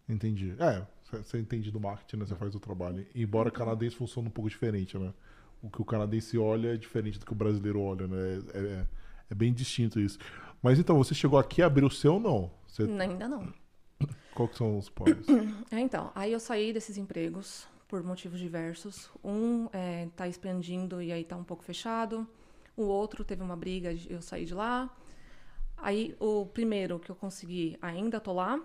Entendi. 0.07 0.53
É, 0.59 0.85
você- 1.03 1.17
você 1.23 1.39
entende 1.39 1.71
do 1.71 1.79
marketing, 1.79 2.17
né? 2.17 2.25
Você 2.25 2.35
faz 2.35 2.53
o 2.55 2.59
trabalho. 2.59 3.05
Embora 3.15 3.47
o 3.49 3.51
canadense 3.51 3.95
funcione 3.95 4.27
um 4.27 4.31
pouco 4.31 4.49
diferente, 4.49 4.97
né? 4.97 5.13
O 5.61 5.69
que 5.69 5.81
o 5.81 5.85
canadense 5.85 6.37
olha 6.37 6.73
é 6.73 6.77
diferente 6.77 7.19
do 7.19 7.25
que 7.25 7.31
o 7.31 7.35
brasileiro 7.35 7.79
olha, 7.79 8.07
né? 8.07 8.17
É, 8.53 8.59
é- 8.59 8.85
é 9.29 9.35
bem 9.35 9.53
distinto 9.53 9.99
isso. 9.99 10.17
Mas 10.61 10.79
então, 10.79 10.97
você 10.97 11.13
chegou 11.13 11.39
aqui 11.39 11.61
abriu 11.61 11.87
o 11.87 11.91
seu 11.91 12.15
ou 12.15 12.19
não? 12.19 12.51
Você, 12.67 12.83
Ainda 12.83 13.27
não. 13.27 13.51
qual 14.35 14.47
que 14.47 14.57
são 14.57 14.77
os 14.77 14.89
planos? 14.89 15.25
É, 15.71 15.79
então, 15.79 16.11
aí 16.15 16.31
eu 16.31 16.39
saí 16.39 16.73
desses 16.73 16.97
empregos 16.97 17.67
por 17.87 18.03
motivos 18.03 18.39
diversos. 18.39 19.09
Um 19.23 19.67
é, 19.71 20.07
tá 20.15 20.27
expandindo 20.27 21.01
e 21.01 21.11
aí 21.11 21.23
tá 21.23 21.35
um 21.35 21.43
pouco 21.43 21.63
fechado. 21.63 22.27
O 22.75 22.83
outro 22.83 23.23
teve 23.23 23.41
uma 23.41 23.55
briga, 23.55 23.93
eu 24.09 24.21
saí 24.21 24.45
de 24.45 24.53
lá. 24.53 24.89
Aí 25.77 26.15
o 26.19 26.45
primeiro 26.45 26.99
que 26.99 27.09
eu 27.09 27.15
consegui, 27.15 27.77
ainda 27.81 28.19
tô 28.19 28.33
lá. 28.33 28.61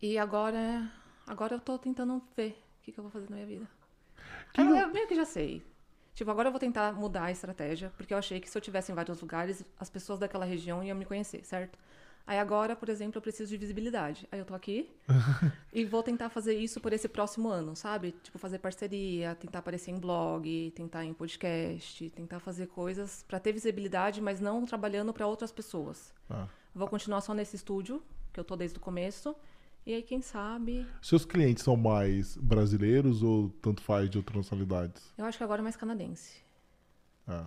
E 0.00 0.18
agora, 0.18 0.90
agora 1.26 1.54
eu 1.54 1.60
tô 1.60 1.78
tentando 1.78 2.22
ver 2.36 2.62
o 2.80 2.82
que, 2.82 2.92
que 2.92 2.98
eu 2.98 3.02
vou 3.02 3.10
fazer 3.10 3.28
na 3.30 3.36
minha 3.36 3.46
vida. 3.46 3.68
Que 4.52 4.60
eu, 4.60 4.76
eu 4.76 4.92
meio 4.92 5.08
que 5.08 5.14
já 5.14 5.24
sei. 5.24 5.62
Tipo, 6.16 6.30
agora 6.30 6.48
eu 6.48 6.50
vou 6.50 6.58
tentar 6.58 6.94
mudar 6.94 7.24
a 7.24 7.30
estratégia, 7.30 7.92
porque 7.94 8.14
eu 8.14 8.16
achei 8.16 8.40
que 8.40 8.48
se 8.48 8.56
eu 8.56 8.62
tivesse 8.62 8.90
em 8.90 8.94
vários 8.94 9.20
lugares, 9.20 9.62
as 9.78 9.90
pessoas 9.90 10.18
daquela 10.18 10.46
região 10.46 10.82
iam 10.82 10.96
me 10.96 11.04
conhecer, 11.04 11.44
certo? 11.44 11.78
Aí 12.26 12.38
agora, 12.38 12.74
por 12.74 12.88
exemplo, 12.88 13.18
eu 13.18 13.22
preciso 13.22 13.50
de 13.50 13.58
visibilidade. 13.58 14.26
Aí 14.32 14.38
eu 14.38 14.46
tô 14.46 14.54
aqui 14.54 14.90
e 15.70 15.84
vou 15.84 16.02
tentar 16.02 16.30
fazer 16.30 16.54
isso 16.54 16.80
por 16.80 16.94
esse 16.94 17.06
próximo 17.06 17.50
ano, 17.50 17.76
sabe? 17.76 18.12
Tipo, 18.22 18.38
fazer 18.38 18.60
parceria, 18.60 19.34
tentar 19.34 19.58
aparecer 19.58 19.90
em 19.90 19.98
blog, 19.98 20.72
tentar 20.74 21.04
em 21.04 21.12
podcast, 21.12 22.08
tentar 22.08 22.40
fazer 22.40 22.68
coisas 22.68 23.22
pra 23.28 23.38
ter 23.38 23.52
visibilidade, 23.52 24.22
mas 24.22 24.40
não 24.40 24.64
trabalhando 24.64 25.12
pra 25.12 25.26
outras 25.26 25.52
pessoas. 25.52 26.14
Ah. 26.30 26.48
Vou 26.74 26.88
continuar 26.88 27.20
só 27.20 27.34
nesse 27.34 27.56
estúdio, 27.56 28.02
que 28.32 28.40
eu 28.40 28.44
tô 28.44 28.56
desde 28.56 28.78
o 28.78 28.80
começo. 28.80 29.36
E 29.86 29.94
aí, 29.94 30.02
quem 30.02 30.20
sabe. 30.20 30.84
Seus 31.00 31.24
clientes 31.24 31.62
são 31.62 31.76
mais 31.76 32.36
brasileiros 32.36 33.22
ou 33.22 33.50
tanto 33.62 33.80
faz 33.80 34.10
de 34.10 34.18
outras 34.18 34.36
nacionalidades? 34.36 35.14
Eu 35.16 35.24
acho 35.24 35.38
que 35.38 35.44
agora 35.44 35.62
é 35.62 35.62
mais 35.62 35.76
canadense. 35.76 36.44
Ah. 37.26 37.46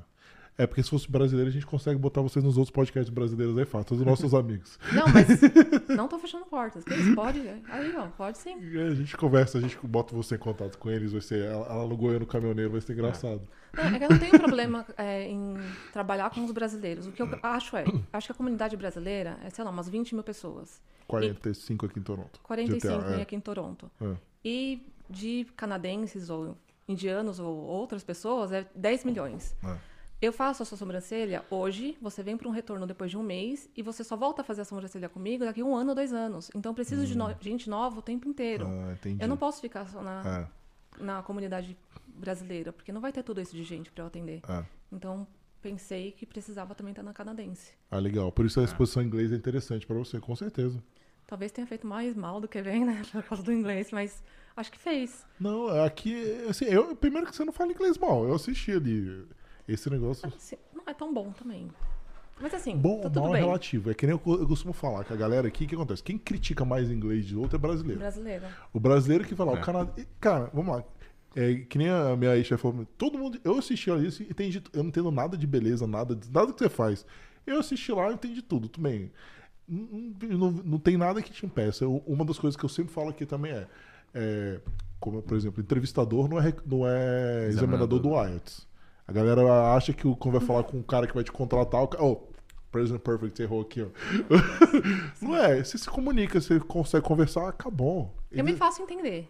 É 0.58 0.68
porque 0.68 0.84
se 0.84 0.90
fosse 0.90 1.10
brasileiro, 1.10 1.50
a 1.50 1.54
gente 1.54 1.66
consegue 1.66 1.98
botar 1.98 2.22
vocês 2.22 2.44
nos 2.44 2.58
outros 2.58 2.72
podcasts 2.72 3.10
brasileiros 3.10 3.58
aí, 3.58 3.66
fácil. 3.66 3.88
Todos 3.88 4.02
os 4.02 4.06
nossos 4.08 4.34
amigos. 4.36 4.78
Não, 4.94 5.06
mas 5.08 5.28
não 5.96 6.08
tô 6.08 6.20
fechando 6.20 6.46
portas. 6.46 6.84
Que 6.84 6.94
isso? 6.94 7.16
Pode? 7.16 7.40
Aí, 7.70 7.96
ó, 7.96 8.08
pode 8.08 8.38
sim. 8.38 8.56
A 8.78 8.94
gente 8.94 9.16
conversa, 9.16 9.58
a 9.58 9.62
gente 9.62 9.78
bota 9.86 10.14
você 10.14 10.36
em 10.36 10.40
contato 10.40 10.78
com 10.78 10.90
eles, 10.90 11.14
vai 11.14 11.22
ser. 11.22 11.46
Ela, 11.46 11.66
alugou 11.72 12.12
eu 12.12 12.20
no 12.20 12.26
caminhoneiro, 12.26 12.72
vai 12.72 12.82
ser 12.82 12.92
engraçado. 12.92 13.40
Não, 13.40 13.59
é 13.78 13.98
que 14.00 14.04
eu 14.06 14.10
não 14.10 14.20
tenho 14.20 14.40
problema 14.40 14.86
é, 14.98 15.28
em 15.28 15.56
trabalhar 15.92 16.30
com 16.30 16.44
os 16.44 16.52
brasileiros. 16.52 17.08
O 17.08 17.12
que 17.12 17.22
eu 17.22 17.30
acho 17.44 17.76
é, 17.78 17.84
acho 18.14 18.28
que 18.28 18.32
a 18.32 18.36
comunidade 18.36 18.76
brasileira 18.76 19.38
é, 19.44 19.50
sei 19.50 19.64
lá, 19.64 19.70
umas 19.72 19.88
20 19.90 20.16
mil 20.16 20.24
pessoas. 20.24 20.82
45 21.08 21.86
aqui 21.86 22.00
em 22.00 22.04
Toronto. 22.04 22.40
45 22.44 22.98
GTA, 23.02 23.16
é. 23.16 23.22
aqui 23.22 23.36
em 23.36 23.40
Toronto. 23.40 23.90
É. 24.02 24.16
E 24.44 24.86
de 25.10 25.46
canadenses 25.56 26.30
ou 26.30 26.56
indianos 26.88 27.40
ou 27.40 27.56
outras 27.58 28.04
pessoas 28.04 28.52
é 28.52 28.68
10 28.76 29.06
milhões. 29.06 29.56
É. 29.64 29.78
Eu 30.22 30.34
faço 30.34 30.64
a 30.64 30.66
sua 30.66 30.78
sobrancelha 30.78 31.46
hoje, 31.50 31.98
você 32.02 32.22
vem 32.22 32.36
para 32.36 32.48
um 32.48 32.52
retorno 32.52 32.86
depois 32.86 33.10
de 33.10 33.18
um 33.18 33.24
mês 33.24 33.70
e 33.76 33.82
você 33.82 34.04
só 34.04 34.18
volta 34.18 34.42
a 34.42 34.46
fazer 34.46 34.62
a 34.62 34.66
sobrancelha 34.66 35.08
comigo 35.08 35.46
daqui 35.46 35.64
um 35.64 35.74
ano 35.76 35.92
ou 35.92 35.96
dois 35.96 36.12
anos. 36.12 36.52
Então 36.54 36.72
eu 36.72 36.76
preciso 36.76 37.06
de 37.06 37.18
no- 37.18 37.34
gente 37.40 37.70
nova 37.70 38.00
o 38.00 38.02
tempo 38.02 38.28
inteiro. 38.28 38.68
Ah. 38.68 38.96
Eu 39.18 39.28
não 39.30 39.38
posso 39.38 39.62
ficar 39.62 39.88
só 39.88 40.02
na, 40.02 40.48
É, 41.00 41.02
na 41.04 41.24
comunidade 41.24 41.78
brasileira, 42.20 42.72
porque 42.74 42.92
não 42.92 43.02
vai 43.02 43.12
ter 43.12 43.24
tudo 43.24 43.40
isso 43.42 43.56
de 43.56 43.64
gente 43.64 43.92
para 43.92 44.04
eu 44.04 44.08
atender. 44.08 44.42
é. 44.48 44.64
Então 44.92 45.26
pensei 45.62 46.12
que 46.12 46.26
precisava 46.26 46.74
também 46.74 46.92
estar 46.92 47.04
na 47.04 47.14
canadense. 47.14 47.74
Ah, 47.92 48.00
legal. 48.00 48.32
Por 48.32 48.46
isso 48.46 48.60
a 48.60 48.64
exposição 48.64 49.04
em 49.04 49.06
inglês 49.08 49.32
é 49.32 49.36
interessante 49.36 49.86
pra 49.86 49.96
você, 49.98 50.20
com 50.20 50.36
certeza. 50.36 50.82
Talvez 51.28 51.52
tenha 51.52 51.68
feito 51.68 51.86
mais 51.86 52.16
mal 52.16 52.40
do 52.42 52.48
que 52.48 52.60
bem, 52.62 52.86
né? 52.86 53.02
Por 53.12 53.22
causa 53.24 53.44
do 53.44 53.52
inglês, 53.54 53.92
mas 53.92 54.24
acho 54.56 54.72
que 54.72 54.80
fez. 54.80 55.26
Não, 55.40 55.68
aqui, 55.84 56.16
assim, 56.50 56.66
eu, 56.66 56.96
primeiro 56.96 57.28
que 57.28 57.36
você 57.36 57.44
não 57.46 57.54
fala 57.54 57.72
inglês 57.72 57.98
mal, 58.00 58.26
eu 58.28 58.34
assisti 58.34 58.72
ali 58.72 59.28
esse 59.68 59.90
negócio. 59.92 60.28
Assim, 60.28 60.56
não 60.74 60.84
é 60.88 60.94
tão 60.94 61.14
bom 61.14 61.32
também. 61.32 61.70
Mas 62.42 62.54
assim, 62.54 62.78
Bom 62.78 63.02
tá 63.02 63.10
tudo 63.10 63.20
mal 63.20 63.36
é 63.36 63.40
bem. 63.40 63.46
relativo. 63.48 63.92
É 63.92 63.94
que 63.94 64.08
nem 64.08 64.16
eu, 64.16 64.34
eu 64.40 64.48
costumo 64.48 64.72
falar, 64.74 65.04
que 65.04 65.12
a 65.12 65.16
galera 65.18 65.46
aqui, 65.50 65.66
o 65.66 65.68
que 65.68 65.76
acontece? 65.76 66.02
Quem 66.02 66.18
critica 66.18 66.64
mais 66.64 66.90
inglês 66.90 67.26
de 67.26 67.36
outro 67.36 67.58
é 67.58 67.60
brasileiro. 67.60 68.00
Brasileira. 68.00 68.50
O 68.72 68.80
brasileiro 68.80 69.26
que 69.26 69.36
fala, 69.36 69.52
É. 69.58 69.62
o 69.62 69.62
Canadá. 69.62 69.92
Cara, 70.22 70.50
vamos 70.54 70.74
lá. 70.74 70.84
É, 71.36 71.54
que 71.56 71.78
nem 71.78 71.90
a 71.90 72.16
minha 72.16 72.36
ex-chefe 72.36 72.62
falou, 72.62 72.86
todo 72.98 73.18
mundo. 73.18 73.40
Eu 73.44 73.58
assisti 73.58 73.90
ali 73.92 74.08
e 74.08 74.24
entendi. 74.24 74.62
Eu 74.74 74.82
não 74.84 74.90
entendo 74.90 75.12
nada 75.12 75.38
de 75.38 75.46
beleza, 75.46 75.86
nada, 75.86 76.18
nada 76.32 76.52
que 76.52 76.60
você 76.60 76.70
faz. 76.70 77.06
Eu 77.46 77.60
assisti 77.60 77.92
lá 77.92 78.10
e 78.10 78.14
entendi 78.14 78.42
tudo, 78.42 78.68
tudo 78.68 78.84
bem. 78.84 79.12
Não, 79.68 80.10
não, 80.38 80.52
não 80.52 80.80
tem 80.80 80.98
nada 80.98 81.22
que 81.22 81.32
te 81.32 81.46
impeça. 81.46 81.84
Eu- 81.84 82.04
uma 82.08 82.26
das 82.26 82.40
coisas 82.40 82.58
que 82.58 82.66
eu 82.66 82.70
sempre 82.70 82.92
falo 82.94 83.10
aqui 83.10 83.26
também 83.26 83.52
é. 83.52 83.68
é, 84.14 84.60
como, 85.00 85.22
por 85.22 85.38
exemplo, 85.38 85.62
entrevistador 85.62 86.28
não 86.28 86.40
é, 86.42 86.54
não 86.66 86.82
é 86.88 87.48
examinador 87.50 88.00
do 88.00 88.10
IELTS. 88.10 88.68
A 89.08 89.12
galera 89.14 89.74
acha 89.76 89.94
que 89.94 90.08
o- 90.08 90.16
quando 90.16 90.38
vai 90.40 90.48
falar 90.48 90.64
com 90.64 90.80
o 90.80 90.84
cara 90.84 91.06
que 91.08 91.14
vai 91.14 91.24
te 91.24 91.32
contratar, 91.32 91.82
o 91.84 91.88
cara. 91.88 92.04
Oh, 92.04 92.28
Present 92.72 93.00
Perfect, 93.02 93.42
errou 93.42 93.62
aqui, 93.62 93.82
ó. 93.84 93.88
não 95.22 95.36
é, 95.36 95.64
você 95.64 95.78
se 95.78 95.88
comunica, 95.90 96.40
você 96.40 96.60
consegue 96.60 97.04
conversar, 97.06 97.48
acabou. 97.50 98.14
Eu 98.32 98.44
me 98.44 98.56
faço 98.56 98.82
entender. 98.82 99.28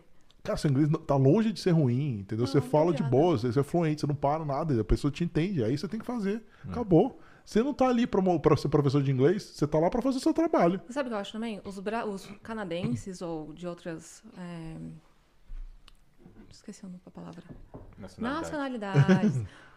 Cara, 0.49 0.57
seu 0.57 0.71
inglês 0.71 0.89
tá 1.05 1.15
longe 1.15 1.51
de 1.51 1.59
ser 1.59 1.71
ruim, 1.71 2.19
entendeu? 2.21 2.45
Não, 2.45 2.51
você 2.51 2.59
fala 2.59 2.91
de 2.93 3.03
boa, 3.03 3.37
você, 3.37 3.59
é 3.59 3.63
fluente, 3.63 4.01
você 4.01 4.07
não 4.07 4.15
para 4.15 4.43
nada, 4.43 4.81
a 4.81 4.83
pessoa 4.83 5.11
te 5.11 5.23
entende, 5.23 5.63
aí 5.63 5.77
você 5.77 5.87
tem 5.87 5.99
que 5.99 6.05
fazer. 6.05 6.43
Acabou. 6.67 7.19
Você 7.45 7.63
não 7.63 7.73
tá 7.73 7.87
ali 7.87 8.05
pra 8.05 8.21
ser 8.57 8.67
professor 8.69 9.01
de 9.01 9.11
inglês, 9.11 9.41
você 9.43 9.65
tá 9.67 9.79
lá 9.79 9.89
pra 9.89 10.01
fazer 10.01 10.17
o 10.17 10.21
seu 10.21 10.33
trabalho. 10.33 10.79
Sabe 10.89 11.07
o 11.07 11.09
que 11.11 11.15
eu 11.15 11.19
acho 11.19 11.31
também? 11.31 11.61
Os, 11.63 11.79
bra- 11.79 12.05
os 12.05 12.25
canadenses 12.43 13.21
ou 13.21 13.53
de 13.53 13.65
outras. 13.67 14.23
é, 14.37 14.75
Esqueci 16.51 16.85
a 17.05 17.09
palavra. 17.11 17.43
Nacionalidades. 17.97 19.41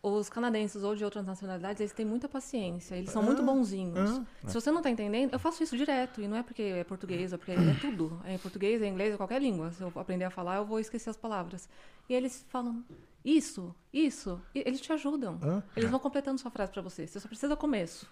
Os 0.00 0.28
canadenses 0.28 0.84
ou 0.84 0.94
de 0.94 1.04
outras 1.04 1.26
nacionalidades, 1.26 1.80
eles 1.80 1.92
têm 1.92 2.06
muita 2.06 2.28
paciência, 2.28 2.94
eles 2.94 3.10
são 3.10 3.20
muito 3.22 3.42
bonzinhos. 3.42 4.22
Se 4.46 4.54
você 4.54 4.70
não 4.70 4.80
tá 4.80 4.88
entendendo, 4.90 5.32
eu 5.32 5.38
faço 5.40 5.62
isso 5.62 5.76
direto, 5.76 6.20
e 6.22 6.28
não 6.28 6.36
é 6.36 6.42
porque 6.42 6.62
é 6.62 6.84
português, 6.84 7.32
é 7.32 7.36
porque 7.36 7.50
é 7.50 7.74
tudo. 7.80 8.20
É 8.24 8.38
português, 8.38 8.80
é 8.80 8.86
inglês, 8.86 9.14
é 9.14 9.16
qualquer 9.16 9.42
língua. 9.42 9.72
Se 9.72 9.82
eu 9.82 9.92
aprender 9.96 10.24
a 10.24 10.30
falar, 10.30 10.56
eu 10.56 10.64
vou 10.64 10.78
esquecer 10.78 11.10
as 11.10 11.16
palavras. 11.16 11.68
E 12.08 12.14
eles 12.14 12.46
falam, 12.48 12.84
isso, 13.24 13.74
isso, 13.92 14.40
e 14.54 14.62
eles 14.64 14.80
te 14.80 14.92
ajudam. 14.92 15.38
Hã? 15.42 15.62
Eles 15.76 15.90
vão 15.90 15.98
completando 15.98 16.40
sua 16.40 16.50
frase 16.50 16.70
pra 16.70 16.80
você. 16.80 17.04
Você 17.04 17.18
só 17.18 17.26
precisa 17.26 17.48
do 17.48 17.56
começo. 17.56 18.08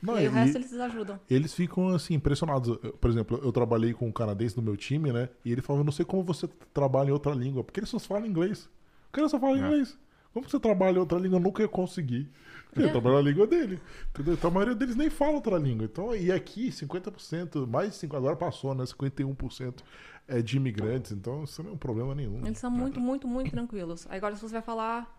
Não, 0.00 0.14
e 0.14 0.18
aí 0.18 0.28
o 0.28 0.30
resto 0.30 0.56
eles 0.56 0.72
ajudam. 0.72 1.18
Eles 1.28 1.52
ficam 1.52 1.88
assim, 1.88 2.14
impressionados. 2.14 2.76
Por 3.00 3.10
exemplo, 3.10 3.40
eu 3.42 3.50
trabalhei 3.50 3.92
com 3.92 4.06
um 4.06 4.12
canadense 4.12 4.56
no 4.56 4.62
meu 4.62 4.76
time, 4.76 5.12
né? 5.12 5.28
E 5.44 5.50
ele 5.50 5.60
falava, 5.60 5.80
eu 5.80 5.84
não 5.84 5.92
sei 5.92 6.04
como 6.04 6.22
você 6.22 6.46
trabalha 6.72 7.08
em 7.08 7.12
outra 7.12 7.34
língua, 7.34 7.64
porque 7.64 7.80
ele 7.80 7.86
só 7.86 7.98
fala 7.98 8.24
inglês. 8.24 8.70
O 9.08 9.12
cara 9.12 9.28
só 9.28 9.40
fala 9.40 9.58
É. 9.58 9.60
inglês. 9.60 9.98
Como 10.38 10.50
você 10.50 10.60
trabalha 10.60 10.96
em 10.96 11.00
outra 11.00 11.18
língua, 11.18 11.36
eu 11.38 11.42
nunca 11.42 11.62
ia 11.62 11.68
conseguir. 11.68 12.28
Porque 12.66 12.82
eu 12.82 12.88
É. 12.88 12.90
trabalho 12.92 13.16
na 13.16 13.22
língua 13.22 13.46
dele. 13.46 13.80
Entendeu? 14.10 14.34
Então 14.34 14.50
a 14.50 14.52
maioria 14.52 14.74
deles 14.74 14.94
nem 14.94 15.08
fala 15.08 15.32
outra 15.32 15.56
língua. 15.56 15.84
Então, 15.84 16.14
e 16.14 16.30
aqui, 16.30 16.70
50%, 16.70 17.66
mais 17.66 17.90
de 17.92 17.96
5%, 17.96 18.16
agora 18.16 18.36
passou, 18.36 18.74
né? 18.74 18.84
51% 18.84 19.82
é 20.26 20.42
de 20.42 20.56
imigrantes. 20.58 21.12
Então, 21.12 21.44
isso 21.44 21.62
não 21.62 21.70
é 21.70 21.74
um 21.74 21.78
problema 21.78 22.14
nenhum. 22.14 22.44
Eles 22.46 22.58
são 22.58 22.70
muito, 22.70 23.00
muito, 23.00 23.26
muito 23.26 23.50
tranquilos. 23.50 24.06
Aí 24.10 24.18
Agora, 24.18 24.36
se 24.36 24.42
você 24.42 24.52
vai 24.52 24.62
falar 24.62 25.16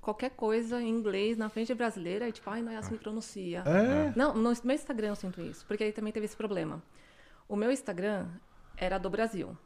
qualquer 0.00 0.30
coisa 0.30 0.80
em 0.82 0.88
inglês 0.88 1.36
na 1.38 1.48
frente 1.48 1.68
de 1.68 1.74
brasileira, 1.74 2.24
aí 2.24 2.32
tipo, 2.32 2.48
ai, 2.50 2.62
não 2.62 2.72
é 2.72 2.76
assim 2.76 2.96
que 2.96 3.02
pronuncia. 3.02 3.62
É. 3.66 4.12
Não, 4.16 4.34
no 4.34 4.52
meu 4.64 4.74
Instagram 4.74 5.08
eu 5.08 5.16
sinto 5.16 5.40
isso, 5.40 5.64
porque 5.66 5.84
aí 5.84 5.92
também 5.92 6.12
teve 6.12 6.26
esse 6.26 6.36
problema. 6.36 6.82
O 7.48 7.54
meu 7.56 7.70
Instagram 7.70 8.26
era 8.76 8.98
do 8.98 9.08
Brasil. 9.08 9.56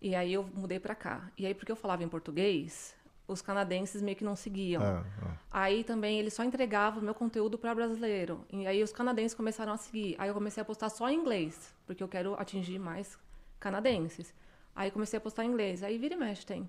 E 0.00 0.14
aí 0.16 0.32
eu 0.32 0.44
mudei 0.54 0.80
pra 0.80 0.94
cá. 0.96 1.30
E 1.38 1.46
aí, 1.46 1.54
porque 1.54 1.70
eu 1.70 1.76
falava 1.76 2.02
em 2.02 2.08
português, 2.08 2.94
os 3.26 3.40
canadenses 3.40 4.02
meio 4.02 4.16
que 4.16 4.24
não 4.24 4.36
seguiam. 4.36 4.82
Ah, 4.82 5.04
ah. 5.22 5.36
Aí 5.50 5.84
também 5.84 6.18
ele 6.18 6.30
só 6.30 6.44
entregava 6.44 7.00
o 7.00 7.02
meu 7.02 7.14
conteúdo 7.14 7.58
para 7.58 7.74
brasileiro. 7.74 8.44
E 8.50 8.66
aí 8.66 8.82
os 8.82 8.92
canadenses 8.92 9.34
começaram 9.34 9.72
a 9.72 9.76
seguir. 9.76 10.16
Aí 10.18 10.28
eu 10.28 10.34
comecei 10.34 10.60
a 10.60 10.64
postar 10.64 10.88
só 10.88 11.08
em 11.08 11.16
inglês, 11.16 11.74
porque 11.86 12.02
eu 12.02 12.08
quero 12.08 12.34
atingir 12.34 12.78
mais 12.78 13.18
canadenses. 13.58 14.34
Aí 14.74 14.90
comecei 14.90 15.18
a 15.18 15.20
postar 15.20 15.44
em 15.44 15.48
inglês. 15.48 15.82
Aí 15.82 15.98
vira 15.98 16.14
e 16.14 16.18
mexe 16.18 16.44
tem 16.44 16.68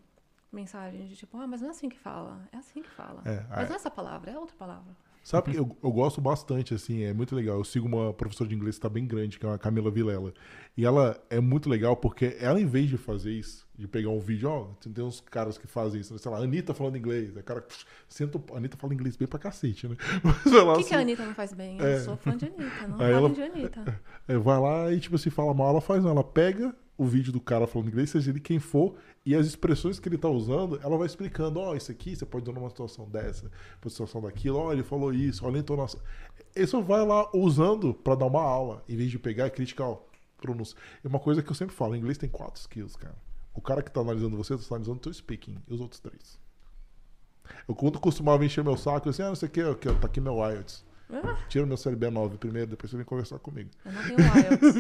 mensagem 0.51 1.07
de 1.07 1.15
tipo, 1.15 1.35
ah, 1.37 1.47
mas 1.47 1.61
não 1.61 1.69
é 1.69 1.71
assim 1.71 1.89
que 1.89 1.97
fala. 1.97 2.47
É 2.51 2.57
assim 2.57 2.81
que 2.83 2.89
fala. 2.89 3.21
É, 3.25 3.43
mas 3.49 3.67
não 3.67 3.73
é 3.73 3.75
essa 3.75 3.89
palavra, 3.89 4.31
é 4.31 4.37
outra 4.37 4.55
palavra. 4.55 4.95
Sabe 5.23 5.51
que 5.51 5.57
eu, 5.57 5.75
eu 5.81 5.89
gosto 5.91 6.19
bastante, 6.19 6.73
assim, 6.73 7.03
é 7.03 7.13
muito 7.13 7.33
legal. 7.33 7.57
Eu 7.57 7.63
sigo 7.63 7.87
uma 7.87 8.13
professora 8.13 8.49
de 8.49 8.55
inglês 8.55 8.75
que 8.75 8.81
tá 8.81 8.89
bem 8.89 9.07
grande, 9.07 9.39
que 9.39 9.45
é 9.45 9.49
a 9.53 9.57
Camila 9.57 9.89
Vilela. 9.89 10.33
E 10.75 10.83
ela 10.85 11.17
é 11.29 11.39
muito 11.39 11.69
legal 11.69 11.95
porque 11.95 12.35
ela, 12.41 12.59
em 12.59 12.65
vez 12.65 12.89
de 12.89 12.97
fazer 12.97 13.31
isso, 13.31 13.65
de 13.77 13.87
pegar 13.87 14.09
um 14.09 14.19
vídeo, 14.19 14.49
ó, 14.49 14.65
tem 14.93 15.01
uns 15.03 15.21
caras 15.21 15.57
que 15.57 15.65
fazem 15.65 16.01
isso, 16.01 16.11
né? 16.11 16.19
sei 16.19 16.29
lá, 16.29 16.39
Anitta 16.39 16.73
falando 16.73 16.97
inglês. 16.97 17.35
A 17.37 17.41
cara 17.41 17.61
pff, 17.61 17.85
senta. 18.09 18.37
A 18.53 18.57
Anitta 18.57 18.75
fala 18.75 18.93
inglês 18.93 19.15
bem 19.15 19.25
pra 19.27 19.39
cacete, 19.39 19.87
né? 19.87 19.95
Mas 20.21 20.35
O 20.35 20.41
que, 20.43 20.49
que 20.51 20.59
a 20.59 20.75
assim, 20.77 20.95
Anitta 20.95 21.25
não 21.25 21.33
faz 21.33 21.53
bem? 21.53 21.79
É. 21.79 21.95
Eu 21.95 21.99
sou 22.01 22.17
fã 22.17 22.35
de 22.35 22.45
Anitta, 22.45 22.87
não 22.89 22.97
falo 22.99 23.03
ela- 23.09 23.29
de 23.29 23.41
Anitta. 23.41 24.01
é, 24.27 24.37
vai 24.37 24.59
lá 24.59 24.91
e, 24.91 24.99
tipo 24.99 25.15
assim, 25.15 25.29
fala 25.29 25.53
mal, 25.53 25.69
ela 25.69 25.81
faz 25.81 26.03
não. 26.03 26.11
Ela 26.11 26.23
pega 26.23 26.75
o 26.97 27.05
vídeo 27.05 27.31
do 27.33 27.41
cara 27.41 27.65
falando 27.65 27.89
inglês, 27.89 28.11
seja 28.11 28.29
ele 28.29 28.39
quem 28.39 28.59
for, 28.59 28.95
e 29.25 29.35
as 29.35 29.47
expressões 29.47 29.99
que 29.99 30.07
ele 30.07 30.17
tá 30.17 30.29
usando, 30.29 30.79
ela 30.83 30.97
vai 30.97 31.07
explicando, 31.07 31.59
ó, 31.59 31.75
isso 31.75 31.91
aqui 31.91 32.15
você 32.15 32.25
pode 32.25 32.43
usar 32.43 32.59
numa 32.59 32.69
situação 32.69 33.09
dessa, 33.09 33.49
uma 33.81 33.89
situação 33.89 34.21
daquilo, 34.21 34.57
ó, 34.57 34.71
ele 34.71 34.83
falou 34.83 35.13
isso, 35.13 35.45
olha 35.45 35.57
a 35.57 35.59
entonação. 35.59 35.99
Isso 36.55 36.81
vai 36.83 37.05
lá 37.05 37.29
usando 37.33 37.93
pra 37.93 38.15
dar 38.15 38.25
uma 38.25 38.41
aula, 38.41 38.83
em 38.87 38.95
vez 38.95 39.09
de 39.09 39.17
pegar 39.17 39.47
e 39.47 39.51
criticar, 39.51 39.87
ó, 39.87 40.01
pronúncia. 40.37 40.77
É 41.03 41.07
uma 41.07 41.19
coisa 41.19 41.41
que 41.41 41.49
eu 41.49 41.55
sempre 41.55 41.75
falo, 41.75 41.95
inglês 41.95 42.17
tem 42.17 42.29
quatro 42.29 42.59
skills, 42.59 42.95
cara. 42.95 43.15
O 43.53 43.61
cara 43.61 43.81
que 43.81 43.91
tá 43.91 44.01
analisando 44.01 44.35
você, 44.35 44.57
tá 44.57 44.63
analisando 44.71 44.97
o 44.97 45.01
teu 45.01 45.13
speaking, 45.13 45.57
e 45.67 45.73
os 45.73 45.81
outros 45.81 45.99
três. 45.99 46.39
Eu 47.67 47.75
quando 47.75 47.99
costumava 47.99 48.45
encher 48.45 48.63
meu 48.63 48.77
saco, 48.77 49.07
eu 49.07 49.11
assim, 49.11 49.21
ah, 49.21 49.29
não 49.29 49.35
sei 49.35 49.49
o 49.49 49.51
que, 49.51 49.93
tá 49.93 50.07
aqui 50.07 50.21
meu 50.21 50.37
IELTS. 50.37 50.85
Ah, 51.23 51.37
Tira 51.49 51.65
meu 51.65 51.77
CLB 51.77 52.09
9 52.09 52.37
primeiro, 52.37 52.69
depois 52.71 52.89
você 52.89 52.97
vem 52.97 53.05
conversar 53.05 53.39
comigo. 53.39 53.69
eu 53.85 53.91
não 53.91 54.03
tenho 54.03 54.19
IELTS. 54.19 54.75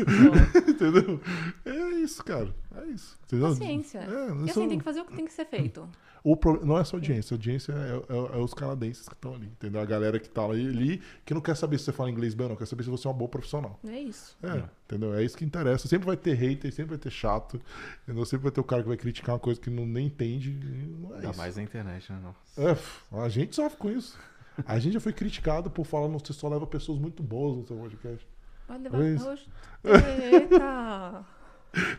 Entendeu? 0.69 1.21
É 1.65 1.89
isso, 1.99 2.23
cara. 2.23 2.53
É 2.75 2.85
isso. 2.85 3.17
Entendeu? 3.25 3.49
Paciência. 3.49 3.99
É, 3.99 4.45
E 4.45 4.49
assim, 4.49 4.67
tem 4.69 4.77
que 4.77 4.83
fazer 4.83 5.01
o 5.01 5.05
que 5.05 5.15
tem 5.15 5.25
que 5.25 5.33
ser 5.33 5.45
feito. 5.45 5.87
o 6.23 6.37
pro- 6.37 6.65
Não 6.65 6.77
é 6.77 6.83
só 6.83 6.95
audiência, 6.97 7.33
a 7.33 7.35
audiência 7.35 7.71
é, 7.73 8.13
é- 8.13 8.37
é 8.37 8.41
os 8.41 8.53
canadenses 8.53 9.07
que 9.09 9.13
estão 9.13 9.33
ali, 9.35 9.47
entendeu? 9.47 9.81
A 9.81 9.85
galera 9.85 10.19
que 10.19 10.29
tá 10.29 10.43
ali, 10.45 11.01
que 11.25 11.33
não 11.33 11.41
quer 11.41 11.55
saber 11.55 11.77
se 11.77 11.85
você 11.85 11.91
fala 11.91 12.09
inglês 12.09 12.33
bem 12.33 12.45
ou 12.45 12.49
não, 12.51 12.55
quer 12.55 12.65
saber 12.65 12.83
se 12.83 12.89
você 12.89 13.05
é 13.07 13.09
uma 13.11 13.17
boa 13.17 13.27
profissional. 13.29 13.77
É 13.85 13.99
isso. 13.99 14.37
É, 14.41 14.63
entendeu? 14.85 15.13
É 15.15 15.23
isso 15.23 15.35
que 15.37 15.43
interessa. 15.43 15.87
Sempre 15.87 16.05
vai 16.07 16.15
ter 16.17 16.33
hater, 16.33 16.71
sempre 16.71 16.91
vai 16.91 16.97
ter 16.97 17.11
chato, 17.11 17.59
entendeu? 18.03 18.25
Sempre 18.25 18.43
vai 18.43 18.51
ter 18.51 18.61
o 18.61 18.63
cara 18.63 18.81
que 18.81 18.87
vai 18.87 18.97
criticar 18.97 19.35
uma 19.35 19.39
coisa 19.39 19.59
que 19.59 19.69
não 19.69 19.85
nem 19.85 20.07
entende. 20.07 20.51
Não 20.99 21.11
é 21.11 21.15
Ainda 21.17 21.29
isso. 21.31 21.37
mais 21.37 21.55
na 21.57 21.63
internet, 21.63 22.11
né? 22.11 22.19
Nossa. 22.23 22.39
É, 22.71 22.77
a 23.23 23.29
gente 23.29 23.55
sofre 23.55 23.77
com 23.77 23.89
isso. 23.91 24.17
A 24.65 24.79
gente 24.79 24.93
já 24.93 24.99
foi 24.99 25.13
criticado 25.13 25.69
por 25.69 25.85
falar 25.85 26.07
que 26.17 26.27
você 26.27 26.33
só 26.33 26.47
leva 26.47 26.67
pessoas 26.67 26.99
muito 26.99 27.23
boas 27.23 27.57
no 27.57 27.65
seu 27.65 27.77
podcast. 27.77 28.27
Pode 28.67 28.83
levar 28.83 29.37
É. 29.83 30.35
Eita! 30.35 31.25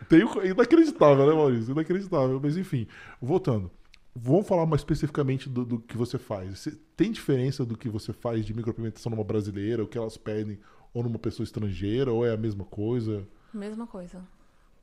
Tem 0.09 0.21
inacreditável, 0.49 1.27
né, 1.27 1.35
Maurício? 1.35 1.73
Inacreditável. 1.73 2.41
Mas 2.43 2.57
enfim, 2.57 2.87
voltando. 3.21 3.71
Vamos 4.15 4.47
falar 4.47 4.65
mais 4.67 4.81
especificamente 4.83 5.49
do, 5.49 5.65
do 5.65 5.79
que 5.81 5.97
você 5.97 6.19
faz. 6.19 6.61
Você- 6.61 6.79
tem 6.97 7.11
diferença 7.11 7.65
do 7.65 7.77
que 7.77 7.89
você 7.89 8.13
faz 8.13 8.47
de 8.47 8.55
micropigmentação 8.55 9.11
numa 9.11 9.25
brasileira, 9.25 9.83
o 9.83 9.89
que 9.89 9.99
elas 9.99 10.17
pedem, 10.17 10.61
ou 10.93 11.03
numa 11.03 11.19
pessoa 11.19 11.43
estrangeira, 11.43 12.13
ou 12.13 12.25
é 12.25 12.33
a 12.33 12.37
mesma 12.37 12.65
coisa? 12.65 13.27
Mesma 13.53 13.87
coisa. 13.89 14.23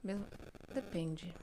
Mesmo... 0.03 0.25
Depende. 0.73 1.33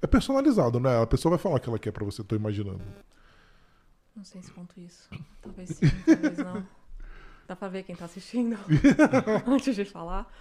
É 0.00 0.06
personalizado, 0.06 0.80
né? 0.80 1.02
A 1.02 1.06
pessoa 1.06 1.30
vai 1.30 1.38
falar 1.38 1.56
o 1.56 1.60
que 1.60 1.68
ela 1.68 1.78
quer 1.78 1.92
pra 1.92 2.04
você, 2.04 2.24
tô 2.24 2.34
imaginando. 2.34 2.82
Não 4.14 4.24
sei 4.24 4.42
se 4.42 4.50
conto 4.52 4.78
isso. 4.80 5.08
Talvez 5.40 5.70
sim, 5.70 5.86
talvez 6.04 6.38
não. 6.38 6.66
Dá 7.46 7.56
pra 7.56 7.68
ver 7.68 7.82
quem 7.82 7.96
tá 7.96 8.04
assistindo 8.04 8.56
antes 9.46 9.74
de 9.74 9.84
falar. 9.84 10.32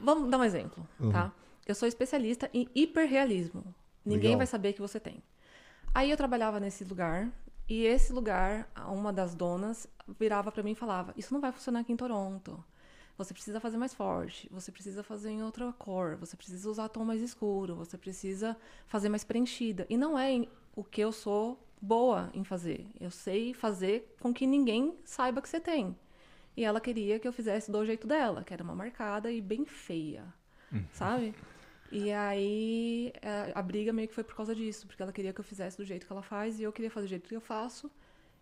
Vamos 0.00 0.30
dar 0.30 0.38
um 0.38 0.44
exemplo, 0.44 0.86
Uhum. 1.00 1.10
tá? 1.10 1.32
Eu 1.66 1.74
sou 1.74 1.88
especialista 1.88 2.50
em 2.52 2.68
hiperrealismo. 2.74 3.64
Ninguém 4.04 4.30
Legal. 4.30 4.38
vai 4.38 4.46
saber 4.46 4.72
que 4.74 4.80
você 4.80 5.00
tem. 5.00 5.22
Aí 5.94 6.10
eu 6.10 6.16
trabalhava 6.16 6.60
nesse 6.60 6.84
lugar 6.84 7.30
e 7.68 7.84
esse 7.86 8.12
lugar, 8.12 8.68
uma 8.88 9.12
das 9.12 9.34
donas 9.34 9.86
virava 10.18 10.52
para 10.52 10.62
mim 10.62 10.72
e 10.72 10.74
falava: 10.74 11.14
"Isso 11.16 11.32
não 11.32 11.40
vai 11.40 11.52
funcionar 11.52 11.80
aqui 11.80 11.92
em 11.92 11.96
Toronto. 11.96 12.62
Você 13.16 13.32
precisa 13.32 13.60
fazer 13.60 13.76
mais 13.78 13.94
forte, 13.94 14.48
você 14.52 14.72
precisa 14.72 15.02
fazer 15.04 15.30
em 15.30 15.42
outra 15.42 15.72
cor, 15.72 16.16
você 16.16 16.36
precisa 16.36 16.68
usar 16.68 16.88
tom 16.88 17.04
mais 17.04 17.22
escuro, 17.22 17.76
você 17.76 17.96
precisa 17.96 18.56
fazer 18.86 19.08
mais 19.08 19.24
preenchida". 19.24 19.86
E 19.88 19.96
não 19.96 20.18
é 20.18 20.46
o 20.76 20.84
que 20.84 21.00
eu 21.00 21.12
sou 21.12 21.58
boa 21.84 22.30
em 22.32 22.42
fazer. 22.42 22.86
Eu 22.98 23.10
sei 23.10 23.52
fazer 23.52 24.16
com 24.20 24.32
que 24.32 24.46
ninguém 24.46 24.94
saiba 25.04 25.42
que 25.42 25.48
você 25.48 25.60
tem. 25.60 25.96
E 26.56 26.64
ela 26.64 26.80
queria 26.80 27.18
que 27.18 27.26
eu 27.26 27.32
fizesse 27.32 27.70
do 27.70 27.84
jeito 27.84 28.06
dela, 28.06 28.42
que 28.42 28.54
era 28.54 28.62
uma 28.62 28.74
marcada 28.74 29.30
e 29.30 29.40
bem 29.40 29.64
feia, 29.64 30.24
uhum. 30.72 30.84
sabe? 30.92 31.34
E 31.90 32.10
aí 32.12 33.12
é, 33.20 33.52
a 33.54 33.60
briga 33.60 33.92
meio 33.92 34.08
que 34.08 34.14
foi 34.14 34.24
por 34.24 34.34
causa 34.34 34.54
disso, 34.54 34.86
porque 34.86 35.02
ela 35.02 35.12
queria 35.12 35.32
que 35.32 35.40
eu 35.40 35.44
fizesse 35.44 35.76
do 35.76 35.84
jeito 35.84 36.06
que 36.06 36.12
ela 36.12 36.22
faz 36.22 36.58
e 36.58 36.62
eu 36.62 36.72
queria 36.72 36.90
fazer 36.90 37.06
do 37.06 37.10
jeito 37.10 37.28
que 37.28 37.36
eu 37.36 37.40
faço. 37.40 37.90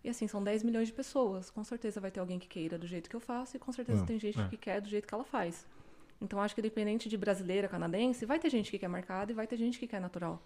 E 0.03 0.09
assim, 0.09 0.27
são 0.27 0.43
10 0.43 0.63
milhões 0.63 0.87
de 0.87 0.93
pessoas. 0.93 1.49
Com 1.49 1.63
certeza 1.63 1.99
vai 1.99 2.11
ter 2.11 2.19
alguém 2.19 2.37
que 2.37 2.47
queira 2.47 2.77
do 2.77 2.85
jeito 2.85 3.09
que 3.09 3.15
eu 3.15 3.19
faço 3.19 3.57
e 3.57 3.59
com 3.59 3.71
certeza 3.71 4.05
tem 4.05 4.19
gente 4.19 4.39
é. 4.39 4.47
que 4.47 4.57
quer 4.57 4.79
do 4.81 4.89
jeito 4.89 5.07
que 5.07 5.13
ela 5.13 5.23
faz. 5.23 5.65
Então 6.21 6.39
acho 6.39 6.53
que 6.55 6.61
independente 6.61 7.09
de 7.09 7.17
brasileira, 7.17 7.67
canadense, 7.67 8.25
vai 8.25 8.39
ter 8.39 8.49
gente 8.49 8.71
que 8.71 8.79
quer 8.79 8.87
marcada 8.87 9.31
e 9.31 9.35
vai 9.35 9.47
ter 9.47 9.57
gente 9.57 9.79
que 9.79 9.87
quer 9.87 9.99
natural. 9.99 10.41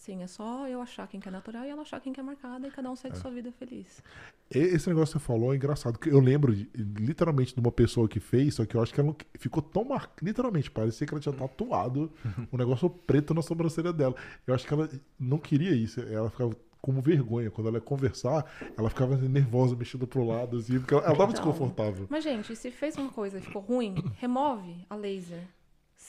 Sim, 0.00 0.22
é 0.22 0.26
só 0.26 0.66
eu 0.66 0.80
achar 0.80 1.06
quem 1.06 1.20
quer 1.20 1.28
é 1.28 1.32
natural 1.32 1.62
e 1.62 1.68
ela 1.68 1.82
achar 1.82 2.00
quem 2.00 2.10
quer 2.10 2.22
é 2.22 2.24
marcada 2.24 2.66
e 2.66 2.70
cada 2.70 2.90
um 2.90 2.96
segue 2.96 3.18
é. 3.18 3.20
sua 3.20 3.30
vida 3.30 3.52
feliz. 3.52 4.02
Esse 4.50 4.88
negócio 4.88 5.18
que 5.18 5.20
você 5.20 5.26
falou 5.26 5.52
é 5.52 5.56
engraçado, 5.56 5.98
que 5.98 6.08
eu 6.08 6.18
lembro 6.18 6.56
de, 6.56 6.70
literalmente 6.74 7.52
de 7.54 7.60
uma 7.60 7.70
pessoa 7.70 8.08
que 8.08 8.18
fez, 8.18 8.54
só 8.54 8.64
que 8.64 8.74
eu 8.74 8.82
acho 8.82 8.94
que 8.94 9.00
ela 9.00 9.14
ficou 9.38 9.62
tão 9.62 9.84
marcada, 9.84 10.14
literalmente, 10.22 10.70
parecia 10.70 11.06
que 11.06 11.12
ela 11.12 11.20
tinha 11.20 11.34
tatuado 11.34 12.10
um 12.50 12.56
negócio 12.56 12.88
preto 12.88 13.34
na 13.34 13.42
sobrancelha 13.42 13.92
dela. 13.92 14.14
Eu 14.46 14.54
acho 14.54 14.66
que 14.66 14.72
ela 14.72 14.88
não 15.18 15.36
queria 15.36 15.72
isso, 15.72 16.00
ela 16.00 16.30
ficava 16.30 16.56
como 16.80 17.02
vergonha. 17.02 17.50
Quando 17.50 17.66
ela 17.66 17.76
ia 17.76 17.82
conversar, 17.82 18.50
ela 18.78 18.88
ficava 18.88 19.16
nervosa, 19.16 19.76
mexendo 19.76 20.06
pro 20.06 20.24
lado, 20.24 20.56
assim, 20.56 20.78
porque 20.78 20.94
ela, 20.94 21.02
ela 21.04 21.12
tava 21.14 21.30
então, 21.30 21.44
desconfortável. 21.44 22.06
Mas, 22.08 22.24
gente, 22.24 22.56
se 22.56 22.70
fez 22.70 22.96
uma 22.96 23.10
coisa 23.10 23.36
e 23.36 23.42
ficou 23.42 23.60
ruim, 23.60 23.94
remove 24.16 24.86
a 24.88 24.96
laser 24.96 25.46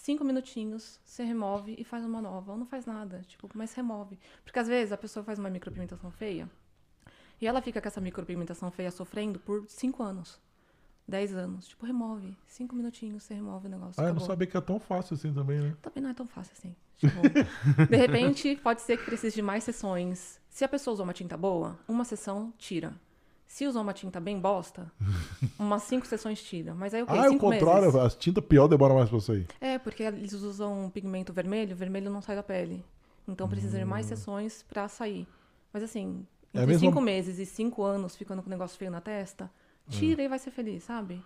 cinco 0.01 0.23
minutinhos, 0.23 0.99
você 1.05 1.23
remove 1.23 1.75
e 1.77 1.83
faz 1.83 2.03
uma 2.03 2.21
nova. 2.21 2.51
Ou 2.53 2.57
não 2.57 2.65
faz 2.65 2.85
nada, 2.85 3.21
tipo, 3.27 3.49
mas 3.53 3.73
remove. 3.73 4.17
Porque 4.43 4.59
às 4.59 4.67
vezes 4.67 4.91
a 4.91 4.97
pessoa 4.97 5.23
faz 5.23 5.37
uma 5.39 5.49
micropigmentação 5.49 6.09
feia 6.11 6.49
e 7.39 7.47
ela 7.47 7.61
fica 7.61 7.79
com 7.81 7.87
essa 7.87 8.01
micropigmentação 8.01 8.69
feia 8.71 8.91
sofrendo 8.91 9.39
por 9.39 9.65
cinco 9.67 10.03
anos. 10.03 10.39
dez 11.07 11.33
anos. 11.35 11.67
Tipo, 11.67 11.85
remove. 11.85 12.35
Cinco 12.47 12.75
minutinhos, 12.75 13.23
você 13.23 13.33
remove 13.33 13.67
o 13.67 13.69
negócio. 13.69 13.99
Ah, 13.99 14.03
acabou. 14.03 14.09
eu 14.09 14.19
não 14.19 14.27
sabia 14.27 14.47
que 14.47 14.57
é 14.57 14.61
tão 14.61 14.79
fácil 14.79 15.13
assim 15.15 15.33
também, 15.33 15.59
né? 15.59 15.75
Também 15.81 16.01
não 16.03 16.09
é 16.09 16.13
tão 16.13 16.27
fácil 16.27 16.53
assim. 16.57 16.75
Tipo, 16.97 17.21
de 17.89 17.97
repente, 17.97 18.55
pode 18.57 18.81
ser 18.81 18.97
que 18.97 19.05
precise 19.05 19.35
de 19.35 19.41
mais 19.41 19.63
sessões. 19.63 20.39
Se 20.49 20.63
a 20.63 20.67
pessoa 20.67 20.93
usou 20.93 21.03
uma 21.03 21.13
tinta 21.13 21.35
boa, 21.37 21.77
uma 21.87 22.05
sessão 22.05 22.53
tira. 22.57 22.93
Se 23.51 23.67
usou 23.67 23.81
uma 23.81 23.91
tinta 23.91 24.17
bem 24.17 24.39
bosta, 24.39 24.89
umas 25.59 25.83
cinco 25.83 26.07
sessões 26.07 26.41
tira. 26.41 26.73
Mas 26.73 26.93
aí 26.93 27.03
o 27.03 27.05
que? 27.05 27.11
Ah, 27.11 27.25
é 27.25 27.29
o 27.29 27.37
contrário, 27.37 27.91
meses. 27.91 27.95
a 27.97 28.09
tinta 28.09 28.41
pior 28.41 28.65
demora 28.65 28.93
mais 28.93 29.09
pra 29.09 29.19
sair. 29.19 29.45
É, 29.59 29.77
porque 29.77 30.03
eles 30.03 30.31
usam 30.31 30.85
um 30.85 30.89
pigmento 30.89 31.33
vermelho, 31.33 31.75
vermelho 31.75 32.09
não 32.09 32.21
sai 32.21 32.37
da 32.37 32.43
pele. 32.43 32.81
Então 33.27 33.49
precisa 33.49 33.77
de 33.77 33.83
mais 33.83 34.05
hum. 34.05 34.09
sessões 34.09 34.63
pra 34.69 34.87
sair. 34.87 35.27
Mas 35.73 35.83
assim, 35.83 36.25
é 36.53 36.61
entre 36.61 36.75
é 36.75 36.79
cinco 36.79 37.01
meses 37.01 37.39
e 37.39 37.45
cinco 37.45 37.83
anos 37.83 38.15
ficando 38.15 38.41
com 38.41 38.47
o 38.47 38.49
negócio 38.49 38.77
feio 38.77 38.89
na 38.89 39.01
testa, 39.01 39.51
tira 39.89 40.21
uhum. 40.21 40.25
e 40.27 40.29
vai 40.29 40.39
ser 40.39 40.51
feliz, 40.51 40.85
sabe? 40.85 41.21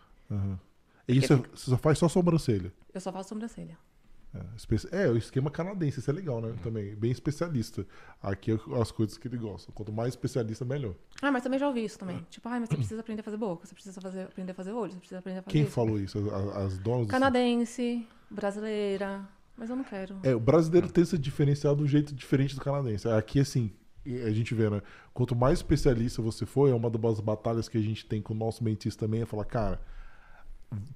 E 1.07 1.19
isso 1.19 1.37
fica... 1.37 1.49
você 1.55 1.69
só 1.69 1.77
faz 1.77 1.99
só 1.99 2.09
sobrancelha? 2.09 2.73
Eu 2.91 3.01
só 3.01 3.11
faço 3.11 3.29
sobrancelha. 3.29 3.77
É, 4.91 5.03
é, 5.03 5.09
o 5.09 5.17
esquema 5.17 5.49
canadense, 5.49 5.99
isso 5.99 6.09
é 6.09 6.13
legal, 6.13 6.41
né? 6.41 6.53
Também, 6.63 6.95
bem 6.95 7.11
especialista. 7.11 7.85
Aqui 8.21 8.51
é 8.51 8.81
as 8.81 8.91
coisas 8.91 9.17
que 9.17 9.27
ele 9.27 9.37
gosta. 9.37 9.71
Quanto 9.71 9.91
mais 9.91 10.09
especialista, 10.09 10.65
melhor. 10.65 10.93
Ah, 11.21 11.31
mas 11.31 11.43
também 11.43 11.59
já 11.59 11.67
ouvi 11.67 11.83
isso 11.83 11.99
também. 11.99 12.25
Tipo, 12.29 12.47
ah, 12.49 12.59
mas 12.59 12.69
você 12.69 12.75
precisa 12.75 13.01
aprender 13.01 13.21
a 13.21 13.23
fazer 13.23 13.37
boca, 13.37 13.65
você 13.65 13.73
precisa 13.73 14.01
fazer, 14.01 14.23
aprender 14.23 14.51
a 14.51 14.55
fazer 14.55 14.71
olho, 14.71 14.91
você 14.91 14.99
precisa 14.99 15.19
aprender 15.19 15.39
a 15.39 15.43
fazer 15.43 15.51
Quem 15.51 15.63
isso. 15.63 15.71
falou 15.71 15.99
isso? 15.99 16.17
As, 16.29 16.57
as 16.57 16.77
donas? 16.77 17.07
Canadense, 17.07 18.07
brasileira. 18.29 19.27
Mas 19.57 19.69
eu 19.69 19.75
não 19.75 19.83
quero. 19.83 20.17
É, 20.23 20.35
o 20.35 20.39
brasileiro 20.39 20.89
tem 20.89 21.05
se 21.05 21.17
diferenciado 21.17 21.77
de 21.77 21.83
um 21.83 21.87
jeito 21.87 22.13
diferente 22.13 22.55
do 22.55 22.61
canadense. 22.61 23.07
Aqui, 23.07 23.39
assim, 23.39 23.71
a 24.05 24.31
gente 24.31 24.53
vê, 24.53 24.69
né? 24.69 24.81
Quanto 25.13 25.33
mais 25.33 25.59
especialista 25.59 26.21
você 26.21 26.45
for, 26.45 26.69
é 26.69 26.73
uma 26.73 26.89
das 26.89 27.21
batalhas 27.21 27.69
que 27.69 27.77
a 27.77 27.81
gente 27.81 28.05
tem 28.05 28.21
com 28.21 28.33
o 28.33 28.37
nosso 28.37 28.63
mentista 28.63 29.05
também, 29.05 29.21
é 29.21 29.25
falar, 29.25 29.45
cara 29.45 29.79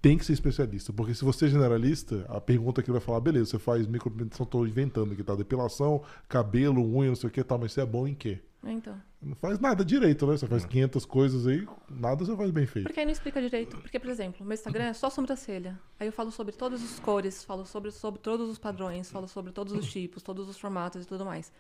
tem 0.02 0.18
que 0.18 0.26
ser 0.26 0.34
especialista, 0.34 0.94
porque 0.94 1.14
se 1.14 1.24
você 1.24 1.46
é 1.46 1.50
generalista, 1.50 2.26
a 2.30 2.40
pergunta 2.40 2.82
que 2.82 2.90
ele 2.90 2.98
vai 2.98 3.06
falar, 3.06 3.20
beleza, 3.20 3.52
você 3.52 3.60
faz 3.60 3.88
micropigmentação, 3.88 4.44
estou 4.44 4.68
inventando 4.68 5.14
aqui, 5.14 5.24
tá? 5.24 5.36
Depilação, 5.36 6.02
cabelo, 6.28 6.82
unha, 6.82 7.10
não 7.10 7.16
sei 7.16 7.30
o 7.30 7.32
que, 7.32 7.44
tá, 7.44 7.58
mas 7.58 7.72
você 7.72 7.82
é 7.82 7.86
bom 7.86 8.08
em 8.08 8.16
quê? 8.16 8.40
Então. 8.64 9.02
Não 9.22 9.36
faz 9.36 9.60
nada 9.60 9.84
direito, 9.84 10.26
né? 10.28 10.38
Você 10.38 10.48
faz 10.48 10.66
500 10.66 11.06
coisas 11.06 11.48
aí, 11.48 11.68
nada 11.90 12.24
você 12.24 12.36
faz 12.36 12.52
bem 12.52 12.66
feito. 12.66 12.86
Porque 12.86 13.00
aí 13.00 13.06
não 13.06 13.12
explica 13.12 13.42
direito. 13.42 13.78
Porque, 13.78 14.00
por 14.00 14.10
exemplo, 14.10 14.46
meu 14.46 14.54
Instagram 14.54 14.86
é 14.86 14.94
só 14.94 15.10
sobrancelha. 15.10 15.80
Aí 16.00 16.08
eu 16.08 16.14
falo 16.14 16.32
sobre 16.32 16.54
todas 16.54 16.82
as 16.84 17.00
cores, 17.00 17.44
falo 17.44 17.66
sobre, 17.66 17.92
sobre 17.92 18.20
todos 18.22 18.50
os 18.50 18.58
padrões, 18.58 19.10
falo 19.10 19.28
sobre 19.28 19.52
todos 19.52 19.74
os 19.74 19.90
tipos, 19.92 20.24
todos 20.24 20.48
os 20.48 20.58
formatos 20.58 21.04
e 21.04 21.08
tudo 21.08 21.26
mais. 21.26 21.52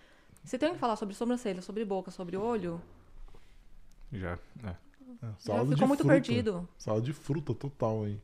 Você 0.44 0.58
tem 0.58 0.74
que 0.74 0.80
falar 0.80 0.96
sobre 0.96 1.16
sobrancelha, 1.16 1.62
sobre 1.62 1.84
boca, 1.84 2.12
sobre 2.12 2.38
olho. 2.38 2.82
Já, 4.12 4.40
é. 4.64 4.89
É, 5.22 5.28
Já 5.40 5.66
ficou 5.66 5.88
muito 5.88 6.04
fruta. 6.04 6.14
perdido. 6.14 6.68
Sala 6.78 7.02
de 7.02 7.14
fruta 7.14 7.54
total 7.54 8.04
aí. 8.04 8.20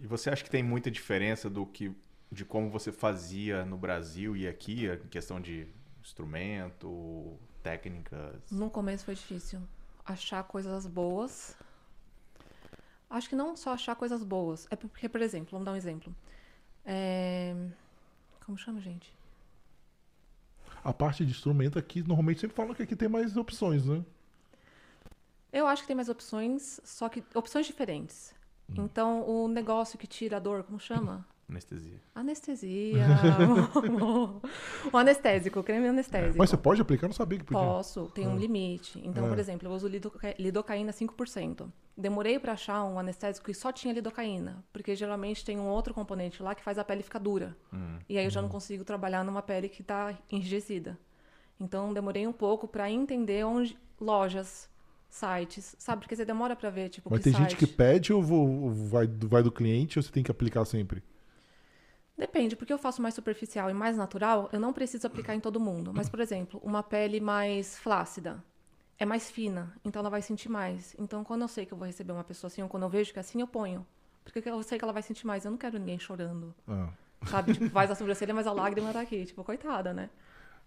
E 0.00 0.06
você 0.06 0.30
acha 0.30 0.42
que 0.42 0.50
tem 0.50 0.62
muita 0.62 0.90
diferença 0.90 1.48
do 1.48 1.66
que 1.66 1.94
de 2.30 2.44
como 2.44 2.70
você 2.70 2.90
fazia 2.90 3.64
no 3.64 3.76
Brasil 3.76 4.36
e 4.36 4.48
aqui, 4.48 4.86
em 4.86 5.08
questão 5.08 5.40
de 5.40 5.66
instrumento, 6.02 7.38
técnicas? 7.62 8.50
No 8.50 8.68
começo 8.68 9.04
foi 9.04 9.14
difícil 9.14 9.60
achar 10.04 10.42
coisas 10.44 10.86
boas. 10.86 11.56
Acho 13.08 13.28
que 13.28 13.36
não 13.36 13.56
só 13.56 13.72
achar 13.72 13.94
coisas 13.94 14.24
boas. 14.24 14.66
É 14.70 14.76
porque, 14.76 15.08
por 15.08 15.22
exemplo, 15.22 15.50
vamos 15.52 15.64
dar 15.64 15.72
um 15.72 15.76
exemplo. 15.76 16.14
É... 16.84 17.54
Como 18.44 18.58
chama, 18.58 18.80
gente? 18.80 19.14
A 20.82 20.92
parte 20.92 21.24
de 21.24 21.30
instrumento 21.30 21.78
aqui, 21.78 22.00
normalmente 22.02 22.40
sempre 22.40 22.56
falam 22.56 22.74
que 22.74 22.82
aqui 22.82 22.94
tem 22.94 23.08
mais 23.08 23.36
opções, 23.36 23.86
né? 23.86 24.04
Eu 25.54 25.68
acho 25.68 25.82
que 25.82 25.86
tem 25.86 25.94
mais 25.94 26.08
opções, 26.08 26.80
só 26.82 27.08
que 27.08 27.22
opções 27.32 27.64
diferentes. 27.64 28.34
Hum. 28.68 28.74
Então, 28.84 29.22
o 29.22 29.46
negócio 29.46 29.96
que 29.96 30.06
tira 30.06 30.38
a 30.38 30.40
dor, 30.40 30.64
como 30.64 30.80
chama? 30.80 31.24
Anestesia. 31.48 32.00
Anestesia. 32.12 33.04
o 34.92 34.96
anestésico, 34.96 35.60
o 35.60 35.62
creme 35.62 35.86
anestésico. 35.86 36.38
Mas 36.38 36.50
você 36.50 36.56
pode 36.56 36.80
aplicar? 36.80 37.04
Eu 37.04 37.10
não 37.10 37.14
sabia 37.14 37.38
que 37.38 37.44
podia. 37.44 37.62
Posso, 37.62 38.06
tem 38.08 38.26
um 38.26 38.32
ah. 38.32 38.38
limite. 38.38 39.00
Então, 39.04 39.26
é. 39.26 39.28
por 39.28 39.38
exemplo, 39.38 39.68
eu 39.68 39.72
uso 39.72 39.86
lidocaína 39.86 40.90
5%. 40.90 41.70
Demorei 41.96 42.40
para 42.40 42.54
achar 42.54 42.82
um 42.82 42.98
anestésico 42.98 43.46
que 43.46 43.54
só 43.54 43.70
tinha 43.70 43.94
lidocaína, 43.94 44.64
porque 44.72 44.96
geralmente 44.96 45.44
tem 45.44 45.60
um 45.60 45.68
outro 45.68 45.94
componente 45.94 46.42
lá 46.42 46.52
que 46.52 46.64
faz 46.64 46.78
a 46.78 46.84
pele 46.84 47.04
ficar 47.04 47.20
dura. 47.20 47.56
Hum. 47.72 47.98
E 48.08 48.18
aí 48.18 48.24
eu 48.24 48.30
já 48.30 48.40
não 48.42 48.48
hum. 48.48 48.52
consigo 48.52 48.82
trabalhar 48.82 49.22
numa 49.22 49.42
pele 49.42 49.68
que 49.68 49.82
está 49.82 50.18
enrijecida. 50.32 50.98
Então, 51.60 51.94
demorei 51.94 52.26
um 52.26 52.32
pouco 52.32 52.66
para 52.66 52.90
entender 52.90 53.44
onde 53.44 53.78
lojas 54.00 54.68
sites, 55.14 55.76
sabe? 55.78 56.00
Porque 56.02 56.16
você 56.16 56.24
demora 56.24 56.56
para 56.56 56.70
ver, 56.70 56.88
tipo, 56.88 57.08
Mas 57.08 57.22
tem 57.22 57.32
site. 57.32 57.42
gente 57.42 57.56
que 57.56 57.66
pede 57.66 58.12
ou 58.12 58.20
vai, 58.72 59.06
vai 59.06 59.42
do 59.42 59.52
cliente 59.52 59.98
ou 59.98 60.02
você 60.02 60.10
tem 60.10 60.24
que 60.24 60.30
aplicar 60.30 60.64
sempre? 60.64 61.04
Depende, 62.18 62.56
porque 62.56 62.72
eu 62.72 62.78
faço 62.78 63.00
mais 63.00 63.14
superficial 63.14 63.70
e 63.70 63.74
mais 63.74 63.96
natural, 63.96 64.48
eu 64.52 64.58
não 64.58 64.72
preciso 64.72 65.06
aplicar 65.06 65.34
em 65.34 65.40
todo 65.40 65.60
mundo. 65.60 65.92
Mas, 65.94 66.08
por 66.08 66.18
exemplo, 66.20 66.60
uma 66.64 66.82
pele 66.82 67.20
mais 67.20 67.78
flácida 67.78 68.42
é 68.98 69.04
mais 69.04 69.30
fina, 69.30 69.72
então 69.84 70.00
ela 70.00 70.10
vai 70.10 70.22
sentir 70.22 70.48
mais. 70.48 70.94
Então, 70.98 71.22
quando 71.24 71.42
eu 71.42 71.48
sei 71.48 71.64
que 71.64 71.72
eu 71.72 71.78
vou 71.78 71.86
receber 71.86 72.12
uma 72.12 72.24
pessoa 72.24 72.48
assim, 72.48 72.62
ou 72.62 72.68
quando 72.68 72.82
eu 72.84 72.88
vejo 72.88 73.12
que 73.12 73.18
é 73.18 73.20
assim, 73.20 73.40
eu 73.40 73.46
ponho. 73.46 73.86
Porque 74.24 74.48
eu 74.48 74.62
sei 74.62 74.78
que 74.78 74.84
ela 74.84 74.92
vai 74.92 75.02
sentir 75.02 75.26
mais. 75.26 75.44
Eu 75.44 75.50
não 75.50 75.58
quero 75.58 75.78
ninguém 75.78 75.98
chorando. 75.98 76.54
Ah. 76.66 76.88
Sabe? 77.26 77.52
Tipo, 77.52 77.68
faz 77.70 77.90
a 77.90 77.94
sobrancelha, 77.94 78.32
mas 78.32 78.46
a 78.46 78.52
lágrima 78.52 78.92
tá 78.92 79.00
aqui. 79.00 79.24
Tipo, 79.26 79.44
coitada, 79.44 79.92
né? 79.92 80.08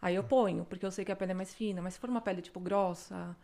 Aí 0.02 0.16
eu 0.16 0.24
ponho, 0.24 0.64
porque 0.66 0.86
eu 0.86 0.92
sei 0.92 1.04
que 1.04 1.12
a 1.12 1.16
pele 1.16 1.32
é 1.32 1.36
mais 1.36 1.54
fina. 1.54 1.82
Mas 1.82 1.96
se 1.96 2.00
for 2.00 2.10
uma 2.10 2.22
pele, 2.22 2.42
tipo, 2.42 2.60
grossa, 2.60 3.36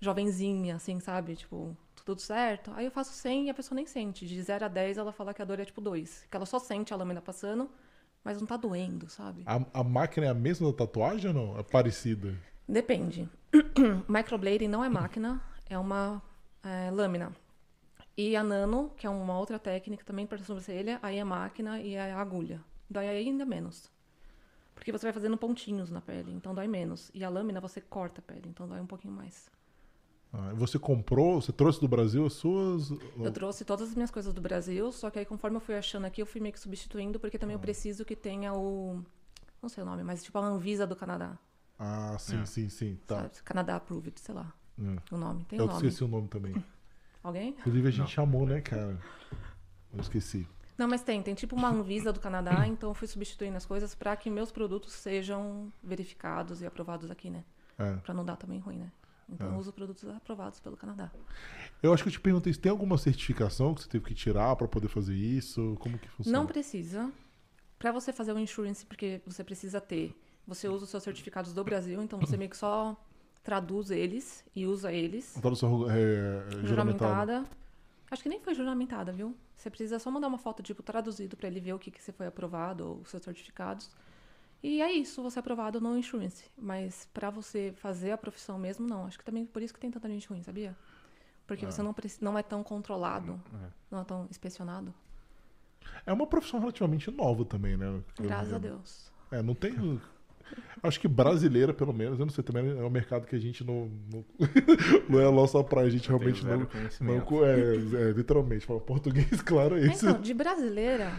jovenzinha, 0.00 0.76
assim, 0.76 1.00
sabe? 1.00 1.36
Tipo, 1.36 1.76
tudo 2.08 2.20
certo. 2.20 2.72
Aí 2.74 2.86
eu 2.86 2.90
faço 2.90 3.12
100 3.12 3.46
e 3.46 3.50
a 3.50 3.54
pessoa 3.54 3.76
nem 3.76 3.84
sente. 3.84 4.26
De 4.26 4.42
0 4.42 4.64
a 4.64 4.68
10 4.68 4.96
ela 4.96 5.12
fala 5.12 5.34
que 5.34 5.42
a 5.42 5.44
dor 5.44 5.60
é 5.60 5.64
tipo 5.64 5.80
2. 5.80 6.26
Que 6.30 6.36
ela 6.36 6.46
só 6.46 6.58
sente 6.58 6.94
a 6.94 6.96
lâmina 6.96 7.20
passando, 7.20 7.70
mas 8.24 8.40
não 8.40 8.46
tá 8.46 8.56
doendo, 8.56 9.08
sabe? 9.10 9.42
A, 9.46 9.80
a 9.80 9.84
máquina 9.84 10.26
é 10.26 10.30
a 10.30 10.34
mesma 10.34 10.70
da 10.70 10.78
tatuagem 10.78 11.28
ou 11.28 11.34
não? 11.34 11.58
É 11.58 11.62
parecida? 11.62 12.34
Depende. 12.66 13.28
Microblading 14.08 14.68
não 14.68 14.82
é 14.82 14.88
máquina, 14.88 15.42
é 15.68 15.78
uma 15.78 16.22
é, 16.62 16.90
lâmina. 16.90 17.34
E 18.16 18.34
a 18.34 18.42
nano, 18.42 18.90
que 18.96 19.06
é 19.06 19.10
uma 19.10 19.38
outra 19.38 19.58
técnica 19.58 20.04
também 20.04 20.26
para 20.26 20.38
sobrancelha, 20.38 20.98
aí 21.02 21.18
é 21.18 21.24
máquina 21.24 21.80
e 21.80 21.94
é 21.94 22.12
agulha. 22.12 22.60
Dói 22.90 23.06
ainda 23.06 23.44
menos. 23.44 23.90
Porque 24.74 24.90
você 24.90 25.06
vai 25.06 25.12
fazendo 25.12 25.36
pontinhos 25.36 25.90
na 25.90 26.00
pele, 26.00 26.32
então 26.32 26.54
dói 26.54 26.66
menos. 26.66 27.10
E 27.12 27.22
a 27.22 27.28
lâmina 27.28 27.60
você 27.60 27.80
corta 27.80 28.20
a 28.20 28.22
pele, 28.22 28.48
então 28.48 28.66
dói 28.66 28.80
um 28.80 28.86
pouquinho 28.86 29.12
mais. 29.12 29.50
Ah, 30.32 30.52
você 30.54 30.78
comprou, 30.78 31.40
você 31.40 31.52
trouxe 31.52 31.80
do 31.80 31.88
Brasil 31.88 32.26
as 32.26 32.34
suas? 32.34 32.90
Eu 32.90 33.32
trouxe 33.32 33.64
todas 33.64 33.88
as 33.88 33.94
minhas 33.94 34.10
coisas 34.10 34.34
do 34.34 34.40
Brasil, 34.40 34.92
só 34.92 35.10
que 35.10 35.18
aí 35.18 35.24
conforme 35.24 35.56
eu 35.56 35.60
fui 35.60 35.74
achando 35.74 36.04
aqui, 36.04 36.20
eu 36.20 36.26
fui 36.26 36.40
meio 36.40 36.52
que 36.52 36.60
substituindo, 36.60 37.18
porque 37.18 37.38
também 37.38 37.54
ah. 37.54 37.56
eu 37.56 37.60
preciso 37.60 38.04
que 38.04 38.14
tenha 38.14 38.52
o. 38.52 39.02
Não 39.62 39.68
sei 39.68 39.82
o 39.82 39.86
nome, 39.86 40.04
mas 40.04 40.22
tipo 40.22 40.38
a 40.38 40.44
Anvisa 40.44 40.86
do 40.86 40.94
Canadá. 40.94 41.38
Ah, 41.78 42.16
sim, 42.18 42.40
É. 42.40 42.44
sim, 42.44 42.68
sim. 42.68 42.98
Tá. 43.06 43.22
Sabe? 43.22 43.30
Canadá 43.44 43.76
Approved, 43.76 44.20
sei 44.20 44.34
lá. 44.34 44.52
É. 44.78 45.14
O 45.14 45.18
nome. 45.18 45.44
Tem 45.44 45.58
Eu 45.58 45.64
o 45.64 45.68
nome. 45.68 45.78
esqueci 45.78 46.04
o 46.04 46.08
nome 46.08 46.28
também. 46.28 46.54
Alguém? 47.22 47.50
Inclusive 47.50 47.88
a 47.88 47.90
gente 47.90 48.00
Não. 48.00 48.06
chamou, 48.06 48.46
né, 48.46 48.60
cara? 48.60 48.98
Eu 49.92 50.00
esqueci. 50.00 50.46
Não, 50.76 50.86
mas 50.86 51.02
tem. 51.02 51.22
Tem 51.22 51.34
tipo 51.34 51.56
uma 51.56 51.68
Anvisa 51.68 52.12
do 52.12 52.20
Canadá, 52.20 52.66
então 52.68 52.90
eu 52.90 52.94
fui 52.94 53.08
substituindo 53.08 53.56
as 53.56 53.64
coisas 53.66 53.94
para 53.94 54.14
que 54.16 54.28
meus 54.30 54.52
produtos 54.52 54.92
sejam 54.92 55.72
verificados 55.82 56.60
e 56.60 56.66
aprovados 56.66 57.10
aqui, 57.10 57.30
né? 57.30 57.44
É. 57.78 57.94
Pra 57.96 58.12
não 58.12 58.24
dar 58.24 58.36
também 58.36 58.58
ruim, 58.58 58.78
né? 58.78 58.92
Então 59.28 59.46
É. 59.46 59.50
eu 59.54 59.58
uso 59.58 59.72
produtos 59.72 60.08
aprovados 60.08 60.58
pelo 60.60 60.76
Canadá. 60.76 61.10
Eu 61.82 61.92
acho 61.92 62.02
que 62.02 62.08
eu 62.08 62.12
te 62.12 62.20
perguntei 62.20 62.52
se 62.52 62.58
tem 62.58 62.70
alguma 62.70 62.96
certificação 62.96 63.74
que 63.74 63.82
você 63.82 63.88
teve 63.88 64.04
que 64.04 64.14
tirar 64.14 64.56
pra 64.56 64.66
poder 64.66 64.88
fazer 64.88 65.14
isso? 65.14 65.76
Como 65.80 65.98
que 65.98 66.08
funciona? 66.08 66.38
Não 66.38 66.46
precisa. 66.46 67.12
Pra 67.78 67.92
você 67.92 68.12
fazer 68.12 68.32
o 68.32 68.38
insurance, 68.38 68.84
porque 68.84 69.20
você 69.26 69.44
precisa 69.44 69.80
ter, 69.80 70.16
você 70.46 70.68
usa 70.68 70.84
os 70.84 70.90
seus 70.90 71.02
certificados 71.02 71.52
do 71.52 71.62
Brasil, 71.62 72.02
então 72.02 72.18
você 72.18 72.36
meio 72.36 72.50
que 72.50 72.56
só 72.56 72.96
traduz 73.42 73.90
eles 73.90 74.44
e 74.54 74.66
usa 74.66 74.92
eles. 74.92 75.34
Tradução 75.34 75.88
é, 75.88 76.44
juramentada. 76.50 76.66
Juramentada. 76.66 77.44
Acho 78.10 78.22
que 78.22 78.28
nem 78.28 78.40
foi 78.40 78.54
juramentada, 78.54 79.12
viu? 79.12 79.36
Você 79.56 79.68
precisa 79.68 79.98
só 79.98 80.10
mandar 80.10 80.28
uma 80.28 80.38
foto, 80.38 80.62
tipo, 80.62 80.82
traduzido 80.82 81.36
pra 81.36 81.46
ele 81.46 81.60
ver 81.60 81.74
o 81.74 81.78
que, 81.78 81.90
que 81.90 82.02
você 82.02 82.10
foi 82.10 82.26
aprovado 82.26 82.86
ou 82.88 83.00
os 83.00 83.10
seus 83.10 83.22
certificados. 83.22 83.90
E 84.62 84.82
é 84.82 84.90
isso, 84.92 85.22
você 85.22 85.38
é 85.38 85.40
aprovado 85.40 85.80
no 85.80 85.96
insurance. 85.96 86.44
Mas 86.56 87.08
pra 87.14 87.30
você 87.30 87.72
fazer 87.76 88.10
a 88.10 88.18
profissão 88.18 88.58
mesmo, 88.58 88.86
não. 88.86 89.06
Acho 89.06 89.18
que 89.18 89.24
também 89.24 89.46
por 89.46 89.62
isso 89.62 89.72
que 89.72 89.78
tem 89.80 89.90
tanta 89.90 90.08
gente 90.08 90.28
ruim, 90.28 90.42
sabia? 90.42 90.76
Porque 91.46 91.64
Ah. 91.64 91.70
você 91.70 91.82
não, 91.82 91.94
não 92.20 92.38
é 92.38 92.42
tão 92.42 92.62
controlado, 92.62 93.40
É. 93.54 93.68
não 93.90 94.00
é 94.00 94.04
tão 94.04 94.26
inspecionado. 94.30 94.92
É 96.04 96.12
uma 96.12 96.26
profissão 96.26 96.58
relativamente 96.60 97.10
nova 97.10 97.44
também, 97.44 97.76
né? 97.76 98.00
Graças 98.20 98.52
a 98.52 98.58
Deus. 98.58 99.12
É, 99.30 99.42
não 99.42 99.54
tem. 99.54 99.72
Acho 100.82 100.98
que 101.00 101.06
brasileira, 101.08 101.72
pelo 101.74 101.92
menos, 101.92 102.18
eu 102.18 102.26
não 102.26 102.32
sei, 102.32 102.42
também 102.42 102.68
é 102.70 102.82
um 102.82 102.90
mercado 102.90 103.26
que 103.26 103.36
a 103.36 103.38
gente 103.38 103.62
não. 103.64 103.90
Não, 104.10 104.24
não 105.08 105.20
é 105.20 105.26
a 105.26 105.30
nossa 105.32 105.62
praia, 105.62 105.86
a 105.86 105.90
gente 105.90 106.08
realmente 106.08 106.44
não. 106.44 106.66
não 107.00 107.44
é, 107.44 107.76
é, 108.08 108.12
literalmente, 108.12 108.66
fala 108.66 108.80
português, 108.80 109.40
claro, 109.42 109.76
é 109.76 109.86
isso. 109.86 110.08
Então, 110.08 110.20
de 110.20 110.34
brasileira, 110.34 111.12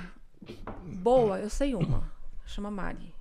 boa, 1.02 1.40
eu 1.40 1.50
sei 1.50 1.74
uma. 1.76 2.12
Chama 2.46 2.72
Mari. 2.72 3.14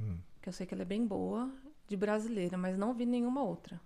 Hum. 0.00 0.18
Que 0.40 0.48
eu 0.48 0.52
sei 0.52 0.66
que 0.66 0.74
ela 0.74 0.82
é 0.82 0.86
bem 0.86 1.06
boa, 1.06 1.50
de 1.86 1.96
brasileira, 1.96 2.56
mas 2.56 2.76
não 2.76 2.94
vi 2.94 3.06
nenhuma 3.06 3.42
outra. 3.42 3.80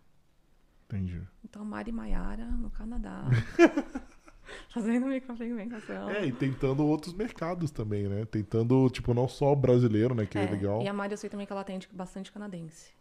Entendi. 0.86 1.20
Então, 1.44 1.64
Mari 1.64 1.92
Maiara, 1.92 2.46
no 2.46 2.70
Canadá. 2.70 3.24
Fazendo 4.70 5.06
micropigmentação. 5.06 6.08
É, 6.10 6.26
e 6.26 6.32
tentando 6.32 6.86
outros 6.86 7.12
mercados 7.12 7.70
também, 7.70 8.08
né? 8.08 8.24
Tentando, 8.24 8.88
tipo, 8.90 9.12
não 9.12 9.26
só 9.26 9.52
o 9.52 9.56
brasileiro, 9.56 10.14
né? 10.14 10.24
Que 10.24 10.38
é, 10.38 10.44
É, 10.44 10.50
legal. 10.50 10.82
E 10.82 10.88
a 10.88 10.92
Mari 10.92 11.12
eu 11.12 11.18
sei 11.18 11.28
também 11.28 11.46
que 11.46 11.52
ela 11.52 11.62
atende 11.62 11.88
bastante 11.92 12.30
canadense. 12.30 12.92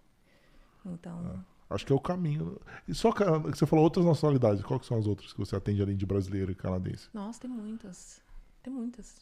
Então, 0.83 1.43
Acho 1.69 1.85
que 1.85 1.91
é 1.91 1.95
o 1.95 1.99
caminho. 1.99 2.59
E 2.87 2.93
só 2.93 3.11
que 3.11 3.23
você 3.23 3.65
falou 3.65 3.83
outras 3.83 4.05
nacionalidades. 4.05 4.63
Qual 4.63 4.79
que 4.79 4.85
são 4.85 4.97
as 4.97 5.07
outras 5.07 5.33
que 5.33 5.39
você 5.39 5.55
atende 5.55 5.81
além 5.81 5.97
de 5.97 6.05
brasileiro 6.05 6.51
e 6.51 6.55
canadense? 6.55 7.09
nossa, 7.13 7.41
tem 7.41 7.49
muitas. 7.49 8.21
Tem 8.61 8.71
muitas. 8.71 9.15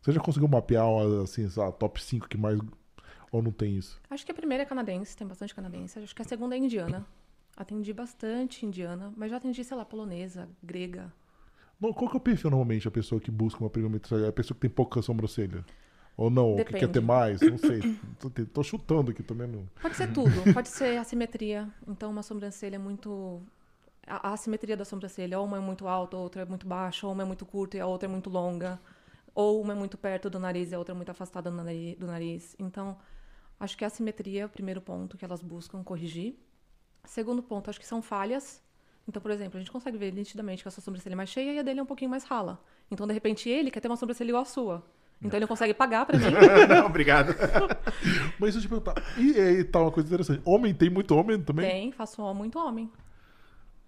Você 0.00 0.12
já 0.12 0.20
conseguiu 0.20 0.48
mapear, 0.48 0.86
assim, 1.22 1.48
a 1.60 1.72
top 1.72 2.02
5 2.02 2.28
que 2.28 2.36
mais. 2.36 2.58
Ou 3.36 3.42
não 3.42 3.52
tem 3.52 3.76
isso? 3.76 4.00
Acho 4.08 4.24
que 4.24 4.32
a 4.32 4.34
primeira 4.34 4.62
é 4.62 4.66
canadense, 4.66 5.14
tem 5.14 5.26
bastante 5.26 5.54
canadense. 5.54 5.98
Acho 5.98 6.16
que 6.16 6.22
a 6.22 6.24
segunda 6.24 6.54
é 6.56 6.58
indiana. 6.58 7.06
Atendi 7.54 7.92
bastante 7.92 8.64
indiana, 8.64 9.12
mas 9.14 9.30
já 9.30 9.36
atendi, 9.36 9.62
sei 9.62 9.76
lá, 9.76 9.84
polonesa, 9.84 10.48
grega. 10.62 11.12
Não, 11.78 11.92
qual 11.92 12.10
que 12.10 12.16
é 12.16 12.18
o 12.18 12.20
perfil 12.20 12.48
normalmente, 12.48 12.88
a 12.88 12.90
pessoa 12.90 13.20
que 13.20 13.30
busca 13.30 13.62
uma 13.62 13.68
pigmentação? 13.68 14.24
É 14.24 14.28
a 14.28 14.32
pessoa 14.32 14.54
que 14.54 14.62
tem 14.62 14.70
pouca 14.70 15.02
sobrancelha? 15.02 15.62
Ou 16.16 16.30
não? 16.30 16.46
Ou 16.46 16.56
que 16.56 16.64
quer 16.64 16.72
Depende. 16.72 16.92
ter 16.94 17.00
mais? 17.02 17.42
Não 17.42 17.58
sei. 17.58 17.80
tô, 18.18 18.30
tô 18.30 18.62
chutando 18.62 19.10
aqui 19.10 19.22
também. 19.22 19.46
Não. 19.46 19.68
Pode 19.82 19.96
ser 19.96 20.10
tudo. 20.14 20.54
Pode 20.54 20.70
ser 20.70 20.96
assimetria. 20.96 21.68
Então, 21.86 22.10
uma 22.10 22.22
sobrancelha 22.22 22.78
muito. 22.78 23.42
A 24.06 24.30
a 24.30 24.32
assimetria 24.32 24.78
da 24.78 24.84
sobrancelha. 24.86 25.38
Ou 25.38 25.44
uma 25.44 25.58
é 25.58 25.60
muito 25.60 25.86
alta, 25.86 26.16
outra 26.16 26.40
é 26.40 26.44
muito 26.46 26.66
baixa. 26.66 27.06
Ou 27.06 27.12
uma 27.12 27.22
é 27.22 27.26
muito 27.26 27.44
curta 27.44 27.76
e 27.76 27.80
a 27.80 27.86
outra 27.86 28.08
é 28.08 28.10
muito 28.10 28.30
longa. 28.30 28.80
Ou 29.34 29.60
uma 29.60 29.74
é 29.74 29.76
muito 29.76 29.98
perto 29.98 30.30
do 30.30 30.38
nariz 30.38 30.72
e 30.72 30.74
a 30.74 30.78
outra 30.78 30.94
é 30.94 30.96
muito 30.96 31.10
afastada 31.10 31.50
do 31.50 32.06
nariz. 32.06 32.56
Então, 32.58 32.96
acho 33.58 33.76
que 33.76 33.84
a 33.84 33.86
assimetria 33.86 34.42
é 34.42 34.46
o 34.46 34.48
primeiro 34.48 34.80
ponto 34.80 35.16
que 35.16 35.24
elas 35.24 35.42
buscam 35.42 35.82
corrigir. 35.82 36.36
Segundo 37.04 37.42
ponto, 37.42 37.70
acho 37.70 37.78
que 37.80 37.86
são 37.86 38.02
falhas. 38.02 38.62
Então, 39.08 39.22
por 39.22 39.30
exemplo, 39.30 39.56
a 39.56 39.60
gente 39.60 39.70
consegue 39.70 39.96
ver 39.96 40.12
nitidamente 40.12 40.62
que 40.62 40.68
a 40.68 40.70
sua 40.70 40.82
sobrancelha 40.82 41.14
é 41.14 41.16
mais 41.16 41.30
cheia 41.30 41.52
e 41.52 41.58
a 41.58 41.62
dele 41.62 41.80
é 41.80 41.82
um 41.82 41.86
pouquinho 41.86 42.10
mais 42.10 42.24
rala. 42.24 42.60
Então, 42.90 43.06
de 43.06 43.12
repente, 43.12 43.48
ele 43.48 43.70
quer 43.70 43.80
ter 43.80 43.88
uma 43.88 43.96
sobrancelha 43.96 44.28
igual 44.30 44.42
à 44.42 44.46
sua. 44.46 44.84
Então, 45.22 45.38
ele 45.38 45.46
consegue 45.46 45.72
pagar 45.72 46.04
pra 46.04 46.18
mim. 46.18 46.24
Não, 46.68 46.86
obrigado. 46.86 47.34
Mas 48.38 48.54
deixa 48.54 48.58
eu 48.58 48.62
te 48.62 48.68
perguntar. 48.68 48.94
E 49.16 49.40
aí 49.40 49.64
tá 49.64 49.80
uma 49.80 49.92
coisa 49.92 50.08
interessante. 50.08 50.42
Homem 50.44 50.74
tem 50.74 50.90
muito 50.90 51.14
homem 51.14 51.40
também? 51.40 51.68
Tem, 51.68 51.92
faço 51.92 52.22
muito 52.34 52.58
homem. 52.58 52.90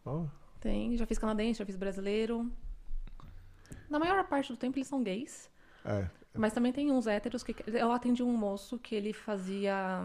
Ah, 0.07 0.25
Tem, 0.61 0.97
já 0.97 1.05
fiz 1.05 1.19
canadense, 1.19 1.59
já 1.59 1.67
fiz 1.67 1.77
brasileiro. 1.77 2.51
Na 3.91 3.99
maior 3.99 4.25
parte 4.25 4.53
do 4.53 4.57
tempo 4.57 4.79
eles 4.79 4.89
são 4.89 5.03
gays, 5.03 5.51
é. 5.85 6.09
Mas 6.39 6.53
também 6.53 6.73
tem 6.73 6.91
uns 6.91 7.07
héteros 7.07 7.43
que. 7.43 7.55
Eu 7.67 7.91
atendi 7.93 8.23
um 8.23 8.37
moço 8.37 8.79
que 8.79 8.95
ele 8.95 9.13
fazia 9.13 10.05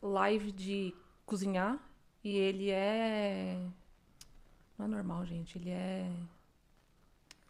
live 0.00 0.52
de 0.52 0.94
cozinhar 1.24 1.78
e 2.22 2.36
ele 2.36 2.70
é. 2.70 3.58
Não 4.78 4.86
é 4.86 4.88
normal, 4.88 5.26
gente. 5.26 5.58
Ele 5.58 5.70
é. 5.70 6.08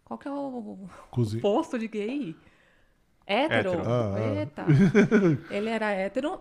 Qual 0.05 0.17
que 0.17 0.27
é 0.27 0.31
o 0.31 0.89
Cozinha. 1.11 1.43
posto 1.43 1.79
de 1.79 1.89
gay? 1.89 2.37
Hétero. 3.27 3.73
Hétero. 3.73 3.91
Ah, 3.91 4.15
ah. 4.15 4.41
Eita. 4.41 4.65
ele 5.51 5.69
era 5.69 5.91
hétero 5.91 6.41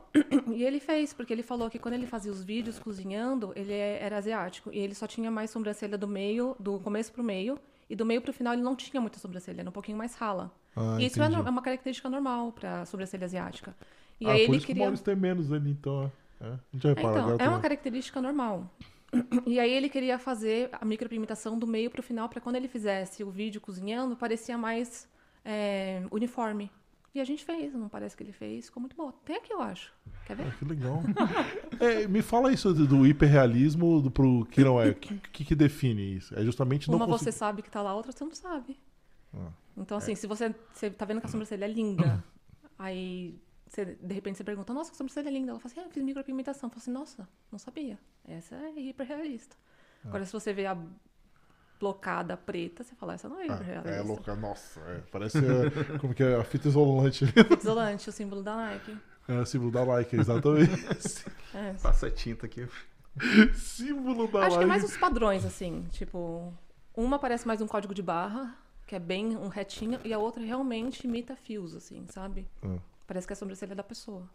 e 0.53 0.63
ele 0.63 0.79
fez, 0.79 1.13
porque 1.13 1.33
ele 1.33 1.41
falou 1.41 1.67
que 1.67 1.79
quando 1.79 1.95
ele 1.95 2.05
fazia 2.05 2.31
os 2.31 2.43
vídeos 2.43 2.77
cozinhando, 2.77 3.51
ele 3.55 3.73
era 3.73 4.17
asiático. 4.17 4.71
E 4.71 4.77
ele 4.77 4.93
só 4.93 5.07
tinha 5.07 5.31
mais 5.31 5.49
sobrancelha 5.49 5.97
do 5.97 6.07
meio, 6.07 6.55
do 6.59 6.79
começo 6.79 7.11
pro 7.11 7.23
meio. 7.23 7.59
E 7.89 7.95
do 7.95 8.05
meio 8.05 8.21
pro 8.21 8.33
final 8.33 8.53
ele 8.53 8.61
não 8.63 8.75
tinha 8.75 8.99
muita 8.99 9.19
sobrancelha, 9.19 9.61
era 9.61 9.69
um 9.69 9.73
pouquinho 9.73 9.97
mais 9.97 10.15
rala. 10.15 10.51
Ah, 10.75 10.97
e 10.99 11.05
isso 11.05 11.21
é, 11.21 11.29
no- 11.29 11.45
é 11.47 11.49
uma 11.49 11.61
característica 11.61 12.09
normal 12.09 12.51
pra 12.51 12.85
sobrancelha 12.85 13.25
asiática. 13.25 13.75
E 14.19 14.27
ah, 14.27 14.31
aí 14.31 14.41
ele 14.41 14.57
isso 14.57 14.65
que 14.65 14.71
o 14.71 14.75
queria. 14.75 14.83
Maurício 14.83 15.05
tem 15.05 15.15
menos 15.15 15.51
ali, 15.51 15.71
então. 15.71 16.11
É. 16.41 16.45
A 16.45 16.57
gente 16.73 16.87
repara. 16.87 17.09
Então, 17.09 17.23
agora 17.29 17.43
é 17.43 17.49
uma 17.49 17.59
característica 17.59 18.21
normal. 18.21 18.69
E 19.47 19.59
aí 19.61 19.71
ele 19.71 19.87
queria 19.87 20.19
fazer 20.19 20.67
a 20.73 20.83
micropigmentação 20.83 21.57
do 21.57 21.65
meio 21.65 21.89
pro 21.89 22.03
final, 22.03 22.27
para 22.27 22.41
quando 22.41 22.57
ele 22.57 22.67
fizesse 22.67 23.23
o 23.23 23.29
vídeo 23.31 23.61
cozinhando, 23.61 24.13
parecia 24.17 24.57
mais 24.57 25.07
é, 25.45 26.03
uniforme. 26.11 26.69
E 27.15 27.21
a 27.21 27.23
gente 27.23 27.45
fez, 27.45 27.73
não 27.73 27.87
parece 27.87 28.15
que 28.15 28.21
ele 28.21 28.33
fez, 28.33 28.65
ficou 28.65 28.81
muito 28.81 28.93
bom. 28.93 29.07
Até 29.07 29.37
aqui 29.37 29.53
eu 29.53 29.61
acho. 29.61 29.93
Quer 30.25 30.35
ver? 30.35 30.47
Ah, 30.47 30.51
que 30.51 30.65
legal. 30.65 31.01
É, 31.79 32.07
me 32.07 32.21
fala 32.21 32.51
isso 32.51 32.73
do, 32.73 33.07
hiperrealismo 33.07 34.01
do, 34.01 34.11
pro 34.11 34.45
que 34.45 34.61
não 34.61 34.81
é. 34.81 34.89
O 34.89 34.95
que, 34.95 35.17
que, 35.29 35.45
que 35.45 35.55
define 35.55 36.15
isso? 36.17 36.37
É 36.37 36.43
justamente 36.43 36.89
não 36.89 36.97
Uma 36.97 37.07
você 37.07 37.31
sabe 37.31 37.61
que 37.61 37.69
tá 37.69 37.81
lá, 37.81 37.95
outra 37.95 38.11
você 38.11 38.23
não 38.23 38.33
sabe. 38.33 38.77
Ah. 39.33 39.49
Então, 39.77 39.97
assim, 39.97 40.13
se 40.13 40.27
você, 40.27 40.53
você 40.73 40.89
tá 40.89 41.05
vendo 41.05 41.21
que 41.21 41.27
a 41.27 41.29
sobrancelha 41.29 41.63
é 41.63 41.67
linda, 41.69 42.21
aí 42.77 43.39
você, 43.65 43.85
de 43.85 44.13
repente 44.13 44.37
você 44.37 44.43
pergunta, 44.43 44.73
nossa, 44.73 44.91
que 44.91 44.97
sobrancelha 44.97 45.29
é 45.29 45.31
linda. 45.31 45.51
Ela 45.51 45.59
fala 45.59 45.71
assim, 45.71 45.79
ah, 45.79 45.83
eu 45.85 45.91
fiz 45.91 46.03
micropigmentação. 46.03 46.67
Eu 46.67 46.71
falo 46.71 46.81
assim, 46.81 46.91
nossa, 46.91 47.29
não 47.49 47.59
sabia. 47.59 47.97
Essa 48.27 48.55
é 48.55 48.77
hiperrealista. 48.77 49.55
Ah. 50.03 50.09
Agora, 50.09 50.25
se 50.25 50.33
você 50.33 50.51
vê 50.51 50.65
a 50.65 50.77
blocada 51.79 52.35
preta, 52.37 52.83
você 52.83 52.95
fala, 52.95 53.13
essa 53.13 53.27
não 53.29 53.39
é 53.39 53.43
Ah, 53.43 53.55
hiperrealista. 53.55 53.89
é 53.95 54.01
louca, 54.01 54.35
nossa. 54.35 54.79
é, 54.81 55.01
parece 55.11 55.37
é, 55.39 55.97
como 55.99 56.13
que 56.13 56.23
é 56.23 56.35
a 56.35 56.43
fita 56.43 56.67
isolante 56.67 57.23
ali. 57.25 57.33
Isolante, 57.59 58.09
o 58.09 58.11
símbolo 58.13 58.41
da 58.41 58.55
Nike. 58.55 58.97
É 59.27 59.39
o 59.39 59.45
símbolo 59.45 59.71
da 59.71 59.83
like, 59.83 60.15
exatamente. 60.15 60.71
É. 61.53 61.73
Passa 61.81 62.11
tinta 62.11 62.45
aqui. 62.47 62.67
símbolo 63.55 64.27
da 64.27 64.39
Acho 64.39 64.49
que 64.49 64.53
like. 64.55 64.63
é 64.63 64.65
mais 64.67 64.83
os 64.83 64.97
padrões, 64.97 65.45
assim. 65.45 65.85
Tipo, 65.91 66.53
uma 66.95 67.17
parece 67.17 67.47
mais 67.47 67.61
um 67.61 67.67
código 67.67 67.93
de 67.93 68.01
barra, 68.01 68.55
que 68.85 68.95
é 68.95 68.99
bem 68.99 69.35
um 69.37 69.47
retinho, 69.47 69.99
e 70.03 70.13
a 70.13 70.19
outra 70.19 70.43
realmente 70.43 71.05
imita 71.07 71.35
fios, 71.35 71.73
assim, 71.75 72.05
sabe? 72.09 72.45
Ah. 72.63 72.77
Parece 73.07 73.25
que 73.25 73.33
é 73.33 73.35
a 73.35 73.37
sobrancelha 73.37 73.73
da 73.75 73.83
pessoa. 73.83 74.29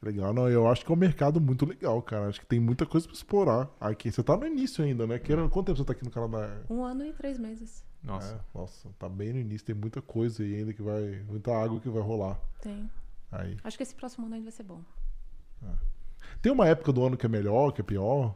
Legal, 0.00 0.32
não, 0.32 0.48
eu 0.48 0.68
acho 0.68 0.84
que 0.84 0.92
é 0.92 0.94
um 0.94 0.98
mercado 0.98 1.40
muito 1.40 1.66
legal, 1.66 2.00
cara. 2.02 2.28
Acho 2.28 2.40
que 2.40 2.46
tem 2.46 2.60
muita 2.60 2.86
coisa 2.86 3.06
pra 3.06 3.16
explorar. 3.16 3.68
Aqui, 3.80 4.12
você 4.12 4.22
tá 4.22 4.36
no 4.36 4.46
início 4.46 4.84
ainda, 4.84 5.06
né? 5.06 5.18
Querendo, 5.18 5.50
quanto 5.50 5.66
tempo 5.66 5.78
você 5.78 5.84
tá 5.84 5.92
aqui 5.92 6.04
no 6.04 6.10
Canadá? 6.10 6.62
Um 6.70 6.84
ano 6.84 7.04
e 7.04 7.12
três 7.12 7.38
meses. 7.38 7.84
Nossa. 8.02 8.34
É, 8.34 8.58
nossa, 8.58 8.88
tá 8.96 9.08
bem 9.08 9.32
no 9.32 9.40
início, 9.40 9.66
tem 9.66 9.74
muita 9.74 10.00
coisa 10.00 10.42
aí 10.44 10.54
ainda 10.54 10.72
que 10.72 10.82
vai. 10.82 11.20
Muita 11.28 11.52
água 11.52 11.80
que 11.80 11.88
vai 11.88 12.02
rolar. 12.02 12.38
Tem. 12.62 12.88
Aí. 13.32 13.56
Acho 13.64 13.76
que 13.76 13.82
esse 13.82 13.94
próximo 13.94 14.26
ano 14.26 14.36
ainda 14.36 14.44
vai 14.44 14.52
ser 14.52 14.62
bom. 14.62 14.80
Tem 16.40 16.52
uma 16.52 16.68
época 16.68 16.92
do 16.92 17.04
ano 17.04 17.16
que 17.16 17.26
é 17.26 17.28
melhor, 17.28 17.72
que 17.72 17.80
é 17.80 17.84
pior? 17.84 18.34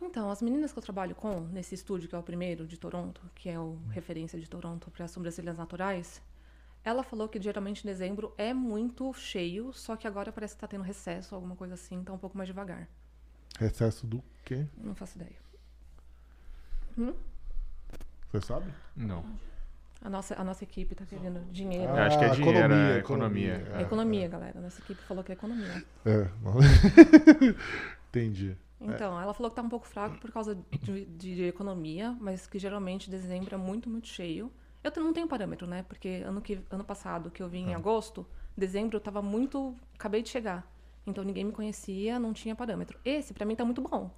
Então, 0.00 0.30
as 0.30 0.40
meninas 0.40 0.72
que 0.72 0.78
eu 0.78 0.82
trabalho 0.82 1.14
com, 1.14 1.40
nesse 1.40 1.74
estúdio, 1.74 2.08
que 2.08 2.14
é 2.14 2.18
o 2.18 2.22
primeiro 2.22 2.66
de 2.66 2.78
Toronto, 2.78 3.20
que 3.34 3.48
é 3.48 3.58
o 3.58 3.78
referência 3.90 4.38
de 4.38 4.48
Toronto 4.48 4.90
para 4.90 5.08
sobrancelhas 5.08 5.56
naturais, 5.56 6.22
ela 6.84 7.02
falou 7.02 7.28
que 7.28 7.40
geralmente 7.40 7.84
em 7.84 7.86
dezembro 7.86 8.32
é 8.38 8.52
muito 8.54 9.12
cheio, 9.14 9.72
só 9.72 9.96
que 9.96 10.06
agora 10.06 10.32
parece 10.32 10.54
que 10.54 10.60
tá 10.60 10.66
tendo 10.68 10.82
recesso, 10.84 11.34
alguma 11.34 11.54
coisa 11.56 11.74
assim, 11.74 12.02
tá 12.02 12.12
um 12.12 12.18
pouco 12.18 12.36
mais 12.36 12.46
devagar. 12.48 12.88
Recesso 13.58 14.06
do 14.06 14.22
quê? 14.44 14.66
Não 14.76 14.94
faço 14.94 15.18
ideia. 15.18 15.36
Você 18.32 18.46
sabe? 18.46 18.72
Não. 18.96 19.24
A 20.00 20.08
nossa, 20.08 20.40
a 20.40 20.44
nossa 20.44 20.62
equipe 20.62 20.94
tá 20.94 21.04
querendo 21.04 21.40
dinheiro. 21.50 21.90
Eu 21.92 21.96
acho 21.96 22.18
que 22.18 22.24
é 22.24 22.28
Ah, 22.28 22.34
dinheiro, 22.34 22.58
economia, 22.58 22.76
é 22.94 22.98
economia. 22.98 23.54
economia. 23.54 23.76
É 23.78 23.82
economia, 23.82 24.28
galera. 24.28 24.60
Nossa 24.60 24.80
equipe 24.80 25.00
falou 25.02 25.24
que 25.24 25.32
é 25.32 25.34
economia. 25.34 25.84
É. 26.04 26.28
Entendi. 28.08 28.56
Então, 28.80 29.20
ela 29.20 29.34
falou 29.34 29.50
que 29.50 29.56
tá 29.56 29.62
um 29.62 29.68
pouco 29.68 29.86
fraco 29.88 30.18
por 30.18 30.30
causa 30.30 30.56
de, 30.82 31.04
de 31.06 31.42
economia, 31.44 32.16
mas 32.20 32.46
que 32.46 32.60
geralmente 32.60 33.10
dezembro 33.10 33.54
é 33.54 33.58
muito, 33.58 33.90
muito 33.90 34.06
cheio. 34.06 34.52
Eu 34.82 34.92
não 35.02 35.12
tenho 35.12 35.26
parâmetro, 35.28 35.66
né? 35.66 35.82
Porque 35.88 36.22
ano, 36.24 36.40
que, 36.40 36.60
ano 36.70 36.84
passado, 36.84 37.30
que 37.30 37.42
eu 37.42 37.48
vim 37.48 37.70
em 37.70 37.74
agosto, 37.74 38.26
dezembro 38.56 38.96
eu 38.96 39.00
tava 39.00 39.20
muito. 39.20 39.74
Acabei 39.94 40.22
de 40.22 40.28
chegar. 40.28 40.70
Então 41.06 41.24
ninguém 41.24 41.44
me 41.44 41.52
conhecia, 41.52 42.18
não 42.18 42.32
tinha 42.32 42.54
parâmetro. 42.54 42.98
Esse, 43.04 43.32
pra 43.34 43.44
mim, 43.46 43.56
tá 43.56 43.64
muito 43.64 43.80
bom. 43.82 44.10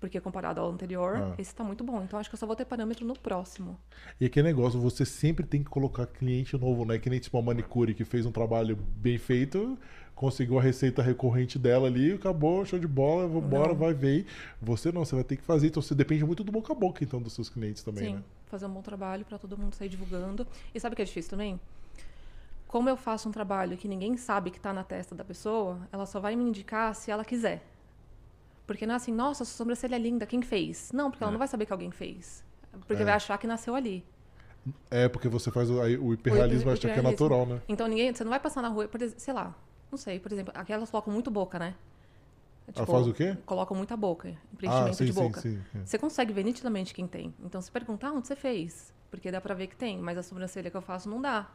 Porque 0.00 0.20
comparado 0.20 0.60
ao 0.60 0.70
anterior, 0.70 1.16
Ah. 1.16 1.34
esse 1.38 1.52
tá 1.54 1.64
muito 1.64 1.82
bom. 1.82 2.02
Então 2.02 2.18
acho 2.20 2.28
que 2.30 2.34
eu 2.34 2.38
só 2.38 2.46
vou 2.46 2.54
ter 2.54 2.64
parâmetro 2.64 3.04
no 3.04 3.18
próximo. 3.18 3.76
E 4.20 4.26
aquele 4.26 4.46
negócio, 4.48 4.78
você 4.78 5.04
sempre 5.04 5.44
tem 5.44 5.62
que 5.62 5.68
colocar 5.70 6.06
cliente 6.06 6.56
novo, 6.56 6.84
né? 6.84 6.98
Que 6.98 7.10
nem 7.10 7.18
tipo 7.18 7.36
a 7.36 7.42
manicure 7.42 7.94
que 7.94 8.04
fez 8.04 8.24
um 8.24 8.30
trabalho 8.30 8.76
bem 8.76 9.18
feito, 9.18 9.76
conseguiu 10.14 10.58
a 10.58 10.62
receita 10.62 11.02
recorrente 11.02 11.58
dela 11.58 11.88
ali, 11.88 12.12
acabou, 12.12 12.64
show 12.64 12.78
de 12.78 12.86
bola, 12.86 13.26
vambora, 13.26 13.74
vai 13.74 13.92
ver. 13.92 14.26
Você 14.62 14.92
não, 14.92 15.04
você 15.04 15.16
vai 15.16 15.24
ter 15.24 15.36
que 15.36 15.42
fazer. 15.42 15.66
Então 15.68 15.82
você 15.82 15.94
depende 15.96 16.24
muito 16.24 16.44
do 16.44 16.52
boca 16.52 16.72
a 16.72 16.76
boca, 16.76 17.02
então, 17.02 17.20
dos 17.20 17.32
seus 17.32 17.48
clientes 17.48 17.82
também, 17.82 18.04
Sim, 18.04 18.14
né? 18.14 18.22
Fazer 18.48 18.66
um 18.66 18.70
bom 18.70 18.82
trabalho 18.82 19.24
pra 19.24 19.38
todo 19.38 19.56
mundo 19.56 19.74
sair 19.74 19.88
divulgando. 19.88 20.46
E 20.74 20.80
sabe 20.80 20.94
o 20.94 20.96
que 20.96 21.02
é 21.02 21.04
difícil 21.04 21.30
também? 21.30 21.60
Como 22.66 22.88
eu 22.88 22.96
faço 22.96 23.28
um 23.28 23.32
trabalho 23.32 23.76
que 23.76 23.88
ninguém 23.88 24.16
sabe 24.16 24.50
que 24.50 24.60
tá 24.60 24.72
na 24.72 24.84
testa 24.84 25.14
da 25.14 25.24
pessoa, 25.24 25.78
ela 25.90 26.04
só 26.06 26.20
vai 26.20 26.36
me 26.36 26.44
indicar 26.44 26.94
se 26.94 27.10
ela 27.10 27.24
quiser. 27.24 27.64
Porque 28.66 28.86
não 28.86 28.92
é 28.92 28.96
assim, 28.96 29.12
nossa, 29.12 29.44
sua 29.44 29.56
sobrancelha 29.56 29.96
é 29.96 29.98
linda, 29.98 30.26
quem 30.26 30.42
fez? 30.42 30.92
Não, 30.92 31.10
porque 31.10 31.24
ela 31.24 31.30
É. 31.30 31.34
não 31.34 31.38
vai 31.38 31.48
saber 31.48 31.64
que 31.64 31.72
alguém 31.72 31.90
fez. 31.90 32.44
Porque 32.86 33.02
É. 33.02 33.04
vai 33.04 33.14
achar 33.14 33.38
que 33.38 33.46
nasceu 33.46 33.74
ali. 33.74 34.04
É, 34.90 35.08
porque 35.08 35.28
você 35.28 35.50
faz 35.50 35.70
o, 35.70 35.80
aí 35.80 35.96
o 35.96 36.12
hiperrealismo, 36.12 36.68
O 36.68 36.72
acha 36.74 36.80
que 36.92 36.98
é 36.98 37.00
natural, 37.02 37.46
né? 37.46 37.62
Então 37.66 37.86
ninguém, 37.88 38.12
você 38.12 38.22
não 38.22 38.30
vai 38.30 38.38
passar 38.40 38.60
na 38.60 38.68
rua, 38.68 38.86
por 38.86 39.00
exemplo, 39.00 39.20
sei 39.20 39.32
lá, 39.32 39.54
não 39.90 39.96
sei, 39.96 40.20
por 40.20 40.30
exemplo, 40.30 40.52
aquelas 40.54 40.90
colocam 40.90 41.10
muito 41.12 41.30
boca, 41.30 41.58
né? 41.58 41.74
Ela 42.74 42.86
faz 42.86 43.06
o 43.06 43.12
quê? 43.14 43.36
Colocam 43.46 43.76
muita 43.76 43.96
boca, 43.96 44.34
preenchimento 44.56 44.90
Ah, 44.90 44.92
sim, 44.92 45.04
de 45.06 45.12
sim, 45.12 45.20
boca. 45.20 45.40
sim. 45.40 45.60
é. 45.74 45.84
Você 45.84 45.98
consegue 45.98 46.32
ver 46.32 46.44
nitidamente 46.44 46.92
quem 46.94 47.06
tem. 47.06 47.34
Então, 47.44 47.60
se 47.60 47.70
perguntar 47.70 48.12
onde 48.12 48.26
você 48.26 48.36
fez, 48.36 48.92
porque 49.10 49.30
dá 49.30 49.40
pra 49.40 49.54
ver 49.54 49.66
que 49.68 49.76
tem, 49.76 49.98
mas 49.98 50.18
a 50.18 50.22
sobrancelha 50.22 50.70
que 50.70 50.76
eu 50.76 50.82
faço 50.82 51.08
não 51.08 51.20
dá. 51.20 51.48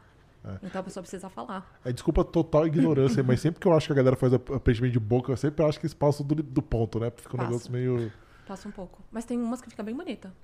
É. 0.44 0.58
Então 0.62 0.80
a 0.80 0.84
pessoa 0.84 1.02
precisa 1.02 1.30
falar. 1.30 1.80
É 1.84 1.90
desculpa 1.92 2.22
total 2.22 2.66
ignorância, 2.66 3.22
mas 3.22 3.40
sempre 3.40 3.60
que 3.60 3.66
eu 3.66 3.72
acho 3.72 3.86
que 3.86 3.92
a 3.92 3.96
galera 3.96 4.14
faz 4.16 4.34
a- 4.34 4.36
a 4.36 4.60
preenchimento 4.60 4.92
de 4.92 5.00
boca, 5.00 5.32
eu 5.32 5.36
sempre 5.38 5.64
acho 5.64 5.80
que 5.80 5.86
eles 5.86 5.94
passam 5.94 6.26
do, 6.26 6.34
do 6.34 6.60
ponto, 6.60 7.00
né? 7.00 7.10
Fica 7.16 7.34
um 7.34 7.38
Passa. 7.38 7.50
negócio 7.50 7.72
meio. 7.72 8.12
Passa 8.46 8.68
um 8.68 8.72
pouco. 8.72 9.02
Mas 9.10 9.24
tem 9.24 9.40
umas 9.40 9.62
que 9.62 9.70
fica 9.70 9.82
bem 9.82 9.94
bonita. 9.96 10.34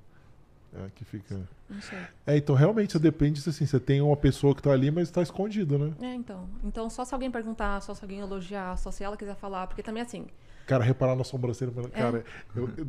É, 0.73 0.89
que 0.95 1.05
fica. 1.05 1.37
Não 1.69 1.83
sei. 1.83 1.99
É, 2.27 2.37
então 2.37 2.55
realmente 2.55 2.93
você 2.93 2.99
depende 2.99 3.41
se 3.43 3.51
assim, 3.51 3.67
você 3.67 3.79
tem 3.81 4.01
uma 4.01 4.17
pessoa 4.17 4.55
que 4.55 4.63
tá 4.63 4.71
ali, 4.71 4.91
mas 4.91 5.11
tá 5.11 5.21
escondida, 5.21 5.77
né? 5.77 5.93
É, 6.01 6.15
então. 6.15 6.49
Então, 6.65 6.89
só 6.89 7.05
se 7.05 7.13
alguém 7.13 7.31
perguntar, 7.31 7.81
só 7.83 7.93
se 7.93 8.03
alguém 8.05 8.21
elogiar, 8.21 8.77
só 8.79 8.91
se 8.93 9.03
ela 9.05 9.17
quiser 9.17 9.35
falar, 9.35 9.67
porque 9.67 9.83
também 9.83 10.03
assim. 10.03 10.29
Cara, 10.71 10.85
reparar 10.85 11.17
na 11.17 11.25
sobrancelha, 11.25 11.73
mano, 11.75 11.91
cara, 11.91 12.25
eu, 12.55 12.71
eu, 12.77 12.87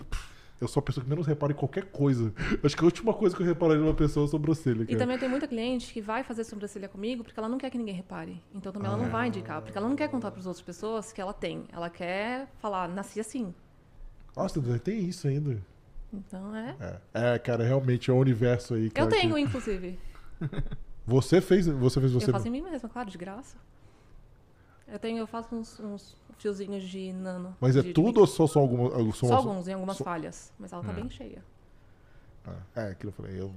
eu 0.62 0.68
sou 0.68 0.82
a 0.82 0.84
pessoa 0.84 1.04
que 1.04 1.10
menos 1.10 1.26
repara 1.26 1.52
em 1.52 1.56
qualquer 1.56 1.86
coisa. 1.86 2.32
Acho 2.64 2.78
que 2.78 2.84
a 2.84 2.86
última 2.86 3.12
coisa 3.12 3.36
que 3.36 3.42
eu 3.42 3.48
repararia 3.48 3.82
numa 3.84 3.96
pessoa 3.96 4.24
é 4.24 4.28
a 4.28 4.30
sobrancelha. 4.30 4.84
E 4.84 4.86
Cara. 4.86 5.00
também 5.00 5.18
tem 5.18 5.28
muita 5.28 5.48
cliente 5.48 5.92
que 5.92 6.00
vai 6.00 6.24
fazer 6.24 6.44
sobrancelha 6.44 6.88
comigo 6.88 7.24
porque 7.24 7.40
ela 7.40 7.50
não 7.50 7.58
quer 7.58 7.72
que 7.72 7.80
ninguém 7.80 7.96
repare. 7.96 8.40
Então 8.54 8.72
também 8.72 8.88
ela 8.88 9.02
não 9.02 9.10
vai 9.10 9.30
indicar, 9.30 9.64
porque 9.64 9.76
ela 9.76 9.90
não 9.90 9.96
quer 9.96 10.10
contar 10.10 10.30
para 10.30 10.40
as 10.40 10.46
outras 10.46 10.64
pessoas 10.64 11.12
que 11.12 11.20
ela 11.20 11.34
tem. 11.34 11.66
Ela 11.74 11.90
quer 11.90 12.48
falar, 12.60 12.88
nasci 12.88 13.20
assim. 13.20 13.52
Nossa, 14.38 14.62
tem 14.78 15.00
isso 15.00 15.28
ainda. 15.28 15.60
Então 16.14 16.56
é. 16.56 16.76
É, 17.16 17.34
é, 17.34 17.40
cara, 17.40 17.64
realmente 17.64 18.12
é 18.12 18.14
um 18.14 18.20
universo 18.20 18.76
aí. 18.76 18.92
Cara, 18.92 19.08
Eu 19.08 19.10
tenho, 19.10 19.34
que- 19.34 19.42
inclusive. 19.42 19.98
Você 21.04 21.42
fez, 21.42 21.66
você 21.66 22.00
fez 22.00 22.14
você. 22.14 22.30
Eu 22.30 22.32
faço 22.32 22.48
em 22.48 22.52
mim 22.52 22.62
mesma, 22.62 22.88
claro, 22.88 23.10
de 23.10 23.18
graça. 23.18 23.58
Eu 24.92 25.00
tenho, 25.00 25.18
eu 25.20 25.28
faço 25.28 25.56
uns, 25.56 25.80
uns 25.80 26.16
fiozinhos 26.38 26.84
de 26.84 27.14
nano. 27.14 27.56
Mas 27.62 27.76
é 27.78 27.82
de- 27.82 27.88
de 27.88 27.94
tudo 27.94 28.20
ou 28.20 28.28
só, 28.28 28.46
só 28.46 28.60
alguma. 28.60 28.90
Só 29.14 29.28
Só, 29.28 29.36
alguns, 29.36 29.68
em 29.68 29.74
algumas 29.74 29.98
só- 29.98 30.04
falhas. 30.04 30.52
Mas 30.60 30.74
ela 30.74 30.84
tá 30.84 30.92
É. 30.92 30.96
bem 30.96 31.10
cheia. 31.10 31.44
Ah, 32.46 32.56
É, 32.76 32.82
aquilo 32.92 33.12
que 33.14 33.20
eu 33.22 33.26
falei. 33.26 33.40
Eu, 33.42 33.52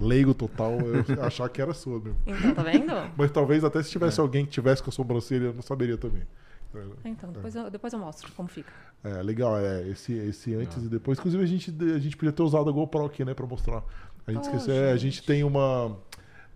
leigo 0.00 0.32
total, 0.32 0.72
eu 0.80 1.04
achar 1.24 1.48
que 1.48 1.60
era 1.60 1.74
sua 1.74 1.98
mesmo. 2.00 2.16
Então, 2.26 2.54
tá 2.54 2.62
vendo? 2.62 2.92
Mas 3.16 3.30
talvez 3.30 3.62
até 3.64 3.82
se 3.82 3.90
tivesse 3.90 4.18
alguém 4.20 4.44
que 4.46 4.50
tivesse 4.52 4.82
com 4.82 4.88
a 4.88 4.92
sobrancelha, 4.92 5.46
eu 5.46 5.54
não 5.54 5.62
saberia 5.62 5.98
também. 5.98 6.22
Então, 7.04 7.32
depois 7.32 7.56
eu, 7.56 7.68
depois 7.68 7.92
eu 7.92 7.98
mostro 7.98 8.30
como 8.32 8.48
fica. 8.48 8.72
É, 9.02 9.20
legal, 9.22 9.58
é, 9.58 9.88
esse, 9.88 10.12
esse 10.12 10.54
antes 10.54 10.76
e 10.84 10.88
depois. 10.88 11.18
Inclusive, 11.18 11.42
a 11.42 11.46
gente, 11.46 11.74
a 11.94 11.98
gente 11.98 12.16
podia 12.16 12.30
ter 12.32 12.42
usado 12.44 12.70
a 12.70 12.72
GoPro 12.72 13.04
aqui, 13.04 13.24
né, 13.24 13.34
pra 13.34 13.44
mostrar. 13.44 13.82
A 14.24 14.30
gente 14.32 14.44
Oh, 14.44 14.46
esqueceu, 14.54 14.74
é, 14.74 14.92
a 14.92 14.96
gente 14.96 15.16
gente. 15.16 15.26
tem 15.26 15.42
uma. 15.42 15.98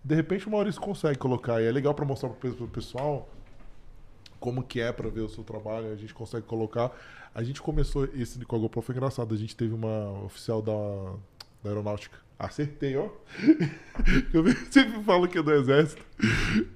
De 0.01 0.15
repente 0.15 0.47
o 0.47 0.51
Maurício 0.51 0.79
consegue 0.79 1.17
colocar, 1.19 1.61
e 1.61 1.65
é 1.65 1.71
legal 1.71 1.93
pra 1.93 2.05
mostrar 2.05 2.29
pro 2.29 2.67
pessoal 2.69 3.27
como 4.45 4.63
que 4.63 4.79
é 4.79 4.91
pra 4.91 5.09
ver 5.09 5.21
o 5.21 5.27
seu 5.27 5.43
trabalho, 5.43 5.91
a 5.91 5.95
gente 5.95 6.13
consegue 6.13 6.45
colocar. 6.45 6.95
A 7.33 7.41
gente 7.41 7.63
começou 7.63 8.05
esse 8.13 8.37
com 8.45 8.55
a 8.55 8.59
GoPro, 8.59 8.79
foi 8.79 8.93
engraçado, 8.93 9.33
a 9.33 9.37
gente 9.37 9.55
teve 9.55 9.73
uma 9.73 10.23
oficial 10.23 10.61
da, 10.61 10.71
da 11.63 11.71
aeronáutica. 11.71 12.19
Acertei, 12.37 12.95
ó. 12.95 13.09
Eu 14.31 14.45
sempre 14.69 15.01
falo 15.03 15.27
que 15.27 15.39
é 15.39 15.41
do 15.41 15.51
exército. 15.51 16.05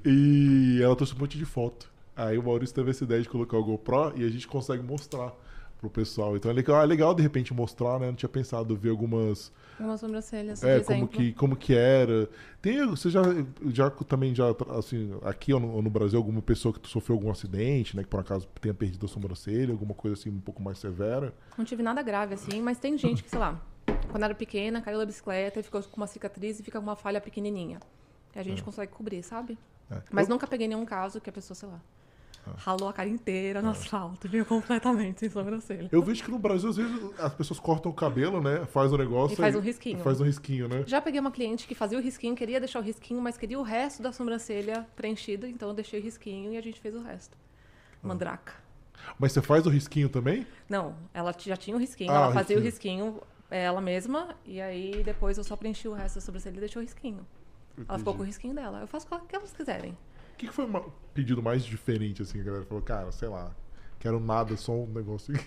E 0.03 0.79
ela 0.81 0.95
trouxe 0.95 1.13
um 1.13 1.19
monte 1.19 1.37
de 1.37 1.45
foto. 1.45 1.91
Aí 2.15 2.39
o 2.39 2.43
Maurício 2.43 2.73
teve 2.73 2.89
essa 2.89 3.03
ideia 3.03 3.21
de 3.21 3.29
colocar 3.29 3.55
o 3.55 3.63
GoPro 3.63 4.13
e 4.15 4.25
a 4.25 4.29
gente 4.29 4.47
consegue 4.47 4.81
mostrar 4.81 5.31
pro 5.79 5.91
pessoal. 5.91 6.35
Então 6.35 6.49
é 6.49 6.53
legal, 6.55 6.81
é 6.81 6.85
legal 6.87 7.13
de 7.13 7.21
repente 7.21 7.53
mostrar, 7.53 7.99
né? 7.99 8.07
Não 8.07 8.15
tinha 8.15 8.29
pensado 8.29 8.75
ver 8.75 8.89
algumas. 8.89 9.51
Umas 9.79 9.99
sobrancelhas, 9.99 10.61
É, 10.63 10.79
por 10.79 10.85
como 10.85 10.95
exemplo. 10.97 11.17
que, 11.17 11.33
como 11.33 11.55
que 11.55 11.73
era. 11.73 12.29
Tem, 12.61 12.85
você 12.85 13.09
já, 13.09 13.21
já 13.67 13.89
também 13.89 14.35
já, 14.35 14.45
assim, 14.77 15.17
aqui 15.23 15.53
ou 15.53 15.59
no, 15.59 15.71
ou 15.71 15.81
no 15.81 15.89
Brasil, 15.89 16.17
alguma 16.17 16.41
pessoa 16.41 16.73
que 16.73 16.87
sofreu 16.89 17.15
algum 17.15 17.31
acidente, 17.31 17.95
né? 17.95 18.03
Que 18.03 18.09
por 18.09 18.19
acaso 18.19 18.47
tenha 18.59 18.73
perdido 18.73 19.05
a 19.05 19.09
sobrancelha, 19.09 19.71
alguma 19.71 19.93
coisa 19.93 20.19
assim 20.19 20.29
um 20.29 20.39
pouco 20.39 20.61
mais 20.61 20.77
severa. 20.79 21.33
Não 21.57 21.63
tive 21.63 21.81
nada 21.81 22.01
grave, 22.01 22.33
assim, 22.33 22.61
mas 22.61 22.77
tem 22.77 22.97
gente 22.97 23.23
que, 23.23 23.29
sei 23.29 23.39
lá, 23.39 23.59
quando 24.11 24.23
era 24.23 24.35
pequena, 24.35 24.81
caiu 24.81 24.97
da 24.97 25.05
bicicleta 25.05 25.59
e 25.59 25.63
ficou 25.63 25.81
com 25.81 25.97
uma 25.97 26.07
cicatriz 26.07 26.59
e 26.59 26.63
fica 26.63 26.77
com 26.79 26.85
uma 26.85 26.95
falha 26.95 27.21
pequenininha. 27.21 27.79
E 28.35 28.39
a 28.39 28.43
gente 28.43 28.61
consegue 28.61 28.91
cobrir, 28.91 29.23
sabe? 29.23 29.57
É. 29.89 30.01
Mas 30.11 30.27
Eu- 30.27 30.33
nunca 30.33 30.45
peguei 30.45 30.67
nenhum 30.67 30.85
caso 30.85 31.19
que 31.21 31.29
a 31.29 31.33
pessoa, 31.33 31.55
sei 31.55 31.69
lá, 31.69 31.79
ralou 32.57 32.89
a 32.89 32.93
cara 32.93 33.07
inteira 33.09 33.61
no 33.61 33.69
asfalto, 33.69 34.27
viu 34.27 34.45
completamente 34.45 35.19
sem 35.19 35.29
sobrancelha. 35.29 35.89
Eu 35.91 36.01
vejo 36.01 36.23
que 36.23 36.31
no 36.31 36.39
Brasil, 36.39 36.69
às 36.69 36.77
vezes, 36.77 37.19
as 37.19 37.33
pessoas 37.33 37.59
cortam 37.59 37.91
o 37.91 37.93
cabelo, 37.93 38.41
né? 38.41 38.65
Faz 38.65 38.91
o 38.91 38.97
negócio. 38.97 39.33
E 39.33 39.37
faz 39.37 39.55
um 39.55 39.59
risquinho. 39.59 39.99
Faz 39.99 40.19
um 40.19 40.25
risquinho, 40.25 40.67
né? 40.67 40.83
Já 40.87 41.01
peguei 41.01 41.19
uma 41.19 41.31
cliente 41.31 41.67
que 41.67 41.75
fazia 41.75 41.97
o 41.97 42.01
risquinho, 42.01 42.35
queria 42.35 42.59
deixar 42.59 42.79
o 42.79 42.81
risquinho, 42.83 43.21
mas 43.21 43.37
queria 43.37 43.59
o 43.59 43.63
resto 43.63 44.01
da 44.01 44.11
sobrancelha 44.11 44.87
preenchido, 44.95 45.45
então 45.45 45.69
eu 45.69 45.73
deixei 45.73 45.99
o 45.99 46.03
risquinho 46.03 46.53
e 46.53 46.57
a 46.57 46.61
gente 46.61 46.79
fez 46.79 46.95
o 46.95 47.01
resto. 47.01 47.37
Mandraca. 48.01 48.53
Mas 49.17 49.31
você 49.31 49.41
faz 49.41 49.65
o 49.65 49.69
risquinho 49.69 50.09
também? 50.09 50.45
Não, 50.67 50.95
ela 51.13 51.33
já 51.37 51.57
tinha 51.57 51.75
o 51.75 51.79
risquinho, 51.79 52.11
Ah, 52.11 52.15
ela 52.15 52.29
o 52.29 52.33
fazia 52.33 52.57
o 52.57 52.61
risquinho 52.61 53.21
é, 53.49 53.63
ela 53.63 53.81
mesma, 53.81 54.35
e 54.45 54.61
aí 54.61 55.01
depois 55.03 55.37
eu 55.37 55.43
só 55.43 55.55
preenchi 55.55 55.87
o 55.87 55.93
resto 55.93 56.15
da 56.15 56.21
sobrancelha 56.21 56.57
e 56.57 56.59
deixei 56.59 56.81
o 56.81 56.83
risquinho. 56.83 57.25
Ela 57.87 57.97
ficou 57.97 58.13
com 58.13 58.23
o 58.23 58.25
risquinho 58.25 58.53
dela. 58.53 58.81
Eu 58.81 58.87
faço 58.87 59.07
o 59.09 59.19
que 59.21 59.35
elas 59.35 59.53
quiserem. 59.53 59.97
O 60.39 60.39
que, 60.39 60.47
que 60.47 60.53
foi 60.53 60.63
o 60.63 60.91
pedido 61.13 61.43
mais 61.43 61.65
diferente, 61.65 62.21
assim, 62.21 62.39
a 62.39 62.43
galera 62.43 62.65
falou, 62.65 62.81
cara, 62.81 63.11
sei 63.11 63.27
lá, 63.27 63.53
quero 63.99 64.21
nada, 64.21 64.55
só 64.55 64.71
um 64.71 64.87
negócio. 64.87 65.33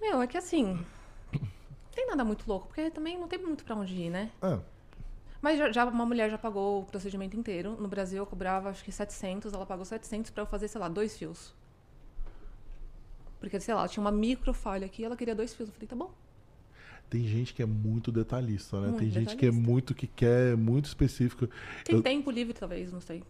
Meu, 0.00 0.20
é 0.22 0.26
que 0.26 0.36
assim. 0.36 0.74
Não 0.74 0.84
tem 1.92 2.06
nada 2.08 2.24
muito 2.24 2.46
louco, 2.48 2.66
porque 2.66 2.90
também 2.90 3.16
não 3.18 3.28
tem 3.28 3.38
muito 3.38 3.64
pra 3.64 3.76
onde 3.76 3.94
ir, 3.94 4.10
né? 4.10 4.30
Ah, 4.42 4.58
Mas 5.40 5.58
já, 5.58 5.70
já 5.72 5.84
uma 5.84 6.04
mulher 6.04 6.30
já 6.30 6.38
pagou 6.38 6.82
o 6.82 6.84
procedimento 6.84 7.36
inteiro. 7.36 7.76
No 7.80 7.88
Brasil 7.88 8.18
eu 8.18 8.26
cobrava 8.26 8.70
acho 8.70 8.84
que 8.84 8.92
700, 8.92 9.52
ela 9.52 9.64
pagou 9.66 9.84
700 9.84 10.30
pra 10.30 10.42
eu 10.42 10.46
fazer, 10.46 10.68
sei 10.68 10.80
lá, 10.80 10.88
dois 10.88 11.16
fios. 11.16 11.54
Porque, 13.40 13.58
sei 13.60 13.74
lá, 13.74 13.86
tinha 13.88 14.02
uma 14.02 14.10
micro 14.12 14.52
falha 14.52 14.86
aqui, 14.86 15.04
ela 15.04 15.16
queria 15.16 15.34
dois 15.34 15.54
fios. 15.54 15.68
Eu 15.68 15.74
falei, 15.74 15.86
tá 15.88 15.96
bom. 15.96 16.12
Tem 17.08 17.24
gente 17.26 17.54
que 17.54 17.62
é 17.62 17.66
muito 17.66 18.10
detalhista, 18.10 18.80
né? 18.80 18.88
Muito 18.88 18.98
tem 18.98 19.10
gente 19.10 19.36
que 19.36 19.46
é 19.46 19.50
detalhista. 19.50 19.70
muito, 19.70 19.94
que 19.94 20.06
quer 20.06 20.56
muito 20.56 20.86
específico. 20.86 21.46
Tem 21.84 21.96
Eu- 21.96 22.02
tempo 22.02 22.30
livre, 22.30 22.52
talvez, 22.52 22.92
não 22.92 23.00
sei. 23.00 23.22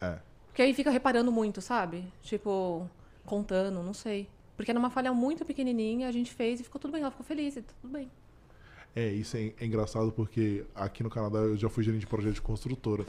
É. 0.00 0.18
Porque 0.48 0.62
aí 0.62 0.74
fica 0.74 0.90
reparando 0.90 1.30
muito, 1.30 1.60
sabe? 1.60 2.04
Tipo, 2.22 2.88
contando, 3.24 3.82
não 3.82 3.94
sei. 3.94 4.28
Porque 4.56 4.70
era 4.70 4.78
uma 4.78 4.90
falha 4.90 5.12
muito 5.12 5.44
pequenininha, 5.44 6.08
a 6.08 6.12
gente 6.12 6.32
fez 6.32 6.60
e 6.60 6.64
ficou 6.64 6.80
tudo 6.80 6.92
bem. 6.92 7.02
Ela 7.02 7.10
ficou 7.10 7.26
feliz 7.26 7.56
e 7.56 7.62
tudo 7.62 7.92
bem. 7.92 8.10
É, 8.94 9.10
isso 9.12 9.36
é, 9.36 9.52
é 9.60 9.66
engraçado 9.66 10.10
porque 10.10 10.64
aqui 10.74 11.02
no 11.02 11.10
Canadá 11.10 11.40
eu 11.40 11.56
já 11.56 11.68
fui 11.68 11.84
gerente 11.84 12.00
de 12.00 12.06
projeto 12.06 12.34
de 12.34 12.40
construtora. 12.42 13.04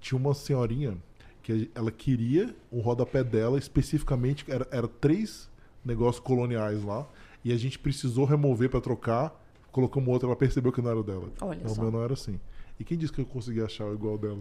Tinha 0.00 0.16
uma 0.16 0.32
senhorinha 0.34 0.96
que 1.42 1.68
ela 1.74 1.90
queria 1.90 2.54
o 2.70 2.80
rodapé 2.80 3.24
dela 3.24 3.58
especificamente, 3.58 4.44
era, 4.48 4.66
era 4.70 4.86
três 4.86 5.50
negócios 5.84 6.22
coloniais 6.24 6.82
lá, 6.84 7.06
e 7.46 7.52
a 7.52 7.56
gente 7.56 7.78
precisou 7.78 8.24
remover 8.24 8.68
para 8.68 8.80
trocar, 8.80 9.32
colocamos 9.70 10.08
outro, 10.08 10.26
ela 10.26 10.34
percebeu 10.34 10.72
que 10.72 10.82
não 10.82 10.90
era 10.90 10.98
o 10.98 11.04
dela. 11.04 11.30
Olha 11.40 11.60
Não, 11.60 11.70
o 11.70 11.74
só. 11.76 11.80
meu 11.80 11.92
não 11.92 12.02
era 12.02 12.12
assim. 12.14 12.40
E 12.80 12.82
quem 12.82 12.98
disse 12.98 13.12
que 13.12 13.20
eu 13.20 13.24
consegui 13.24 13.62
achar 13.62 13.84
o 13.84 13.94
igual 13.94 14.18
dela? 14.18 14.40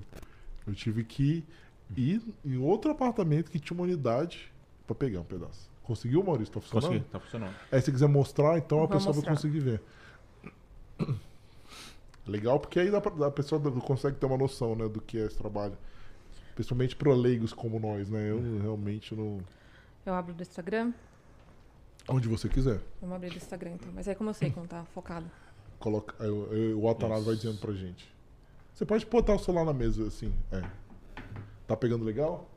Eu 0.65 0.73
tive 0.73 1.03
que 1.03 1.43
ir 1.95 2.19
em 2.43 2.57
outro 2.57 2.89
apartamento 2.89 3.51
que 3.51 3.59
tinha 3.59 3.77
uma 3.77 3.83
unidade 3.83 4.51
para 4.87 4.95
pegar 4.95 5.19
um 5.19 5.23
pedaço. 5.23 5.69
Conseguiu, 5.83 6.23
Maurício? 6.23 6.51
Tá 6.51 6.59
funcionando? 6.59 6.87
Consegui, 6.89 7.05
tá 7.11 7.19
funcionando. 7.19 7.53
Aí 7.71 7.79
se 7.79 7.91
quiser 7.91 8.09
mostrar, 8.09 8.57
então 8.57 8.79
a 8.79 8.87
Vou 8.87 8.89
pessoa 8.89 9.13
mostrar. 9.13 9.33
vai 9.33 9.35
conseguir 9.35 9.59
ver. 9.59 9.81
Legal 12.25 12.59
porque 12.59 12.79
aí 12.79 12.89
pra, 12.89 13.27
a 13.27 13.31
pessoa 13.31 13.61
consegue 13.81 14.17
ter 14.17 14.25
uma 14.25 14.37
noção, 14.37 14.75
né, 14.75 14.89
do 14.89 14.99
que 14.99 15.19
é 15.19 15.27
esse 15.27 15.37
trabalho. 15.37 15.77
Principalmente 16.55 16.95
para 16.95 17.13
leigos 17.13 17.53
como 17.53 17.79
nós, 17.79 18.09
né? 18.09 18.31
Eu 18.31 18.39
realmente 18.61 19.13
não. 19.13 19.37
Eu 20.03 20.13
abro 20.15 20.33
do 20.33 20.41
Instagram. 20.41 20.91
Onde 22.07 22.27
você 22.27 22.47
quiser. 22.47 22.79
Vamos 23.01 23.15
abrir 23.15 23.31
do 23.31 23.37
Instagram 23.37 23.71
então. 23.71 23.91
Mas 23.93 24.07
aí 24.07 24.15
como 24.15 24.29
eu 24.29 24.33
sei 24.33 24.51
como 24.51 24.67
tá 24.67 24.83
focado? 24.85 25.29
Coloca, 25.79 26.23
eu, 26.23 26.53
eu, 26.53 26.79
o 26.79 26.89
Atanás 26.89 27.25
vai 27.25 27.35
dizendo 27.35 27.59
pra 27.59 27.73
gente. 27.73 28.13
Você 28.73 28.85
pode 28.85 29.05
botar 29.05 29.33
o 29.33 29.39
celular 29.39 29.65
na 29.65 29.73
mesa 29.73 30.07
assim. 30.07 30.33
É. 30.51 30.61
Tá 31.67 31.75
pegando 31.75 32.05
legal? 32.05 32.47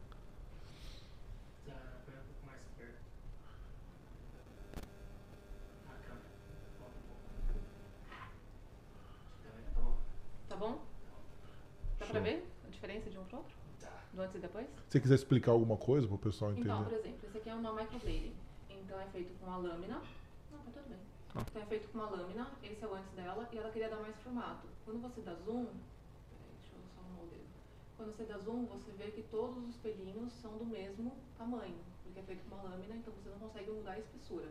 Tá 10.49 10.57
bom? 10.57 10.79
Dá 11.99 12.07
pra 12.07 12.21
ver 12.21 12.47
a 12.67 12.71
diferença 12.71 13.09
de 13.09 13.19
um 13.19 13.25
pro 13.25 13.39
outro? 13.39 13.57
Do 14.13 14.23
antes 14.23 14.37
e 14.37 14.39
depois? 14.41 14.67
Se 14.67 14.73
você 14.91 15.01
quiser 15.01 15.15
explicar 15.15 15.53
alguma 15.53 15.77
coisa 15.77 16.07
pro 16.07 16.19
pessoal 16.19 16.51
entender. 16.53 16.69
Então, 16.69 16.85
por 16.85 16.93
exemplo, 16.93 17.19
esse 17.29 17.39
aqui 17.39 17.49
é 17.49 17.55
uma 17.55 17.73
microblading. 17.73 18.35
Então 18.89 18.99
é 18.99 19.07
feito 19.09 19.39
com 19.39 19.45
uma 19.45 19.59
lâmina. 19.59 20.01
Não, 20.51 20.59
tá 20.61 20.71
tudo 20.73 20.89
bem. 20.89 20.99
Ah. 21.37 21.45
Então 21.47 21.63
é 21.63 21.67
feito 21.67 21.89
com 21.93 21.99
uma 21.99 22.09
lâmina, 22.09 22.51
esse 22.63 22.83
é 22.83 22.89
o 22.89 22.95
antes 22.95 23.13
dela, 23.13 23.47
e 23.53 23.59
ela 23.59 23.71
queria 23.71 23.91
dar 23.91 24.01
mais 24.01 24.17
formato. 24.23 24.67
Quando 24.87 25.03
você 25.03 25.21
dá 25.21 25.35
zoom. 25.35 25.67
Peraí, 25.67 26.55
deixa 26.63 26.75
eu 26.75 26.81
só 26.95 27.01
arrumar 27.03 27.25
o 27.25 27.27
dedo. 27.27 27.45
Quando 27.99 28.17
você 28.17 28.25
dá 28.25 28.39
zoom, 28.39 28.65
você 28.65 28.91
vê 28.93 29.11
que 29.11 29.23
todos 29.25 29.63
os 29.69 29.77
pelinhos 29.77 30.33
são 30.41 30.57
do 30.57 30.65
mesmo 30.65 31.13
tamanho. 31.37 31.77
Porque 32.03 32.19
é 32.19 32.23
feito 32.23 32.49
com 32.49 32.55
uma 32.55 32.65
lâmina, 32.65 32.97
então 32.97 33.13
você 33.13 33.29
não 33.29 33.39
consegue 33.39 33.71
mudar 33.71 33.93
a 33.93 33.99
espessura. 33.99 34.49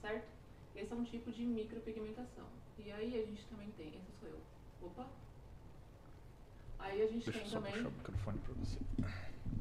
Certo? 0.00 0.26
Esse 0.74 0.92
é 0.92 0.96
um 0.96 1.04
tipo 1.04 1.30
de 1.30 1.44
micropigmentação. 1.44 2.46
E 2.78 2.90
aí 2.90 3.22
a 3.22 3.24
gente 3.24 3.46
também 3.46 3.70
tem. 3.78 3.86
Esse 3.90 4.10
sou 4.18 4.28
eu. 4.28 4.40
Opa! 4.82 5.06
Aí 6.80 7.02
a 7.02 7.06
gente 7.06 7.24
Deixa 7.24 7.38
eu 7.38 7.42
tem 7.42 7.50
só 7.50 7.58
também. 7.58 7.72
puxar 7.72 7.88
o 7.88 7.92
microfone 7.92 8.38
pra 8.40 8.54
você. 8.54 8.78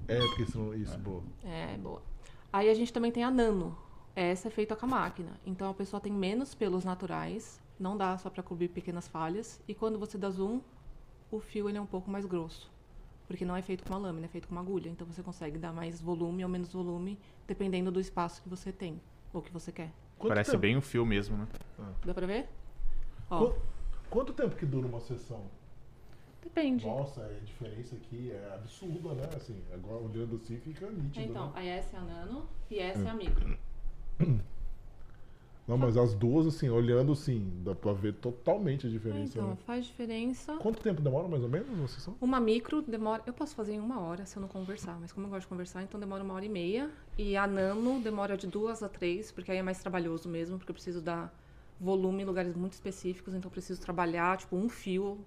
É, 0.07 0.17
porque 0.19 0.45
senão. 0.47 0.73
Isso, 0.73 0.97
boa. 0.97 1.23
É, 1.43 1.78
boa. 1.78 2.01
Aí 2.51 2.69
a 2.69 2.73
gente 2.73 2.91
também 2.91 3.11
tem 3.11 3.23
a 3.23 3.30
nano. 3.30 3.85
Essa 4.16 4.47
é 4.47 4.51
feita 4.51 4.76
com 4.76 4.86
a 4.86 4.89
máquina. 4.89 5.39
Então 5.45 5.70
a 5.70 5.74
pessoa 5.74 5.99
tem 5.99 6.11
menos 6.11 6.55
pelos 6.55 6.86
naturais, 6.86 7.61
não 7.80 7.97
dá 7.97 8.18
só 8.18 8.30
para 8.30 8.41
cobrir 8.43 8.70
pequenas 8.70 9.07
falhas. 9.07 9.59
E 9.68 9.74
quando 9.76 9.99
você 9.99 10.18
dá 10.18 10.30
zoom, 10.30 10.61
o 11.30 11.39
fio 11.39 11.68
ele 11.68 11.78
é 11.78 11.82
um 11.82 11.86
pouco 11.86 12.09
mais 12.09 12.26
grosso. 12.26 12.72
Porque 13.28 13.43
não 13.43 13.55
é 13.55 13.61
feito 13.61 13.84
com 13.84 13.93
uma 13.93 13.99
lâmina, 13.99 14.26
é 14.26 14.30
feito 14.30 14.47
com 14.47 14.53
uma 14.55 14.61
agulha. 14.61 14.89
Então 14.89 15.05
você 15.05 15.22
consegue 15.22 15.57
dar 15.57 15.74
mais 15.74 15.99
volume 16.01 16.43
ou 16.43 16.49
menos 16.49 16.72
volume, 16.72 17.20
dependendo 17.47 17.91
do 17.91 17.99
espaço 17.99 18.41
que 18.41 18.47
você 18.49 18.72
tem 18.72 19.01
ou 19.34 19.41
que 19.41 19.51
você 19.51 19.72
quer. 19.72 19.91
Quanto 20.18 20.30
Parece 20.30 20.51
tempo? 20.51 20.61
bem 20.61 20.78
um 20.78 20.82
fio 20.82 21.05
mesmo, 21.05 21.36
né? 21.38 21.47
Dá 22.05 22.13
pra 22.13 22.26
ver? 22.26 22.47
Ó, 23.30 23.47
Qu- 23.47 23.55
Quanto 24.09 24.32
tempo 24.34 24.55
que 24.55 24.66
dura 24.66 24.88
uma 24.88 25.01
sessão? 25.01 25.43
depende. 26.41 26.86
Nossa, 26.86 27.26
a 27.26 27.39
diferença 27.43 27.95
aqui 27.95 28.32
é 28.32 28.53
absurda, 28.53 29.13
né? 29.16 29.24
Assim, 29.36 29.61
agora 29.74 29.97
olhando 30.01 30.36
assim 30.38 30.57
fica 30.59 30.89
nítido. 30.89 31.32
Então, 31.32 31.47
né? 31.47 31.51
aí 31.55 31.68
essa 31.68 31.97
é 31.97 31.99
a 31.99 32.03
nano 32.03 32.47
e 32.70 32.80
essa 32.80 33.01
é 33.01 33.09
a 33.09 33.13
micro. 33.13 33.57
Não, 35.68 35.80
mas 35.80 35.97
as 35.97 36.13
duas, 36.13 36.45
assim, 36.45 36.70
olhando 36.70 37.13
assim, 37.13 37.51
dá 37.63 37.74
pra 37.74 37.91
ver 37.91 38.13
totalmente 38.13 38.86
a 38.86 38.89
Ah, 38.89 38.91
diferença. 38.91 39.39
Então, 39.39 39.49
né? 39.49 39.57
faz 39.66 39.86
diferença. 39.86 40.55
Quanto 40.57 40.80
tempo 40.80 41.01
demora 41.01 41.28
mais 41.28 41.41
ou 41.41 41.49
menos 41.49 41.68
uma 41.70 41.88
sessão? 41.88 42.16
Uma 42.22 42.39
micro 42.39 42.84
demora. 42.84 43.24
Eu 43.26 43.34
posso 43.34 43.55
fazer 43.55 43.74
em 43.74 43.80
uma 43.80 43.99
hora 43.99 44.28
se 44.28 44.38
eu 44.38 44.41
não 44.41 44.47
conversar, 44.47 44.99
mas 44.99 45.11
como 45.11 45.26
eu 45.26 45.30
gosto 45.32 45.41
de 45.41 45.47
conversar, 45.47 45.82
então 45.82 45.99
demora 45.99 46.24
uma 46.24 46.36
hora 46.36 46.45
e 46.45 46.49
meia. 46.49 46.91
E 47.18 47.36
a 47.36 47.47
nano 47.47 47.99
demora 47.99 48.38
de 48.38 48.45
duas 48.45 48.84
a 48.84 48.89
três, 48.89 49.32
porque 49.32 49.51
aí 49.51 49.57
é 49.57 49.63
mais 49.63 49.80
trabalhoso 49.80 50.30
mesmo, 50.30 50.57
porque 50.59 50.70
eu 50.70 50.76
preciso 50.76 51.01
dar 51.01 51.34
volume 51.80 52.22
em 52.22 52.26
lugares 52.26 52.55
muito 52.55 52.74
específicos, 52.74 53.34
então 53.34 53.47
eu 53.47 53.51
preciso 53.51 53.82
trabalhar, 53.82 54.38
tipo, 54.38 54.55
um 54.55 54.70
fio 54.70 55.18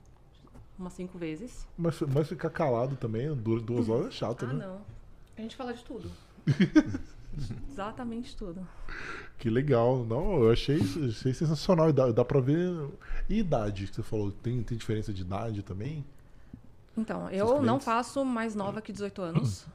umas 0.78 0.92
cinco 0.92 1.18
vezes. 1.18 1.66
Mas, 1.76 2.00
mas 2.02 2.28
ficar 2.28 2.50
calado 2.50 2.94
também, 2.94 3.34
duas 3.34 3.88
horas 3.88 4.06
é 4.06 4.10
chato, 4.12 4.44
Ah, 4.44 4.52
né? 4.52 4.66
não. 4.66 4.80
A 5.36 5.40
gente 5.42 5.56
fala 5.56 5.74
de 5.74 5.82
tudo. 5.84 6.08
Exatamente 7.68 8.36
tudo. 8.36 8.66
Que 9.38 9.48
legal. 9.48 10.04
Não, 10.04 10.42
eu 10.42 10.50
achei, 10.50 10.80
achei 11.08 11.32
sensacional. 11.32 11.92
Dá, 11.92 12.10
dá 12.10 12.24
pra 12.24 12.40
ver. 12.40 12.88
E 13.28 13.38
idade 13.38 13.86
que 13.86 13.94
você 13.94 14.02
falou? 14.02 14.32
Tem, 14.32 14.62
tem 14.62 14.76
diferença 14.76 15.12
de 15.12 15.22
idade 15.22 15.62
também? 15.62 16.04
Então, 16.96 17.30
eu 17.30 17.62
não 17.62 17.78
faço 17.78 18.24
mais 18.24 18.54
nova 18.56 18.82
que 18.82 18.92
18 18.92 19.22
anos. 19.22 19.66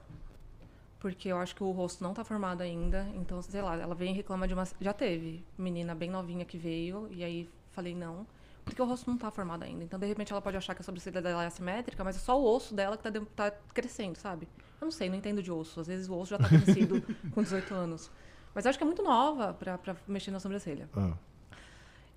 Porque 0.99 1.29
eu 1.29 1.37
acho 1.37 1.55
que 1.55 1.63
o 1.63 1.71
rosto 1.71 2.03
não 2.03 2.13
tá 2.13 2.23
formado 2.23 2.61
ainda. 2.61 3.07
Então, 3.15 3.41
sei 3.41 3.61
lá, 3.61 3.77
ela 3.77 3.95
vem 3.95 4.11
e 4.11 4.15
reclama 4.15 4.47
de 4.47 4.53
uma. 4.53 4.67
Já 4.79 4.93
teve 4.93 5.43
menina 5.57 5.95
bem 5.95 6.09
novinha 6.09 6.43
que 6.43 6.57
veio, 6.57 7.07
e 7.11 7.23
aí 7.23 7.49
falei 7.71 7.95
não. 7.95 8.25
Porque 8.65 8.81
o 8.81 8.85
rosto 8.85 9.09
não 9.09 9.17
tá 9.17 9.29
formado 9.29 9.63
ainda. 9.63 9.83
Então, 9.83 9.99
de 9.99 10.05
repente, 10.05 10.31
ela 10.31 10.41
pode 10.41 10.55
achar 10.55 10.73
que 10.73 10.81
a 10.81 10.83
sobrancelha 10.83 11.21
dela 11.21 11.43
é 11.43 11.47
assimétrica, 11.47 12.03
mas 12.03 12.15
é 12.15 12.19
só 12.19 12.39
o 12.39 12.45
osso 12.45 12.73
dela 12.73 12.97
que 12.97 13.03
tá, 13.03 13.11
tá 13.35 13.51
crescendo, 13.73 14.17
sabe? 14.17 14.47
Eu 14.83 14.85
não 14.85 14.91
sei, 14.91 15.09
não 15.09 15.15
entendo 15.15 15.41
de 15.41 15.49
osso. 15.49 15.79
Às 15.79 15.87
vezes 15.87 16.09
o 16.09 16.13
osso 16.13 16.31
já 16.31 16.37
tá 16.37 16.49
crescido 16.49 17.01
com 17.31 17.41
18 17.41 17.73
anos. 17.73 18.11
Mas 18.53 18.65
acho 18.65 18.77
que 18.77 18.83
é 18.83 18.85
muito 18.85 19.01
nova 19.01 19.53
pra, 19.53 19.77
pra 19.77 19.95
mexer 20.05 20.29
na 20.29 20.41
sobrancelha. 20.41 20.89
Ah. 20.93 21.13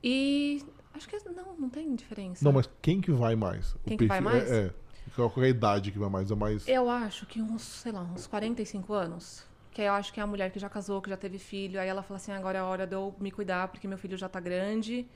E 0.02 0.64
acho 0.92 1.08
que 1.08 1.16
não, 1.30 1.56
não 1.56 1.70
tem 1.70 1.94
diferença. 1.94 2.44
Não, 2.44 2.52
mas 2.52 2.68
quem 2.82 3.00
que 3.00 3.12
vai 3.12 3.36
mais? 3.36 3.74
O 3.74 3.78
Quem 3.86 3.96
que 3.96 4.06
vai 4.06 4.20
mais? 4.20 4.50
É, 4.50 4.66
é. 4.66 4.74
Qual 5.14 5.32
é 5.36 5.44
a 5.44 5.48
idade 5.48 5.92
que 5.92 5.98
vai 5.98 6.10
mais? 6.10 6.28
É 6.28 6.34
mais. 6.34 6.66
Eu 6.66 6.90
acho 6.90 7.24
que 7.24 7.40
uns, 7.40 7.62
sei 7.62 7.92
lá, 7.92 8.02
uns 8.02 8.26
45 8.26 8.92
anos. 8.92 9.44
Que 9.70 9.82
eu 9.82 9.92
acho 9.92 10.12
que 10.12 10.18
é 10.18 10.22
a 10.24 10.26
mulher 10.26 10.50
que 10.50 10.58
já 10.58 10.68
casou, 10.68 11.00
que 11.00 11.08
já 11.08 11.16
teve 11.16 11.38
filho. 11.38 11.80
Aí 11.80 11.88
ela 11.88 12.02
fala 12.02 12.16
assim, 12.16 12.32
agora 12.32 12.58
é 12.58 12.60
a 12.60 12.64
hora 12.64 12.84
de 12.84 12.96
eu 12.96 13.14
me 13.20 13.30
cuidar, 13.30 13.68
porque 13.68 13.86
meu 13.86 13.96
filho 13.96 14.16
já 14.16 14.28
tá 14.28 14.40
grande, 14.40 15.06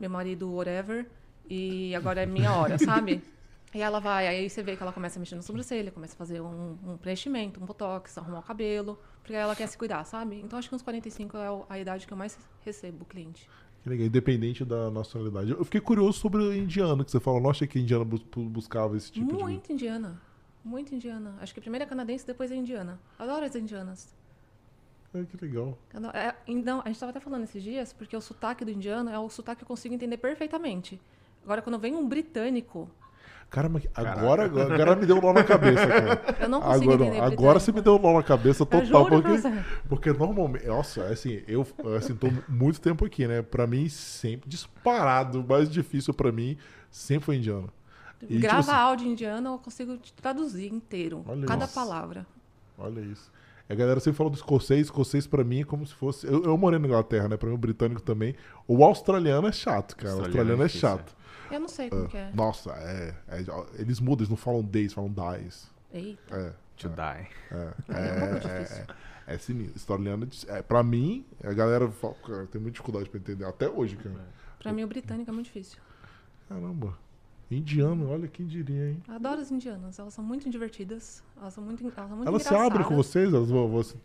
meu 0.00 0.10
marido, 0.10 0.52
whatever. 0.52 1.06
E 1.48 1.94
agora 1.94 2.22
é 2.22 2.26
minha 2.26 2.52
hora, 2.52 2.76
sabe? 2.84 3.22
E 3.76 3.80
ela 3.82 4.00
vai, 4.00 4.26
aí 4.26 4.48
você 4.48 4.62
vê 4.62 4.74
que 4.74 4.82
ela 4.82 4.90
começa 4.90 5.18
a 5.18 5.20
mexer 5.20 5.34
na 5.34 5.42
sobrancelha, 5.42 5.90
começa 5.90 6.14
a 6.14 6.16
fazer 6.16 6.40
um, 6.40 6.78
um 6.82 6.96
preenchimento, 6.96 7.60
um 7.62 7.66
botox, 7.66 8.16
arrumar 8.16 8.38
o 8.38 8.42
cabelo, 8.42 8.98
porque 9.20 9.34
aí 9.34 9.40
ela 9.42 9.54
quer 9.54 9.66
se 9.66 9.76
cuidar, 9.76 10.02
sabe? 10.04 10.40
Então 10.40 10.58
acho 10.58 10.66
que 10.70 10.74
uns 10.74 10.80
45 10.80 11.36
é 11.36 11.46
a 11.68 11.78
idade 11.78 12.06
que 12.06 12.12
eu 12.14 12.16
mais 12.16 12.38
recebo 12.64 13.04
cliente. 13.04 13.46
Que 13.82 13.90
legal, 13.90 14.06
Independente 14.06 14.64
da 14.64 14.90
nacionalidade. 14.90 15.50
Eu 15.50 15.62
fiquei 15.66 15.82
curioso 15.82 16.18
sobre 16.18 16.42
o 16.42 16.54
indiano 16.54 17.04
que 17.04 17.10
você 17.10 17.20
falou. 17.20 17.38
Não 17.38 17.50
achei 17.50 17.68
que 17.68 17.78
indiano 17.78 18.02
bus- 18.06 18.24
buscava 18.34 18.96
esse 18.96 19.12
tipo 19.12 19.26
de. 19.26 19.42
Muito 19.42 19.70
indiana. 19.70 20.18
Muito 20.64 20.94
indiana. 20.94 21.34
Acho 21.42 21.52
que 21.52 21.60
primeiro 21.60 21.84
é 21.84 21.86
canadense, 21.86 22.26
depois 22.26 22.50
é 22.50 22.56
indiana. 22.56 22.98
Adoro 23.18 23.44
as 23.44 23.54
indianas. 23.54 24.16
É, 25.12 25.22
que 25.22 25.36
legal. 25.44 25.76
É, 26.14 26.34
então, 26.48 26.80
a 26.80 26.86
gente 26.86 26.94
estava 26.96 27.10
até 27.10 27.20
falando 27.20 27.44
esses 27.44 27.62
dias, 27.62 27.92
porque 27.92 28.16
o 28.16 28.20
sotaque 28.22 28.64
do 28.64 28.70
indiano 28.70 29.10
é 29.10 29.18
o 29.18 29.28
sotaque 29.28 29.58
que 29.58 29.64
eu 29.64 29.68
consigo 29.68 29.94
entender 29.94 30.16
perfeitamente. 30.16 30.98
Agora, 31.44 31.60
quando 31.62 31.78
vem 31.78 31.94
um 31.94 32.08
britânico, 32.08 32.90
Cara, 33.48 33.68
mas 33.68 33.86
agora, 33.94 34.44
agora, 34.44 34.74
agora 34.74 34.96
me 34.96 35.06
deu 35.06 35.18
um 35.18 35.20
nó 35.20 35.32
na 35.32 35.44
cabeça, 35.44 35.86
cara. 35.86 36.36
eu 36.40 36.48
não 36.48 36.60
consigo 36.60 36.92
Agora, 36.92 37.08
entender 37.08 37.24
agora 37.24 37.60
você 37.60 37.72
me 37.72 37.80
deu 37.80 37.96
um 37.96 37.98
nó 37.98 38.12
na 38.14 38.22
cabeça 38.22 38.66
total. 38.66 39.06
Porque, 39.06 39.30
porque 39.88 40.12
normalmente. 40.12 40.66
Nossa, 40.66 41.04
assim, 41.04 41.42
eu 41.46 41.66
assim, 41.96 42.14
tô 42.14 42.28
muito 42.48 42.80
tempo 42.80 43.04
aqui, 43.04 43.26
né? 43.26 43.42
Pra 43.42 43.66
mim, 43.66 43.88
sempre 43.88 44.48
disparado, 44.48 45.40
o 45.40 45.46
mais 45.46 45.70
difícil 45.70 46.12
pra 46.12 46.32
mim 46.32 46.58
sempre 46.90 47.26
foi 47.26 47.36
indiano. 47.36 47.70
E, 48.22 48.26
tipo 48.26 48.40
Grava 48.40 48.58
assim, 48.60 48.70
áudio 48.70 49.06
indiano, 49.06 49.50
eu 49.50 49.58
consigo 49.58 49.96
te 49.98 50.12
traduzir 50.12 50.72
inteiro. 50.72 51.24
Olha 51.26 51.46
cada 51.46 51.64
isso. 51.66 51.74
palavra. 51.74 52.26
Olha 52.76 53.00
isso. 53.00 53.30
A 53.68 53.74
galera 53.74 53.98
sempre 54.00 54.16
falou 54.16 54.30
do 54.30 54.36
escocês. 54.36 54.82
Escocês 54.86 55.26
pra 55.26 55.42
mim 55.42 55.60
é 55.60 55.64
como 55.64 55.84
se 55.86 55.94
fosse. 55.94 56.26
Eu, 56.26 56.44
eu 56.44 56.56
morei 56.56 56.78
na 56.78 56.86
Inglaterra, 56.86 57.28
né? 57.28 57.36
Pra 57.36 57.48
mim, 57.48 57.54
o 57.54 57.58
britânico 57.58 58.00
também. 58.00 58.34
O 58.66 58.84
australiano 58.84 59.48
é 59.48 59.52
chato, 59.52 59.96
cara. 59.96 60.16
O 60.16 60.18
Australiano 60.20 60.62
australiano 60.62 60.62
é 60.62 60.66
é 60.66 60.68
chato. 60.68 61.16
Eu 61.50 61.60
não 61.60 61.68
sei 61.68 61.88
como 61.90 62.08
que 62.08 62.16
é. 62.16 62.30
Nossa, 62.34 62.70
é, 62.72 63.14
é- 63.28 63.44
Eles 63.80 64.00
mudam, 64.00 64.20
eles 64.22 64.28
não 64.30 64.36
falam 64.36 64.62
days, 64.62 64.92
falam 64.92 65.12
dies. 65.12 65.70
Eita, 65.92 66.36
É. 66.36 66.52
To 66.76 66.88
die. 66.90 66.96
É, 67.50 67.74
é, 67.88 67.98
é, 67.98 68.34
difícil. 68.38 68.84
é, 69.26 69.34
é 69.34 69.38
sinistro. 69.38 69.74
Australiano, 69.76 70.28
é, 70.48 70.60
pra 70.62 70.82
mim, 70.82 71.24
a 71.42 71.52
galera 71.54 71.90
fala, 71.90 72.14
cara, 72.26 72.46
tem 72.48 72.60
muita 72.60 72.72
dificuldade 72.74 73.08
pra 73.08 73.18
entender. 73.18 73.44
Até 73.46 73.66
hoje, 73.68 73.96
cara. 73.96 74.14
Pra 74.58 74.72
mim, 74.74 74.84
o 74.84 74.86
britânico 74.86 75.30
é 75.30 75.32
muito 75.32 75.46
difícil. 75.46 75.78
Caramba. 76.48 76.98
Indiano, 77.50 78.10
olha 78.10 78.26
quem 78.28 78.44
diria, 78.46 78.90
hein? 78.90 79.02
Adoro 79.08 79.40
as 79.40 79.50
indianas. 79.52 79.98
Elas 79.98 80.12
são 80.12 80.24
muito 80.24 80.50
divertidas. 80.50 81.22
Elas 81.40 81.54
são 81.54 81.62
muito, 81.64 81.82
elas 81.82 81.94
são 81.94 82.16
muito 82.16 82.28
Elas 82.28 82.42
se 82.42 82.48
engraçadas. 82.48 82.72
abrem 82.72 82.86
com 82.88 82.96
vocês, 82.96 83.32
elas 83.32 83.48
vão, 83.48 83.68
vão 83.68 83.82
se- 83.82 83.96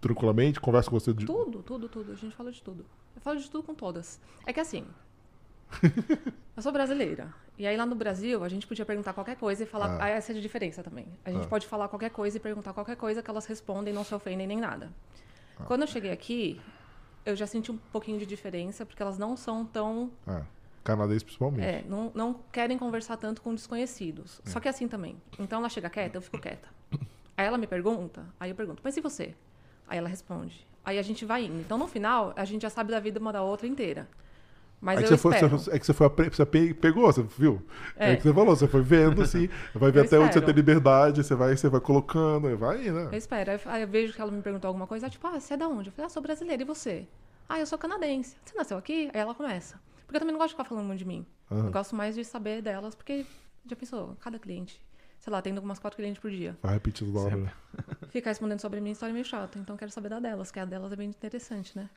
tranquilamente, 0.00 0.60
conversam 0.60 0.90
com 0.90 0.98
você. 1.00 1.14
De... 1.14 1.24
Tudo, 1.24 1.62
tudo, 1.62 1.88
tudo. 1.88 2.12
A 2.12 2.16
gente 2.16 2.34
fala 2.36 2.50
de 2.52 2.60
tudo. 2.62 2.84
Eu 3.14 3.20
falo 3.22 3.38
de 3.38 3.48
tudo 3.48 3.62
com 3.64 3.74
todas. 3.74 4.20
É 4.44 4.52
que 4.52 4.60
assim. 4.60 4.84
eu 6.56 6.62
sou 6.62 6.72
brasileira. 6.72 7.32
E 7.58 7.66
aí 7.66 7.76
lá 7.76 7.84
no 7.84 7.94
Brasil, 7.94 8.44
a 8.44 8.48
gente 8.48 8.66
podia 8.66 8.84
perguntar 8.86 9.12
qualquer 9.12 9.36
coisa 9.36 9.62
e 9.64 9.66
falar. 9.66 9.96
Ah. 10.00 10.04
Ah. 10.04 10.08
essa 10.08 10.32
é 10.32 10.36
a 10.36 10.40
diferença 10.40 10.82
também. 10.82 11.06
A 11.24 11.30
gente 11.30 11.44
Ah. 11.44 11.48
pode 11.48 11.66
falar 11.66 11.88
qualquer 11.88 12.10
coisa 12.10 12.36
e 12.36 12.40
perguntar 12.40 12.72
qualquer 12.72 12.96
coisa 12.96 13.22
que 13.22 13.30
elas 13.30 13.46
respondem, 13.46 13.92
não 13.92 14.04
se 14.04 14.14
ofendem 14.14 14.46
nem 14.46 14.58
nada. 14.58 14.90
Ah. 15.58 15.64
Quando 15.64 15.82
eu 15.82 15.86
cheguei 15.88 16.10
aqui, 16.12 16.60
eu 17.26 17.34
já 17.36 17.46
senti 17.46 17.70
um 17.72 17.76
pouquinho 17.76 18.18
de 18.18 18.26
diferença, 18.26 18.86
porque 18.86 19.02
elas 19.02 19.18
não 19.18 19.36
são 19.36 19.64
tão. 19.66 20.10
É, 20.26 20.42
canadense 20.84 21.24
principalmente. 21.24 21.64
É, 21.66 21.84
não, 21.88 22.10
não 22.14 22.40
querem 22.52 22.78
conversar 22.78 23.16
tanto 23.16 23.42
com 23.42 23.54
desconhecidos. 23.54 24.40
É. 24.46 24.50
Só 24.50 24.60
que 24.60 24.68
assim 24.68 24.88
também. 24.88 25.20
Então 25.38 25.58
ela 25.58 25.68
chega 25.68 25.90
quieta, 25.90 26.16
eu 26.16 26.22
fico 26.22 26.38
quieta. 26.38 26.68
Aí 27.36 27.46
ela 27.46 27.58
me 27.58 27.66
pergunta, 27.66 28.24
aí 28.40 28.50
eu 28.50 28.56
pergunto, 28.56 28.80
mas 28.84 28.96
e 28.96 29.00
você? 29.00 29.34
Aí 29.86 29.96
ela 29.98 30.08
responde. 30.08 30.66
Aí 30.84 30.98
a 30.98 31.02
gente 31.02 31.24
vai 31.24 31.44
indo. 31.44 31.60
Então 31.60 31.76
no 31.78 31.86
final, 31.86 32.32
a 32.36 32.44
gente 32.44 32.62
já 32.62 32.70
sabe 32.70 32.90
da 32.90 32.98
vida 33.00 33.20
uma 33.20 33.32
da 33.32 33.42
outra 33.42 33.66
inteira. 33.66 34.08
Mas 34.80 34.98
é 34.98 35.02
eu 35.02 35.08
que 35.08 35.16
você 35.16 35.28
espero. 35.28 35.58
foi, 35.58 35.74
é 35.74 35.78
que 35.78 35.86
você 35.86 35.92
foi 35.92 36.08
você 36.30 36.46
pe- 36.46 36.74
pegou, 36.74 37.02
você 37.12 37.22
viu? 37.36 37.60
É. 37.96 38.12
É. 38.12 38.16
que 38.16 38.22
você 38.22 38.32
falou, 38.32 38.54
você 38.56 38.68
foi 38.68 38.80
vendo 38.82 39.22
assim, 39.22 39.48
vai 39.74 39.90
ver 39.90 40.00
Eu 40.00 40.04
até 40.04 40.16
onde 40.18 40.24
você 40.32 40.38
espero. 40.38 40.46
tem 40.46 40.54
liberdade, 40.54 41.24
você 41.24 41.34
vai, 41.34 41.56
você 41.56 41.68
vai 41.68 41.80
colocando, 41.80 42.56
vai, 42.56 42.78
né? 42.78 43.08
Eu 43.10 43.18
espero. 43.18 43.50
Aí- 43.66 43.82
eu 43.82 43.88
vejo 43.88 44.12
que 44.14 44.20
ela 44.20 44.30
me 44.30 44.40
perguntou 44.40 44.68
alguma 44.68 44.86
coisa, 44.86 45.10
tipo, 45.10 45.26
ah, 45.26 45.38
você 45.40 45.54
é 45.54 45.56
da 45.56 45.66
onde? 45.68 45.88
Eu 45.88 45.92
falei, 45.92 46.06
ah, 46.06 46.08
sou 46.08 46.22
brasileira, 46.22 46.62
e 46.62 46.64
você? 46.66 47.06
Ah, 47.48 47.58
eu 47.58 47.66
sou 47.66 47.76
canadense. 47.78 48.36
Você 48.44 48.56
nasceu 48.56 48.78
aqui? 48.78 49.10
Aí 49.12 49.20
ela 49.20 49.34
começa. 49.34 49.80
Porque 50.06 50.16
eu 50.16 50.20
também 50.20 50.32
não 50.32 50.38
gosto 50.38 50.50
de 50.50 50.54
ficar 50.54 50.64
falando 50.64 50.86
muito 50.86 50.98
de 51.00 51.04
mim. 51.06 51.26
Aham. 51.50 51.66
Eu 51.66 51.72
gosto 51.72 51.96
mais 51.96 52.14
de 52.14 52.24
saber 52.24 52.62
delas, 52.62 52.94
porque 52.94 53.26
já 53.66 53.74
pensou, 53.74 54.16
cada 54.20 54.38
cliente, 54.38 54.80
sei 55.18 55.32
lá, 55.32 55.42
tendo 55.42 55.56
algumas 55.56 55.78
quatro 55.78 55.96
clientes 55.96 56.20
por 56.20 56.30
dia. 56.30 56.56
Vai 56.62 56.74
repetir 56.74 57.06
toda 57.06 57.18
hora. 57.20 57.36
né? 57.36 57.52
Ficar 58.10 58.30
respondendo 58.30 58.60
sobre 58.60 58.78
a 58.78 58.82
minha 58.82 58.92
história 58.92 59.12
é 59.12 59.14
meio 59.14 59.24
chato, 59.24 59.58
então 59.58 59.74
eu 59.74 59.78
quero 59.78 59.90
saber 59.90 60.08
da 60.08 60.20
delas, 60.20 60.50
que 60.50 60.60
a 60.60 60.64
delas 60.64 60.92
é 60.92 60.96
bem 60.96 61.08
interessante, 61.08 61.76
né? 61.76 61.90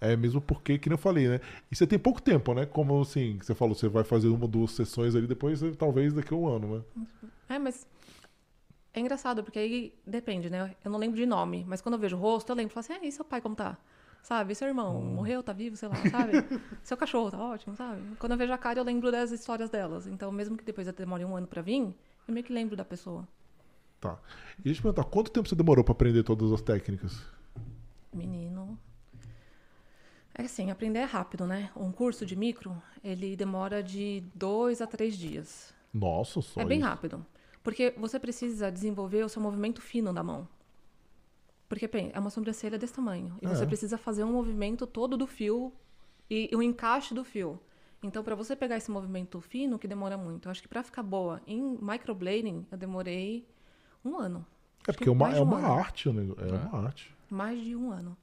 É. 0.00 0.12
é 0.12 0.16
mesmo 0.16 0.40
porque, 0.40 0.78
que 0.78 0.88
nem 0.88 0.94
eu 0.94 0.98
falei, 0.98 1.28
né? 1.28 1.40
E 1.70 1.76
você 1.76 1.86
tem 1.86 1.98
pouco 1.98 2.20
tempo, 2.20 2.52
né? 2.54 2.66
Como 2.66 3.00
assim, 3.00 3.38
você 3.40 3.54
falou, 3.54 3.74
você 3.74 3.88
vai 3.88 4.04
fazer 4.04 4.28
uma 4.28 4.42
ou 4.42 4.48
duas 4.48 4.72
sessões 4.72 5.14
ali, 5.14 5.26
depois 5.26 5.62
eh, 5.62 5.72
talvez 5.72 6.12
daqui 6.12 6.34
a 6.34 6.36
um 6.36 6.46
ano, 6.46 6.76
né? 6.76 7.06
É, 7.48 7.58
mas 7.58 7.86
é 8.92 9.00
engraçado, 9.00 9.42
porque 9.42 9.58
aí 9.58 9.94
depende, 10.06 10.50
né? 10.50 10.74
Eu 10.84 10.90
não 10.90 10.98
lembro 10.98 11.16
de 11.16 11.26
nome, 11.26 11.64
mas 11.66 11.80
quando 11.80 11.94
eu 11.94 11.98
vejo 11.98 12.16
o 12.16 12.20
rosto, 12.20 12.50
eu 12.50 12.56
lembro, 12.56 12.72
falo 12.72 12.84
assim, 12.84 12.92
ah, 12.94 13.06
e 13.06 13.10
seu 13.10 13.24
pai 13.24 13.40
como 13.40 13.56
tá? 13.56 13.76
Sabe? 14.22 14.54
Seu 14.54 14.68
irmão 14.68 15.02
morreu, 15.02 15.42
tá 15.42 15.52
vivo, 15.52 15.76
sei 15.76 15.88
lá, 15.88 15.96
sabe? 16.10 16.32
seu 16.82 16.96
cachorro 16.96 17.30
tá 17.30 17.38
ótimo, 17.38 17.76
sabe? 17.76 18.02
Quando 18.18 18.32
eu 18.32 18.38
vejo 18.38 18.52
a 18.52 18.58
cara, 18.58 18.78
eu 18.78 18.84
lembro 18.84 19.10
das 19.10 19.30
histórias 19.30 19.68
delas. 19.68 20.06
Então, 20.06 20.32
mesmo 20.32 20.56
que 20.56 20.64
depois 20.64 20.90
demore 20.92 21.24
um 21.24 21.36
ano 21.36 21.46
pra 21.46 21.60
vir, 21.60 21.94
eu 22.26 22.32
meio 22.32 22.44
que 22.44 22.52
lembro 22.52 22.76
da 22.76 22.84
pessoa. 22.84 23.28
Tá. 24.00 24.18
E 24.58 24.62
deixa 24.62 24.78
eu 24.78 24.80
te 24.80 24.82
perguntar, 24.82 25.04
quanto 25.04 25.30
tempo 25.30 25.48
você 25.48 25.54
demorou 25.54 25.84
pra 25.84 25.92
aprender 25.92 26.22
todas 26.22 26.52
as 26.52 26.62
técnicas? 26.62 27.22
Menino. 28.12 28.78
É 30.34 30.42
assim, 30.42 30.70
aprender 30.70 30.98
é 31.00 31.04
rápido, 31.04 31.46
né? 31.46 31.70
Um 31.76 31.92
curso 31.92 32.26
de 32.26 32.34
micro, 32.34 32.80
ele 33.02 33.36
demora 33.36 33.82
de 33.82 34.22
dois 34.34 34.80
a 34.80 34.86
três 34.86 35.16
dias. 35.16 35.72
Nossa, 35.92 36.40
só 36.42 36.60
É 36.60 36.64
bem 36.64 36.78
isso. 36.80 36.88
rápido. 36.88 37.24
Porque 37.62 37.94
você 37.96 38.18
precisa 38.18 38.70
desenvolver 38.70 39.24
o 39.24 39.28
seu 39.28 39.40
movimento 39.40 39.80
fino 39.80 40.12
da 40.12 40.22
mão. 40.22 40.46
Porque, 41.68 41.86
bem, 41.88 42.10
é 42.12 42.18
uma 42.20 42.30
sobrancelha 42.30 42.76
desse 42.78 42.94
tamanho. 42.94 43.36
E 43.40 43.46
É. 43.46 43.48
você 43.48 43.64
precisa 43.66 43.96
fazer 43.96 44.24
um 44.24 44.32
movimento 44.32 44.86
todo 44.86 45.16
do 45.16 45.26
fio 45.26 45.72
e 46.28 46.50
o 46.54 46.62
encaixe 46.62 47.14
do 47.14 47.24
fio. 47.24 47.58
Então, 48.02 48.22
para 48.22 48.34
você 48.34 48.54
pegar 48.54 48.76
esse 48.76 48.90
movimento 48.90 49.40
fino, 49.40 49.78
que 49.78 49.88
demora 49.88 50.18
muito. 50.18 50.46
Eu 50.46 50.50
acho 50.50 50.60
que 50.60 50.68
para 50.68 50.82
ficar 50.82 51.02
boa 51.02 51.40
em 51.46 51.78
microblading, 51.80 52.66
eu 52.70 52.76
demorei 52.76 53.48
um 54.04 54.18
ano. 54.18 54.44
É 54.86 54.90
Acho 54.90 54.98
porque 54.98 55.04
que 55.04 55.08
é 55.08 55.12
uma, 55.12 55.30
é 55.34 55.40
um 55.40 55.44
uma 55.44 55.56
ano. 55.58 55.72
arte, 55.72 56.10
né? 56.10 56.22
É, 56.38 56.66
uma 56.76 56.86
arte. 56.86 57.14
Mais 57.30 57.58
de 57.62 57.74
um 57.74 57.90
ano. 57.90 58.14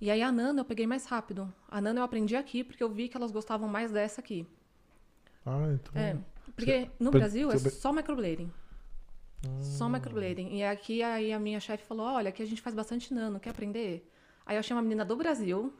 E 0.00 0.10
aí 0.10 0.22
a 0.22 0.30
Nano 0.30 0.60
eu 0.60 0.64
peguei 0.64 0.86
mais 0.86 1.06
rápido. 1.06 1.52
A 1.68 1.80
Nano 1.80 2.00
eu 2.00 2.04
aprendi 2.04 2.36
aqui 2.36 2.62
porque 2.62 2.82
eu 2.82 2.88
vi 2.90 3.08
que 3.08 3.16
elas 3.16 3.30
gostavam 3.32 3.68
mais 3.68 3.90
dessa 3.90 4.20
aqui. 4.20 4.46
Ah, 5.44 5.68
então. 5.72 6.00
É. 6.00 6.16
Porque 6.54 6.90
no 6.98 7.10
Pra- 7.10 7.20
Brasil 7.20 7.50
é 7.50 7.56
saber- 7.56 7.70
só 7.70 7.92
microblading. 7.92 8.50
Só 9.60 9.88
microblading. 9.88 10.48
E 10.56 10.64
aqui 10.64 11.02
aí 11.02 11.32
a 11.32 11.38
minha 11.38 11.60
chefe 11.60 11.84
falou: 11.84 12.06
olha, 12.06 12.28
aqui 12.30 12.42
a 12.42 12.46
gente 12.46 12.60
faz 12.60 12.74
bastante 12.74 13.12
nano, 13.14 13.38
quer 13.38 13.50
aprender? 13.50 14.10
Aí 14.44 14.56
eu 14.56 14.60
achei 14.60 14.74
uma 14.74 14.82
menina 14.82 15.04
do 15.04 15.16
Brasil 15.16 15.72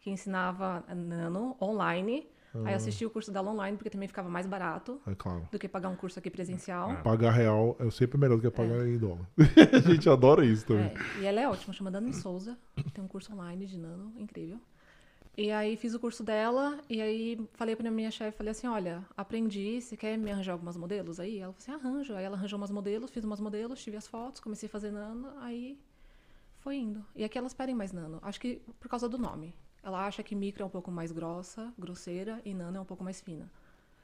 que 0.00 0.10
ensinava 0.10 0.84
nano 0.94 1.56
online. 1.60 2.28
Aí 2.64 2.72
eu 2.72 2.76
assisti 2.76 3.04
o 3.04 3.10
curso 3.10 3.32
dela 3.32 3.50
online, 3.50 3.76
porque 3.76 3.90
também 3.90 4.06
ficava 4.06 4.28
mais 4.28 4.46
barato 4.46 5.00
É 5.06 5.14
claro. 5.14 5.48
do 5.50 5.58
que 5.58 5.68
pagar 5.68 5.88
um 5.88 5.96
curso 5.96 6.18
aqui 6.18 6.30
presencial. 6.30 7.02
Pagar 7.02 7.32
real 7.32 7.76
é 7.80 7.90
sempre 7.90 8.18
melhor 8.18 8.36
do 8.36 8.42
que 8.42 8.50
pagar 8.50 8.86
em 8.86 8.96
dólar. 8.96 9.28
a 9.72 9.80
gente 9.80 10.08
adora 10.08 10.44
isso 10.44 10.66
também. 10.66 10.84
É, 10.84 11.20
e 11.20 11.26
ela 11.26 11.40
é 11.40 11.48
ótima, 11.48 11.72
chama 11.72 11.90
Dani 11.90 12.12
Souza. 12.12 12.56
Tem 12.92 13.02
um 13.02 13.08
curso 13.08 13.32
online 13.32 13.66
de 13.66 13.78
nano, 13.78 14.12
incrível. 14.16 14.60
E 15.36 15.50
aí 15.50 15.76
fiz 15.76 15.94
o 15.94 15.98
curso 15.98 16.22
dela, 16.22 16.78
e 16.88 17.02
aí 17.02 17.40
falei 17.54 17.74
pra 17.74 17.90
minha 17.90 18.08
chefe, 18.08 18.38
falei 18.38 18.52
assim, 18.52 18.68
olha, 18.68 19.04
aprendi, 19.16 19.80
você 19.80 19.96
quer 19.96 20.16
me 20.16 20.30
arranjar 20.30 20.52
algumas 20.52 20.76
modelos 20.76 21.18
aí? 21.18 21.40
Ela 21.40 21.52
falou 21.52 21.56
assim, 21.58 21.86
arranjo. 21.86 22.14
Aí 22.14 22.24
ela 22.24 22.36
arranjou 22.36 22.56
umas 22.56 22.70
modelos, 22.70 23.10
fiz 23.10 23.24
umas 23.24 23.40
modelos, 23.40 23.82
tive 23.82 23.96
as 23.96 24.06
fotos, 24.06 24.40
comecei 24.40 24.68
a 24.68 24.70
fazer 24.70 24.92
nano, 24.92 25.32
aí 25.40 25.76
foi 26.60 26.76
indo. 26.76 27.04
E 27.16 27.24
aqui 27.24 27.36
elas 27.36 27.52
pedem 27.52 27.74
mais 27.74 27.92
nano, 27.92 28.20
acho 28.22 28.40
que 28.40 28.62
por 28.78 28.88
causa 28.88 29.08
do 29.08 29.18
nome. 29.18 29.52
Ela 29.84 30.06
acha 30.06 30.22
que 30.22 30.34
micro 30.34 30.62
é 30.62 30.66
um 30.66 30.70
pouco 30.70 30.90
mais 30.90 31.12
grossa, 31.12 31.72
grosseira, 31.78 32.40
e 32.44 32.54
nano 32.54 32.78
é 32.78 32.80
um 32.80 32.84
pouco 32.84 33.04
mais 33.04 33.20
fina. 33.20 33.48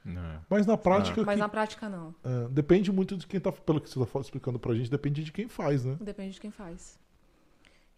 É. 0.05 0.39
Mas 0.49 0.65
na 0.65 0.77
prática, 0.77 1.23
Mas 1.23 1.35
que- 1.35 1.39
na 1.39 1.49
prática 1.49 1.89
não, 1.89 2.13
é, 2.23 2.47
depende 2.49 2.91
muito 2.91 3.17
de 3.17 3.25
quem 3.27 3.39
tá. 3.39 3.51
Pelo 3.51 3.81
que 3.81 3.89
você 3.89 4.03
tá 4.05 4.19
explicando 4.19 4.59
pra 4.59 4.73
gente, 4.75 4.89
depende 4.89 5.23
de 5.23 5.31
quem 5.31 5.47
faz, 5.47 5.83
né? 5.83 5.97
depende 5.99 6.33
de 6.35 6.41
quem 6.41 6.51
faz. 6.51 6.99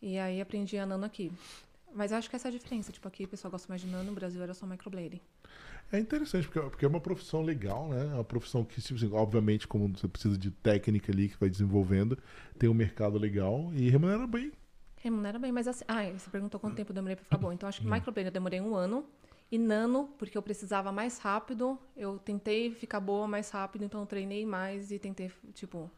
E 0.01 0.17
aí 0.17 0.41
aprendi 0.41 0.77
a 0.77 0.85
nano 0.85 1.05
aqui. 1.05 1.31
Mas 1.95 2.11
eu 2.11 2.17
acho 2.17 2.29
que 2.29 2.35
essa 2.35 2.47
é 2.47 2.49
a 2.49 2.51
diferença. 2.51 2.91
Tipo, 2.91 3.07
aqui 3.07 3.25
o 3.25 3.27
pessoal 3.27 3.51
gosta 3.51 3.67
mais 3.69 3.81
de 3.81 3.87
nano, 3.87 4.05
no 4.05 4.13
Brasil 4.13 4.41
era 4.41 4.53
só 4.53 4.65
microblading. 4.65 5.21
É 5.91 5.99
interessante, 5.99 6.47
porque, 6.47 6.59
porque 6.69 6.85
é 6.85 6.87
uma 6.87 6.99
profissão 6.99 7.41
legal, 7.43 7.87
né? 7.89 8.01
É 8.11 8.15
uma 8.15 8.23
profissão 8.23 8.63
que, 8.65 8.81
tipo 8.81 8.95
assim, 8.97 9.13
obviamente, 9.13 9.67
como 9.67 9.87
você 9.95 10.07
precisa 10.07 10.37
de 10.37 10.49
técnica 10.49 11.11
ali 11.11 11.29
que 11.29 11.37
vai 11.39 11.49
desenvolvendo, 11.49 12.17
tem 12.57 12.67
um 12.67 12.73
mercado 12.73 13.17
legal 13.19 13.71
e 13.73 13.89
remunera 13.89 14.25
bem. 14.25 14.51
Remunera 15.03 15.37
bem, 15.37 15.51
mas 15.51 15.67
assim. 15.67 15.83
Ah, 15.85 16.09
você 16.17 16.29
perguntou 16.29 16.57
quanto 16.57 16.77
tempo 16.77 16.91
eu 16.91 16.95
demorei 16.95 17.17
pra 17.17 17.25
ficar 17.25 17.37
bom. 17.37 17.51
Então 17.51 17.67
acho 17.67 17.81
que 17.81 17.85
microblading 17.85 18.27
eu 18.27 18.31
demorei 18.31 18.61
um 18.61 18.73
ano. 18.73 19.05
E 19.51 19.57
nano, 19.57 20.07
porque 20.17 20.37
eu 20.37 20.41
precisava 20.41 20.93
mais 20.93 21.17
rápido, 21.19 21.77
eu 21.95 22.17
tentei 22.17 22.73
ficar 22.73 23.01
boa 23.01 23.27
mais 23.27 23.49
rápido, 23.49 23.83
então 23.83 23.99
eu 23.99 24.05
treinei 24.07 24.45
mais 24.45 24.91
e 24.91 24.97
tentei, 24.97 25.29
tipo, 25.53 25.91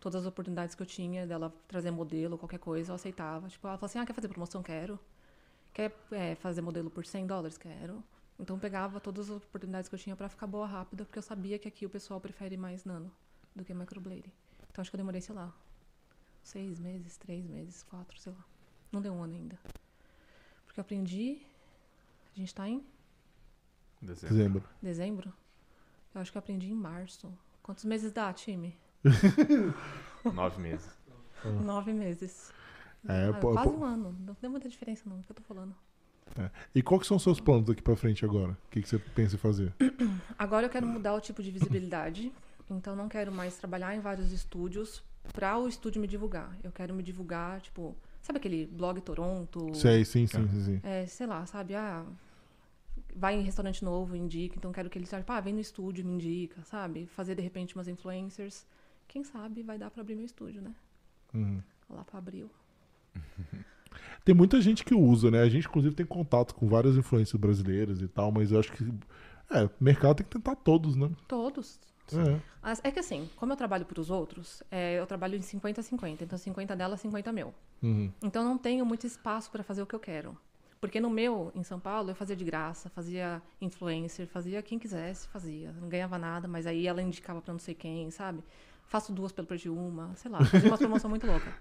todas 0.00 0.22
as 0.22 0.26
oportunidades 0.26 0.74
que 0.74 0.82
eu 0.82 0.86
tinha 0.86 1.26
dela 1.26 1.54
trazer 1.68 1.92
modelo, 1.92 2.36
qualquer 2.36 2.58
coisa, 2.58 2.90
eu 2.90 2.96
aceitava. 2.96 3.48
Tipo, 3.48 3.68
ela 3.68 3.78
falou 3.78 3.86
assim: 3.86 4.00
ah, 4.00 4.04
quer 4.04 4.12
fazer 4.12 4.26
promoção? 4.26 4.60
Quero. 4.60 4.98
Quer 5.72 5.96
é, 6.10 6.34
fazer 6.34 6.60
modelo 6.60 6.90
por 6.90 7.06
100 7.06 7.28
dólares? 7.28 7.56
Quero. 7.56 8.02
Então 8.40 8.56
eu 8.56 8.60
pegava 8.60 8.98
todas 8.98 9.30
as 9.30 9.36
oportunidades 9.36 9.88
que 9.88 9.94
eu 9.94 9.98
tinha 10.00 10.16
pra 10.16 10.28
ficar 10.28 10.48
boa 10.48 10.66
rápida, 10.66 11.04
porque 11.04 11.18
eu 11.20 11.22
sabia 11.22 11.60
que 11.60 11.68
aqui 11.68 11.86
o 11.86 11.88
pessoal 11.88 12.20
prefere 12.20 12.56
mais 12.56 12.84
nano 12.84 13.10
do 13.54 13.64
que 13.64 13.72
microblading. 13.72 14.32
Então 14.68 14.82
acho 14.82 14.90
que 14.90 14.96
eu 14.96 14.98
demorei, 14.98 15.20
sei 15.20 15.34
lá, 15.36 15.54
seis 16.48 16.78
meses, 16.80 17.16
três 17.18 17.46
meses, 17.46 17.82
quatro, 17.82 18.18
sei 18.18 18.32
lá. 18.32 18.44
Não 18.90 19.02
deu 19.02 19.12
um 19.12 19.22
ano 19.22 19.34
ainda. 19.34 19.58
Porque 20.64 20.80
eu 20.80 20.82
aprendi. 20.82 21.38
A 22.34 22.38
gente 22.38 22.54
tá 22.54 22.66
em 22.68 22.82
Dezembro. 24.00 24.28
Dezembro. 24.36 24.64
dezembro? 24.80 25.32
Eu 26.14 26.20
acho 26.20 26.30
que 26.32 26.38
eu 26.38 26.40
aprendi 26.40 26.70
em 26.70 26.74
março. 26.74 27.30
Quantos 27.62 27.84
meses 27.84 28.12
dá, 28.12 28.32
time? 28.32 28.74
Nove 30.32 30.60
meses. 30.62 30.88
Nove 31.44 31.92
meses. 31.92 32.52
É, 33.06 33.26
Ah, 33.28 33.34
pô- 33.40 33.52
quase 33.52 33.70
pô- 33.70 33.76
um 33.76 33.84
ano. 33.84 34.16
Não 34.20 34.36
deu 34.40 34.50
muita 34.50 34.68
diferença, 34.68 35.02
não, 35.06 35.18
é 35.18 35.20
o 35.20 35.22
que 35.24 35.32
eu 35.32 35.36
tô 35.36 35.42
falando. 35.42 35.74
E 36.74 36.82
quais 36.82 37.02
que 37.02 37.08
são 37.08 37.16
os 37.16 37.22
seus 37.22 37.40
planos 37.40 37.66
daqui 37.66 37.82
pra 37.82 37.96
frente 37.96 38.24
agora? 38.24 38.52
O 38.52 38.70
que, 38.70 38.80
que 38.82 38.88
você 38.88 38.98
pensa 38.98 39.34
em 39.34 39.38
fazer? 39.38 39.72
Agora 40.38 40.66
eu 40.66 40.70
quero 40.70 40.86
mudar 40.86 41.14
o 41.14 41.20
tipo 41.20 41.42
de 41.42 41.50
visibilidade. 41.50 42.32
Então 42.70 42.94
não 42.94 43.08
quero 43.08 43.32
mais 43.32 43.56
trabalhar 43.56 43.96
em 43.96 44.00
vários 44.00 44.30
estúdios 44.30 45.02
para 45.32 45.58
o 45.58 45.68
estúdio 45.68 46.00
me 46.00 46.06
divulgar. 46.06 46.56
Eu 46.62 46.72
quero 46.72 46.94
me 46.94 47.02
divulgar, 47.02 47.60
tipo, 47.60 47.96
sabe 48.22 48.38
aquele 48.38 48.66
blog 48.66 49.00
Toronto? 49.00 49.74
Sei, 49.74 50.04
sim, 50.04 50.26
sim, 50.26 50.48
sim, 50.48 50.64
sim. 50.64 50.80
É, 50.82 51.06
sei 51.06 51.26
lá, 51.26 51.44
sabe? 51.46 51.74
Ah, 51.74 52.04
vai 53.14 53.34
em 53.34 53.42
restaurante 53.42 53.84
novo, 53.84 54.16
indica. 54.16 54.56
Então 54.56 54.72
quero 54.72 54.88
que 54.88 54.98
ele 54.98 55.06
saiba, 55.06 55.36
ah, 55.36 55.40
vem 55.40 55.54
no 55.54 55.60
estúdio, 55.60 56.04
me 56.04 56.12
indica, 56.12 56.62
sabe? 56.64 57.06
Fazer 57.06 57.34
de 57.34 57.42
repente 57.42 57.74
umas 57.74 57.88
influencers. 57.88 58.66
Quem 59.06 59.24
sabe 59.24 59.62
vai 59.62 59.78
dar 59.78 59.90
para 59.90 60.02
abrir 60.02 60.14
meu 60.14 60.26
estúdio, 60.26 60.60
né? 60.60 60.74
Uhum. 61.34 61.62
Lá 61.90 62.04
para 62.04 62.18
abril. 62.18 62.50
Tem 64.24 64.34
muita 64.34 64.60
gente 64.60 64.84
que 64.84 64.94
usa, 64.94 65.30
né? 65.30 65.40
A 65.40 65.48
gente, 65.48 65.66
inclusive, 65.66 65.94
tem 65.94 66.04
contato 66.04 66.54
com 66.54 66.68
várias 66.68 66.96
influências 66.96 67.40
brasileiras 67.40 68.02
e 68.02 68.08
tal, 68.08 68.30
mas 68.30 68.52
eu 68.52 68.60
acho 68.60 68.70
que. 68.72 68.84
É, 69.50 69.64
o 69.64 69.70
mercado 69.80 70.16
tem 70.16 70.26
que 70.26 70.32
tentar 70.32 70.54
todos, 70.56 70.94
né? 70.94 71.10
Todos. 71.26 71.80
É. 72.16 72.40
As- 72.62 72.80
É 72.84 72.90
que 72.90 72.98
assim, 73.00 73.28
como 73.36 73.52
eu 73.52 73.56
trabalho 73.56 73.84
para 73.84 74.00
os 74.00 74.10
outros, 74.10 74.62
é, 74.70 74.98
eu 74.98 75.06
trabalho 75.06 75.36
em 75.36 75.42
50 75.42 75.80
a 75.80 75.84
50. 75.84 76.24
Então 76.24 76.38
50 76.38 76.74
dela, 76.76 76.96
50 76.96 77.32
meu. 77.32 77.52
Uhum. 77.82 78.10
Então 78.22 78.44
não 78.44 78.56
tenho 78.58 78.84
muito 78.86 79.06
espaço 79.06 79.50
para 79.50 79.62
fazer 79.62 79.82
o 79.82 79.86
que 79.86 79.94
eu 79.94 80.00
quero. 80.00 80.36
Porque 80.80 81.00
no 81.00 81.10
meu, 81.10 81.50
em 81.56 81.64
São 81.64 81.80
Paulo, 81.80 82.10
eu 82.10 82.14
fazia 82.14 82.36
de 82.36 82.44
graça, 82.44 82.88
fazia 82.88 83.42
influencer, 83.60 84.28
fazia 84.28 84.62
quem 84.62 84.78
quisesse, 84.78 85.26
fazia. 85.28 85.72
Não 85.80 85.88
ganhava 85.88 86.16
nada, 86.18 86.46
mas 86.46 86.66
aí 86.66 86.86
ela 86.86 87.02
indicava 87.02 87.40
para 87.42 87.52
não 87.52 87.58
sei 87.58 87.74
quem, 87.74 88.10
sabe? 88.12 88.44
Faço 88.86 89.12
duas 89.12 89.32
pelo 89.32 89.46
preço 89.46 89.64
de 89.64 89.70
uma, 89.70 90.14
sei 90.14 90.30
lá, 90.30 90.44
fazia 90.44 90.70
uma 90.70 90.78
promoção 90.78 91.10
muito 91.10 91.26
louca. 91.26 91.52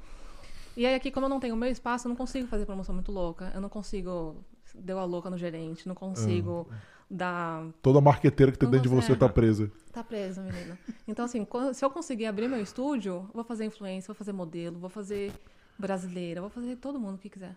E 0.78 0.86
aí 0.86 0.94
aqui, 0.94 1.10
como 1.10 1.26
eu 1.26 1.30
não 1.30 1.40
tenho 1.40 1.56
o 1.56 1.58
meu 1.58 1.70
espaço, 1.72 2.08
eu 2.08 2.10
não 2.10 2.16
consigo 2.16 2.48
fazer 2.48 2.66
promoção 2.68 2.94
muito 2.94 3.12
louca. 3.12 3.52
Eu 3.56 3.60
não 3.60 3.70
consigo. 3.70 4.36
Deu 4.76 5.00
a 5.00 5.04
louca 5.06 5.30
no 5.32 5.38
gerente, 5.38 5.88
não 5.88 5.96
consigo 5.96 6.68
dar. 7.10 7.68
Toda 7.82 8.02
marqueteira 8.02 8.52
que 8.52 8.58
tem 8.58 8.70
dentro 8.70 8.84
de 8.84 8.90
você 8.90 9.14
consegue. 9.14 9.20
tá 9.20 9.30
presa. 9.30 9.72
Tá 9.92 10.04
presa, 10.04 10.42
menina. 10.44 10.78
Então, 11.08 11.26
assim, 11.26 11.44
quando- 11.46 11.74
se 11.74 11.84
eu 11.84 11.90
conseguir 11.90 12.26
abrir 12.26 12.48
meu 12.48 12.62
estúdio, 12.62 13.30
vou 13.34 13.44
fazer 13.44 13.66
influência, 13.66 14.08
vou 14.08 14.16
fazer 14.16 14.34
modelo, 14.34 14.78
vou 14.80 14.90
fazer 14.90 15.32
brasileira, 15.80 16.42
vou 16.42 16.50
fazer 16.50 16.76
todo 16.78 17.00
mundo 17.00 17.18
que 17.18 17.30
quiser. 17.30 17.56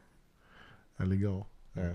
É 0.99 1.05
legal. 1.05 1.47
É. 1.77 1.95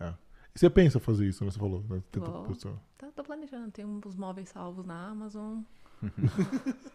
é. 0.00 0.14
E 0.54 0.58
você 0.58 0.68
pensa 0.70 0.98
fazer 0.98 1.26
isso, 1.26 1.44
né? 1.44 1.50
Você 1.50 1.58
falou. 1.58 1.84
Né? 1.88 2.02
Tenta- 2.10 2.30
Vou. 2.30 2.54
Tá, 2.96 3.08
tô 3.14 3.22
planejando, 3.22 3.70
tem 3.70 3.84
uns 3.84 4.16
móveis 4.16 4.48
salvos 4.48 4.84
na 4.84 5.08
Amazon. 5.08 5.60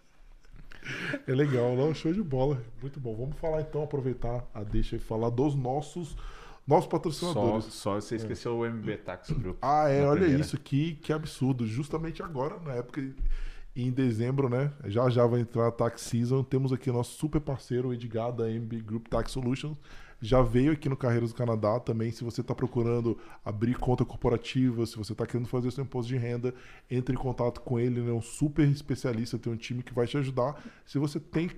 É 1.26 1.34
legal, 1.34 1.76
não? 1.76 1.94
Show 1.94 2.12
de 2.14 2.22
bola. 2.22 2.62
Muito 2.82 3.00
bom. 3.00 3.16
Vamos 3.16 3.38
falar 3.38 3.62
então, 3.62 3.84
aproveitar 3.84 4.46
a 4.54 4.64
deixa 4.64 4.98
e 4.98 5.00
falar 5.00 5.30
dos 5.30 5.56
nossos 5.56 6.16
nossos 6.66 6.88
patrocinadores. 6.90 7.66
Só, 7.66 7.72
só 7.72 8.02
você 8.02 8.16
esqueceu 8.16 8.58
o 8.58 8.66
MB 8.66 8.98
Tax 8.98 9.32
Group. 9.32 9.58
Ah, 9.62 9.90
é, 9.90 10.06
olha 10.06 10.22
primeira. 10.22 10.42
isso, 10.42 10.58
que, 10.58 10.96
que 10.96 11.12
absurdo. 11.12 11.66
Justamente 11.66 12.24
agora, 12.24 12.60
na 12.60 12.74
época, 12.74 13.02
em 13.76 13.92
dezembro, 13.92 14.50
né? 14.50 14.72
Já 14.86 15.10
já 15.10 15.26
vai 15.26 15.42
entrar 15.42 15.68
a 15.68 15.72
Tax 15.72 16.02
Season. 16.02 16.44
Temos 16.44 16.72
aqui 16.72 16.92
nosso 16.92 17.18
super 17.18 17.42
parceiro, 17.42 17.90
o 17.90 17.94
Edgar, 17.94 18.32
da 18.32 18.50
MB 18.50 18.82
Group 18.82 19.08
Tax 19.08 19.32
Solutions 19.32 19.78
já 20.24 20.42
veio 20.42 20.72
aqui 20.72 20.88
no 20.88 20.96
Carreiras 20.96 21.32
do 21.32 21.36
Canadá 21.36 21.82
também. 21.82 22.10
Se 22.10 22.24
você 22.24 22.40
está 22.40 22.56
procurando 22.56 23.18
abrir 23.44 23.76
conta 23.76 24.06
corporativa, 24.06 24.86
se 24.86 24.96
você 24.96 25.12
está 25.12 25.26
querendo 25.26 25.48
fazer 25.50 25.70
seu 25.70 25.84
imposto 25.84 26.08
de 26.08 26.18
renda, 26.18 26.56
entre 26.90 27.14
em 27.14 27.18
contato 27.18 27.60
com 27.60 27.78
ele. 27.78 28.00
Ele 28.00 28.10
é 28.10 28.14
um 28.14 28.22
super 28.22 28.66
especialista, 28.66 29.38
tem 29.38 29.52
um 29.52 29.58
time 29.58 29.84
que 29.84 29.94
vai 29.94 30.08
te 30.08 30.18
ajudar. 30.18 30.64
Se 30.86 30.98
você 30.98 31.20
tem 31.20 31.52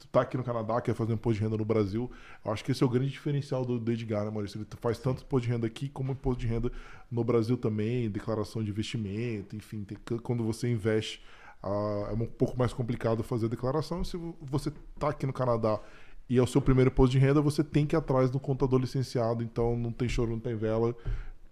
está 0.00 0.22
aqui 0.22 0.38
no 0.38 0.42
Canadá, 0.42 0.80
quer 0.80 0.94
fazer 0.94 1.12
imposto 1.12 1.38
de 1.38 1.44
renda 1.44 1.58
no 1.58 1.66
Brasil, 1.66 2.10
eu 2.42 2.50
acho 2.50 2.64
que 2.64 2.72
esse 2.72 2.82
é 2.82 2.86
o 2.86 2.88
grande 2.88 3.10
diferencial 3.10 3.62
do, 3.62 3.78
do 3.78 3.92
Edgar, 3.92 4.24
né, 4.24 4.30
Maurício? 4.30 4.58
Ele 4.58 4.66
faz 4.80 4.98
tanto 4.98 5.22
imposto 5.22 5.46
de 5.46 5.52
renda 5.52 5.66
aqui 5.66 5.90
como 5.90 6.12
imposto 6.12 6.40
de 6.40 6.46
renda 6.46 6.72
no 7.10 7.22
Brasil 7.22 7.58
também, 7.58 8.08
declaração 8.08 8.64
de 8.64 8.70
investimento, 8.70 9.54
enfim, 9.54 9.84
tem, 9.84 9.98
quando 10.22 10.42
você 10.44 10.70
investe. 10.70 11.22
Uh, 11.62 12.10
é 12.10 12.12
um 12.12 12.26
pouco 12.26 12.56
mais 12.56 12.72
complicado 12.72 13.22
fazer 13.22 13.46
a 13.46 13.48
declaração. 13.48 14.02
Se 14.04 14.16
você 14.40 14.68
está 14.68 15.08
aqui 15.08 15.26
no 15.26 15.32
Canadá 15.32 15.80
e 16.28 16.38
é 16.38 16.42
o 16.42 16.46
seu 16.46 16.60
primeiro 16.60 16.90
imposto 16.90 17.12
de 17.12 17.18
renda, 17.18 17.40
você 17.40 17.64
tem 17.64 17.86
que 17.86 17.96
ir 17.96 17.98
atrás 17.98 18.30
do 18.30 18.38
contador 18.38 18.78
licenciado, 18.78 19.42
então 19.42 19.76
não 19.76 19.90
tem 19.90 20.08
choro, 20.08 20.30
não 20.30 20.40
tem 20.40 20.54
vela. 20.54 20.94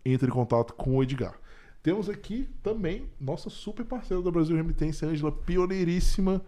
Entre 0.04 0.28
em 0.28 0.30
contato 0.30 0.74
com 0.74 0.96
o 0.96 1.02
Edgar. 1.02 1.34
Temos 1.82 2.08
aqui 2.08 2.48
também 2.62 3.08
nossa 3.20 3.48
super 3.48 3.84
parceira 3.84 4.22
da 4.22 4.30
Brasil 4.30 4.56
Remitência, 4.56 5.08
Ângela, 5.08 5.32
pioneiríssima 5.32 6.44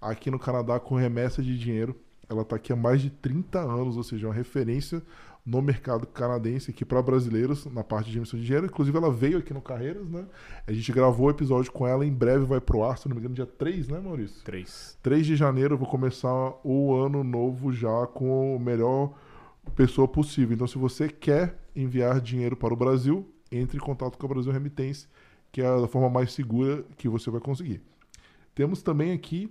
aqui 0.00 0.30
no 0.30 0.38
Canadá 0.38 0.78
com 0.80 0.94
remessa 0.94 1.42
de 1.42 1.58
dinheiro. 1.58 1.94
Ela 2.28 2.42
está 2.42 2.56
aqui 2.56 2.72
há 2.72 2.76
mais 2.76 3.00
de 3.00 3.10
30 3.10 3.60
anos, 3.60 3.96
ou 3.96 4.02
seja, 4.02 4.26
uma 4.26 4.34
referência 4.34 5.02
no 5.48 5.62
mercado 5.62 6.06
canadense 6.06 6.70
aqui 6.70 6.84
para 6.84 7.00
brasileiros 7.00 7.64
na 7.66 7.82
parte 7.82 8.10
de 8.10 8.18
emissão 8.18 8.38
de 8.38 8.44
dinheiro. 8.44 8.66
Inclusive, 8.66 8.98
ela 8.98 9.10
veio 9.10 9.38
aqui 9.38 9.54
no 9.54 9.62
Carreiras, 9.62 10.06
né? 10.10 10.26
A 10.66 10.72
gente 10.72 10.92
gravou 10.92 11.28
o 11.28 11.30
episódio 11.30 11.72
com 11.72 11.86
ela, 11.86 12.04
em 12.04 12.12
breve 12.12 12.44
vai 12.44 12.60
pro 12.60 12.84
ar, 12.84 12.98
se 12.98 13.08
não 13.08 13.14
me 13.14 13.20
engano, 13.20 13.34
dia 13.34 13.46
3, 13.46 13.88
né, 13.88 13.98
Maurício? 13.98 14.44
3. 14.44 14.98
3 15.02 15.26
de 15.26 15.36
janeiro 15.36 15.74
eu 15.74 15.78
vou 15.78 15.88
começar 15.88 16.52
o 16.62 16.94
ano 16.94 17.24
novo 17.24 17.72
já 17.72 18.06
com 18.08 18.54
o 18.56 18.60
melhor 18.60 19.14
pessoa 19.74 20.06
possível. 20.06 20.54
Então, 20.54 20.66
se 20.66 20.76
você 20.76 21.08
quer 21.08 21.58
enviar 21.74 22.20
dinheiro 22.20 22.54
para 22.54 22.74
o 22.74 22.76
Brasil, 22.76 23.26
entre 23.50 23.78
em 23.78 23.80
contato 23.80 24.18
com 24.18 24.26
a 24.26 24.28
Brasil 24.28 24.52
Remitência, 24.52 25.08
que 25.50 25.62
é 25.62 25.66
a 25.66 25.88
forma 25.88 26.10
mais 26.10 26.30
segura 26.32 26.84
que 26.98 27.08
você 27.08 27.30
vai 27.30 27.40
conseguir. 27.40 27.80
Temos 28.54 28.82
também 28.82 29.12
aqui 29.12 29.50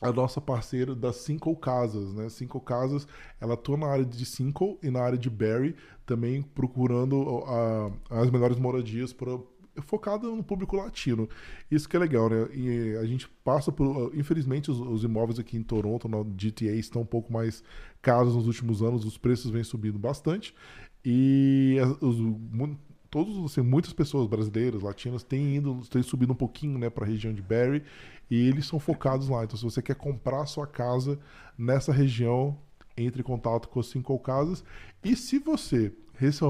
a 0.00 0.12
nossa 0.12 0.40
parceira 0.40 0.94
da 0.94 1.12
Cinco 1.12 1.54
Casas, 1.56 2.14
né? 2.14 2.28
Cinco 2.28 2.60
Casas, 2.60 3.06
ela 3.40 3.54
atua 3.54 3.76
na 3.76 3.86
área 3.86 4.04
de 4.04 4.24
Cinco 4.24 4.78
e 4.82 4.90
na 4.90 5.00
área 5.00 5.18
de 5.18 5.28
Barry, 5.28 5.74
também 6.06 6.42
procurando 6.42 7.44
a, 7.46 7.90
as 8.20 8.30
melhores 8.30 8.58
moradias 8.58 9.12
para 9.12 9.38
focada 9.82 10.26
no 10.26 10.42
público 10.42 10.76
latino. 10.76 11.28
Isso 11.70 11.88
que 11.88 11.96
é 11.96 12.00
legal, 12.00 12.28
né? 12.28 12.48
E 12.52 12.96
a 12.96 13.04
gente 13.04 13.28
passa 13.44 13.70
por. 13.70 14.12
Infelizmente, 14.14 14.70
os, 14.70 14.78
os, 14.80 15.04
imóveis 15.04 15.38
aqui 15.38 15.56
em 15.56 15.62
Toronto, 15.62 16.08
na 16.08 16.22
GTA, 16.22 16.74
estão 16.74 17.02
um 17.02 17.06
pouco 17.06 17.32
mais 17.32 17.62
caros 18.02 18.34
nos 18.34 18.46
últimos 18.46 18.82
anos, 18.82 19.04
os 19.04 19.18
preços 19.18 19.50
vêm 19.50 19.64
subindo 19.64 19.98
bastante. 19.98 20.54
E 21.04 21.76
os, 22.00 22.16
todos, 23.10 23.44
assim, 23.44 23.62
muitas 23.62 23.92
pessoas 23.92 24.26
brasileiras, 24.26 24.82
latinas, 24.82 25.22
têm 25.22 25.56
indo, 25.56 25.80
têm 25.88 26.02
subido 26.02 26.32
um 26.32 26.36
pouquinho 26.36 26.78
né, 26.78 26.90
para 26.90 27.04
a 27.04 27.08
região 27.08 27.32
de 27.32 27.42
Barry 27.42 27.82
e 28.30 28.48
eles 28.48 28.66
são 28.66 28.78
focados 28.78 29.28
lá. 29.28 29.44
Então, 29.44 29.56
se 29.56 29.64
você 29.64 29.80
quer 29.82 29.96
comprar 29.96 30.46
sua 30.46 30.66
casa 30.66 31.18
nessa 31.56 31.92
região, 31.92 32.58
entre 32.96 33.20
em 33.20 33.24
contato 33.24 33.68
com 33.68 33.80
as 33.80 33.86
cinco 33.86 34.18
casas. 34.18 34.64
E 35.04 35.14
se 35.16 35.38
você 35.38 35.92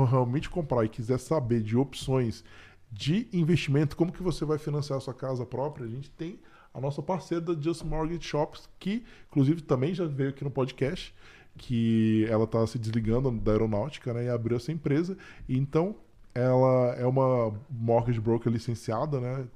realmente 0.09 0.49
comprar 0.49 0.85
e 0.85 0.89
quiser 0.89 1.18
saber 1.18 1.62
de 1.62 1.76
opções 1.76 2.43
de 2.91 3.29
investimento, 3.33 3.97
como 3.97 4.12
que 4.12 4.22
você 4.22 4.45
vai 4.45 4.57
financiar 4.57 5.01
sua 5.01 5.12
casa 5.12 5.45
própria, 5.45 5.87
a 5.87 5.91
gente 5.91 6.11
tem 6.11 6.41
a 6.72 6.81
nossa 6.81 7.03
parceira 7.03 7.45
da 7.45 7.61
Just 7.61 7.83
Mortgage 7.83 8.26
Shops, 8.26 8.68
que 8.79 9.05
inclusive 9.29 9.61
também 9.61 9.95
já 9.95 10.07
veio 10.07 10.31
aqui 10.31 10.43
no 10.43 10.51
podcast, 10.51 11.14
que 11.57 12.26
ela 12.31 12.45
está 12.45 12.66
se 12.66 12.79
desligando 12.79 13.31
da 13.31 13.53
aeronáutica 13.53 14.14
né, 14.14 14.24
e 14.24 14.29
abriu 14.29 14.57
essa 14.57 14.72
empresa. 14.72 15.18
Então, 15.49 15.97
ela 16.35 16.95
é 16.95 17.05
uma 17.05 17.53
mortgage 17.68 18.20
broker 18.20 18.51
licenciada, 18.51 19.20
né? 19.20 19.47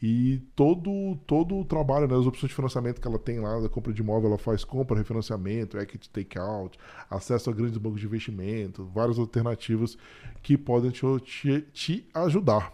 E 0.00 0.38
todo, 0.54 1.16
todo 1.26 1.58
o 1.58 1.64
trabalho, 1.64 2.06
né, 2.06 2.16
as 2.16 2.24
opções 2.24 2.50
de 2.50 2.54
financiamento 2.54 3.00
que 3.00 3.08
ela 3.08 3.18
tem 3.18 3.40
lá, 3.40 3.58
da 3.58 3.68
compra 3.68 3.92
de 3.92 4.00
imóvel, 4.00 4.28
ela 4.28 4.38
faz 4.38 4.62
compra, 4.62 4.96
refinanciamento, 4.96 5.76
equity 5.76 6.08
takeout, 6.08 6.78
acesso 7.10 7.50
a 7.50 7.52
grandes 7.52 7.76
bancos 7.78 8.00
de 8.00 8.06
investimento, 8.06 8.84
várias 8.94 9.18
alternativas 9.18 9.98
que 10.40 10.56
podem 10.56 10.92
te, 10.92 11.02
te, 11.24 11.60
te 11.72 12.08
ajudar. 12.14 12.72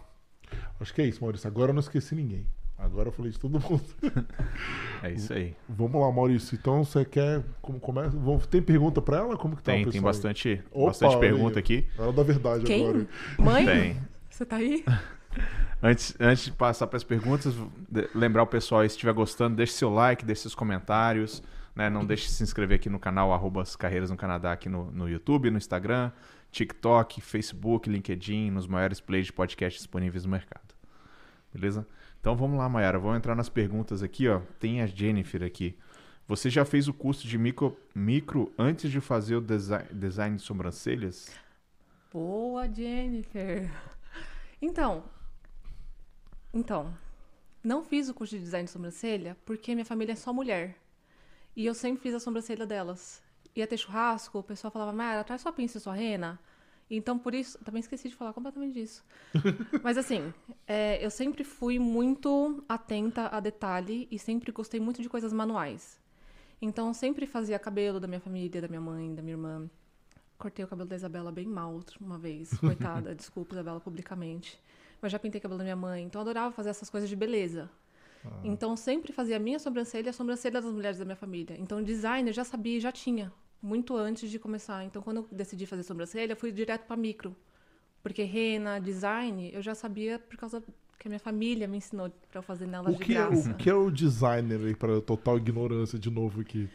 Acho 0.79 0.93
que 0.93 1.01
é 1.01 1.07
isso, 1.07 1.21
Maurício. 1.21 1.47
Agora 1.47 1.71
eu 1.71 1.73
não 1.73 1.79
esqueci 1.79 2.13
ninguém. 2.13 2.45
Agora 2.77 3.07
eu 3.07 3.11
falei 3.11 3.31
de 3.31 3.39
todo 3.39 3.59
mundo. 3.59 3.83
é 5.01 5.11
isso 5.11 5.33
aí. 5.33 5.55
Vamos 5.67 5.99
lá, 5.99 6.11
Maurício. 6.11 6.55
Então 6.55 6.83
você 6.83 7.05
quer. 7.05 7.41
Como 7.61 7.79
começa? 7.79 8.15
Tem 8.51 8.61
pergunta 8.61 9.01
para 9.01 9.17
ela? 9.17 9.37
Como 9.37 9.55
que 9.55 9.63
tá 9.63 9.71
tem, 9.71 9.89
Tem 9.89 10.01
bastante, 10.01 10.61
Opa, 10.71 10.87
bastante 10.87 11.17
pergunta 11.17 11.57
aí. 11.57 11.59
aqui. 11.59 11.87
Ela 11.97 12.11
da 12.11 12.21
verdade 12.21 12.65
Quem? 12.65 12.83
agora. 12.83 13.07
Mãe? 13.39 13.65
Tem. 13.65 13.97
Você 14.29 14.45
tá 14.45 14.57
aí? 14.57 14.83
Antes, 15.87 16.15
antes 16.19 16.45
de 16.45 16.51
passar 16.51 16.87
para 16.87 16.97
as 16.97 17.03
perguntas, 17.03 17.53
lembrar 18.15 18.41
o 18.41 18.47
pessoal 18.47 18.81
se 18.81 18.87
estiver 18.87 19.13
gostando, 19.13 19.55
deixe 19.55 19.73
seu 19.73 19.87
like, 19.87 20.25
deixe 20.25 20.41
seus 20.41 20.55
comentários. 20.55 21.43
Né? 21.75 21.91
Não 21.91 22.03
deixe 22.03 22.25
de 22.25 22.31
se 22.31 22.41
inscrever 22.41 22.77
aqui 22.77 22.89
no 22.89 22.97
canal 22.97 23.31
arroba 23.31 23.63
Carreiras 23.77 24.09
no 24.09 24.17
Canadá 24.17 24.51
aqui 24.51 24.67
no, 24.67 24.89
no 24.89 25.07
YouTube, 25.07 25.51
no 25.51 25.59
Instagram, 25.59 26.11
TikTok, 26.51 27.21
Facebook, 27.21 27.87
LinkedIn, 27.87 28.49
nos 28.49 28.65
maiores 28.65 28.99
plays 28.99 29.27
de 29.27 29.33
podcast 29.33 29.77
disponíveis 29.77 30.25
no 30.25 30.31
mercado. 30.31 30.73
Beleza? 31.53 31.87
Então 32.19 32.35
vamos 32.35 32.57
lá, 32.57 32.67
Mayara. 32.67 32.97
Vamos 32.97 33.17
entrar 33.17 33.35
nas 33.35 33.49
perguntas 33.49 34.01
aqui. 34.01 34.27
Ó. 34.27 34.41
Tem 34.59 34.81
a 34.81 34.87
Jennifer 34.87 35.43
aqui. 35.43 35.77
Você 36.27 36.49
já 36.49 36.65
fez 36.65 36.87
o 36.87 36.93
curso 36.95 37.27
de 37.27 37.37
micro, 37.37 37.77
micro 37.93 38.51
antes 38.57 38.89
de 38.89 38.99
fazer 38.99 39.35
o 39.35 39.41
design, 39.41 39.87
design 39.93 40.35
de 40.35 40.41
sobrancelhas? 40.41 41.29
Boa, 42.11 42.67
Jennifer. 42.67 43.69
Então, 44.59 45.03
então, 46.55 46.91
não 47.61 47.83
fiz 47.83 48.09
o 48.09 48.13
curso 48.13 48.35
de 48.35 48.41
design 48.41 48.65
de 48.65 48.71
sobrancelha 48.71 49.37
porque 49.45 49.75
minha 49.75 49.85
família 49.85 50.13
é 50.13 50.15
só 50.15 50.31
mulher. 50.31 50.77
E 51.55 51.65
eu 51.65 51.73
sempre 51.73 52.01
fiz 52.01 52.13
a 52.13 52.19
sobrancelha 52.19 52.65
delas. 52.65 53.21
Ia 53.55 53.67
ter 53.67 53.77
churrasco, 53.77 54.39
o 54.39 54.43
pessoal 54.43 54.71
falava, 54.71 54.91
Mayara, 54.91 55.23
traz 55.23 55.41
sua 55.41 55.51
pinça 55.51 55.77
e 55.77 55.81
sua 55.81 55.93
rena. 55.93 56.39
Então, 56.89 57.17
por 57.17 57.33
isso, 57.33 57.57
também 57.63 57.79
esqueci 57.79 58.09
de 58.09 58.15
falar 58.15 58.33
completamente 58.33 58.73
disso. 58.73 59.03
Mas, 59.81 59.97
assim, 59.97 60.33
é, 60.67 61.03
eu 61.03 61.09
sempre 61.09 61.43
fui 61.43 61.79
muito 61.79 62.63
atenta 62.69 63.27
a 63.27 63.39
detalhe 63.39 64.07
e 64.11 64.19
sempre 64.19 64.51
gostei 64.51 64.79
muito 64.79 65.01
de 65.01 65.09
coisas 65.09 65.33
manuais. 65.33 65.99
Então, 66.61 66.93
sempre 66.93 67.25
fazia 67.25 67.57
cabelo 67.57 67.99
da 67.99 68.07
minha 68.07 68.19
família, 68.19 68.61
da 68.61 68.67
minha 68.67 68.81
mãe, 68.81 69.13
da 69.15 69.21
minha 69.21 69.33
irmã. 69.33 69.69
Cortei 70.37 70.63
o 70.63 70.67
cabelo 70.67 70.87
da 70.87 70.95
Isabela 70.95 71.31
bem 71.31 71.47
mal 71.47 71.79
uma 71.99 72.17
vez. 72.17 72.55
Coitada, 72.59 73.15
desculpa, 73.15 73.55
Isabela, 73.55 73.79
publicamente. 73.79 74.59
Mas 75.01 75.11
já 75.11 75.19
pintei 75.19 75.39
o 75.39 75.41
cabelo 75.41 75.57
da 75.57 75.63
minha 75.63 75.75
mãe. 75.75 76.03
Então, 76.03 76.19
eu 76.19 76.23
adorava 76.23 76.51
fazer 76.51 76.69
essas 76.69 76.89
coisas 76.89 77.09
de 77.09 77.15
beleza. 77.15 77.69
Ah. 78.25 78.29
Então, 78.43 78.75
sempre 78.75 79.13
fazia 79.13 79.37
a 79.37 79.39
minha 79.39 79.59
sobrancelha 79.59 80.07
e 80.07 80.09
a 80.09 80.13
sobrancelha 80.13 80.61
das 80.61 80.71
mulheres 80.71 80.97
da 80.97 81.05
minha 81.05 81.15
família. 81.15 81.55
Então, 81.59 81.83
designer 81.83 82.33
já 82.33 82.43
sabia, 82.43 82.79
já 82.79 82.91
tinha 82.91 83.31
muito 83.61 83.95
antes 83.95 84.29
de 84.29 84.39
começar. 84.39 84.83
Então, 84.83 85.01
quando 85.01 85.17
eu 85.17 85.27
decidi 85.31 85.65
fazer 85.65 85.83
sobrancelha, 85.83 86.33
eu 86.33 86.37
fui 86.37 86.51
direto 86.51 86.85
para 86.85 86.95
micro. 86.95 87.35
Porque 88.01 88.23
rena, 88.23 88.79
design, 88.79 89.51
eu 89.53 89.61
já 89.61 89.73
sabia 89.73 90.19
por 90.19 90.37
causa 90.37 90.61
que 90.99 91.07
a 91.07 91.09
minha 91.09 91.19
família 91.19 91.67
me 91.67 91.77
ensinou 91.77 92.11
para 92.31 92.41
fazer 92.41 92.67
nelas 92.67 92.93
o 92.93 92.97
de 92.97 93.03
que 93.03 93.13
graça. 93.13 93.49
É, 93.49 93.51
o 93.51 93.55
que 93.55 93.69
é 93.69 93.73
o 93.73 93.89
designer 93.89 94.59
aí, 94.59 94.75
para 94.75 95.01
total 95.01 95.37
ignorância 95.37 95.97
de 95.97 96.09
novo 96.09 96.41
aqui? 96.41 96.69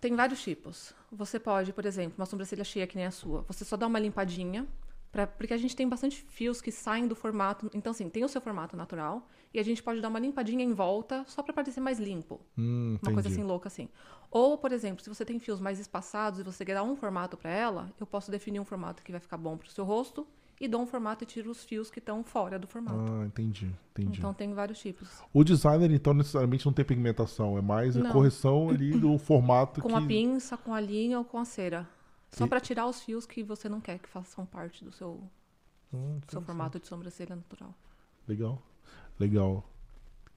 Tem 0.00 0.14
vários 0.14 0.42
tipos. 0.42 0.94
Você 1.10 1.38
pode, 1.38 1.72
por 1.72 1.86
exemplo, 1.86 2.14
uma 2.18 2.26
sobrancelha 2.26 2.64
cheia 2.64 2.86
que 2.86 2.96
nem 2.96 3.06
a 3.06 3.10
sua, 3.10 3.42
você 3.42 3.64
só 3.64 3.76
dá 3.76 3.86
uma 3.86 3.98
limpadinha, 3.98 4.66
pra, 5.14 5.28
porque 5.28 5.54
a 5.54 5.56
gente 5.56 5.76
tem 5.76 5.88
bastante 5.88 6.24
fios 6.28 6.60
que 6.60 6.72
saem 6.72 7.06
do 7.06 7.14
formato. 7.14 7.70
Então, 7.72 7.92
assim, 7.92 8.10
tem 8.10 8.24
o 8.24 8.28
seu 8.28 8.40
formato 8.40 8.76
natural 8.76 9.28
e 9.54 9.60
a 9.60 9.62
gente 9.62 9.80
pode 9.80 10.00
dar 10.00 10.08
uma 10.08 10.18
limpadinha 10.18 10.64
em 10.64 10.72
volta 10.72 11.24
só 11.28 11.40
para 11.40 11.54
parecer 11.54 11.80
mais 11.80 12.00
limpo. 12.00 12.40
Hum, 12.58 12.98
uma 13.00 13.12
coisa 13.12 13.28
assim 13.28 13.44
louca 13.44 13.68
assim. 13.68 13.88
Ou, 14.28 14.58
por 14.58 14.72
exemplo, 14.72 15.04
se 15.04 15.08
você 15.08 15.24
tem 15.24 15.38
fios 15.38 15.60
mais 15.60 15.78
espaçados 15.78 16.40
e 16.40 16.42
você 16.42 16.64
quer 16.64 16.74
dar 16.74 16.82
um 16.82 16.96
formato 16.96 17.36
para 17.36 17.50
ela, 17.50 17.92
eu 18.00 18.04
posso 18.04 18.28
definir 18.28 18.58
um 18.58 18.64
formato 18.64 19.04
que 19.04 19.12
vai 19.12 19.20
ficar 19.20 19.36
bom 19.36 19.56
para 19.56 19.68
o 19.68 19.70
seu 19.70 19.84
rosto 19.84 20.26
e 20.60 20.66
dou 20.66 20.82
um 20.82 20.86
formato 20.86 21.22
e 21.22 21.26
tiro 21.26 21.50
os 21.50 21.64
fios 21.64 21.90
que 21.90 22.00
estão 22.00 22.24
fora 22.24 22.58
do 22.58 22.66
formato. 22.66 22.98
Ah, 22.98 23.24
entendi, 23.24 23.70
entendi. 23.92 24.18
Então 24.18 24.34
tem 24.34 24.52
vários 24.52 24.80
tipos. 24.80 25.08
O 25.32 25.44
designer, 25.44 25.92
então, 25.92 26.12
necessariamente 26.12 26.66
não 26.66 26.72
tem 26.72 26.84
pigmentação, 26.84 27.56
é 27.56 27.62
mais 27.62 27.96
a 27.96 28.10
correção 28.10 28.68
ali 28.68 28.98
do 28.98 29.16
formato 29.18 29.80
com 29.80 29.88
que... 29.88 29.94
a 29.94 30.00
pinça, 30.00 30.56
com 30.56 30.74
a 30.74 30.80
linha 30.80 31.18
ou 31.18 31.24
com 31.24 31.38
a 31.38 31.44
cera. 31.44 31.88
Só 32.34 32.46
e... 32.46 32.48
para 32.48 32.60
tirar 32.60 32.86
os 32.86 33.00
fios 33.00 33.26
que 33.26 33.42
você 33.42 33.68
não 33.68 33.80
quer 33.80 33.98
que 33.98 34.08
façam 34.08 34.44
parte 34.44 34.84
do 34.84 34.90
seu, 34.90 35.20
hum, 35.92 36.20
seu 36.28 36.42
formato 36.42 36.80
de 36.80 36.86
sobrancelha 36.86 37.36
natural. 37.36 37.72
Legal, 38.26 38.60
legal. 39.18 39.64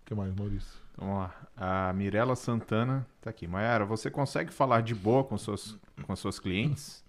O 0.02 0.06
que 0.06 0.14
mais, 0.14 0.34
Maurício? 0.36 0.80
Vamos 0.96 1.18
lá. 1.18 1.48
A 1.56 1.94
Mirella 1.94 2.36
Santana 2.36 3.06
tá 3.20 3.30
aqui. 3.30 3.48
Mayara, 3.48 3.86
você 3.86 4.10
consegue 4.10 4.54
falar 4.54 4.82
de 4.82 4.94
boa 4.96 5.24
com 5.24 5.38
seus, 5.38 5.78
com 6.06 6.16
seus 6.16 6.40
clientes? 6.40 7.04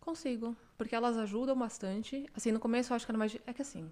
Consigo, 0.00 0.56
porque 0.76 0.94
elas 0.94 1.16
ajudam 1.16 1.58
bastante. 1.58 2.28
Assim, 2.36 2.52
no 2.52 2.60
começo 2.60 2.92
eu 2.92 2.96
acho 2.96 3.06
que 3.06 3.10
era 3.10 3.18
mais. 3.18 3.36
É 3.46 3.52
que 3.52 3.62
assim. 3.62 3.90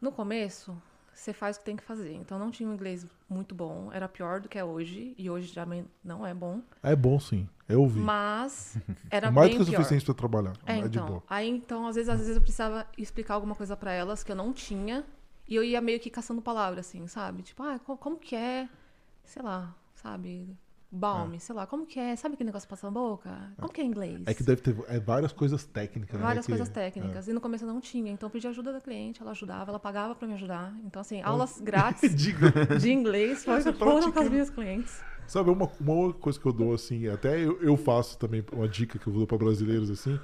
No 0.00 0.10
começo, 0.10 0.76
você 1.14 1.32
faz 1.32 1.56
o 1.56 1.60
que 1.60 1.64
tem 1.64 1.76
que 1.76 1.82
fazer. 1.82 2.12
Então 2.14 2.38
não 2.38 2.50
tinha 2.50 2.68
um 2.68 2.74
inglês 2.74 3.06
muito 3.28 3.54
bom, 3.54 3.90
era 3.92 4.08
pior 4.08 4.40
do 4.40 4.48
que 4.48 4.58
é 4.58 4.64
hoje, 4.64 5.14
e 5.16 5.30
hoje 5.30 5.52
já 5.52 5.66
não 6.04 6.26
é 6.26 6.34
bom. 6.34 6.60
É 6.82 6.94
bom 6.96 7.18
sim, 7.20 7.48
eu 7.68 7.80
ouvi. 7.82 8.00
Mas 8.00 8.76
era 9.10 9.30
Mais 9.30 9.48
bem 9.50 9.58
do 9.58 9.64
que 9.64 9.70
o 9.70 9.72
pior. 9.72 9.76
suficiente 9.78 10.04
pra 10.04 10.14
trabalhar. 10.14 10.52
É, 10.66 10.78
É, 10.78 10.82
de 10.88 10.98
então. 10.98 11.06
boa. 11.06 11.22
Aí 11.28 11.48
então, 11.48 11.86
às 11.86 11.94
vezes, 11.96 12.08
às 12.08 12.18
vezes 12.18 12.34
eu 12.36 12.42
precisava 12.42 12.86
explicar 12.98 13.34
alguma 13.34 13.54
coisa 13.54 13.76
pra 13.76 13.92
elas 13.92 14.22
que 14.24 14.32
eu 14.32 14.36
não 14.36 14.52
tinha, 14.52 15.04
e 15.48 15.54
eu 15.54 15.62
ia 15.64 15.80
meio 15.80 16.00
que 16.00 16.10
caçando 16.10 16.40
palavras 16.42 16.86
assim, 16.86 17.06
sabe? 17.06 17.42
Tipo, 17.42 17.62
ah, 17.62 17.78
co- 17.78 17.96
como 17.96 18.16
que 18.18 18.34
é, 18.34 18.68
sei 19.24 19.42
lá, 19.42 19.74
sabe? 19.94 20.56
Balme, 20.94 21.40
sei 21.40 21.54
lá, 21.54 21.66
como 21.66 21.84
que 21.84 21.98
é? 21.98 22.14
Sabe 22.14 22.34
aquele 22.34 22.46
negócio 22.48 22.66
que 22.68 22.70
passa 22.70 22.86
na 22.86 22.92
boca? 22.92 23.52
Como 23.58 23.72
que 23.72 23.80
é 23.80 23.84
em 23.84 23.88
inglês? 23.88 24.22
É 24.26 24.32
que 24.32 24.42
deve 24.42 24.62
ter 24.62 24.76
é, 24.88 25.00
várias 25.00 25.32
coisas 25.32 25.64
técnicas, 25.64 26.18
né? 26.18 26.24
Várias 26.24 26.46
que- 26.46 26.52
coisas 26.52 26.68
técnicas. 26.68 27.26
E 27.26 27.32
no 27.32 27.40
começo 27.40 27.64
eu 27.64 27.68
não 27.72 27.80
tinha. 27.80 28.12
Então 28.12 28.28
eu 28.28 28.30
pedi 28.30 28.46
ajuda 28.46 28.72
da 28.72 28.80
cliente, 28.80 29.20
ela 29.20 29.32
ajudava, 29.32 29.70
ela 29.70 29.80
pagava 29.80 30.14
pra 30.14 30.28
me 30.28 30.34
ajudar. 30.34 30.72
Então, 30.84 31.00
assim, 31.00 31.20
aulas 31.22 31.58
grátis 31.62 32.14
de 32.14 32.92
inglês 32.92 33.44
Você 33.44 33.72
foram 33.72 34.12
com 34.12 34.18
as 34.20 34.30
minhas 34.30 34.50
clientes. 34.50 35.02
Sabe, 35.26 35.50
uma, 35.50 35.66
uma 35.80 35.92
outra 35.94 36.20
coisa 36.20 36.38
que 36.38 36.46
eu 36.46 36.52
dou, 36.52 36.74
assim, 36.74 37.08
até 37.08 37.40
eu, 37.40 37.60
eu 37.62 37.76
faço 37.76 38.18
também, 38.18 38.44
uma 38.52 38.68
dica 38.68 38.98
que 38.98 39.06
eu 39.06 39.12
dou 39.12 39.26
pra 39.26 39.38
brasileiros, 39.38 39.90
assim, 39.90 40.20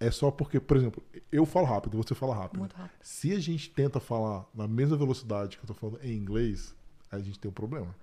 é 0.00 0.10
só 0.10 0.30
porque, 0.30 0.58
por 0.58 0.76
exemplo, 0.76 1.02
eu 1.30 1.44
falo 1.44 1.66
rápido, 1.66 1.96
você 1.98 2.14
fala 2.14 2.34
rápido. 2.34 2.60
Muito 2.60 2.74
rápido. 2.74 2.96
Se 3.02 3.30
a 3.32 3.38
gente 3.38 3.70
tenta 3.70 4.00
falar 4.00 4.46
na 4.54 4.66
mesma 4.66 4.96
velocidade 4.96 5.58
que 5.58 5.64
eu 5.64 5.68
tô 5.68 5.74
falando 5.74 5.98
em 6.02 6.16
inglês, 6.16 6.74
a 7.10 7.18
gente 7.20 7.38
tem 7.38 7.50
um 7.50 7.54
problema. 7.54 7.94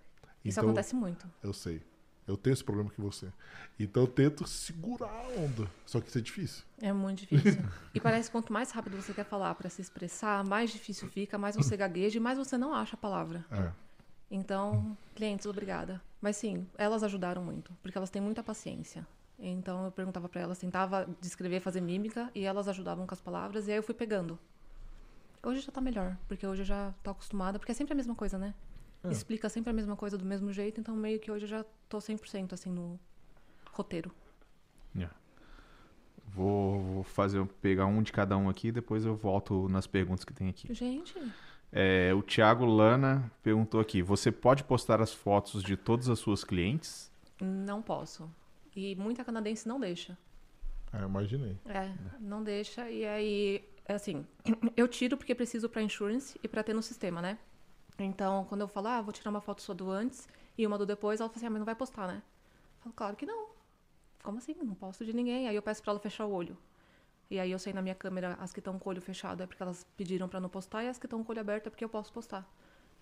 Isso 0.43 0.59
Então, 0.59 0.69
acontece 0.69 0.95
muito. 0.95 1.27
Eu 1.43 1.53
sei. 1.53 1.81
Eu 2.27 2.37
tenho 2.37 2.53
esse 2.53 2.63
problema 2.63 2.91
que 2.91 3.01
você. 3.01 3.31
Então 3.79 4.03
eu 4.03 4.07
tento 4.07 4.47
segurar 4.47 5.09
a 5.09 5.27
onda. 5.39 5.67
Só 5.85 5.99
que 5.99 6.09
isso 6.09 6.17
é 6.19 6.21
difícil. 6.21 6.63
É 6.79 6.93
muito 6.93 7.25
difícil. 7.25 7.59
e 7.93 7.99
parece 7.99 8.29
que 8.29 8.33
quanto 8.33 8.53
mais 8.53 8.69
rápido 8.71 8.95
você 9.01 9.13
quer 9.13 9.25
falar 9.25 9.55
pra 9.55 9.67
se 9.67 9.81
expressar, 9.81 10.45
mais 10.45 10.69
difícil 10.69 11.07
fica, 11.09 11.39
mais 11.39 11.55
você 11.55 11.75
gagueja 11.75 12.17
e 12.17 12.19
mais 12.19 12.37
você 12.37 12.55
não 12.55 12.73
acha 12.73 12.95
a 12.95 12.99
palavra. 12.99 13.43
É. 13.49 13.71
Então, 14.29 14.95
clientes, 15.15 15.47
obrigada. 15.47 15.99
Mas 16.21 16.37
sim, 16.37 16.67
elas 16.77 17.03
ajudaram 17.03 17.43
muito, 17.43 17.71
porque 17.81 17.97
elas 17.97 18.11
têm 18.11 18.21
muita 18.21 18.43
paciência. 18.43 19.07
Então 19.39 19.85
eu 19.85 19.91
perguntava 19.91 20.27
pra 20.29 20.41
elas, 20.41 20.59
tentava 20.59 21.07
descrever, 21.21 21.61
fazer 21.61 21.81
mímica, 21.81 22.29
e 22.35 22.43
elas 22.43 22.67
ajudavam 22.67 23.07
com 23.07 23.13
as 23.13 23.21
palavras, 23.21 23.67
e 23.67 23.71
aí 23.71 23.77
eu 23.77 23.83
fui 23.83 23.95
pegando. 23.95 24.37
Hoje 25.41 25.61
já 25.61 25.71
tá 25.71 25.79
melhor, 25.79 26.17
porque 26.27 26.45
hoje 26.45 26.61
eu 26.61 26.65
já 26.65 26.93
tô 27.01 27.09
acostumada, 27.09 27.57
porque 27.57 27.71
é 27.71 27.75
sempre 27.75 27.93
a 27.93 27.95
mesma 27.95 28.13
coisa, 28.13 28.37
né? 28.37 28.53
É. 29.03 29.11
Explica 29.11 29.47
sempre 29.49 29.69
a 29.69 29.73
mesma 29.73 29.95
coisa 29.95 30.17
do 30.17 30.25
mesmo 30.25 30.51
jeito, 30.51 30.79
então 30.81 30.95
meio 30.95 31.19
que 31.19 31.31
hoje 31.31 31.45
eu 31.45 31.49
já 31.49 31.65
tô 31.87 31.99
100% 31.99 32.53
assim 32.53 32.69
no 32.69 32.99
roteiro. 33.71 34.11
Vou, 36.31 36.79
vou 36.81 37.03
fazer, 37.03 37.43
pegar 37.61 37.85
um 37.85 38.01
de 38.01 38.11
cada 38.11 38.37
um 38.37 38.49
aqui, 38.49 38.71
depois 38.71 39.05
eu 39.05 39.15
volto 39.15 39.67
nas 39.67 39.87
perguntas 39.87 40.23
que 40.23 40.33
tem 40.33 40.49
aqui. 40.49 40.73
Gente, 40.73 41.15
É, 41.71 42.13
o 42.13 42.21
Thiago 42.21 42.65
Lana 42.65 43.31
perguntou 43.43 43.79
aqui: 43.79 44.01
você 44.01 44.31
pode 44.31 44.63
postar 44.63 45.01
as 45.01 45.13
fotos 45.13 45.63
de 45.63 45.75
todas 45.75 46.09
as 46.09 46.19
suas 46.19 46.43
clientes? 46.43 47.11
não 47.41 47.81
posso. 47.81 48.29
E 48.75 48.95
muita 48.95 49.23
canadense 49.23 49.67
não 49.67 49.79
deixa. 49.79 50.17
É, 50.93 51.03
imaginei. 51.03 51.57
É, 51.65 51.91
não 52.19 52.43
deixa. 52.43 52.89
E 52.89 53.05
aí, 53.05 53.63
é 53.85 53.93
assim, 53.93 54.25
eu 54.75 54.87
tiro 54.87 55.17
porque 55.17 55.33
preciso 55.33 55.69
pra 55.69 55.81
insurance 55.81 56.39
e 56.43 56.47
pra 56.47 56.63
ter 56.63 56.73
no 56.73 56.81
sistema, 56.81 57.21
né? 57.21 57.37
Então, 58.03 58.45
quando 58.45 58.61
eu 58.61 58.67
falo, 58.67 58.87
ah, 58.87 59.01
vou 59.01 59.11
tirar 59.11 59.29
uma 59.29 59.41
foto 59.41 59.61
sua 59.61 59.75
do 59.75 59.89
antes 59.89 60.27
e 60.57 60.65
uma 60.65 60.77
do 60.77 60.85
depois, 60.85 61.19
ela 61.19 61.29
fala 61.29 61.37
assim, 61.37 61.45
ah, 61.45 61.49
mas 61.49 61.59
não 61.59 61.65
vai 61.65 61.75
postar, 61.75 62.07
né? 62.07 62.21
Eu 62.77 62.83
falo, 62.83 62.93
claro 62.95 63.15
que 63.15 63.25
não. 63.25 63.49
Como 64.23 64.37
assim? 64.37 64.55
Não 64.61 64.73
posto 64.73 65.05
de 65.05 65.13
ninguém. 65.13 65.47
Aí 65.47 65.55
eu 65.55 65.61
peço 65.61 65.81
pra 65.81 65.91
ela 65.91 65.99
fechar 65.99 66.25
o 66.25 66.31
olho. 66.31 66.57
E 67.29 67.39
aí 67.39 67.51
eu 67.51 67.59
sei 67.59 67.73
na 67.73 67.81
minha 67.81 67.95
câmera, 67.95 68.37
as 68.39 68.51
que 68.51 68.59
estão 68.59 68.79
com 68.79 68.89
o 68.89 68.91
olho 68.91 69.01
fechado 69.01 69.43
é 69.43 69.47
porque 69.47 69.61
elas 69.61 69.85
pediram 69.95 70.27
pra 70.27 70.39
não 70.39 70.49
postar, 70.49 70.83
e 70.83 70.87
as 70.87 70.97
que 70.97 71.05
estão 71.05 71.23
com 71.23 71.31
o 71.31 71.33
olho 71.33 71.41
aberto 71.41 71.67
é 71.67 71.69
porque 71.69 71.85
eu 71.85 71.89
posso 71.89 72.11
postar. 72.11 72.47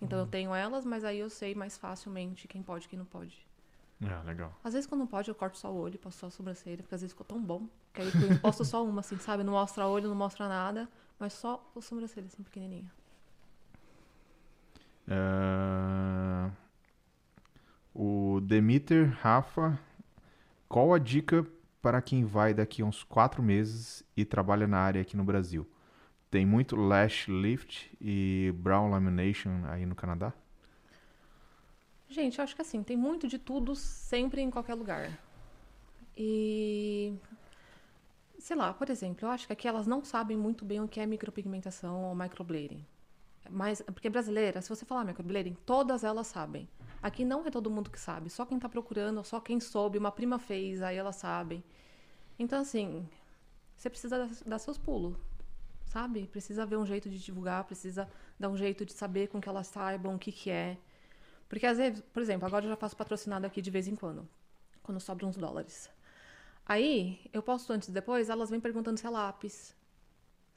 Então 0.00 0.18
eu 0.18 0.26
tenho 0.26 0.54
elas, 0.54 0.84
mas 0.84 1.02
aí 1.02 1.18
eu 1.18 1.30
sei 1.30 1.54
mais 1.54 1.76
facilmente 1.76 2.46
quem 2.46 2.62
pode 2.62 2.86
e 2.86 2.88
quem 2.88 2.98
não 2.98 3.06
pode. 3.06 3.46
É, 4.00 4.22
legal. 4.24 4.54
Às 4.62 4.74
vezes, 4.74 4.86
quando 4.86 5.00
não 5.00 5.06
pode, 5.08 5.28
eu 5.28 5.34
corto 5.34 5.58
só 5.58 5.72
o 5.72 5.76
olho, 5.76 5.98
passo 5.98 6.18
só 6.18 6.26
a 6.26 6.30
sobrancelha, 6.30 6.82
porque 6.82 6.94
às 6.94 7.00
vezes 7.00 7.12
ficou 7.12 7.26
tão 7.26 7.42
bom. 7.42 7.66
Que 7.92 8.02
aí 8.02 8.08
eu 8.08 8.38
posto 8.38 8.64
só 8.64 8.84
uma, 8.84 9.00
assim, 9.00 9.18
sabe? 9.18 9.42
Não 9.42 9.54
mostra 9.54 9.86
olho, 9.86 10.08
não 10.08 10.14
mostra 10.14 10.46
nada, 10.48 10.88
mas 11.18 11.32
só 11.32 11.68
a 11.74 11.80
sobrancelha, 11.80 12.26
assim, 12.26 12.42
pequenininha. 12.42 12.92
É, 15.08 16.50
O 17.94 18.40
Demeter 18.42 19.10
Rafa, 19.20 19.78
qual 20.68 20.94
a 20.94 20.98
dica 20.98 21.46
para 21.82 22.02
quem 22.02 22.24
vai 22.24 22.54
daqui 22.54 22.82
a 22.82 22.84
uns 22.86 23.02
quatro 23.04 23.42
meses 23.42 24.04
e 24.16 24.24
trabalha 24.24 24.66
na 24.66 24.78
área 24.78 25.02
aqui 25.02 25.16
no 25.16 25.24
Brasil? 25.24 25.66
Tem 26.30 26.46
muito 26.46 26.76
lash 26.76 27.28
lift 27.28 27.90
e 28.00 28.52
brow 28.56 28.88
lamination 28.88 29.64
aí 29.66 29.86
no 29.86 29.94
Canadá? 29.94 30.32
Gente, 32.08 32.40
acho 32.40 32.54
que 32.56 32.62
assim, 32.62 32.82
tem 32.82 32.96
muito 32.96 33.28
de 33.28 33.38
tudo 33.38 33.74
sempre 33.76 34.40
em 34.40 34.50
qualquer 34.50 34.74
lugar. 34.74 35.18
E. 36.16 37.14
Sei 38.38 38.56
lá, 38.56 38.72
por 38.72 38.88
exemplo, 38.90 39.26
eu 39.26 39.30
acho 39.30 39.46
que 39.46 39.52
aqui 39.52 39.68
elas 39.68 39.86
não 39.86 40.02
sabem 40.04 40.36
muito 40.36 40.64
bem 40.64 40.80
o 40.80 40.88
que 40.88 41.00
é 41.00 41.06
micropigmentação 41.06 42.04
ou 42.04 42.14
microblading. 42.14 42.84
Mas, 43.50 43.82
porque 43.82 44.10
brasileira, 44.10 44.60
se 44.60 44.68
você 44.68 44.84
falar 44.84 45.04
microblading, 45.04 45.56
todas 45.66 46.04
elas 46.04 46.26
sabem. 46.26 46.68
Aqui 47.02 47.24
não 47.24 47.46
é 47.46 47.50
todo 47.50 47.70
mundo 47.70 47.90
que 47.90 48.00
sabe, 48.00 48.28
só 48.28 48.44
quem 48.44 48.58
tá 48.58 48.68
procurando, 48.68 49.22
só 49.24 49.40
quem 49.40 49.60
soube, 49.60 49.98
uma 49.98 50.10
prima 50.10 50.38
fez, 50.38 50.82
aí 50.82 50.96
elas 50.96 51.16
sabem. 51.16 51.62
Então, 52.38 52.60
assim, 52.60 53.08
você 53.76 53.88
precisa 53.90 54.28
dar- 54.46 54.58
seus 54.58 54.78
pulos, 54.78 55.16
sabe? 55.86 56.26
Precisa 56.28 56.66
ver 56.66 56.76
um 56.76 56.86
jeito 56.86 57.08
de 57.08 57.18
divulgar, 57.18 57.64
precisa 57.64 58.08
dar 58.38 58.48
um 58.48 58.56
jeito 58.56 58.84
de 58.84 58.92
saber 58.92 59.28
com 59.28 59.40
que 59.40 59.48
elas 59.48 59.68
saibam 59.68 60.16
o 60.16 60.18
que, 60.18 60.32
que 60.32 60.50
é. 60.50 60.76
Porque 61.48 61.66
às 61.66 61.78
vezes, 61.78 62.02
por 62.12 62.22
exemplo, 62.22 62.46
agora 62.46 62.64
eu 62.66 62.70
já 62.70 62.76
faço 62.76 62.96
patrocinado 62.96 63.46
aqui 63.46 63.62
de 63.62 63.70
vez 63.70 63.88
em 63.88 63.96
quando, 63.96 64.28
quando 64.82 65.00
sobra 65.00 65.26
uns 65.26 65.36
dólares. 65.36 65.90
Aí, 66.66 67.20
eu 67.32 67.42
posto 67.42 67.72
antes 67.72 67.88
e 67.88 67.92
depois, 67.92 68.28
elas 68.30 68.50
vêm 68.50 68.60
perguntando 68.60 68.98
se 69.00 69.06
é 69.06 69.10
lápis. 69.10 69.76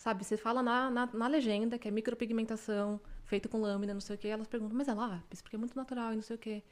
Sabe, 0.02 0.26
você 0.26 0.36
fala 0.36 0.64
na, 0.64 0.90
na, 0.90 1.06
na 1.14 1.28
legenda 1.28 1.78
que 1.78 1.88
é 1.88 1.91
micropigmentação, 1.91 2.99
feito 3.23 3.48
com 3.48 3.61
lâmina, 3.61 3.94
não 3.94 4.02
sei 4.02 4.15
o 4.15 4.18
quê, 4.18 4.30
elas 4.30 4.48
perguntam, 4.48 4.76
mas 4.76 4.88
é 4.88 4.95
lápis? 4.95 5.44
Porque 5.44 5.56
é 5.56 5.60
muito 5.60 5.76
natural 5.76 6.11
e 6.11 6.15
não 6.15 6.23
sei 6.23 6.38
o 6.38 6.40
quê. 6.40 6.64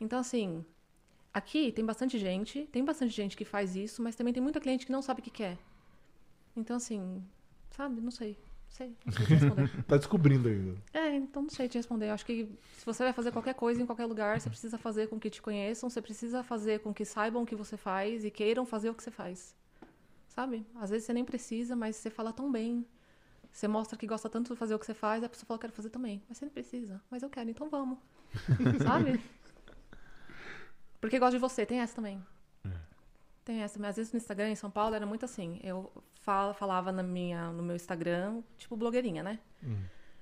Então, 0.00 0.18
assim, 0.18 0.64
aqui 1.32 1.70
tem 1.70 1.84
bastante 1.84 2.18
gente, 2.18 2.66
tem 2.72 2.84
bastante 2.84 3.12
gente 3.12 3.36
que 3.36 3.44
faz 3.44 3.76
isso, 3.76 4.02
mas 4.02 4.16
também 4.16 4.34
tem 4.34 4.42
muita 4.42 4.58
cliente 4.58 4.84
que 4.86 4.90
não 4.90 5.02
sabe 5.02 5.20
o 5.20 5.22
que 5.22 5.30
que 5.30 5.44
é. 5.44 5.56
Então, 6.56 6.74
assim, 6.74 7.22
sabe, 7.70 8.00
não 8.00 8.10
sei. 8.10 8.36
Sei, 8.66 8.92
não 9.06 9.12
sei 9.12 9.24
te 9.24 9.34
responder. 9.34 9.70
Tá 9.86 9.96
descobrindo 9.96 10.48
ainda. 10.48 10.76
É, 10.92 11.14
então 11.14 11.42
não 11.42 11.50
sei 11.50 11.68
te 11.68 11.78
responder. 11.78 12.10
Acho 12.10 12.26
que 12.26 12.58
se 12.76 12.84
você 12.84 13.04
vai 13.04 13.12
fazer 13.12 13.30
qualquer 13.30 13.54
coisa 13.54 13.80
em 13.80 13.86
qualquer 13.86 14.06
lugar, 14.06 14.40
você 14.40 14.50
precisa 14.50 14.76
fazer 14.78 15.06
com 15.06 15.20
que 15.20 15.30
te 15.30 15.40
conheçam, 15.40 15.88
você 15.88 16.02
precisa 16.02 16.42
fazer 16.42 16.80
com 16.80 16.92
que 16.92 17.04
saibam 17.04 17.44
o 17.44 17.46
que 17.46 17.54
você 17.54 17.76
faz 17.76 18.24
e 18.24 18.32
queiram 18.32 18.66
fazer 18.66 18.90
o 18.90 18.94
que 18.94 19.02
você 19.04 19.12
faz. 19.12 19.54
Sabe? 20.34 20.66
Às 20.76 20.90
vezes 20.90 21.06
você 21.06 21.12
nem 21.12 21.24
precisa, 21.24 21.76
mas 21.76 21.96
você 21.96 22.10
fala 22.10 22.32
tão 22.32 22.50
bem. 22.50 22.84
Você 23.52 23.68
mostra 23.68 23.96
que 23.96 24.06
gosta 24.06 24.28
tanto 24.28 24.52
de 24.52 24.58
fazer 24.58 24.74
o 24.74 24.78
que 24.78 24.86
você 24.86 24.94
faz, 24.94 25.22
a 25.22 25.28
pessoa 25.28 25.46
fala, 25.46 25.60
quero 25.60 25.72
fazer 25.72 25.90
também. 25.90 26.20
Mas 26.28 26.38
você 26.38 26.44
não 26.44 26.52
precisa. 26.52 27.00
Mas 27.08 27.22
eu 27.22 27.30
quero, 27.30 27.48
então 27.48 27.68
vamos. 27.68 27.98
Sabe? 28.82 29.20
Porque 31.00 31.20
gosto 31.20 31.32
de 31.34 31.38
você, 31.38 31.64
tem 31.64 31.78
essa 31.78 31.94
também. 31.94 32.20
Tem 33.44 33.62
essa, 33.62 33.78
mas 33.78 33.90
às 33.90 33.96
vezes 33.96 34.12
no 34.12 34.16
Instagram 34.16 34.48
em 34.48 34.56
São 34.56 34.70
Paulo 34.70 34.94
era 34.94 35.04
muito 35.04 35.24
assim. 35.24 35.60
Eu 35.62 35.92
fala, 36.14 36.54
falava 36.54 36.90
na 36.90 37.02
minha, 37.02 37.52
no 37.52 37.62
meu 37.62 37.76
Instagram, 37.76 38.42
tipo 38.56 38.74
blogueirinha, 38.76 39.22
né? 39.22 39.38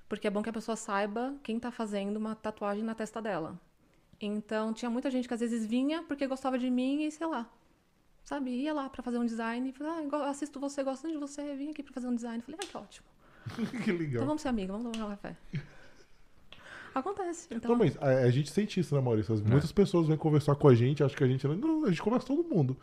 Porque 0.08 0.26
é 0.26 0.30
bom 0.30 0.42
que 0.42 0.50
a 0.50 0.52
pessoa 0.52 0.76
saiba 0.76 1.34
quem 1.42 1.58
tá 1.58 1.70
fazendo 1.70 2.16
uma 2.16 2.34
tatuagem 2.34 2.84
na 2.84 2.94
testa 2.94 3.22
dela. 3.22 3.58
Então 4.20 4.74
tinha 4.74 4.90
muita 4.90 5.10
gente 5.10 5.26
que 5.26 5.32
às 5.34 5.40
vezes 5.40 5.64
vinha 5.64 6.02
porque 6.02 6.26
gostava 6.26 6.58
de 6.58 6.68
mim 6.68 7.04
e 7.04 7.10
sei 7.12 7.26
lá. 7.26 7.48
Sabe? 8.24 8.50
Ia 8.50 8.72
lá 8.72 8.88
pra 8.88 9.02
fazer 9.02 9.18
um 9.18 9.26
design 9.26 9.68
e 9.68 9.72
falava, 9.72 10.00
ah, 10.24 10.30
assisto 10.30 10.58
você, 10.60 10.82
gosto 10.82 11.08
de 11.08 11.16
você, 11.18 11.54
vim 11.56 11.70
aqui 11.70 11.82
pra 11.82 11.92
fazer 11.92 12.06
um 12.06 12.14
design. 12.14 12.40
Falei, 12.42 12.58
ah, 12.62 12.66
que 12.66 12.76
ótimo. 12.76 13.06
que 13.84 13.90
Então 13.90 13.96
legal. 13.98 14.26
vamos 14.26 14.42
ser 14.42 14.48
amigos, 14.48 14.76
vamos 14.76 14.92
tomar 14.92 15.06
um 15.06 15.10
café. 15.10 15.36
Acontece. 16.94 17.48
Então, 17.50 17.70
Não, 17.70 17.78
mas 17.78 17.96
a, 18.00 18.06
a 18.24 18.30
gente 18.30 18.50
sente 18.50 18.78
isso, 18.78 18.94
né, 18.94 19.00
Maurício? 19.00 19.32
As- 19.34 19.40
Muitas 19.40 19.72
pessoas 19.72 20.06
vêm 20.08 20.16
conversar 20.16 20.54
com 20.54 20.68
a 20.68 20.74
gente, 20.74 21.02
acho 21.02 21.16
que 21.16 21.24
a 21.24 21.26
gente. 21.26 21.46
Não, 21.48 21.84
a 21.84 21.88
gente 21.88 22.02
conversa 22.02 22.26
com 22.26 22.36
todo 22.36 22.48
mundo. 22.54 22.76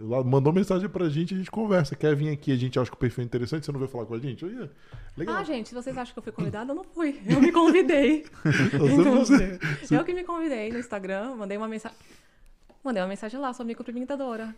Lá, 0.00 0.24
mandou 0.24 0.52
mensagem 0.52 0.88
pra 0.88 1.08
gente, 1.08 1.32
a 1.32 1.36
gente 1.36 1.50
conversa. 1.50 1.94
Quer 1.94 2.16
vir 2.16 2.30
aqui, 2.30 2.50
a 2.50 2.56
gente 2.56 2.76
acha 2.78 2.90
que 2.90 2.96
o 2.96 2.98
perfil 2.98 3.22
é 3.22 3.24
interessante, 3.24 3.64
você 3.64 3.70
não 3.70 3.78
veio 3.78 3.90
falar 3.90 4.04
com 4.04 4.14
a 4.14 4.18
gente? 4.18 4.44
Aí, 4.44 4.68
legal. 5.16 5.36
Ah, 5.36 5.44
gente, 5.44 5.68
se 5.68 5.74
vocês 5.76 5.96
acham 5.96 6.12
que 6.12 6.18
eu 6.18 6.22
fui 6.24 6.32
convidada, 6.32 6.72
eu 6.72 6.74
não 6.74 6.82
fui. 6.82 7.20
Eu 7.24 7.40
me 7.40 7.52
convidei. 7.52 8.24
Então, 8.74 9.14
você- 9.24 9.58
eu 9.92 10.02
que 10.04 10.12
me 10.12 10.24
convidei 10.24 10.72
no 10.72 10.78
Instagram, 10.78 11.36
mandei 11.36 11.56
uma 11.56 11.68
mensagem. 11.68 11.96
Mandei 12.82 13.00
uma 13.00 13.08
mensagem 13.08 13.38
lá, 13.38 13.52
sou 13.52 13.64
micropigmentadora. 13.64 14.52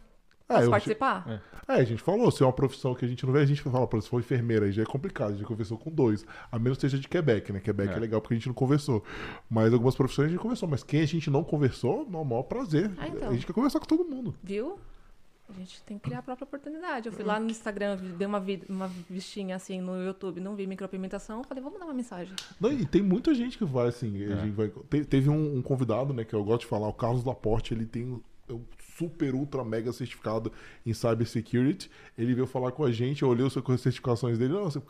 Ah, 0.49 0.55
Posso 0.55 0.67
eu- 0.67 0.71
participar? 0.71 1.25
É. 1.29 1.55
É, 1.67 1.81
a 1.81 1.85
gente 1.85 2.03
falou, 2.03 2.31
se 2.31 2.43
é 2.43 2.47
uma 2.47 2.53
profissão 2.53 2.95
que 2.95 3.05
a 3.05 3.09
gente 3.09 3.25
não 3.25 3.33
vê, 3.33 3.41
a 3.41 3.47
gente 3.47 3.63
fala, 3.63 3.87
por 3.87 3.97
exemplo, 3.97 4.03
se 4.03 4.09
for 4.11 4.21
enfermeira, 4.21 4.67
aí 4.67 4.73
já 4.73 4.83
é 4.83 4.85
complicado, 4.87 5.29
a 5.29 5.33
gente 5.33 5.41
já 5.41 5.47
conversou 5.47 5.79
com 5.79 5.91
dois. 5.91 6.27
A 6.53 6.59
menos 6.59 6.77
que 6.77 6.83
seja 6.83 6.99
de 6.99 7.09
Quebec, 7.09 7.51
né? 7.53 7.61
Quebec 7.61 7.91
é. 7.93 7.97
É. 7.97 7.99
legal 7.99 8.21
porque 8.21 8.35
a 8.35 8.37
gente 8.37 8.49
não 8.49 8.55
conversou. 8.55 9.03
Mas 9.49 9.73
algumas 9.73 9.95
profissões 9.95 10.27
a 10.27 10.31
gente 10.31 10.41
conversou, 10.41 10.69
mas 10.69 10.83
quem 10.83 11.01
a 11.01 11.07
gente 11.07 11.31
não 11.31 11.43
conversou, 11.43 12.05
no 12.05 12.23
maior 12.23 12.43
prazer. 12.43 12.91
Ah, 12.99 13.09
então. 13.09 13.31
A 13.31 13.33
gente 13.33 13.47
quer 13.47 13.55
conversar 13.55 13.81
com 13.81 13.87
todo 13.87 14.05
mundo. 14.05 14.35
Viu? 14.43 14.79
A 15.49 15.53
gente 15.59 15.83
tem 15.85 15.99
que 15.99 16.05
criar 16.05 16.19
a 16.21 16.23
própria 16.23 16.45
oportunidade. 16.45 17.07
Eu 17.07 17.13
fui 17.13 17.25
lá 17.25 17.39
no 17.39 17.51
Instagram, 17.51 17.97
dei 17.97 18.27
uma, 18.27 18.41
vi 18.41 18.63
uma 18.69 18.89
vistinha 19.09 19.57
assim 19.57 19.81
no 19.81 20.03
YouTube, 20.03 20.41
não 20.41 20.55
vi 20.57 20.67
micropigmentação, 20.67 21.45
falei, 21.45 21.63
vamos 21.63 21.79
dar 21.79 21.85
uma 21.85 21.95
mensagem. 21.95 22.35
Não, 22.59 22.73
e 22.73 22.87
tem 22.87 23.03
muita 23.03 23.35
gente 23.35 23.59
que 23.59 23.65
vai 23.65 23.89
assim. 23.89 24.23
É. 24.25 24.51
Vai, 24.51 24.71
teve 25.05 25.29
um, 25.29 25.57
um, 25.59 25.63
convidado, 25.63 26.15
né, 26.15 26.25
que 26.25 26.35
eu 26.35 26.43
gosto 26.43 26.61
de 26.61 26.67
falar, 26.67 26.89
o 26.89 26.95
Carlos 26.95 27.25
Laporte, 27.25 27.75
ele 27.75 27.85
tem 27.85 28.21
um 28.51 28.63
super, 28.97 29.35
ultra, 29.35 29.65
mega 29.65 29.93
certificado 29.93 30.53
em 30.85 30.93
Cybersecurity. 30.93 31.91
Ele 32.17 32.35
veio 32.35 32.47
falar 32.47 32.73
com 32.73 32.85
a 32.85 32.93
gente, 32.93 33.23
eu 33.23 33.29
olhei 33.29 33.47
as 33.47 33.53
certificações 33.81 34.39
dele. 34.39 34.55
Não, 34.55 34.65
você, 34.65 34.81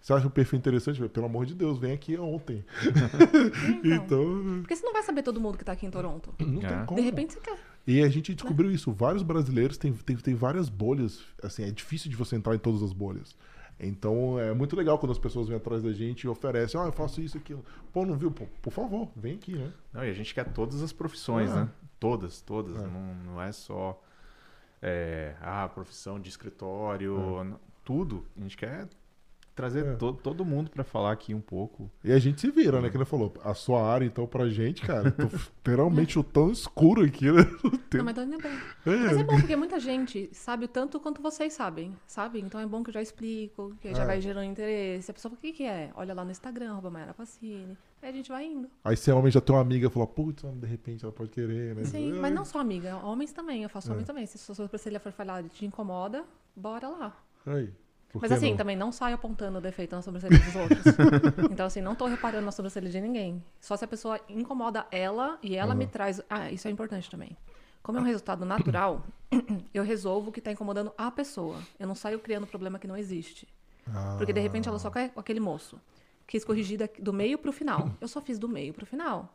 você 0.00 0.12
acha 0.12 0.26
o 0.26 0.30
perfil 0.30 0.58
interessante? 0.58 1.08
Pelo 1.08 1.26
amor 1.26 1.46
de 1.46 1.54
Deus, 1.54 1.78
vem 1.78 1.92
aqui 1.92 2.16
ontem. 2.16 2.64
Então, 3.84 4.00
então, 4.04 4.60
Porque 4.60 4.76
você 4.76 4.84
não 4.84 4.92
vai 4.92 5.02
saber 5.02 5.22
todo 5.22 5.40
mundo 5.40 5.56
que 5.56 5.62
está 5.62 5.72
aqui 5.72 5.86
em 5.86 5.90
Toronto. 5.90 6.34
Não 6.38 6.62
é. 6.62 6.66
tem 6.66 6.86
como. 6.86 7.00
De 7.00 7.04
repente 7.04 7.34
você 7.34 7.40
quer. 7.40 7.58
E 7.86 8.02
a 8.02 8.08
gente 8.08 8.34
descobriu 8.34 8.68
né? 8.68 8.74
isso. 8.74 8.92
Vários 8.92 9.22
brasileiros 9.22 9.76
têm, 9.76 9.92
têm, 9.92 10.16
têm 10.16 10.34
várias 10.34 10.68
bolhas. 10.68 11.20
Assim, 11.42 11.64
é 11.64 11.70
difícil 11.70 12.10
de 12.10 12.16
você 12.16 12.36
entrar 12.36 12.54
em 12.54 12.58
todas 12.58 12.82
as 12.82 12.92
bolhas. 12.92 13.34
Então 13.82 14.38
é 14.38 14.52
muito 14.52 14.76
legal 14.76 14.98
quando 14.98 15.12
as 15.12 15.18
pessoas 15.18 15.48
vêm 15.48 15.56
atrás 15.56 15.82
da 15.82 15.92
gente 15.92 16.24
e 16.24 16.28
oferecem, 16.28 16.78
ah, 16.78 16.84
eu 16.84 16.92
faço 16.92 17.20
isso, 17.22 17.38
aquilo. 17.38 17.64
Pô, 17.92 18.04
não 18.04 18.16
viu? 18.16 18.30
Pô, 18.30 18.44
por 18.60 18.72
favor, 18.72 19.08
vem 19.16 19.34
aqui, 19.34 19.54
né? 19.54 19.72
Não, 19.92 20.04
e 20.04 20.10
a 20.10 20.12
gente 20.12 20.34
quer 20.34 20.44
todas 20.52 20.82
as 20.82 20.92
profissões, 20.92 21.50
é. 21.50 21.54
né? 21.54 21.68
Todas, 22.00 22.40
todas. 22.40 22.76
É. 22.76 22.86
Não, 22.86 23.14
não 23.14 23.42
é 23.42 23.52
só 23.52 24.02
é, 24.82 25.36
a 25.40 25.68
profissão 25.68 26.18
de 26.18 26.28
escritório, 26.28 27.42
é. 27.42 27.56
tudo. 27.84 28.26
A 28.36 28.40
gente 28.40 28.56
quer 28.56 28.88
trazer 29.60 29.86
é. 29.86 29.94
to, 29.94 30.12
todo 30.14 30.44
mundo 30.44 30.70
para 30.70 30.82
falar 30.82 31.12
aqui 31.12 31.34
um 31.34 31.40
pouco. 31.40 31.90
E 32.02 32.12
a 32.12 32.18
gente 32.18 32.40
se 32.40 32.50
vira, 32.50 32.80
né? 32.80 32.88
Que 32.88 32.96
ele 32.96 33.04
falou. 33.04 33.32
A 33.44 33.52
sua 33.52 33.82
área, 33.82 34.06
então, 34.06 34.26
pra 34.26 34.48
gente, 34.48 34.82
cara, 34.82 35.10
tô 35.10 35.24
literalmente 35.58 36.18
o 36.18 36.24
tão 36.24 36.50
escuro 36.50 37.04
aqui, 37.04 37.30
né? 37.30 37.42
Não, 37.92 38.04
mas, 38.04 38.16
é 38.16 38.24
bem. 38.24 38.40
É. 38.86 38.96
mas 38.96 39.16
é 39.18 39.24
bom, 39.24 39.36
porque 39.36 39.56
muita 39.56 39.78
gente 39.78 40.30
sabe 40.32 40.64
o 40.64 40.68
tanto 40.68 40.98
quanto 40.98 41.20
vocês 41.20 41.52
sabem, 41.52 41.94
sabe? 42.06 42.40
Então 42.40 42.60
é 42.60 42.66
bom 42.66 42.82
que 42.82 42.90
eu 42.90 42.94
já 42.94 43.02
explico, 43.02 43.74
que 43.80 43.94
já 43.94 44.04
é. 44.04 44.06
vai 44.06 44.20
gerando 44.20 44.44
interesse. 44.44 45.10
A 45.10 45.14
pessoa 45.14 45.30
fala, 45.30 45.38
o 45.38 45.42
que, 45.42 45.52
que 45.52 45.64
é? 45.64 45.90
Olha 45.94 46.14
lá 46.14 46.24
no 46.24 46.30
Instagram, 46.30 46.72
arroba 46.72 46.90
Mayara 46.90 47.12
Pacini. 47.12 47.76
Aí 48.02 48.08
a 48.08 48.12
gente 48.12 48.30
vai 48.30 48.46
indo. 48.46 48.70
Aí 48.82 48.96
você 48.96 49.12
homem 49.12 49.30
já 49.30 49.40
tem 49.40 49.54
uma 49.54 49.60
amiga 49.60 49.86
e 49.86 49.90
fala, 49.90 50.06
putz, 50.06 50.42
de 50.42 50.66
repente 50.66 51.04
ela 51.04 51.12
pode 51.12 51.30
querer, 51.30 51.74
né? 51.74 51.84
Sim, 51.84 52.12
mas 52.14 52.32
não 52.32 52.44
só 52.44 52.58
amiga, 52.58 52.96
homens 53.04 53.32
também, 53.32 53.62
eu 53.62 53.68
faço 53.68 53.88
é. 53.88 53.92
homens 53.92 54.06
também. 54.06 54.24
Se 54.24 54.36
a 54.36 54.40
sua 54.40 54.54
sobrancelha 54.54 54.98
for 54.98 55.12
falhada 55.12 55.46
e 55.46 55.50
te 55.50 55.66
incomoda, 55.66 56.24
bora 56.56 56.88
lá. 56.88 57.16
Aí. 57.44 57.70
Mas 58.14 58.32
assim, 58.32 58.50
não? 58.50 58.56
também 58.56 58.76
não 58.76 58.90
saio 58.90 59.14
apontando 59.14 59.58
o 59.58 59.60
defeito 59.60 59.94
na 59.94 60.02
sobrancelha 60.02 60.38
dos 60.38 60.56
outros. 60.56 60.82
então, 61.50 61.66
assim, 61.66 61.80
não 61.80 61.94
tô 61.94 62.06
reparando 62.06 62.44
na 62.44 62.50
sobrancelha 62.50 62.88
de 62.88 63.00
ninguém. 63.00 63.42
Só 63.60 63.76
se 63.76 63.84
a 63.84 63.88
pessoa 63.88 64.20
incomoda 64.28 64.86
ela 64.90 65.38
e 65.42 65.54
ela 65.54 65.72
uhum. 65.72 65.78
me 65.78 65.86
traz. 65.86 66.20
Ah, 66.28 66.50
isso 66.50 66.66
é 66.66 66.70
importante 66.70 67.08
também. 67.08 67.36
Como 67.82 67.98
é 67.98 68.00
um 68.00 68.04
resultado 68.04 68.44
natural, 68.44 69.04
eu 69.72 69.84
resolvo 69.84 70.30
o 70.30 70.32
que 70.32 70.40
tá 70.40 70.50
incomodando 70.50 70.92
a 70.98 71.10
pessoa. 71.10 71.58
Eu 71.78 71.86
não 71.86 71.94
saio 71.94 72.18
criando 72.18 72.46
problema 72.46 72.78
que 72.78 72.86
não 72.86 72.96
existe. 72.96 73.46
Ah. 73.86 74.16
Porque 74.18 74.32
de 74.32 74.40
repente 74.40 74.68
ela 74.68 74.78
só 74.78 74.90
quer 74.90 75.12
aquele 75.16 75.40
moço. 75.40 75.80
Quis 76.26 76.44
corrigir 76.44 76.78
do 76.98 77.12
meio 77.12 77.38
pro 77.38 77.52
final. 77.52 77.90
Eu 78.00 78.08
só 78.08 78.20
fiz 78.20 78.38
do 78.38 78.48
meio 78.48 78.74
pro 78.74 78.86
final. 78.86 79.32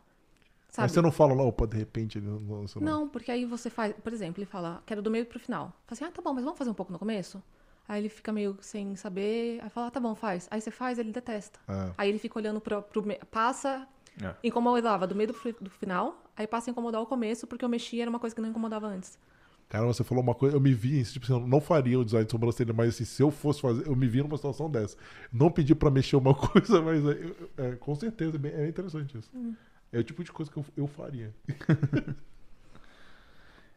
Sabe? 0.70 0.86
Mas 0.86 0.92
você 0.92 1.02
não 1.02 1.12
fala, 1.12 1.34
não, 1.34 1.48
opa, 1.48 1.66
de 1.66 1.78
repente 1.78 2.18
ele 2.18 2.28
não, 2.28 2.40
não, 2.40 2.66
não. 2.82 3.10
porque 3.10 3.32
aí 3.32 3.46
você 3.46 3.70
faz, 3.70 3.94
por 3.94 4.12
exemplo, 4.12 4.42
ele 4.42 4.46
fala, 4.46 4.84
quero 4.86 5.02
do 5.02 5.10
meio 5.10 5.26
pro 5.26 5.40
final. 5.40 5.68
Fala 5.68 5.92
assim, 5.92 6.04
ah, 6.04 6.12
tá 6.12 6.22
bom, 6.22 6.34
mas 6.34 6.44
vamos 6.44 6.58
fazer 6.58 6.70
um 6.70 6.74
pouco 6.74 6.92
no 6.92 7.00
começo? 7.00 7.42
Aí 7.88 8.02
ele 8.02 8.10
fica 8.10 8.32
meio 8.32 8.58
sem 8.62 8.96
saber. 8.96 9.60
Aí 9.62 9.70
fala, 9.70 9.88
ah, 9.88 9.92
tá 9.92 10.00
bom, 10.00 10.16
faz. 10.16 10.48
Aí 10.50 10.60
você 10.60 10.72
faz, 10.72 10.98
ele 10.98 11.12
detesta. 11.12 11.60
É. 11.68 11.92
Aí 11.98 12.10
ele 12.10 12.20
fica 12.20 12.40
olhando 12.40 12.60
pro. 12.60 12.82
pro 12.82 13.04
passa. 13.30 13.88
É. 14.22 14.34
Incomodava 14.44 15.06
do 15.06 15.14
meio 15.14 15.34
do, 15.34 15.56
do, 15.60 15.70
final, 15.70 16.24
aí 16.38 16.48
passa 16.48 16.70
a 16.70 16.72
incomodar 16.72 17.02
o 17.02 17.06
começo, 17.06 17.46
porque 17.46 17.66
eu 17.66 17.70
mexia, 17.70 18.04
era 18.04 18.10
uma 18.10 18.18
coisa 18.18 18.34
que 18.34 18.42
não 18.42 18.48
incomodava 18.48 18.88
antes. 18.88 19.20
Cara, 19.68 19.86
você 19.86 20.06
falou 20.06 20.24
uma 20.24 20.34
coisa, 20.34 20.56
eu 20.56 20.62
me 20.62 20.74
vi, 20.74 21.04
tipo 21.04 21.26
assim, 21.26 21.34
eu 21.34 21.46
não 21.46 21.60
faria 21.60 22.00
o 22.00 22.06
design 22.06 22.26
de 22.26 22.32
sobrancelha, 22.32 22.74
mas 22.74 22.96
assim, 22.96 23.04
se 23.04 23.22
eu 23.22 23.30
fosse 23.30 23.60
fazer, 23.60 23.86
eu 23.88 23.96
me 23.96 24.08
vi 24.08 24.22
numa 24.22 24.38
situação 24.38 24.72
dessa. 24.72 24.96
Não 25.34 25.52
pedi 25.52 25.76
pra 25.76 25.92
mexer 25.92 26.16
uma 26.16 26.34
coisa, 26.48 26.82
mas 26.82 27.04
é, 27.06 27.20
é, 27.58 27.76
com 27.76 27.94
certeza, 27.94 28.40
é, 28.42 28.64
é 28.64 28.70
interessante 28.70 29.18
isso. 29.18 29.30
Hum. 29.36 29.54
É 29.92 30.00
o 30.00 30.04
tipo 30.04 30.24
de 30.24 30.32
coisa 30.32 30.50
que 30.50 30.58
eu, 30.58 30.66
eu 30.78 30.88
faria. 30.88 31.34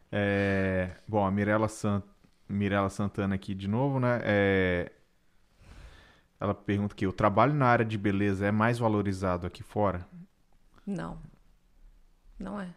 é, 0.09 0.91
bom, 1.05 1.25
a 1.25 1.31
Mirella 1.31 1.67
Santos 1.67 2.18
Mirella 2.49 2.89
Santana 2.89 3.35
aqui 3.35 3.53
de 3.53 3.67
novo, 3.67 3.99
né? 3.99 4.19
É... 4.23 4.91
Ela 6.39 6.53
pergunta 6.53 6.95
que 6.95 7.05
o 7.05 7.13
trabalho 7.13 7.53
na 7.53 7.65
área 7.65 7.85
de 7.85 7.97
beleza 7.97 8.45
é 8.45 8.51
mais 8.51 8.79
valorizado 8.79 9.45
aqui 9.45 9.61
fora? 9.61 10.07
Não. 10.85 11.19
Não 12.39 12.59
é. 12.59 12.73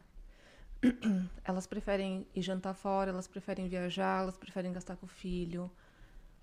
Elas 1.45 1.67
preferem 1.67 2.27
ir 2.35 2.43
jantar 2.43 2.75
fora, 2.75 3.11
elas 3.11 3.29
preferem 3.29 3.69
viajar, 3.69 4.23
elas 4.23 4.37
preferem 4.37 4.73
gastar 4.73 4.97
com 4.97 5.07
o 5.07 5.09
filho. 5.09 5.71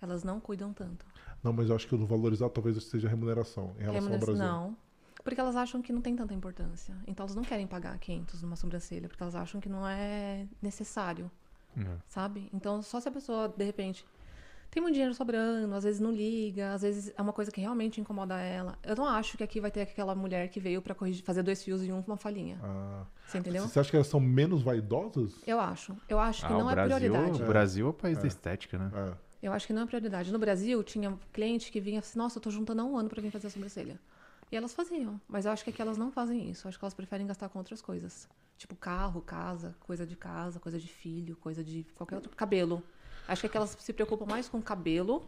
Elas 0.01 0.23
não 0.23 0.39
cuidam 0.39 0.71
tanto. 0.71 1.05
Não, 1.43 1.51
mas 1.51 1.69
eu 1.69 1.75
acho 1.75 1.85
que 1.87 1.93
o 1.93 2.05
valorizado 2.05 2.51
talvez 2.51 2.81
seja 2.85 3.07
a 3.07 3.09
remuneração 3.09 3.75
em 3.77 3.83
relação 3.83 4.13
ao 4.13 4.19
Brasil. 4.19 4.35
Não, 4.35 4.77
porque 5.23 5.39
elas 5.39 5.57
acham 5.57 5.81
que 5.81 5.91
não 5.91 6.01
tem 6.01 6.15
tanta 6.15 6.33
importância. 6.33 6.95
Então 7.05 7.25
elas 7.25 7.35
não 7.35 7.43
querem 7.43 7.67
pagar 7.67 7.97
500 7.99 8.41
numa 8.41 8.55
sobrancelha, 8.55 9.09
porque 9.09 9.21
elas 9.21 9.35
acham 9.35 9.59
que 9.59 9.67
não 9.67 9.85
é 9.85 10.47
necessário. 10.61 11.29
É. 11.77 11.97
Sabe? 12.07 12.49
Então, 12.53 12.81
só 12.81 12.99
se 12.99 13.07
a 13.07 13.11
pessoa, 13.11 13.47
de 13.55 13.63
repente, 13.63 14.05
tem 14.71 14.81
muito 14.81 14.93
dinheiro 14.93 15.15
sobrando, 15.15 15.73
às 15.73 15.83
vezes 15.83 15.99
não 15.99 16.11
liga, 16.11 16.73
às 16.73 16.83
vezes 16.83 17.11
é 17.17 17.21
uma 17.21 17.33
coisa 17.33 17.51
que 17.51 17.59
realmente 17.59 17.99
incomoda 17.99 18.39
ela. 18.39 18.77
Eu 18.83 18.95
não 18.95 19.05
acho 19.05 19.35
que 19.35 19.43
aqui 19.43 19.59
vai 19.59 19.71
ter 19.71 19.81
aquela 19.81 20.13
mulher 20.13 20.49
que 20.49 20.59
veio 20.59 20.81
para 20.81 20.95
fazer 21.23 21.41
dois 21.41 21.63
fios 21.63 21.81
em 21.81 21.91
uma 21.91 22.17
falinha. 22.17 22.59
Ah. 22.63 23.03
Você 23.25 23.39
entendeu? 23.39 23.67
Você 23.67 23.79
acha 23.79 23.89
que 23.89 23.95
elas 23.95 24.07
são 24.07 24.19
menos 24.19 24.61
vaidosas? 24.61 25.41
Eu 25.47 25.59
acho. 25.59 25.97
Eu 26.07 26.19
acho 26.19 26.45
que 26.45 26.53
ah, 26.53 26.57
não 26.57 26.69
é 26.69 26.75
prioridade. 26.75 27.41
O 27.41 27.47
Brasil 27.47 27.87
é 27.87 27.89
o 27.89 27.93
país 27.93 28.17
é. 28.19 28.21
da 28.21 28.27
estética, 28.27 28.77
né? 28.77 28.91
É. 28.93 29.29
Eu 29.41 29.53
acho 29.53 29.65
que 29.65 29.73
não 29.73 29.83
é 29.83 29.85
prioridade. 29.85 30.31
No 30.31 30.39
Brasil, 30.39 30.83
tinha 30.83 31.17
cliente 31.33 31.71
que 31.71 31.79
vinha 31.79 31.99
assim, 31.99 32.19
nossa, 32.19 32.37
eu 32.37 32.41
tô 32.41 32.51
juntando 32.51 32.81
há 32.81 32.85
um 32.85 32.97
ano 32.97 33.09
para 33.09 33.21
vir 33.21 33.31
fazer 33.31 33.47
a 33.47 33.49
sobrancelha. 33.49 33.99
E 34.51 34.55
elas 34.55 34.73
faziam. 34.73 35.19
Mas 35.27 35.45
eu 35.45 35.51
acho 35.51 35.63
que 35.63 35.69
aqui 35.69 35.81
elas 35.81 35.97
não 35.97 36.11
fazem 36.11 36.49
isso. 36.49 36.67
Eu 36.67 36.69
acho 36.69 36.77
que 36.77 36.83
elas 36.83 36.93
preferem 36.93 37.25
gastar 37.25 37.49
com 37.49 37.57
outras 37.57 37.81
coisas. 37.81 38.27
Tipo 38.59 38.75
carro, 38.75 39.21
casa, 39.21 39.73
coisa 39.79 40.05
de 40.05 40.17
casa, 40.17 40.59
coisa 40.59 40.77
de 40.77 40.89
filho, 40.89 41.37
coisa 41.37 41.63
de 41.63 41.85
qualquer 41.95 42.15
outro. 42.15 42.29
Cabelo. 42.35 42.83
Acho 43.25 43.39
que 43.39 43.47
aqui 43.47 43.55
elas 43.55 43.77
se 43.79 43.93
preocupam 43.93 44.25
mais 44.25 44.49
com 44.49 44.61
cabelo 44.61 45.25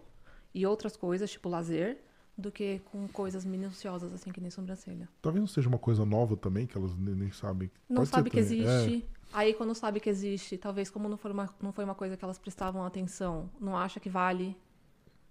e 0.54 0.66
outras 0.66 0.98
coisas, 0.98 1.32
tipo 1.32 1.48
lazer, 1.48 2.04
do 2.38 2.52
que 2.52 2.80
com 2.92 3.08
coisas 3.08 3.46
minuciosas, 3.46 4.12
assim, 4.12 4.34
que 4.34 4.42
nem 4.42 4.52
sobrancelha. 4.52 5.08
Talvez 5.22 5.40
não 5.40 5.48
seja 5.48 5.70
uma 5.70 5.78
coisa 5.78 6.06
nova 6.06 6.36
também, 6.36 6.68
que 6.68 6.78
elas 6.78 6.94
nem, 6.94 7.16
nem 7.16 7.32
sabem. 7.32 7.72
Não 7.88 8.02
Pode 8.02 8.10
sabe 8.10 8.30
que 8.30 8.38
existe. 8.38 9.08
É. 9.08 9.22
Aí, 9.32 9.54
quando 9.54 9.74
sabe 9.74 10.02
que 10.02 10.10
existe, 10.10 10.58
talvez 10.58 10.90
como 10.90 11.08
não, 11.08 11.16
for 11.16 11.32
uma, 11.32 11.50
não 11.62 11.72
foi 11.72 11.86
uma 11.86 11.96
coisa 11.96 12.18
que 12.18 12.26
elas 12.26 12.38
prestavam 12.38 12.84
atenção, 12.84 13.50
não 13.62 13.78
acha 13.78 13.98
que 13.98 14.10
vale, 14.10 14.58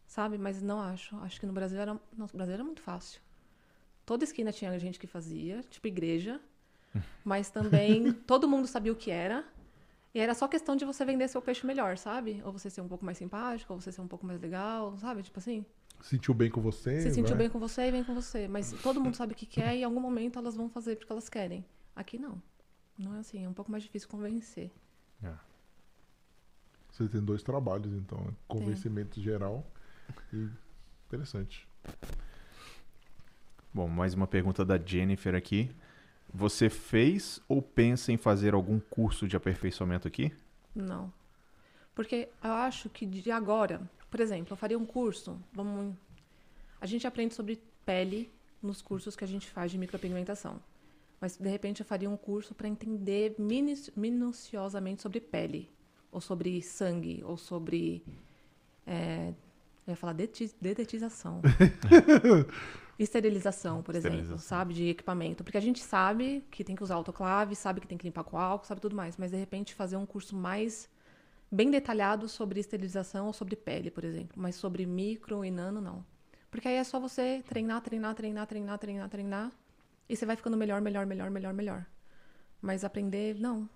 sabe? 0.06 0.38
Mas 0.38 0.62
não 0.62 0.80
acho. 0.80 1.14
Acho 1.18 1.38
que 1.38 1.44
no 1.44 1.52
Brasil 1.52 1.78
era, 1.78 1.92
no 2.16 2.26
Brasil 2.32 2.54
era 2.54 2.64
muito 2.64 2.80
fácil. 2.80 3.20
Toda 4.06 4.24
esquina 4.24 4.52
tinha 4.52 4.78
gente 4.78 4.98
que 4.98 5.06
fazia, 5.06 5.62
tipo 5.64 5.86
igreja. 5.86 6.40
Mas 7.24 7.50
também 7.50 8.12
todo 8.26 8.48
mundo 8.48 8.66
sabia 8.66 8.92
o 8.92 8.96
que 8.96 9.10
era. 9.10 9.44
E 10.14 10.18
era 10.18 10.34
só 10.34 10.48
questão 10.48 10.74
de 10.74 10.84
você 10.84 11.04
vender 11.04 11.28
seu 11.28 11.40
peixe 11.40 11.64
melhor, 11.64 11.96
sabe? 11.96 12.42
Ou 12.44 12.52
você 12.52 12.68
ser 12.68 12.80
um 12.80 12.88
pouco 12.88 13.04
mais 13.04 13.16
simpático, 13.16 13.72
ou 13.72 13.80
você 13.80 13.92
ser 13.92 14.00
um 14.00 14.08
pouco 14.08 14.26
mais 14.26 14.40
legal, 14.40 14.96
sabe? 14.98 15.22
Tipo 15.22 15.38
assim. 15.38 15.64
Sentiu 16.00 16.34
bem 16.34 16.50
com 16.50 16.60
você. 16.60 17.00
Se 17.00 17.10
sentiu 17.12 17.36
bem 17.36 17.48
com 17.48 17.60
você 17.60 17.82
e 17.82 17.90
vem 17.90 18.02
com 18.02 18.14
você. 18.14 18.48
Mas 18.48 18.72
todo 18.82 19.00
mundo 19.00 19.16
sabe 19.16 19.34
o 19.34 19.36
que 19.36 19.46
quer 19.46 19.76
e 19.76 19.80
em 19.80 19.84
algum 19.84 20.00
momento 20.00 20.38
elas 20.38 20.56
vão 20.56 20.68
fazer 20.68 20.96
porque 20.96 21.12
elas 21.12 21.28
querem. 21.28 21.64
Aqui 21.94 22.18
não. 22.18 22.42
Não 22.98 23.14
é 23.14 23.20
assim. 23.20 23.44
É 23.44 23.48
um 23.48 23.52
pouco 23.52 23.70
mais 23.70 23.82
difícil 23.84 24.08
convencer. 24.08 24.70
É. 25.22 25.32
Você 26.90 27.08
tem 27.08 27.22
dois 27.22 27.42
trabalhos, 27.42 27.92
então. 27.92 28.18
Né? 28.18 28.32
Convencimento 28.48 29.14
tem. 29.14 29.22
geral 29.22 29.64
e 30.32 30.48
interessante. 31.06 31.68
Bom, 33.72 33.86
mais 33.86 34.14
uma 34.14 34.26
pergunta 34.26 34.64
da 34.64 34.76
Jennifer 34.76 35.34
aqui. 35.34 35.70
Você 36.32 36.70
fez 36.70 37.40
ou 37.48 37.60
pensa 37.60 38.12
em 38.12 38.16
fazer 38.16 38.54
algum 38.54 38.78
curso 38.78 39.26
de 39.26 39.36
aperfeiçoamento 39.36 40.06
aqui? 40.06 40.32
Não. 40.74 41.12
Porque 41.94 42.28
eu 42.42 42.52
acho 42.52 42.88
que 42.88 43.04
de 43.04 43.30
agora, 43.30 43.82
por 44.10 44.20
exemplo, 44.20 44.52
eu 44.52 44.56
faria 44.56 44.78
um 44.78 44.86
curso, 44.86 45.38
vamos 45.52 45.94
a 46.80 46.86
gente 46.86 47.06
aprende 47.06 47.34
sobre 47.34 47.60
pele 47.84 48.30
nos 48.62 48.80
cursos 48.80 49.14
que 49.14 49.24
a 49.24 49.26
gente 49.26 49.48
faz 49.48 49.70
de 49.70 49.78
micropigmentação. 49.78 50.60
Mas 51.20 51.36
de 51.36 51.48
repente 51.48 51.80
eu 51.80 51.86
faria 51.86 52.08
um 52.08 52.16
curso 52.16 52.54
para 52.54 52.66
entender 52.66 53.36
minuciosamente 53.94 55.02
sobre 55.02 55.20
pele, 55.20 55.70
ou 56.10 56.20
sobre 56.20 56.62
sangue, 56.62 57.22
ou 57.24 57.36
sobre 57.36 58.02
é, 58.86 59.34
eu 59.86 59.92
ia 59.92 59.96
falar 59.96 60.14
dedetização. 60.14 61.42
Esterilização, 63.02 63.82
por 63.82 63.94
exemplo, 63.94 64.38
sabe? 64.38 64.74
De 64.74 64.88
equipamento. 64.88 65.42
Porque 65.42 65.56
a 65.56 65.60
gente 65.60 65.82
sabe 65.82 66.44
que 66.50 66.62
tem 66.62 66.76
que 66.76 66.82
usar 66.82 66.96
autoclave, 66.96 67.56
sabe 67.56 67.80
que 67.80 67.86
tem 67.86 67.96
que 67.96 68.04
limpar 68.04 68.24
com 68.24 68.36
álcool, 68.36 68.66
sabe 68.66 68.78
tudo 68.78 68.94
mais. 68.94 69.16
Mas, 69.16 69.30
de 69.30 69.38
repente, 69.38 69.74
fazer 69.74 69.96
um 69.96 70.04
curso 70.04 70.36
mais 70.36 70.86
bem 71.50 71.70
detalhado 71.70 72.28
sobre 72.28 72.60
esterilização 72.60 73.26
ou 73.26 73.32
sobre 73.32 73.56
pele, 73.56 73.90
por 73.90 74.04
exemplo. 74.04 74.34
Mas 74.36 74.54
sobre 74.54 74.84
micro 74.84 75.42
e 75.42 75.50
nano, 75.50 75.80
não. 75.80 76.04
Porque 76.50 76.68
aí 76.68 76.74
é 76.74 76.84
só 76.84 77.00
você 77.00 77.42
treinar, 77.48 77.80
treinar, 77.80 78.14
treinar, 78.14 78.46
treinar, 78.46 78.78
treinar, 78.78 79.08
treinar. 79.08 79.52
E 80.06 80.14
você 80.14 80.26
vai 80.26 80.36
ficando 80.36 80.58
melhor, 80.58 80.82
melhor, 80.82 81.06
melhor, 81.06 81.30
melhor, 81.30 81.54
melhor. 81.54 81.86
Mas 82.60 82.84
aprender, 82.84 83.36
não. 83.40 83.66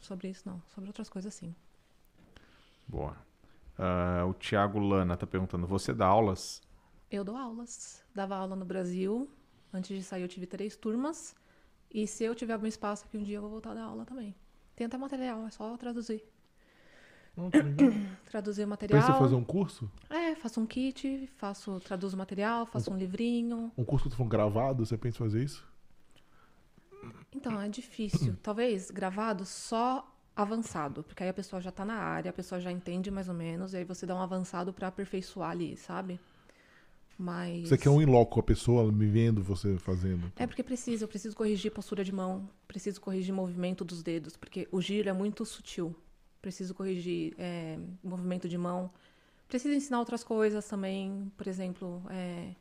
Sobre 0.00 0.28
isso, 0.28 0.42
não. 0.44 0.60
Sobre 0.74 0.88
outras 0.88 1.08
coisas, 1.08 1.32
sim. 1.32 1.54
Boa. 2.88 3.16
Uh, 3.78 4.26
o 4.28 4.34
Thiago 4.34 4.80
Lana 4.80 5.14
está 5.14 5.26
perguntando: 5.26 5.68
você 5.68 5.94
dá 5.94 6.06
aulas? 6.06 6.65
Eu 7.10 7.24
dou 7.24 7.36
aulas. 7.36 8.02
Dava 8.14 8.36
aula 8.36 8.56
no 8.56 8.64
Brasil. 8.64 9.28
Antes 9.72 9.96
de 9.96 10.02
sair, 10.02 10.22
eu 10.22 10.28
tive 10.28 10.46
três 10.46 10.76
turmas. 10.76 11.34
E 11.90 12.06
se 12.06 12.24
eu 12.24 12.34
tiver 12.34 12.54
algum 12.54 12.66
espaço 12.66 13.04
aqui 13.04 13.16
um 13.16 13.22
dia, 13.22 13.36
eu 13.36 13.42
vou 13.42 13.50
voltar 13.50 13.70
a 13.70 13.74
dar 13.74 13.84
aula 13.84 14.04
também. 14.04 14.34
Tem 14.74 14.86
até 14.86 14.98
material, 14.98 15.46
é 15.46 15.50
só 15.50 15.76
traduzir. 15.76 16.22
Não, 17.36 17.50
tá 17.50 17.58
traduzir 18.26 18.64
o 18.64 18.68
material. 18.68 19.00
Pensa 19.00 19.18
fazer 19.18 19.34
um 19.34 19.44
curso? 19.44 19.90
É, 20.10 20.34
faço 20.34 20.60
um 20.60 20.66
kit, 20.66 21.28
faço, 21.36 21.78
traduzo 21.80 22.16
o 22.16 22.18
material, 22.18 22.66
faço 22.66 22.90
um, 22.90 22.94
um 22.94 22.98
livrinho. 22.98 23.70
Um 23.76 23.84
curso 23.84 24.10
que 24.10 24.16
for 24.16 24.24
gravado, 24.24 24.84
você 24.84 24.96
pensa 24.96 25.16
em 25.16 25.26
fazer 25.26 25.44
isso? 25.44 25.66
Então, 27.32 27.60
é 27.60 27.68
difícil. 27.68 28.36
Talvez 28.42 28.90
gravado 28.90 29.44
só 29.44 30.12
avançado, 30.34 31.02
porque 31.02 31.22
aí 31.22 31.28
a 31.28 31.34
pessoa 31.34 31.62
já 31.62 31.70
está 31.70 31.84
na 31.84 31.94
área, 31.94 32.30
a 32.30 32.34
pessoa 32.34 32.60
já 32.60 32.70
entende 32.70 33.10
mais 33.10 33.28
ou 33.28 33.34
menos, 33.34 33.72
e 33.72 33.78
aí 33.78 33.84
você 33.84 34.04
dá 34.04 34.14
um 34.14 34.20
avançado 34.20 34.72
para 34.72 34.88
aperfeiçoar 34.88 35.50
ali, 35.50 35.76
sabe? 35.76 36.20
Mas. 37.18 37.68
Você 37.68 37.78
quer 37.78 37.90
um 37.90 38.00
in 38.00 38.06
loco 38.06 38.38
a 38.38 38.42
pessoa 38.42 38.90
me 38.92 39.06
vendo 39.06 39.42
você 39.42 39.78
fazendo? 39.78 40.30
É 40.36 40.46
porque 40.46 40.62
precisa, 40.62 41.04
eu 41.04 41.08
preciso 41.08 41.34
corrigir 41.34 41.72
postura 41.72 42.04
de 42.04 42.12
mão, 42.12 42.48
preciso 42.68 43.00
corrigir 43.00 43.34
movimento 43.34 43.84
dos 43.84 44.02
dedos, 44.02 44.36
porque 44.36 44.68
o 44.70 44.80
giro 44.80 45.08
é 45.08 45.12
muito 45.12 45.44
sutil. 45.44 45.94
Preciso 46.42 46.74
corrigir 46.74 47.34
é, 47.38 47.78
movimento 48.04 48.48
de 48.48 48.58
mão. 48.58 48.90
Preciso 49.48 49.74
ensinar 49.74 49.98
outras 49.98 50.22
coisas 50.22 50.66
também, 50.68 51.32
por 51.36 51.46
exemplo, 51.46 52.02
é, 52.10 52.54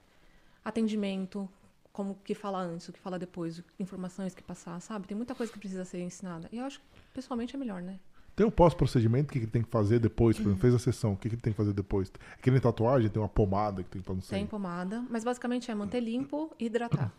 atendimento, 0.63 1.49
como 1.91 2.15
que 2.23 2.33
fala 2.33 2.61
antes, 2.61 2.87
o 2.89 2.93
que 2.93 2.99
fala 2.99 3.19
depois, 3.19 3.61
informações 3.79 4.33
que 4.33 4.43
passar, 4.43 4.79
sabe? 4.81 5.07
Tem 5.07 5.15
muita 5.15 5.35
coisa 5.35 5.51
que 5.51 5.59
precisa 5.59 5.85
ser 5.85 6.01
ensinada. 6.01 6.47
E 6.51 6.57
eu 6.57 6.65
acho 6.65 6.79
que 6.79 6.85
pessoalmente 7.13 7.55
é 7.55 7.59
melhor, 7.59 7.81
né? 7.81 7.99
Tem 8.35 8.45
um 8.45 8.51
pós-procedimento, 8.51 9.29
o 9.29 9.33
que, 9.33 9.39
que 9.39 9.45
ele 9.45 9.51
tem 9.51 9.61
que 9.61 9.69
fazer 9.69 9.99
depois? 9.99 10.35
Por 10.35 10.43
exemplo, 10.43 10.59
fez 10.59 10.73
a 10.73 10.79
sessão, 10.79 11.13
o 11.13 11.15
que, 11.15 11.29
que 11.29 11.35
ele 11.35 11.41
tem 11.41 11.53
que 11.53 11.57
fazer 11.57 11.73
depois? 11.73 12.11
É 12.37 12.41
que 12.41 12.51
nem 12.51 12.59
tatuagem, 12.59 13.09
tem 13.09 13.21
uma 13.21 13.29
pomada 13.29 13.81
que 13.81 13.89
tem 13.89 14.01
que 14.01 14.07
fazer. 14.07 14.21
Tem 14.29 14.45
pomada, 14.45 15.05
mas 15.09 15.23
basicamente 15.23 15.71
é 15.71 15.75
manter 15.75 16.01
limpo 16.01 16.51
e 16.59 16.65
hidratar. 16.65 17.13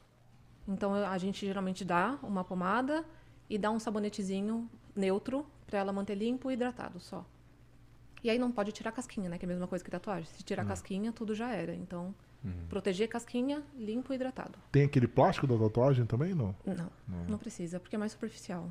Então 0.68 0.92
a 0.94 1.16
gente 1.16 1.46
geralmente 1.46 1.84
dá 1.84 2.18
uma 2.22 2.42
pomada 2.44 3.04
e 3.48 3.56
dá 3.56 3.70
um 3.70 3.78
sabonetezinho 3.78 4.68
neutro 4.94 5.46
para 5.66 5.78
ela 5.78 5.92
manter 5.92 6.16
limpo 6.16 6.50
e 6.50 6.54
hidratado 6.54 6.98
só. 7.00 7.24
E 8.22 8.30
aí 8.30 8.38
não 8.38 8.50
pode 8.50 8.72
tirar 8.72 8.90
casquinha, 8.92 9.28
né? 9.28 9.38
Que 9.38 9.44
é 9.44 9.46
a 9.46 9.48
mesma 9.48 9.68
coisa 9.68 9.84
que 9.84 9.90
tatuagem. 9.90 10.24
Se 10.24 10.42
tirar 10.42 10.64
hum. 10.64 10.68
casquinha, 10.68 11.12
tudo 11.12 11.34
já 11.34 11.52
era. 11.52 11.72
Então, 11.74 12.14
hum. 12.44 12.50
proteger 12.68 13.08
casquinha, 13.08 13.62
limpo 13.78 14.12
e 14.12 14.16
hidratado. 14.16 14.58
Tem 14.72 14.84
aquele 14.84 15.06
plástico 15.06 15.46
da 15.46 15.56
tatuagem 15.56 16.04
também, 16.06 16.34
não? 16.34 16.54
Não, 16.66 16.90
não, 17.06 17.24
não 17.28 17.38
precisa, 17.38 17.78
porque 17.78 17.94
é 17.94 17.98
mais 17.98 18.12
superficial. 18.12 18.68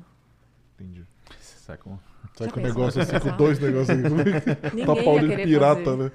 Entendi. 0.78 1.06
Sai 1.40 1.78
com, 1.78 1.98
sai 2.36 2.50
com 2.50 2.60
um 2.60 2.62
negócio 2.62 3.00
assim, 3.00 3.18
com 3.18 3.36
dois 3.36 3.58
negócios 3.58 3.98
aqui. 3.98 4.84
tá 4.86 4.94
Paulinho 5.02 5.36
pirata, 5.36 5.84
fazer. 5.84 5.96
né? 5.96 6.12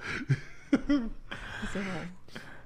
Isso 1.64 1.78
é 1.78 1.82
bom. 1.82 2.22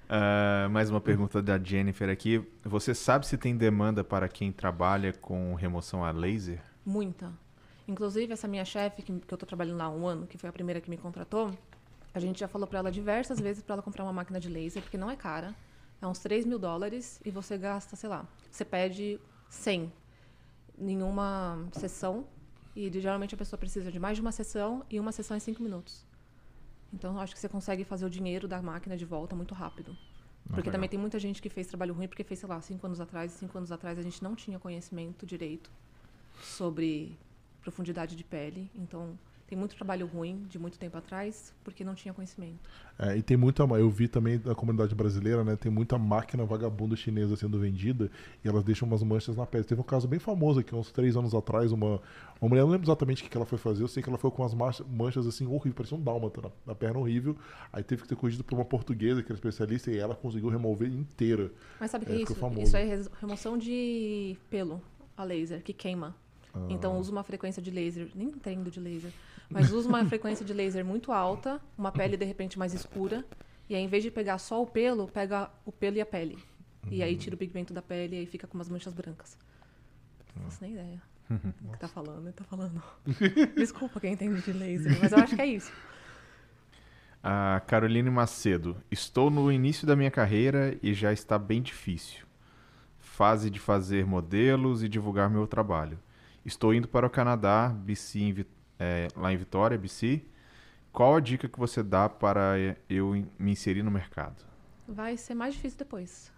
Uh, 0.07 0.69
mais 0.69 0.91
uma 0.91 0.99
pergunta 0.99 1.41
da 1.41 1.57
Jennifer 1.57 2.09
aqui. 2.09 2.45
Você 2.63 2.93
sabe 2.93 3.25
se 3.25 3.37
tem 3.37 3.55
demanda 3.55 4.03
para 4.03 4.27
quem 4.27 4.51
trabalha 4.51 5.13
com 5.13 5.55
remoção 5.55 6.03
a 6.03 6.11
laser? 6.11 6.61
Muita. 6.85 7.31
Inclusive, 7.87 8.33
essa 8.33 8.47
minha 8.47 8.65
chefe, 8.65 9.01
que, 9.01 9.11
que 9.11 9.33
eu 9.33 9.35
estou 9.35 9.47
trabalhando 9.47 9.77
lá 9.77 9.85
há 9.85 9.89
um 9.89 10.05
ano, 10.05 10.27
que 10.27 10.37
foi 10.37 10.49
a 10.49 10.53
primeira 10.53 10.81
que 10.81 10.89
me 10.89 10.97
contratou, 10.97 11.51
a 12.13 12.19
gente 12.19 12.39
já 12.39 12.47
falou 12.47 12.67
para 12.67 12.79
ela 12.79 12.91
diversas 12.91 13.39
vezes 13.39 13.63
para 13.63 13.75
ela 13.75 13.81
comprar 13.81 14.03
uma 14.03 14.13
máquina 14.13 14.39
de 14.39 14.49
laser, 14.49 14.83
porque 14.83 14.97
não 14.97 15.09
é 15.09 15.15
cara. 15.15 15.55
É 16.01 16.05
uns 16.05 16.19
3 16.19 16.45
mil 16.45 16.59
dólares 16.59 17.21
e 17.25 17.31
você 17.31 17.57
gasta, 17.57 17.95
sei 17.95 18.09
lá, 18.09 18.27
você 18.51 18.65
pede 18.65 19.19
100 19.49 19.91
nenhuma 20.77 21.67
sessão. 21.73 22.25
E 22.75 22.91
geralmente 22.99 23.33
a 23.33 23.37
pessoa 23.37 23.57
precisa 23.57 23.91
de 23.91 23.99
mais 23.99 24.17
de 24.17 24.21
uma 24.21 24.31
sessão 24.31 24.85
e 24.89 24.99
uma 24.99 25.11
sessão 25.11 25.37
em 25.37 25.39
cinco 25.39 25.63
minutos. 25.63 26.05
Então 26.93 27.19
acho 27.19 27.33
que 27.33 27.39
você 27.39 27.49
consegue 27.49 27.83
fazer 27.83 28.05
o 28.05 28.09
dinheiro 28.09 28.47
da 28.47 28.61
máquina 28.61 28.97
de 28.97 29.05
volta 29.05 29.35
muito 29.35 29.53
rápido. 29.53 29.95
Ah, 30.49 30.53
porque 30.53 30.69
também 30.69 30.89
tem 30.89 30.99
muita 30.99 31.17
gente 31.17 31.41
que 31.41 31.49
fez 31.49 31.67
trabalho 31.67 31.93
ruim 31.93 32.07
porque 32.07 32.23
fez, 32.23 32.39
sei 32.39 32.49
lá, 32.49 32.61
cinco 32.61 32.85
anos 32.85 32.99
atrás. 32.99 33.33
E 33.33 33.37
cinco 33.37 33.57
anos 33.57 33.71
atrás 33.71 33.97
a 33.97 34.01
gente 34.01 34.21
não 34.23 34.35
tinha 34.35 34.59
conhecimento 34.59 35.25
direito 35.25 35.71
sobre 36.41 37.17
profundidade 37.61 38.15
de 38.15 38.23
pele. 38.23 38.69
Então 38.75 39.17
tem 39.47 39.55
muito 39.55 39.75
trabalho 39.75 40.07
ruim 40.07 40.43
de 40.49 40.57
muito 40.57 40.79
tempo 40.79 40.97
atrás, 40.97 41.53
porque 41.63 41.83
não 41.83 41.93
tinha 41.93 42.13
conhecimento. 42.13 42.67
É, 42.97 43.15
e 43.15 43.21
tem 43.21 43.37
muita. 43.37 43.63
Eu 43.63 43.89
vi 43.91 44.07
também 44.07 44.39
da 44.39 44.55
comunidade 44.55 44.95
brasileira, 44.95 45.43
né? 45.43 45.55
Tem 45.55 45.71
muita 45.71 45.99
máquina 45.99 46.43
vagabunda 46.43 46.95
chinesa 46.95 47.35
sendo 47.35 47.59
vendida 47.59 48.09
e 48.43 48.47
elas 48.47 48.63
deixam 48.63 48.87
umas 48.87 49.03
manchas 49.03 49.35
na 49.35 49.45
pele. 49.45 49.63
Teve 49.63 49.81
um 49.81 49.83
caso 49.83 50.07
bem 50.07 50.19
famoso 50.19 50.61
aqui, 50.61 50.73
uns 50.73 50.91
três 50.91 51.15
anos 51.15 51.35
atrás, 51.35 51.71
uma, 51.71 52.01
uma 52.41 52.49
mulher, 52.49 52.61
não 52.61 52.69
lembro 52.69 52.87
exatamente 52.87 53.23
o 53.23 53.29
que 53.29 53.37
ela 53.37 53.45
foi 53.45 53.59
fazer, 53.59 53.83
eu 53.83 53.87
sei 53.87 54.01
que 54.01 54.09
ela 54.09 54.17
foi 54.17 54.31
com 54.31 54.41
umas 54.41 54.79
manchas 54.81 55.27
assim 55.27 55.45
horríveis, 55.45 55.75
parecia 55.75 55.97
um 55.97 56.01
dálmata 56.01 56.41
na, 56.41 56.49
na 56.65 56.75
perna 56.75 56.99
horrível. 56.99 57.37
Aí 57.71 57.83
teve 57.83 58.01
que 58.01 58.07
ter 58.07 58.15
corrigido 58.15 58.43
por 58.43 58.55
uma 58.55 58.65
portuguesa, 58.65 59.21
que 59.21 59.31
era 59.31 59.37
especialista, 59.37 59.91
e 59.91 59.97
ela 59.97 60.15
conseguiu 60.15 60.49
remover 60.49 60.89
inteira. 60.89 61.51
Mas 61.79 61.91
sabe 61.91 62.05
o 62.05 62.07
que 62.07 62.13
é, 62.13 62.15
é 62.15 62.21
isso? 62.21 62.33
Isso 62.63 62.77
é 62.77 63.01
remoção 63.21 63.57
de 63.59 64.35
pelo 64.49 64.81
a 65.15 65.23
laser, 65.23 65.61
que 65.61 65.71
queima. 65.71 66.15
Ah. 66.51 66.65
Então 66.69 66.97
usa 66.97 67.11
uma 67.11 67.23
frequência 67.23 67.61
de 67.61 67.69
laser, 67.69 68.09
nem 68.15 68.29
entendo 68.29 68.71
de 68.71 68.79
laser 68.79 69.11
mas 69.49 69.71
usa 69.73 69.87
uma 69.87 70.05
frequência 70.05 70.45
de 70.45 70.53
laser 70.53 70.85
muito 70.85 71.11
alta, 71.11 71.61
uma 71.77 71.91
pele 71.91 72.17
de 72.17 72.25
repente 72.25 72.57
mais 72.57 72.73
escura, 72.73 73.25
e 73.69 73.75
aí 73.75 73.81
em 73.81 73.87
vez 73.87 74.03
de 74.03 74.11
pegar 74.11 74.37
só 74.37 74.61
o 74.61 74.67
pelo, 74.67 75.07
pega 75.07 75.49
o 75.65 75.71
pelo 75.71 75.97
e 75.97 76.01
a 76.01 76.05
pele. 76.05 76.37
E 76.89 77.01
aí 77.01 77.15
tira 77.17 77.35
o 77.35 77.37
pigmento 77.37 77.73
da 77.73 77.81
pele 77.81 78.15
e 78.15 78.19
aí 78.19 78.25
fica 78.25 78.45
com 78.45 78.55
umas 78.55 78.69
manchas 78.69 78.93
brancas. 78.93 79.37
Não 80.35 80.43
faço 80.43 80.59
nem 80.61 80.73
ideia. 80.73 81.01
O 81.29 81.71
que 81.71 81.79
tá 81.79 81.87
falando, 81.87 82.27
ele 82.27 82.33
tá 82.33 82.43
falando. 82.43 82.81
Desculpa 83.57 83.99
quem 83.99 84.13
entende 84.13 84.41
de 84.41 84.53
laser, 84.53 84.99
mas 84.99 85.11
eu 85.11 85.17
acho 85.17 85.35
que 85.35 85.41
é 85.41 85.47
isso. 85.47 85.71
A 87.23 87.59
Caroline 87.65 88.09
Macedo. 88.11 88.77
Estou 88.91 89.31
no 89.31 89.51
início 89.51 89.87
da 89.87 89.95
minha 89.95 90.11
carreira 90.11 90.77
e 90.83 90.93
já 90.93 91.11
está 91.11 91.39
bem 91.39 91.61
difícil. 91.61 92.25
Fase 92.99 93.49
de 93.49 93.59
fazer 93.59 94.05
modelos 94.05 94.83
e 94.83 94.89
divulgar 94.89 95.27
meu 95.27 95.47
trabalho. 95.47 95.97
Estou 96.45 96.71
indo 96.71 96.87
para 96.87 97.07
o 97.07 97.09
Canadá, 97.09 97.69
BC 97.69 98.19
em 98.19 98.33
é, 98.79 99.07
lá 99.15 99.31
em 99.31 99.37
Vitória, 99.37 99.77
BC. 99.77 100.21
Qual 100.91 101.15
a 101.15 101.19
dica 101.19 101.49
que 101.49 101.59
você 101.59 101.83
dá 101.83 102.07
para 102.07 102.55
eu 102.89 103.11
me 103.37 103.51
inserir 103.51 103.83
no 103.83 103.91
mercado? 103.91 104.45
Vai 104.87 105.17
ser 105.17 105.33
mais 105.33 105.53
difícil 105.53 105.79
depois. 105.79 106.31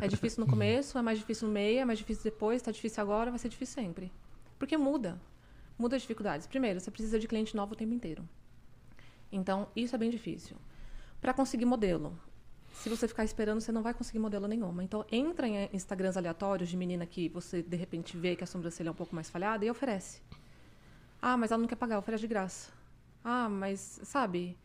É 0.00 0.08
difícil 0.08 0.44
no 0.44 0.50
começo, 0.50 0.98
é 0.98 1.02
mais 1.02 1.18
difícil 1.18 1.46
no 1.48 1.54
meio, 1.54 1.80
é 1.80 1.84
mais 1.84 1.98
difícil 1.98 2.24
depois, 2.24 2.56
está 2.56 2.70
difícil 2.70 3.02
agora, 3.02 3.30
vai 3.30 3.38
ser 3.38 3.48
difícil 3.48 3.74
sempre. 3.82 4.12
Porque 4.58 4.76
muda. 4.76 5.20
Muda 5.78 5.96
as 5.96 6.02
dificuldades. 6.02 6.46
Primeiro, 6.46 6.80
você 6.80 6.90
precisa 6.90 7.18
de 7.18 7.28
cliente 7.28 7.56
novo 7.56 7.72
o 7.72 7.76
tempo 7.76 7.92
inteiro. 7.92 8.28
Então, 9.30 9.68
isso 9.74 9.94
é 9.94 9.98
bem 9.98 10.10
difícil. 10.10 10.56
Para 11.20 11.32
conseguir 11.32 11.64
modelo, 11.64 12.18
se 12.72 12.88
você 12.88 13.06
ficar 13.06 13.24
esperando, 13.24 13.60
você 13.60 13.72
não 13.72 13.82
vai 13.82 13.94
conseguir 13.94 14.18
modelo 14.18 14.46
nenhuma. 14.46 14.82
Então, 14.82 15.04
entra 15.10 15.46
em 15.46 15.68
Instagrams 15.72 16.16
aleatórios 16.16 16.68
de 16.68 16.76
menina 16.76 17.06
que 17.06 17.28
você, 17.28 17.62
de 17.62 17.76
repente, 17.76 18.16
vê 18.16 18.34
que 18.34 18.44
a 18.44 18.46
sobrancelha 18.46 18.88
é 18.88 18.92
um 18.92 18.94
pouco 18.94 19.14
mais 19.14 19.30
falhada 19.30 19.64
e 19.64 19.70
oferece. 19.70 20.20
Ah, 21.22 21.36
mas 21.36 21.52
ela 21.52 21.60
não 21.60 21.68
quer 21.68 21.76
pagar, 21.76 22.00
oferece 22.00 22.22
de 22.22 22.26
graça. 22.26 22.72
Ah, 23.22 23.48
mas, 23.48 24.00
sabe? 24.02 24.58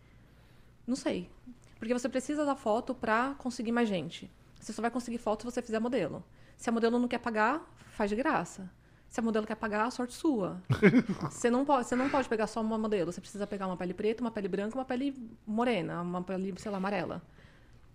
Não 0.87 0.95
sei. 0.95 1.29
Porque 1.77 1.93
você 1.93 2.09
precisa 2.09 2.43
da 2.43 2.55
foto 2.55 2.95
para 2.95 3.35
conseguir 3.37 3.71
mais 3.71 3.87
gente. 3.87 4.31
Você 4.59 4.73
só 4.73 4.81
vai 4.81 4.89
conseguir 4.89 5.19
foto 5.19 5.41
se 5.41 5.45
você 5.45 5.61
fizer 5.61 5.79
modelo. 5.79 6.23
Se 6.57 6.67
a 6.67 6.73
modelo 6.73 6.97
não 6.97 7.07
quer 7.07 7.19
pagar, 7.19 7.63
faz 7.91 8.09
de 8.09 8.15
graça. 8.15 8.67
Se 9.07 9.19
a 9.19 9.23
modelo 9.23 9.45
quer 9.45 9.55
pagar, 9.55 9.91
sorte 9.91 10.15
sua. 10.15 10.59
você, 11.29 11.51
não 11.51 11.63
pode, 11.63 11.87
você 11.87 11.95
não 11.95 12.09
pode 12.09 12.27
pegar 12.27 12.47
só 12.47 12.59
uma 12.59 12.77
modelo. 12.77 13.11
Você 13.11 13.21
precisa 13.21 13.45
pegar 13.45 13.67
uma 13.67 13.77
pele 13.77 13.93
preta, 13.93 14.23
uma 14.23 14.31
pele 14.31 14.47
branca, 14.47 14.75
uma 14.75 14.83
pele 14.83 15.15
morena, 15.45 16.01
uma 16.01 16.23
pele, 16.23 16.53
sei 16.57 16.71
lá, 16.71 16.77
amarela. 16.77 17.21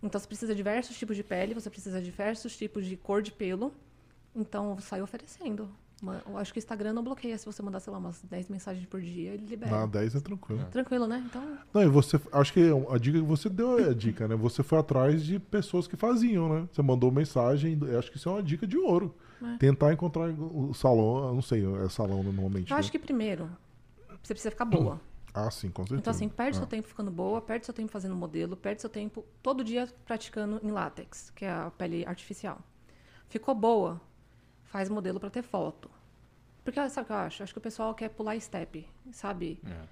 Então 0.01 0.20
você 0.20 0.26
precisa 0.26 0.52
de 0.52 0.59
diversos 0.59 0.97
tipos 0.97 1.16
de 1.16 1.24
pele, 1.24 1.52
você 1.52 1.68
precisa 1.68 1.98
de 1.98 2.05
diversos 2.05 2.56
tipos 2.56 2.86
de 2.86 2.97
cor 2.97 3.22
de 3.22 3.32
pelo. 3.32 3.74
Então 4.34 4.78
sai 4.80 5.02
oferecendo. 5.02 5.68
Eu 6.27 6.37
acho 6.37 6.53
que 6.53 6.59
o 6.59 6.61
Instagram 6.61 6.93
não 6.93 7.05
bloqueia 7.05 7.39
se 7.39 7.47
você 7.47 7.62
mandar, 7.62 7.79
sei 7.79 7.93
lá, 7.93 7.99
umas 7.99 8.20
10 8.23 8.49
mensagens 8.49 8.85
por 8.87 9.01
dia, 9.01 9.35
ele 9.35 9.47
libera. 9.47 9.70
Não, 9.70 9.89
10 9.89 10.16
é 10.16 10.20
tranquilo. 10.20 10.65
Tranquilo, 10.70 11.07
né? 11.07 11.23
Então. 11.24 11.59
Não, 11.73 11.83
e 11.83 11.89
você. 11.89 12.20
Acho 12.33 12.53
que 12.53 12.61
a 12.91 12.99
dica 12.99 13.19
que 13.19 13.24
você 13.24 13.49
deu 13.49 13.79
é 13.79 13.91
a 13.91 13.95
dica, 13.95 14.27
né? 14.27 14.35
Você 14.35 14.62
foi 14.62 14.79
atrás 14.79 15.23
de 15.23 15.39
pessoas 15.39 15.87
que 15.87 15.97
faziam, 15.97 16.49
né? 16.49 16.69
Você 16.73 16.83
mandou 16.83 17.11
mensagem. 17.12 17.79
Eu 17.81 17.99
acho 17.99 18.11
que 18.11 18.16
isso 18.16 18.29
é 18.29 18.33
uma 18.33 18.43
dica 18.43 18.66
de 18.66 18.77
ouro. 18.77 19.15
É. 19.43 19.57
Tentar 19.59 19.93
encontrar 19.93 20.29
o 20.31 20.73
salão, 20.74 21.35
não 21.35 21.43
sei, 21.43 21.65
é 21.85 21.89
salão 21.89 22.23
normalmente. 22.23 22.70
Eu 22.70 22.77
né? 22.77 22.81
acho 22.81 22.91
que 22.91 22.99
primeiro, 22.99 23.51
você 24.23 24.35
precisa 24.35 24.51
ficar 24.51 24.65
boa. 24.65 25.01
Ah, 25.35 25.51
sim, 25.51 25.70
com 25.70 25.83
certeza. 25.83 25.99
Então, 25.99 26.11
assim, 26.11 26.29
perde 26.29 26.59
ah. 26.59 26.61
seu 26.61 26.66
tempo 26.66 26.87
ficando 26.87 27.11
boa, 27.11 27.41
perde 27.41 27.65
seu 27.65 27.73
tempo 27.73 27.91
fazendo 27.91 28.15
modelo, 28.15 28.55
perde 28.55 28.83
seu 28.83 28.91
tempo 28.91 29.24
todo 29.43 29.65
dia 29.65 29.89
praticando 30.05 30.61
em 30.62 30.70
látex, 30.70 31.31
que 31.31 31.47
é 31.47 31.51
a 31.51 31.70
pele 31.70 32.05
artificial. 32.05 32.59
Ficou 33.31 33.55
boa, 33.55 33.99
faz 34.73 34.89
modelo 34.89 35.20
para 35.20 35.28
ter 35.28 35.43
foto. 35.43 35.90
Porque 36.65 36.81
sabe 36.89 37.05
o 37.05 37.07
que 37.07 37.12
eu 37.12 37.16
acho? 37.16 37.43
Acho 37.43 37.53
que 37.53 37.59
o 37.59 37.62
pessoal 37.62 37.94
quer 37.94 38.09
pular 38.09 38.40
step, 38.40 38.89
sabe? 39.12 39.61
É. 39.66 39.82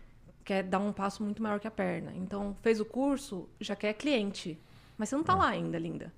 Quer 0.42 0.62
dar 0.62 0.78
um 0.78 0.90
passo 0.90 1.22
muito 1.22 1.42
maior 1.42 1.60
que 1.60 1.68
a 1.68 1.70
perna. 1.70 2.12
Então, 2.16 2.56
fez 2.62 2.80
o 2.80 2.84
curso, 2.84 3.46
já 3.60 3.76
quer 3.76 3.92
cliente. 3.92 4.58
Mas 4.96 5.10
você 5.10 5.16
não 5.16 5.20
está 5.20 5.34
é. 5.34 5.36
lá 5.36 5.48
ainda, 5.48 5.78
linda. 5.78 6.12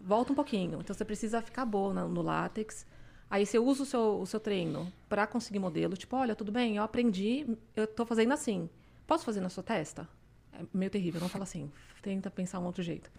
Volta 0.00 0.32
um 0.32 0.34
pouquinho. 0.34 0.80
Então, 0.80 0.92
você 0.92 1.04
precisa 1.04 1.40
ficar 1.40 1.64
boa 1.64 1.94
no, 1.94 2.08
no 2.08 2.22
látex. 2.22 2.84
Aí 3.30 3.46
você 3.46 3.58
usa 3.58 3.84
o 3.84 3.86
seu, 3.86 4.20
o 4.20 4.26
seu 4.26 4.40
treino 4.40 4.92
para 5.08 5.24
conseguir 5.26 5.60
modelo. 5.60 5.96
Tipo, 5.96 6.16
olha, 6.16 6.34
tudo 6.34 6.50
bem, 6.50 6.76
eu 6.76 6.82
aprendi, 6.82 7.46
eu 7.76 7.84
estou 7.84 8.04
fazendo 8.04 8.32
assim. 8.32 8.68
posso 9.06 9.24
fazer 9.24 9.40
na 9.40 9.48
sua 9.48 9.62
testa? 9.62 10.08
É 10.52 10.64
meio 10.74 10.90
terrível, 10.90 11.20
não 11.20 11.28
fala 11.28 11.44
assim, 11.44 11.70
tenta 12.02 12.30
pensar 12.30 12.58
um 12.58 12.64
outro 12.64 12.82
jeito. 12.82 13.10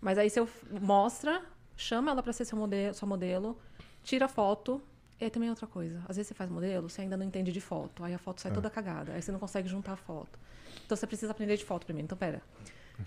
Mas 0.00 0.16
aí 0.16 0.30
você 0.30 0.46
mostra, 0.80 1.42
chama 1.76 2.12
ela 2.12 2.22
para 2.22 2.32
ser 2.32 2.44
seu 2.44 2.56
modelo, 2.56 2.94
sua 2.94 3.08
modelo, 3.08 3.58
tira 4.08 4.26
foto. 4.26 4.80
E 5.20 5.24
aí 5.24 5.30
também 5.30 5.48
é 5.48 5.52
outra 5.52 5.66
coisa. 5.66 5.98
Às 6.08 6.16
vezes 6.16 6.28
você 6.28 6.34
faz 6.34 6.48
modelo, 6.48 6.88
você 6.88 7.02
ainda 7.02 7.16
não 7.16 7.26
entende 7.26 7.52
de 7.52 7.60
foto. 7.60 8.04
Aí 8.04 8.14
a 8.14 8.18
foto 8.18 8.40
sai 8.40 8.50
é. 8.50 8.54
toda 8.54 8.70
cagada. 8.70 9.12
Aí 9.12 9.20
você 9.20 9.30
não 9.30 9.38
consegue 9.38 9.68
juntar 9.68 9.92
a 9.92 9.96
foto. 9.96 10.38
Então 10.86 10.96
você 10.96 11.06
precisa 11.06 11.32
aprender 11.32 11.56
de 11.56 11.64
foto 11.64 11.84
primeiro. 11.84 12.06
Então, 12.06 12.16
pera. 12.16 12.40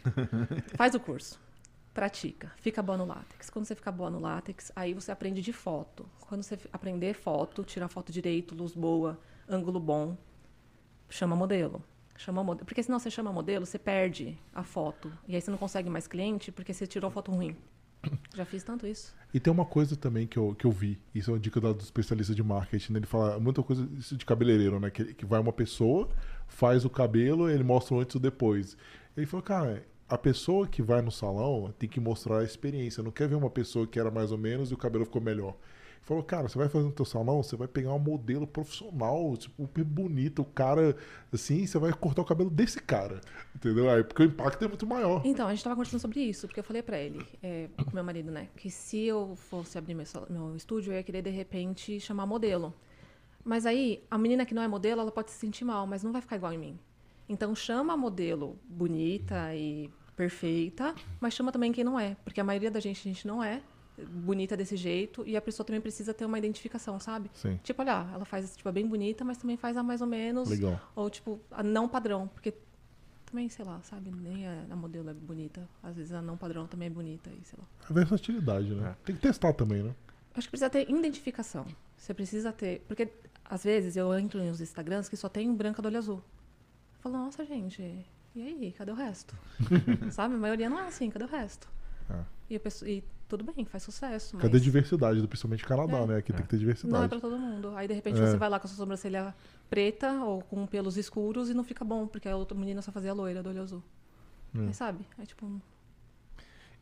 Faz 0.75 0.93
o 0.93 0.99
curso. 0.99 1.39
Pratica. 1.93 2.51
Fica 2.57 2.83
boa 2.83 2.97
no 2.97 3.05
látex. 3.05 3.49
Quando 3.49 3.65
você 3.65 3.73
ficar 3.73 3.91
boa 3.91 4.09
no 4.09 4.19
látex, 4.19 4.71
aí 4.75 4.93
você 4.93 5.11
aprende 5.11 5.41
de 5.41 5.51
foto. 5.51 6.07
Quando 6.19 6.43
você 6.43 6.59
aprender 6.71 7.13
foto, 7.13 7.63
tirar 7.63 7.87
foto 7.87 8.11
direito, 8.11 8.53
luz 8.53 8.73
boa, 8.73 9.19
ângulo 9.49 9.79
bom, 9.79 10.15
chama 11.09 11.35
modelo. 11.35 11.83
Chama 12.17 12.43
modelo. 12.43 12.65
Porque 12.65 12.83
senão 12.83 12.99
você 12.99 13.09
chama 13.09 13.31
modelo, 13.33 13.65
você 13.65 13.79
perde 13.79 14.37
a 14.53 14.63
foto. 14.63 15.11
E 15.27 15.35
aí 15.35 15.41
você 15.41 15.49
não 15.49 15.57
consegue 15.57 15.89
mais 15.89 16.07
cliente 16.07 16.51
porque 16.51 16.73
você 16.73 16.85
tirou 16.85 17.09
foto 17.09 17.31
ruim. 17.31 17.57
Já 18.35 18.45
fiz 18.45 18.63
tanto 18.63 18.87
isso. 18.87 19.13
E 19.33 19.39
tem 19.39 19.51
uma 19.51 19.65
coisa 19.65 19.95
também 19.95 20.27
que 20.27 20.37
eu, 20.37 20.53
que 20.55 20.65
eu 20.65 20.71
vi, 20.71 20.99
isso 21.15 21.29
é 21.29 21.33
uma 21.33 21.39
dica 21.39 21.59
do 21.59 21.81
especialista 21.81 22.35
de 22.35 22.43
marketing, 22.43 22.93
né? 22.93 22.99
ele 22.99 23.05
fala 23.05 23.39
muita 23.39 23.63
coisa 23.63 23.87
de 23.87 24.25
cabeleireiro, 24.25 24.79
né? 24.79 24.89
Que, 24.89 25.13
que 25.13 25.25
vai 25.25 25.39
uma 25.39 25.53
pessoa, 25.53 26.09
faz 26.47 26.83
o 26.83 26.89
cabelo, 26.89 27.49
ele 27.49 27.63
mostra 27.63 27.95
o 27.95 27.99
antes 27.99 28.15
e 28.15 28.19
depois. 28.19 28.75
Ele 29.15 29.25
falou, 29.25 29.43
cara, 29.43 29.85
a 30.09 30.17
pessoa 30.17 30.67
que 30.67 30.81
vai 30.81 31.01
no 31.01 31.11
salão 31.11 31.73
tem 31.79 31.87
que 31.87 31.99
mostrar 31.99 32.39
a 32.39 32.43
experiência. 32.43 33.01
Não 33.01 33.11
quer 33.11 33.29
ver 33.29 33.35
uma 33.35 33.49
pessoa 33.49 33.87
que 33.87 33.97
era 33.97 34.11
mais 34.11 34.31
ou 34.31 34.37
menos 34.37 34.69
e 34.69 34.73
o 34.73 34.77
cabelo 34.77 35.05
ficou 35.05 35.21
melhor. 35.21 35.55
Falou, 36.03 36.23
cara, 36.23 36.49
você 36.49 36.57
vai 36.57 36.67
fazer 36.67 36.85
no 36.85 36.91
teu 36.91 37.05
salão, 37.05 37.43
você 37.43 37.55
vai 37.55 37.67
pegar 37.67 37.93
um 37.93 37.99
modelo 37.99 38.47
profissional, 38.47 39.37
tipo, 39.37 39.61
super 39.61 39.83
bonito, 39.83 40.41
o 40.41 40.45
cara, 40.45 40.95
assim, 41.31 41.65
você 41.65 41.77
vai 41.77 41.93
cortar 41.93 42.23
o 42.23 42.25
cabelo 42.25 42.49
desse 42.49 42.81
cara, 42.81 43.21
entendeu? 43.55 43.87
Aí, 43.87 44.03
porque 44.03 44.23
o 44.23 44.25
impacto 44.25 44.65
é 44.65 44.67
muito 44.67 44.87
maior. 44.87 45.21
Então, 45.23 45.47
a 45.47 45.51
gente 45.51 45.63
tava 45.63 45.75
conversando 45.75 45.99
sobre 45.99 46.19
isso, 46.21 46.47
porque 46.47 46.59
eu 46.59 46.63
falei 46.63 46.81
para 46.81 46.97
ele, 46.97 47.23
é, 47.43 47.69
com 47.85 47.91
meu 47.93 48.03
marido, 48.03 48.31
né, 48.31 48.47
que 48.57 48.71
se 48.71 49.03
eu 49.03 49.35
fosse 49.35 49.77
abrir 49.77 49.93
meu, 49.93 50.05
meu 50.27 50.55
estúdio, 50.55 50.91
eu 50.91 50.97
ia 50.97 51.03
querer, 51.03 51.21
de 51.21 51.29
repente, 51.29 51.99
chamar 51.99 52.25
modelo. 52.25 52.73
Mas 53.43 53.67
aí, 53.67 54.03
a 54.09 54.17
menina 54.17 54.43
que 54.43 54.55
não 54.55 54.63
é 54.63 54.67
modelo, 54.67 55.01
ela 55.01 55.11
pode 55.11 55.29
se 55.29 55.37
sentir 55.37 55.65
mal, 55.65 55.85
mas 55.85 56.01
não 56.01 56.11
vai 56.11 56.21
ficar 56.21 56.35
igual 56.35 56.51
em 56.51 56.57
mim. 56.57 56.79
Então, 57.29 57.53
chama 57.53 57.93
a 57.93 57.97
modelo 57.97 58.57
bonita 58.67 59.55
e 59.55 59.87
perfeita, 60.15 60.95
mas 61.19 61.35
chama 61.35 61.51
também 61.51 61.71
quem 61.71 61.83
não 61.83 61.99
é, 61.99 62.17
porque 62.23 62.41
a 62.41 62.43
maioria 62.43 62.71
da 62.71 62.79
gente, 62.79 62.99
a 62.99 63.13
gente 63.13 63.27
não 63.27 63.43
é 63.43 63.61
bonita 64.09 64.55
desse 64.55 64.75
jeito 64.75 65.23
e 65.25 65.35
a 65.35 65.41
pessoa 65.41 65.65
também 65.65 65.81
precisa 65.81 66.13
ter 66.13 66.25
uma 66.25 66.37
identificação, 66.37 66.99
sabe? 66.99 67.29
Sim. 67.33 67.59
Tipo, 67.63 67.81
olha, 67.81 68.07
ela 68.13 68.25
faz 68.25 68.55
tipo, 68.55 68.67
é 68.67 68.71
bem 68.71 68.87
bonita, 68.87 69.23
mas 69.23 69.37
também 69.37 69.57
faz 69.57 69.77
a 69.77 69.83
mais 69.83 70.01
ou 70.01 70.07
menos. 70.07 70.49
Legal. 70.49 70.79
Ou 70.95 71.09
tipo, 71.09 71.39
a 71.51 71.63
não 71.63 71.87
padrão, 71.87 72.27
porque 72.27 72.53
também, 73.25 73.47
sei 73.49 73.63
lá, 73.63 73.81
sabe? 73.83 74.11
Nem 74.11 74.45
a, 74.45 74.65
a, 74.69 74.75
modelo 74.75 75.09
é 75.09 75.13
bonita. 75.13 75.67
Às 75.81 75.95
vezes 75.95 76.11
a 76.11 76.21
não 76.21 76.35
padrão 76.37 76.67
também 76.67 76.87
é 76.87 76.91
bonita 76.91 77.29
e 77.29 77.43
sei 77.45 77.57
lá. 77.57 77.65
A 77.89 77.93
versatilidade, 77.93 78.73
né? 78.75 78.89
É. 78.89 79.05
Tem 79.05 79.15
que 79.15 79.21
testar 79.21 79.53
também, 79.53 79.81
né? 79.81 79.95
Acho 80.33 80.47
que 80.47 80.51
precisa 80.51 80.69
ter 80.69 80.89
identificação. 80.89 81.65
Você 81.97 82.13
precisa 82.13 82.51
ter. 82.51 82.81
Porque 82.87 83.09
às 83.45 83.63
vezes 83.63 83.95
eu 83.95 84.13
entro 84.17 84.43
nos 84.43 84.61
Instagrams 84.61 85.09
que 85.09 85.17
só 85.17 85.29
tem 85.29 85.53
branca 85.53 85.81
do 85.81 85.87
olho 85.87 85.97
azul. 85.97 86.17
Eu 86.17 87.01
falo, 87.01 87.17
nossa, 87.17 87.45
gente, 87.45 87.81
e 88.35 88.41
aí, 88.41 88.73
cadê 88.77 88.91
o 88.91 88.95
resto? 88.95 89.35
sabe? 90.11 90.35
A 90.35 90.37
maioria 90.37 90.69
não 90.69 90.79
é 90.79 90.87
assim, 90.87 91.09
cadê 91.09 91.25
o 91.25 91.27
resto? 91.27 91.67
É. 92.09 92.23
E, 92.49 92.59
pessoa, 92.59 92.89
e, 92.89 93.03
tudo 93.37 93.49
bem, 93.49 93.63
faz 93.63 93.83
sucesso. 93.83 94.37
Cadê 94.37 94.57
a 94.57 94.59
diversidade, 94.59 95.25
principalmente 95.25 95.63
Canadá, 95.63 95.99
é. 95.99 96.07
né? 96.07 96.17
Aqui 96.17 96.33
é. 96.33 96.35
tem 96.35 96.43
que 96.43 96.49
ter 96.49 96.57
diversidade. 96.57 96.93
Não 96.93 97.03
é 97.03 97.07
pra 97.07 97.19
todo 97.19 97.37
mundo. 97.37 97.71
Aí, 97.77 97.87
de 97.87 97.93
repente, 97.93 98.19
é. 98.19 98.25
você 98.25 98.35
vai 98.35 98.49
lá 98.49 98.59
com 98.59 98.67
a 98.67 98.69
sua 98.69 98.77
sobrancelha 98.77 99.33
preta 99.69 100.11
ou 100.23 100.41
com 100.41 100.65
pelos 100.67 100.97
escuros 100.97 101.49
e 101.49 101.53
não 101.53 101.63
fica 101.63 101.85
bom, 101.85 102.05
porque 102.07 102.27
a 102.27 102.35
outra 102.35 102.57
menina 102.57 102.81
só 102.81 102.91
fazia 102.91 103.13
loira 103.13 103.41
do 103.41 103.49
olho 103.49 103.61
azul. 103.61 103.81
Hum. 104.53 104.67
Aí, 104.67 104.73
sabe? 104.73 105.05
É 105.17 105.25
tipo. 105.25 105.61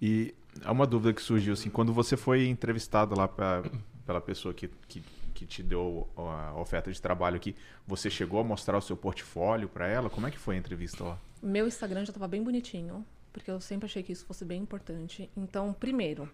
E 0.01 0.33
há 0.63 0.71
uma 0.71 0.87
dúvida 0.87 1.13
que 1.13 1.21
surgiu, 1.21 1.53
assim, 1.53 1.69
quando 1.69 1.93
você 1.93 2.17
foi 2.17 2.47
entrevistado 2.47 3.15
lá 3.15 3.27
pra, 3.27 3.61
pela 4.03 4.19
pessoa 4.19 4.51
que, 4.51 4.69
que, 4.87 5.03
que 5.35 5.45
te 5.45 5.61
deu 5.61 6.09
a 6.17 6.59
oferta 6.59 6.91
de 6.91 6.99
trabalho 6.99 7.35
aqui, 7.35 7.55
você 7.85 8.09
chegou 8.09 8.39
a 8.39 8.43
mostrar 8.43 8.77
o 8.77 8.81
seu 8.81 8.97
portfólio 8.97 9.69
para 9.69 9.87
ela? 9.87 10.09
Como 10.09 10.25
é 10.25 10.31
que 10.31 10.39
foi 10.39 10.55
a 10.55 10.57
entrevista 10.57 11.03
lá? 11.03 11.19
Meu 11.43 11.67
Instagram 11.67 12.05
já 12.05 12.11
estava 12.11 12.27
bem 12.27 12.41
bonitinho 12.41 13.05
porque 13.31 13.49
eu 13.49 13.59
sempre 13.59 13.85
achei 13.85 14.03
que 14.03 14.11
isso 14.11 14.25
fosse 14.25 14.43
bem 14.43 14.61
importante. 14.61 15.29
Então, 15.35 15.73
primeiro, 15.73 16.29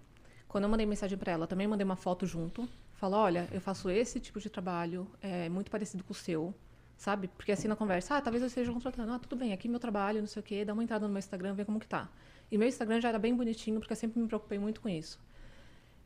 quando 0.48 0.64
eu 0.64 0.70
mandei 0.70 0.86
mensagem 0.86 1.18
para 1.18 1.32
ela, 1.32 1.48
também 1.48 1.68
mandei 1.68 1.84
uma 1.84 1.96
foto 1.96 2.26
junto. 2.26 2.68
Falo, 2.94 3.18
olha, 3.18 3.48
eu 3.52 3.60
faço 3.60 3.90
esse 3.90 4.20
tipo 4.20 4.40
de 4.40 4.50
trabalho, 4.50 5.08
é 5.22 5.50
muito 5.50 5.70
parecido 5.70 6.04
com 6.04 6.14
o 6.14 6.16
seu, 6.16 6.54
sabe? 6.98 7.28
Porque 7.28 7.52
assim 7.52 7.68
na 7.68 7.76
conversa, 7.76 8.16
ah, 8.16 8.22
talvez 8.22 8.42
eu 8.42 8.48
esteja 8.48 8.72
contratando. 8.72 9.12
Ah, 9.12 9.20
tudo 9.20 9.36
bem, 9.36 9.52
aqui 9.52 9.68
meu 9.68 9.80
trabalho, 9.80 10.20
não 10.20 10.28
sei 10.28 10.40
o 10.40 10.44
quê, 10.44 10.64
dá 10.64 10.74
uma 10.74 10.84
entrada 10.84 11.06
no 11.06 11.12
meu 11.12 11.20
Instagram, 11.20 11.54
vê 11.54 11.66
como 11.66 11.80
que 11.80 11.88
tá. 11.88 12.10
E 12.50 12.58
meu 12.58 12.68
Instagram 12.68 13.02
já 13.02 13.10
era 13.10 13.20
bem 13.20 13.36
bonitinho, 13.36 13.80
porque 13.80 13.92
eu 13.92 13.98
sempre 13.98 14.20
me 14.20 14.28
preocupei 14.28 14.58
muito 14.58 14.80
com 14.80 14.88
isso. 14.88 15.20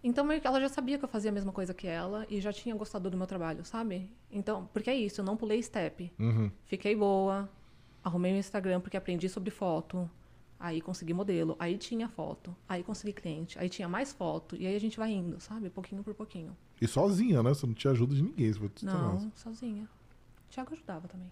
Então, 0.04 0.24
meio 0.24 0.40
que 0.40 0.48
ela 0.48 0.60
já 0.62 0.70
sabia 0.70 0.98
que 0.98 1.04
eu 1.04 1.10
fazia 1.10 1.30
a 1.30 1.34
mesma 1.34 1.52
coisa 1.52 1.74
que 1.74 1.86
ela 1.86 2.26
e 2.30 2.40
já 2.40 2.54
tinha 2.54 2.74
gostado 2.74 3.10
do 3.10 3.18
meu 3.18 3.28
trabalho, 3.28 3.66
sabe? 3.66 4.10
Então, 4.32 4.70
porque 4.74 4.90
é 4.90 4.96
isso, 4.96 5.20
eu 5.22 5.26
não 5.26 5.36
pulei 5.36 5.62
step. 5.62 6.12
Uhum. 6.18 6.50
Fiquei 6.66 6.96
boa, 6.96 7.50
arrumei 8.04 8.32
meu 8.32 8.40
Instagram 8.40 8.80
porque 8.80 8.96
aprendi 8.96 9.28
sobre 9.28 9.52
foto, 9.52 10.10
Aí 10.60 10.82
consegui 10.82 11.14
modelo, 11.14 11.56
aí 11.58 11.78
tinha 11.78 12.10
foto, 12.10 12.54
aí 12.68 12.84
consegui 12.84 13.14
cliente, 13.14 13.58
aí 13.58 13.70
tinha 13.70 13.88
mais 13.88 14.12
foto, 14.12 14.58
e 14.58 14.68
aí 14.68 14.76
a 14.76 14.80
gente 14.80 14.98
vai 14.98 15.12
indo, 15.12 15.40
sabe? 15.40 15.70
Pouquinho 15.70 16.04
por 16.04 16.14
pouquinho. 16.14 16.56
E 16.82 16.88
sozinha, 16.88 17.42
né? 17.42 17.50
Você 17.50 17.66
não 17.66 17.74
tinha 17.74 17.92
ajuda 17.92 18.14
de 18.14 18.22
ninguém. 18.22 18.52
Você 18.52 18.86
não, 18.86 19.32
sozinha. 19.36 19.88
O 20.48 20.52
Thiago 20.52 20.74
ajudava 20.74 21.08
também. 21.08 21.32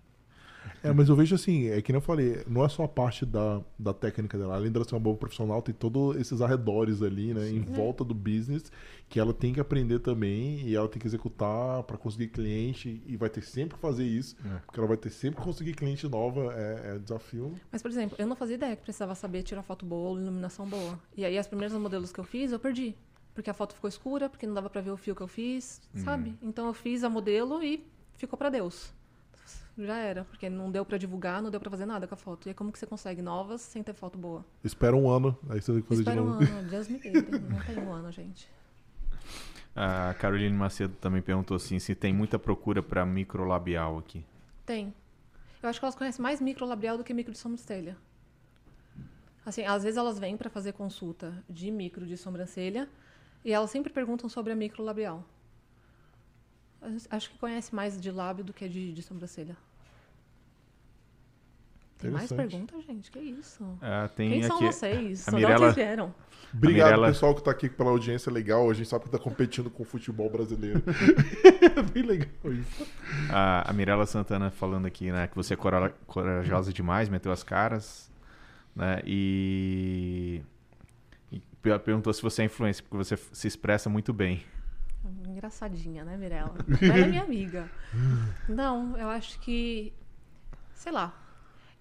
É, 0.84 0.91
mas 0.91 1.10
eu 1.10 1.15
vejo 1.15 1.35
assim, 1.35 1.68
é 1.68 1.81
que 1.81 1.91
nem 1.91 1.98
eu 1.98 2.02
falei, 2.02 2.44
não 2.48 2.64
é 2.64 2.69
só 2.69 2.84
a 2.84 2.88
parte 2.88 3.26
da, 3.26 3.61
da 3.77 3.94
técnica 3.94 4.38
dela. 4.38 4.56
Além 4.56 4.72
dela 4.72 4.85
ser 4.85 4.95
uma 4.95 5.02
boa 5.02 5.15
profissional, 5.15 5.61
tem 5.61 5.73
todos 5.73 6.15
esses 6.18 6.41
arredores 6.41 7.02
ali, 7.02 7.34
né? 7.34 7.48
Sim, 7.48 7.57
em 7.57 7.61
volta 7.61 8.03
do 8.03 8.14
business, 8.14 8.72
que 9.10 9.19
ela 9.19 9.34
tem 9.34 9.53
que 9.53 9.60
aprender 9.60 9.99
também 9.99 10.61
e 10.61 10.76
ela 10.76 10.88
tem 10.88 10.99
que 10.99 11.07
executar 11.07 11.84
para 11.84 11.98
conseguir 11.98 12.27
cliente 12.27 13.02
e 13.06 13.15
vai 13.15 13.30
ter 13.30 13.41
sempre 13.41 13.76
que 13.76 13.81
fazer 13.81 14.06
isso, 14.06 14.35
é. 14.45 14.60
porque 14.65 14.80
ela 14.80 14.88
vai 14.88 14.98
ter 14.98 15.10
sempre 15.10 15.39
que 15.39 15.45
conseguir 15.45 15.73
cliente 15.73 16.07
nova, 16.07 16.53
é, 16.53 16.95
é 16.95 16.99
desafio. 16.99 17.53
Mas, 17.72 17.81
por 17.81 17.91
exemplo, 17.91 18.15
eu 18.19 18.27
não 18.27 18.35
fazia 18.35 18.56
ideia 18.56 18.76
que 18.76 18.84
precisava 18.84 19.15
saber 19.15 19.44
tirar 19.44 19.64
foto 19.64 19.85
boa, 19.85 20.19
iluminação 20.19 20.68
boa. 20.68 20.99
E 21.15 21.26
aí 21.26 21.38
as 21.38 21.48
primeiras 21.48 21.77
modelos 21.77 22.11
que 22.11 22.19
eu 22.19 22.23
fiz, 22.23 22.52
eu 22.52 22.60
perdi. 22.60 22.95
Porque 23.34 23.49
a 23.49 23.53
foto 23.53 23.76
ficou 23.76 23.88
escura, 23.88 24.30
porque 24.30 24.48
não 24.48 24.53
dava 24.53 24.69
para 24.69 24.81
ver 24.81 24.89
o 24.89 24.98
fio 24.98 25.15
que 25.15 25.22
eu 25.22 25.27
fiz, 25.27 25.80
uhum. 25.94 26.03
sabe? 26.03 26.35
Então 26.41 26.65
eu 26.68 26.73
fiz 26.73 27.03
a 27.03 27.10
modelo 27.10 27.64
e 27.64 27.85
ficou 28.15 28.38
para 28.38 28.49
Deus 28.49 28.91
já 29.78 29.98
era, 29.98 30.26
porque 30.26 30.49
não 30.49 30.72
deu 30.72 30.86
para 30.86 30.98
divulgar, 30.98 31.41
não 31.41 31.52
deu 31.52 31.60
para 31.60 31.70
fazer 31.70 31.86
nada 31.86 32.08
com 32.08 32.14
a 32.14 32.18
foto. 32.18 32.48
E 32.48 32.49
aí 32.49 32.56
como 32.56 32.72
que 32.72 32.80
você 32.80 32.86
consegue 32.86 33.22
novas 33.22 33.62
sem 33.62 33.84
ter 33.84 33.94
foto 33.94 34.18
boa? 34.18 34.45
Espera 34.64 34.95
um 34.95 35.10
ano, 35.10 35.38
aí 35.49 35.62
você 35.62 35.74
tem 35.74 35.82
que 35.82 35.88
fazer 35.88 36.02
Espera 36.02 36.18
de 36.20 36.26
novo. 36.26 36.41
Espera 36.41 36.58
um 36.58 36.60
ano, 36.60 36.70
Deus 36.70 36.88
me 36.88 36.99
livre, 36.99 37.40
não 37.40 37.60
tem 37.60 37.80
um 37.80 37.91
ano, 37.91 38.12
gente. 38.12 38.49
A 39.76 40.16
Caroline 40.16 40.58
Macedo 40.58 40.95
também 40.95 41.22
perguntou 41.22 41.56
assim, 41.56 41.78
se 41.78 41.94
tem 41.94 42.12
muita 42.12 42.40
procura 42.40 42.82
para 42.82 43.06
microlabial 43.06 43.99
aqui. 43.99 44.26
Tem. 44.66 44.91
Eu 45.62 45.70
acho 45.70 45.80
que 45.80 45.86
elas 45.86 45.95
conhecem 45.95 46.22
mais 46.22 46.41
microlabial 46.41 46.98
do 46.98 47.04
que 47.04 47.14
micro 47.14 47.32
de 47.32 47.38
sobrancelha. 47.38 47.95
Assim, 49.45 49.64
às 49.64 49.84
vezes 49.84 49.98
elas 49.98 50.18
vêm 50.18 50.36
para 50.36 50.49
fazer 50.49 50.74
consulta 50.74 51.44
de 51.48 51.70
micro 51.70 52.08
de 52.08 52.18
sobrancelha 52.18 52.90
e 53.45 53.54
elas 53.54 53.70
sempre 53.70 53.94
perguntam 53.94 54.28
sobre 54.28 54.52
a 54.52 54.56
microlabial. 54.56 55.24
Acho 57.10 57.30
que 57.30 57.38
conhece 57.38 57.74
mais 57.74 57.99
de 57.99 58.12
lábio 58.12 58.44
do 58.44 58.54
que 58.54 58.68
de, 58.68 58.91
de 58.91 59.02
sobrancelha. 59.04 59.56
Tem 61.98 62.11
mais 62.11 62.32
perguntas, 62.32 62.84
gente? 62.86 63.10
Que 63.10 63.19
isso? 63.19 63.64
É, 63.82 64.07
tem 64.10 64.30
Quem 64.30 64.40
aqui, 64.40 64.48
são 64.48 64.60
vocês? 64.60 65.28
A 65.28 65.32
Mirella, 65.32 65.72
vieram? 65.72 66.14
Obrigado, 66.53 66.86
Mirella... 66.90 67.07
pessoal, 67.07 67.34
que 67.34 67.41
está 67.41 67.49
aqui 67.49 67.69
pela 67.69 67.90
audiência 67.90 68.32
legal. 68.32 68.69
A 68.69 68.74
gente 68.74 68.88
sabe 68.88 69.03
que 69.03 69.07
está 69.07 69.18
competindo 69.18 69.69
com 69.72 69.82
o 69.82 69.86
futebol 69.86 70.30
brasileiro. 70.30 70.84
Bem 71.91 72.03
legal 72.03 72.30
isso. 72.53 72.88
A, 73.32 73.69
a 73.69 73.74
Mirella 73.74 74.06
Santana 74.06 74.52
falando 74.52 74.86
aqui, 74.86 75.11
né? 75.11 75.28
Que 75.28 75.36
você 75.36 75.56
é 75.56 75.57
corajosa 75.57 76.72
demais, 76.72 77.10
meteu 77.10 77.32
as 77.32 77.41
caras. 77.41 78.11
Né, 78.76 79.02
e... 79.03 80.44
e 81.32 81.41
perguntou 81.80 82.14
se 82.14 82.22
você 82.22 82.44
é 82.44 82.45
influência, 82.45 82.84
porque 82.84 82.98
você 82.98 83.18
se 83.18 83.48
expressa 83.48 83.90
muito 83.90 84.14
bem. 84.14 84.44
Engraçadinha, 85.28 86.06
né, 86.06 86.15
Mirella? 86.15 86.53
Ela 86.80 86.98
é 86.99 87.07
minha 87.07 87.24
amiga. 87.24 87.68
Não, 88.48 88.95
eu 88.98 89.10
acho 89.10 89.40
que... 89.40 89.91
Sei 90.76 90.91
lá 90.91 91.27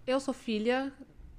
eu 0.07 0.21
sou 0.21 0.33
filha 0.33 0.93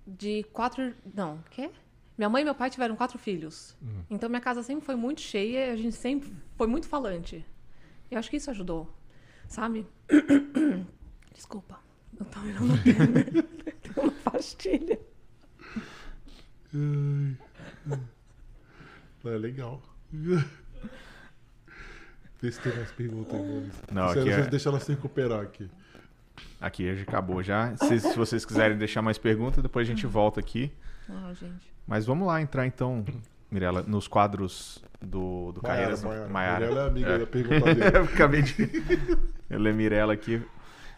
de 0.05 0.43
quatro. 0.51 0.93
Não, 1.13 1.43
quê? 1.49 1.69
Minha 2.17 2.29
mãe 2.29 2.41
e 2.41 2.45
meu 2.45 2.55
pai 2.55 2.69
tiveram 2.69 2.95
quatro 2.95 3.17
filhos. 3.19 3.75
Uhum. 3.81 4.03
Então 4.09 4.29
minha 4.29 4.41
casa 4.41 4.63
sempre 4.63 4.85
foi 4.85 4.95
muito 4.95 5.21
cheia, 5.21 5.71
a 5.71 5.75
gente 5.75 5.95
sempre 5.95 6.33
foi 6.55 6.67
muito 6.67 6.87
falante. 6.87 7.45
Eu 8.09 8.17
acho 8.17 8.29
que 8.29 8.37
isso 8.37 8.49
ajudou, 8.49 8.91
sabe? 9.47 9.85
Desculpa, 11.33 11.79
eu 12.19 12.25
tô 12.25 12.39
virando 12.39 12.73
uma 14.01 14.11
pastilha. 14.23 14.99
É 19.23 19.29
legal. 19.37 19.81
Vê 22.39 22.51
se 22.51 22.61
tem 22.61 22.75
mais 22.75 22.91
perguntas. 22.91 23.39
Não, 23.91 24.09
aqui 24.09 24.29
é... 24.29 24.47
Deixa 24.47 24.69
ela 24.69 24.79
se 24.79 24.91
recuperar 24.91 25.41
aqui. 25.41 25.69
Aqui 26.59 26.95
já 26.95 27.03
acabou 27.03 27.41
já. 27.43 27.75
Se, 27.77 27.99
se 27.99 28.15
vocês 28.15 28.45
quiserem 28.45 28.77
deixar 28.77 29.01
mais 29.01 29.17
perguntas, 29.17 29.61
depois 29.61 29.87
a 29.87 29.89
gente 29.89 30.05
volta 30.07 30.39
aqui. 30.39 30.71
Ah, 31.09 31.31
gente. 31.33 31.71
Mas 31.87 32.05
vamos 32.05 32.27
lá 32.27 32.41
entrar 32.41 32.65
então, 32.65 33.05
Mirella, 33.51 33.81
nos 33.83 34.07
quadros 34.07 34.83
do, 35.01 35.51
do 35.53 35.61
Maiara, 35.61 35.95
Carreiras. 35.97 36.03
Maiara. 36.03 36.27
Maiara. 36.29 36.59
Mirella 36.67 36.81
é 36.81 36.87
amiga 36.87 37.09
É. 37.11 37.17
da 37.19 37.27
pergunta 37.27 37.75
dele. 37.75 37.97
Eu 37.97 38.03
acabei 38.03 38.41
de. 38.41 38.63
Eu 39.49 39.59
lembro 39.59 39.77
Mirella 39.77 40.13
aqui. 40.13 40.41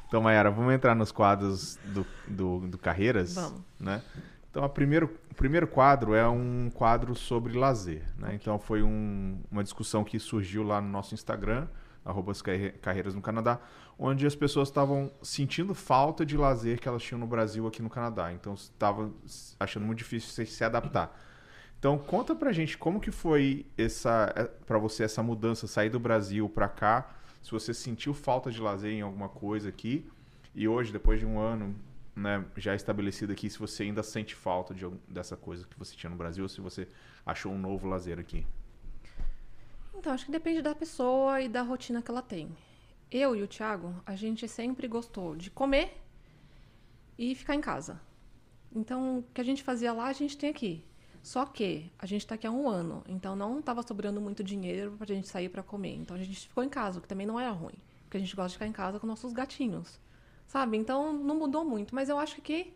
Então, 0.08 0.22
Mayara, 0.22 0.50
vamos 0.50 0.74
entrar 0.74 0.96
nos 0.96 1.12
quadros 1.12 1.78
do, 1.86 2.04
do, 2.28 2.60
do 2.68 2.78
Carreiras? 2.80 3.36
Vamos. 3.36 3.62
Né? 3.80 4.02
Então, 4.50 4.64
a 4.64 4.70
primeiro, 4.70 5.14
o 5.30 5.36
primeiro 5.36 5.68
quadro 5.68 6.16
é 6.16 6.28
um 6.28 6.72
quadro 6.74 7.14
sobre 7.14 7.56
lazer. 7.56 8.02
Né? 8.18 8.32
Então, 8.34 8.58
foi 8.58 8.82
um- 8.82 9.40
uma 9.52 9.64
discussão 9.64 10.04
que 10.04 10.18
surgiu 10.18 10.64
lá 10.64 10.82
no 10.82 10.90
nosso 10.90 11.14
Instagram, 11.14 11.68
arroba 12.04 12.32
as 12.32 12.42
Carre- 12.42 12.72
Carreiras 12.82 13.14
no 13.14 13.22
Canadá, 13.22 13.60
onde 13.98 14.26
as 14.26 14.36
pessoas 14.36 14.70
estavam 14.70 15.12
sentindo 15.22 15.74
falta 15.74 16.26
de 16.26 16.38
lazer 16.38 16.80
que 16.80 16.88
elas 16.88 17.04
tinham 17.04 17.20
no 17.20 17.28
Brasil 17.28 17.68
aqui 17.68 17.82
no 17.82 17.90
Canadá. 17.90 18.32
Então, 18.32 18.54
estavam 18.54 19.14
achando 19.60 19.86
muito 19.86 20.00
difícil 20.00 20.30
se, 20.30 20.46
se 20.46 20.64
adaptar. 20.64 21.18
Então, 21.78 21.98
conta 21.98 22.36
pra 22.36 22.52
gente 22.52 22.78
como 22.78 23.00
que 23.00 23.12
foi 23.12 23.66
essa 23.78 24.34
é, 24.36 24.44
para 24.44 24.78
você 24.78 25.04
essa 25.04 25.24
mudança, 25.24 25.66
sair 25.66 25.90
do 25.90 26.00
Brasil 26.00 26.50
pra 26.50 26.68
cá, 26.68 27.10
se 27.42 27.52
você 27.52 27.74
sentiu 27.74 28.14
falta 28.14 28.52
de 28.52 28.60
lazer 28.60 28.92
em 28.92 29.02
alguma 29.02 29.30
coisa 29.30 29.70
aqui 29.70 30.10
e 30.54 30.68
hoje, 30.68 30.92
depois 30.92 31.20
de 31.20 31.26
um 31.26 31.40
ano, 31.40 31.74
né, 32.16 32.44
já 32.58 32.76
estabelecido 32.76 33.32
aqui, 33.32 33.50
se 33.50 33.58
você 33.58 33.84
ainda 33.84 34.04
sente 34.04 34.36
falta 34.36 34.74
de, 34.74 34.86
dessa 35.08 35.38
coisa 35.38 35.66
que 35.66 35.80
você 35.80 35.96
tinha 35.96 36.10
no 36.10 36.18
Brasil, 36.18 36.44
ou 36.44 36.50
se 36.50 36.60
você 36.60 36.88
achou 37.26 37.52
um 37.52 37.58
novo 37.58 37.88
lazer 37.88 38.20
aqui. 38.20 38.46
Então, 40.00 40.14
acho 40.14 40.26
que 40.26 40.32
depende 40.32 40.62
da 40.62 40.74
pessoa 40.74 41.42
e 41.42 41.50
da 41.50 41.62
rotina 41.62 42.02
que 42.02 42.10
ela 42.10 42.22
tem. 42.22 42.50
Eu 43.12 43.36
e 43.36 43.44
o 43.44 43.48
Thiago, 43.48 43.94
a 44.06 44.16
gente 44.16 44.48
sempre 44.48 44.88
gostou 44.88 45.36
de 45.36 45.52
comer 45.52 46.02
e 47.18 47.36
ficar 47.36 47.54
em 47.54 47.60
casa. 47.60 48.00
Então, 48.74 49.20
o 49.20 49.24
que 49.34 49.42
a 49.42 49.44
gente 49.44 49.62
fazia 49.62 49.92
lá, 49.92 50.06
a 50.06 50.14
gente 50.14 50.38
tem 50.38 50.50
aqui. 50.50 50.86
Só 51.22 51.46
que 51.46 51.92
a 52.00 52.06
gente 52.06 52.22
está 52.22 52.36
aqui 52.36 52.48
há 52.48 52.52
um 52.52 52.70
ano, 52.70 53.04
então 53.10 53.36
não 53.36 53.60
estava 53.60 53.84
sobrando 53.84 54.22
muito 54.22 54.42
dinheiro 54.42 54.94
para 54.94 55.04
a 55.04 55.16
gente 55.16 55.28
sair 55.28 55.50
para 55.50 55.62
comer. 55.62 55.96
Então 55.96 56.16
a 56.16 56.20
gente 56.20 56.48
ficou 56.48 56.64
em 56.64 56.70
casa, 56.70 57.00
o 57.00 57.02
que 57.02 57.08
também 57.10 57.28
não 57.28 57.38
era 57.38 57.52
ruim, 57.52 57.76
porque 58.04 58.16
a 58.16 58.20
gente 58.22 58.34
gosta 58.34 58.50
de 58.52 58.56
ficar 58.56 58.68
em 58.68 58.72
casa 58.72 59.02
com 59.02 59.06
nossos 59.06 59.34
gatinhos, 59.34 60.00
sabe? 60.48 60.78
Então 60.78 61.12
não 61.12 61.36
mudou 61.36 61.66
muito, 61.66 61.94
mas 61.94 62.08
eu 62.08 62.18
acho 62.18 62.42
que 62.42 62.74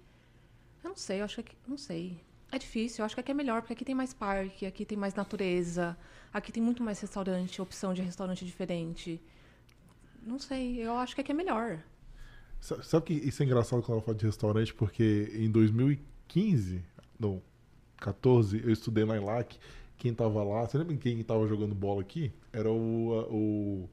eu 0.83 0.89
não 0.89 0.97
sei, 0.97 1.21
eu 1.21 1.25
acho 1.25 1.41
que 1.41 1.55
não 1.65 1.77
sei. 1.77 2.19
É 2.51 2.59
difícil, 2.59 3.01
eu 3.01 3.05
acho 3.05 3.15
que 3.15 3.21
aqui 3.21 3.31
é 3.31 3.33
melhor, 3.33 3.61
porque 3.61 3.73
aqui 3.73 3.85
tem 3.85 3.95
mais 3.95 4.13
parque, 4.13 4.65
aqui 4.65 4.85
tem 4.85 4.97
mais 4.97 5.15
natureza, 5.15 5.97
aqui 6.33 6.51
tem 6.51 6.61
muito 6.63 6.83
mais 6.83 6.99
restaurante, 6.99 7.61
opção 7.61 7.93
de 7.93 8.01
restaurante 8.01 8.45
diferente. 8.45 9.21
Não 10.25 10.39
sei, 10.39 10.77
eu 10.85 10.95
acho 10.97 11.15
que 11.15 11.21
aqui 11.21 11.31
é 11.31 11.35
melhor. 11.35 11.79
Sa- 12.59 12.81
Sabe 12.81 13.05
que 13.07 13.13
isso 13.13 13.43
é 13.43 13.45
engraçado 13.45 13.81
quando 13.81 13.93
ela 13.97 14.01
fala 14.01 14.17
de 14.17 14.25
restaurante? 14.25 14.73
Porque 14.73 15.31
em 15.35 15.49
2015, 15.51 16.81
não, 17.19 17.41
14, 17.97 18.61
eu 18.63 18.71
estudei 18.71 19.05
na 19.05 19.17
ILAC. 19.17 19.57
Quem 19.97 20.13
tava 20.13 20.43
lá, 20.43 20.65
você 20.67 20.77
lembra 20.77 20.95
quem 20.97 21.21
tava 21.23 21.47
jogando 21.47 21.75
bola 21.75 22.01
aqui? 22.01 22.31
Era 22.51 22.69
o, 22.71 23.11
o, 23.31 23.89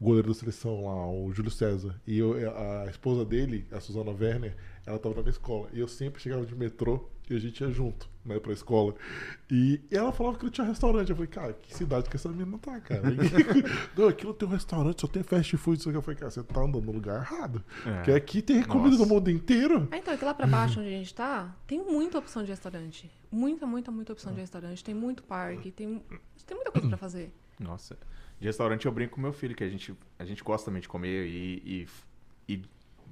o 0.00 0.04
goleiro 0.04 0.28
da 0.28 0.34
seleção 0.34 0.84
lá, 0.86 1.06
o 1.10 1.32
Júlio 1.32 1.50
César. 1.50 2.00
E 2.06 2.18
eu, 2.18 2.34
a 2.56 2.86
esposa 2.90 3.24
dele, 3.24 3.66
a 3.70 3.80
Suzana 3.80 4.10
Werner, 4.10 4.56
ela 4.86 4.98
tava 4.98 5.14
na 5.16 5.20
minha 5.22 5.30
escola. 5.30 5.68
E 5.72 5.78
eu 5.80 5.86
sempre 5.88 6.20
chegava 6.20 6.44
de 6.46 6.54
metrô 6.54 7.08
e 7.32 7.36
a 7.36 7.38
gente 7.38 7.60
ia 7.60 7.70
junto, 7.70 8.08
né, 8.24 8.38
pra 8.38 8.52
escola. 8.52 8.94
E, 9.50 9.80
e 9.90 9.96
ela 9.96 10.12
falava 10.12 10.38
que 10.38 10.44
não 10.44 10.50
tinha 10.50 10.66
restaurante. 10.66 11.10
Eu 11.10 11.16
falei, 11.16 11.30
cara, 11.30 11.52
que 11.52 11.74
cidade 11.74 12.08
que 12.08 12.16
essa 12.16 12.28
menina 12.28 12.58
tá, 12.58 12.80
cara? 12.80 13.02
não, 13.96 14.08
aqui 14.08 14.24
não 14.24 14.32
tem 14.32 14.48
um 14.48 14.52
restaurante, 14.52 15.00
só 15.00 15.06
tem 15.06 15.22
fast 15.22 15.56
food. 15.56 15.80
Isso 15.80 15.88
aqui. 15.88 15.98
Eu 15.98 16.02
falei, 16.02 16.18
cara, 16.18 16.30
você 16.30 16.42
tá 16.42 16.60
andando 16.60 16.84
no 16.84 16.92
lugar 16.92 17.20
errado. 17.22 17.64
É. 17.84 17.94
Porque 17.96 18.12
aqui 18.12 18.42
tem 18.42 18.62
comida 18.62 18.96
Nossa. 18.96 19.04
do 19.04 19.14
mundo 19.14 19.30
inteiro. 19.30 19.88
Ah, 19.90 19.98
então, 19.98 20.14
é 20.14 20.16
que 20.16 20.24
lá 20.24 20.34
pra 20.34 20.46
baixo 20.46 20.80
onde 20.80 20.88
a 20.88 20.92
gente 20.92 21.14
tá, 21.14 21.54
tem 21.66 21.82
muita 21.84 22.18
opção 22.18 22.42
de 22.42 22.50
restaurante. 22.50 23.10
Muita, 23.30 23.66
muita, 23.66 23.90
muita 23.90 24.12
opção 24.12 24.32
de 24.32 24.40
restaurante. 24.40 24.82
Tem 24.82 24.94
muito 24.94 25.22
parque, 25.22 25.70
tem, 25.70 26.02
tem 26.46 26.56
muita 26.56 26.72
coisa 26.72 26.88
pra 26.88 26.96
fazer. 26.96 27.32
Nossa. 27.60 27.98
De 28.40 28.46
restaurante 28.46 28.86
eu 28.86 28.92
brinco 28.92 29.16
com 29.16 29.20
meu 29.20 29.32
filho, 29.32 29.54
que 29.54 29.64
a 29.64 29.68
gente, 29.68 29.94
a 30.18 30.24
gente 30.24 30.44
gosta 30.44 30.66
também 30.66 30.80
de 30.80 30.88
comer 30.88 31.26
e, 31.26 31.86
e, 32.48 32.54
e 32.54 32.62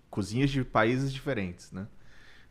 cozinhas 0.09 0.51
de 0.51 0.65
países 0.65 1.13
diferentes, 1.13 1.73
né? 1.73 1.87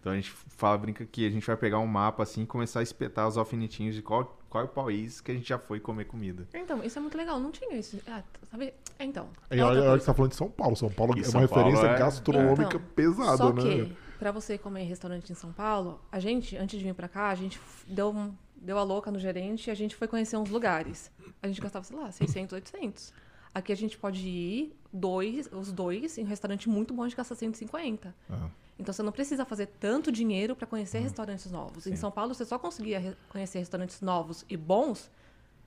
Então 0.06 0.14
a 0.14 0.18
gente 0.18 0.30
fala, 0.30 0.78
brinca 0.78 1.04
que 1.04 1.26
a 1.26 1.32
gente 1.32 1.48
vai 1.48 1.58
pegar 1.58 1.80
um 1.80 1.88
mapa 1.88 2.22
assim 2.22 2.44
e 2.44 2.46
começar 2.46 2.80
a 2.82 2.84
espetar 2.84 3.28
os 3.28 3.40
alfinetinhos 3.40 3.96
de 3.96 4.04
qual, 4.04 4.38
qual 4.48 4.64
é 4.64 4.66
o 4.68 4.70
país 4.70 5.20
que 5.20 5.32
a 5.32 5.34
gente 5.34 5.50
já 5.50 5.58
foi 5.58 5.80
comer 5.80 6.06
comida. 6.06 6.48
Então, 6.54 6.84
isso 6.84 7.00
é 7.00 7.02
muito 7.02 7.18
legal. 7.18 7.40
Não 7.40 7.50
tinha 7.52 7.76
isso. 7.76 8.00
Ah, 8.06 8.22
sabe? 8.52 8.72
É, 9.00 9.04
então. 9.04 9.28
E 9.50 9.58
é 9.60 9.64
olha, 9.64 9.82
olha 9.82 10.00
que 10.00 10.06
tá 10.06 10.14
falando 10.14 10.30
de 10.30 10.38
São 10.38 10.48
Paulo. 10.48 10.76
São 10.76 10.92
Paulo 10.92 11.18
E 11.18 11.22
é 11.22 11.24
São 11.24 11.42
uma 11.42 11.48
Paulo 11.48 11.66
referência 11.72 11.88
é- 11.96 11.98
gastronômica 11.98 12.64
Então, 12.76 12.82
pesada, 12.96 13.38
Só 13.38 13.52
né? 13.52 13.62
que, 13.64 13.98
pra 14.20 14.32
você 14.32 14.60
comer 14.60 14.82
em 14.82 14.86
restaurante 14.86 15.32
em 15.32 15.34
São 15.36 15.52
Paulo, 15.52 16.00
a 16.12 16.20
gente, 16.20 16.56
antes 16.56 16.78
de 16.78 16.86
vir 16.86 16.94
pra 16.94 17.08
cá, 17.08 17.30
a 17.30 17.36
gente 17.36 17.60
deu, 17.88 18.12
um- 18.12 18.32
deu 18.56 18.78
a 18.78 18.84
louca 18.84 19.10
no 19.10 19.18
gerente 19.18 19.70
e 19.70 19.72
a 19.72 19.76
gente 19.76 19.96
foi 19.96 20.08
conhecer 20.08 20.38
uns 20.38 20.52
lugares. 20.52 21.10
A 21.42 21.48
gente 21.48 21.60
gastava, 21.60 21.84
sei 21.84 21.98
lá, 21.98 22.12
600, 22.12 22.54
800. 22.54 23.12
Aqui 23.56 23.72
a 23.74 23.76
gente 23.76 23.98
pode 23.98 24.20
ir, 24.28 24.76
dois, 24.94 25.50
os 25.52 25.72
dois, 25.72 26.16
em 26.20 26.26
um 26.26 26.28
restaurante 26.28 26.70
muito 26.70 26.94
bom, 26.94 27.02
a 27.02 27.08
gente 27.08 27.18
gasta 27.18 27.34
150. 27.34 28.14
Ah. 28.30 28.50
Então 28.78 28.92
você 28.94 29.02
não 29.04 29.12
precisa 29.12 29.46
fazer 29.46 29.68
tanto 29.80 30.12
dinheiro 30.12 30.56
para 30.56 30.68
conhecer 30.68 31.00
restaurantes 31.00 31.50
novos. 31.52 31.88
Em 31.88 31.92
Sim. 31.92 31.96
São 31.96 32.12
Paulo 32.12 32.34
você 32.34 32.44
só 32.46 32.60
conseguia 32.60 33.00
re- 33.00 33.16
conhecer 33.30 33.60
restaurantes 33.60 34.02
novos 34.02 34.44
e 34.50 34.58
bons 34.58 35.10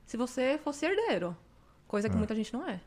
se 0.06 0.16
você 0.16 0.58
fosse 0.62 0.84
herdeiro. 0.86 1.36
Coisa 1.86 2.08
que 2.10 2.16
muita 2.16 2.34
gente 2.34 2.52
não 2.52 2.68
é. 2.68 2.80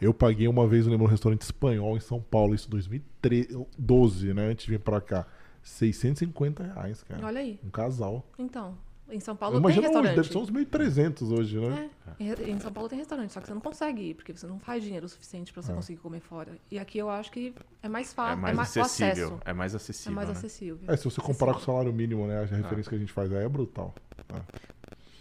Eu 0.00 0.14
paguei 0.14 0.48
uma 0.48 0.66
vez, 0.66 0.86
eu 0.86 0.90
lembro, 0.90 1.06
um 1.06 1.10
restaurante 1.10 1.42
espanhol 1.42 1.94
em 1.94 2.00
São 2.00 2.22
Paulo, 2.22 2.54
isso 2.54 2.68
em 2.68 2.70
2012, 2.70 4.32
né? 4.32 4.46
Antes 4.46 4.64
de 4.64 4.70
vir 4.72 4.80
pra 4.80 4.98
cá. 5.00 5.26
650 5.62 6.62
reais, 6.62 7.02
cara. 7.02 7.26
Olha 7.26 7.40
aí. 7.40 7.60
Um 7.62 7.68
casal. 7.68 8.24
Então, 8.38 8.78
em 9.10 9.20
São 9.20 9.36
Paulo 9.36 9.54
tem 9.54 9.60
imagino 9.60 9.80
hoje, 9.82 9.86
restaurante. 9.88 10.16
deve 10.16 10.28
ser 10.28 10.38
uns 10.38 10.50
1.300 10.50 11.30
hoje, 11.30 11.58
né? 11.60 11.90
É, 12.18 12.24
em- 12.24 12.50
em 12.52 12.60
São 12.60 12.72
Paulo 12.72 12.88
tem 12.88 12.98
restaurante, 12.98 13.32
só 13.32 13.40
que 13.40 13.46
você 13.46 13.54
não 13.54 13.60
consegue 13.60 14.02
ir, 14.10 14.14
porque 14.14 14.32
você 14.32 14.46
não 14.46 14.58
faz 14.58 14.82
dinheiro 14.82 15.08
suficiente 15.08 15.52
para 15.52 15.62
você 15.62 15.72
É. 15.72 15.74
conseguir 15.74 16.00
comer 16.00 16.20
fora. 16.20 16.52
E 16.70 16.78
aqui 16.78 16.98
eu 16.98 17.08
acho 17.10 17.30
que 17.30 17.54
é 17.82 17.88
mais 17.88 18.12
fácil, 18.12 18.38
é 18.38 18.52
mais 18.54 18.58
o 18.58 18.60
acessível. 18.80 19.12
acesso 19.26 19.40
É 19.44 19.52
mais 19.52 19.72
é 19.74 19.76
acessível. 19.76 20.14
mais 20.14 20.28
né? 20.28 20.34
acessível. 20.34 20.78
É, 20.88 20.96
se 20.96 21.04
você 21.04 21.20
comparar 21.20 21.52
com 21.52 21.56
o 21.58 21.60
Acessível. 21.60 21.74
salário 21.74 21.92
mínimo, 21.92 22.26
né? 22.26 22.40
A 22.42 22.44
referência 22.46 22.88
que 22.90 22.96
a 22.96 22.98
gente 22.98 23.12
faz 23.12 23.32
aí 23.32 23.44
é 23.44 23.48
brutal. 23.48 23.94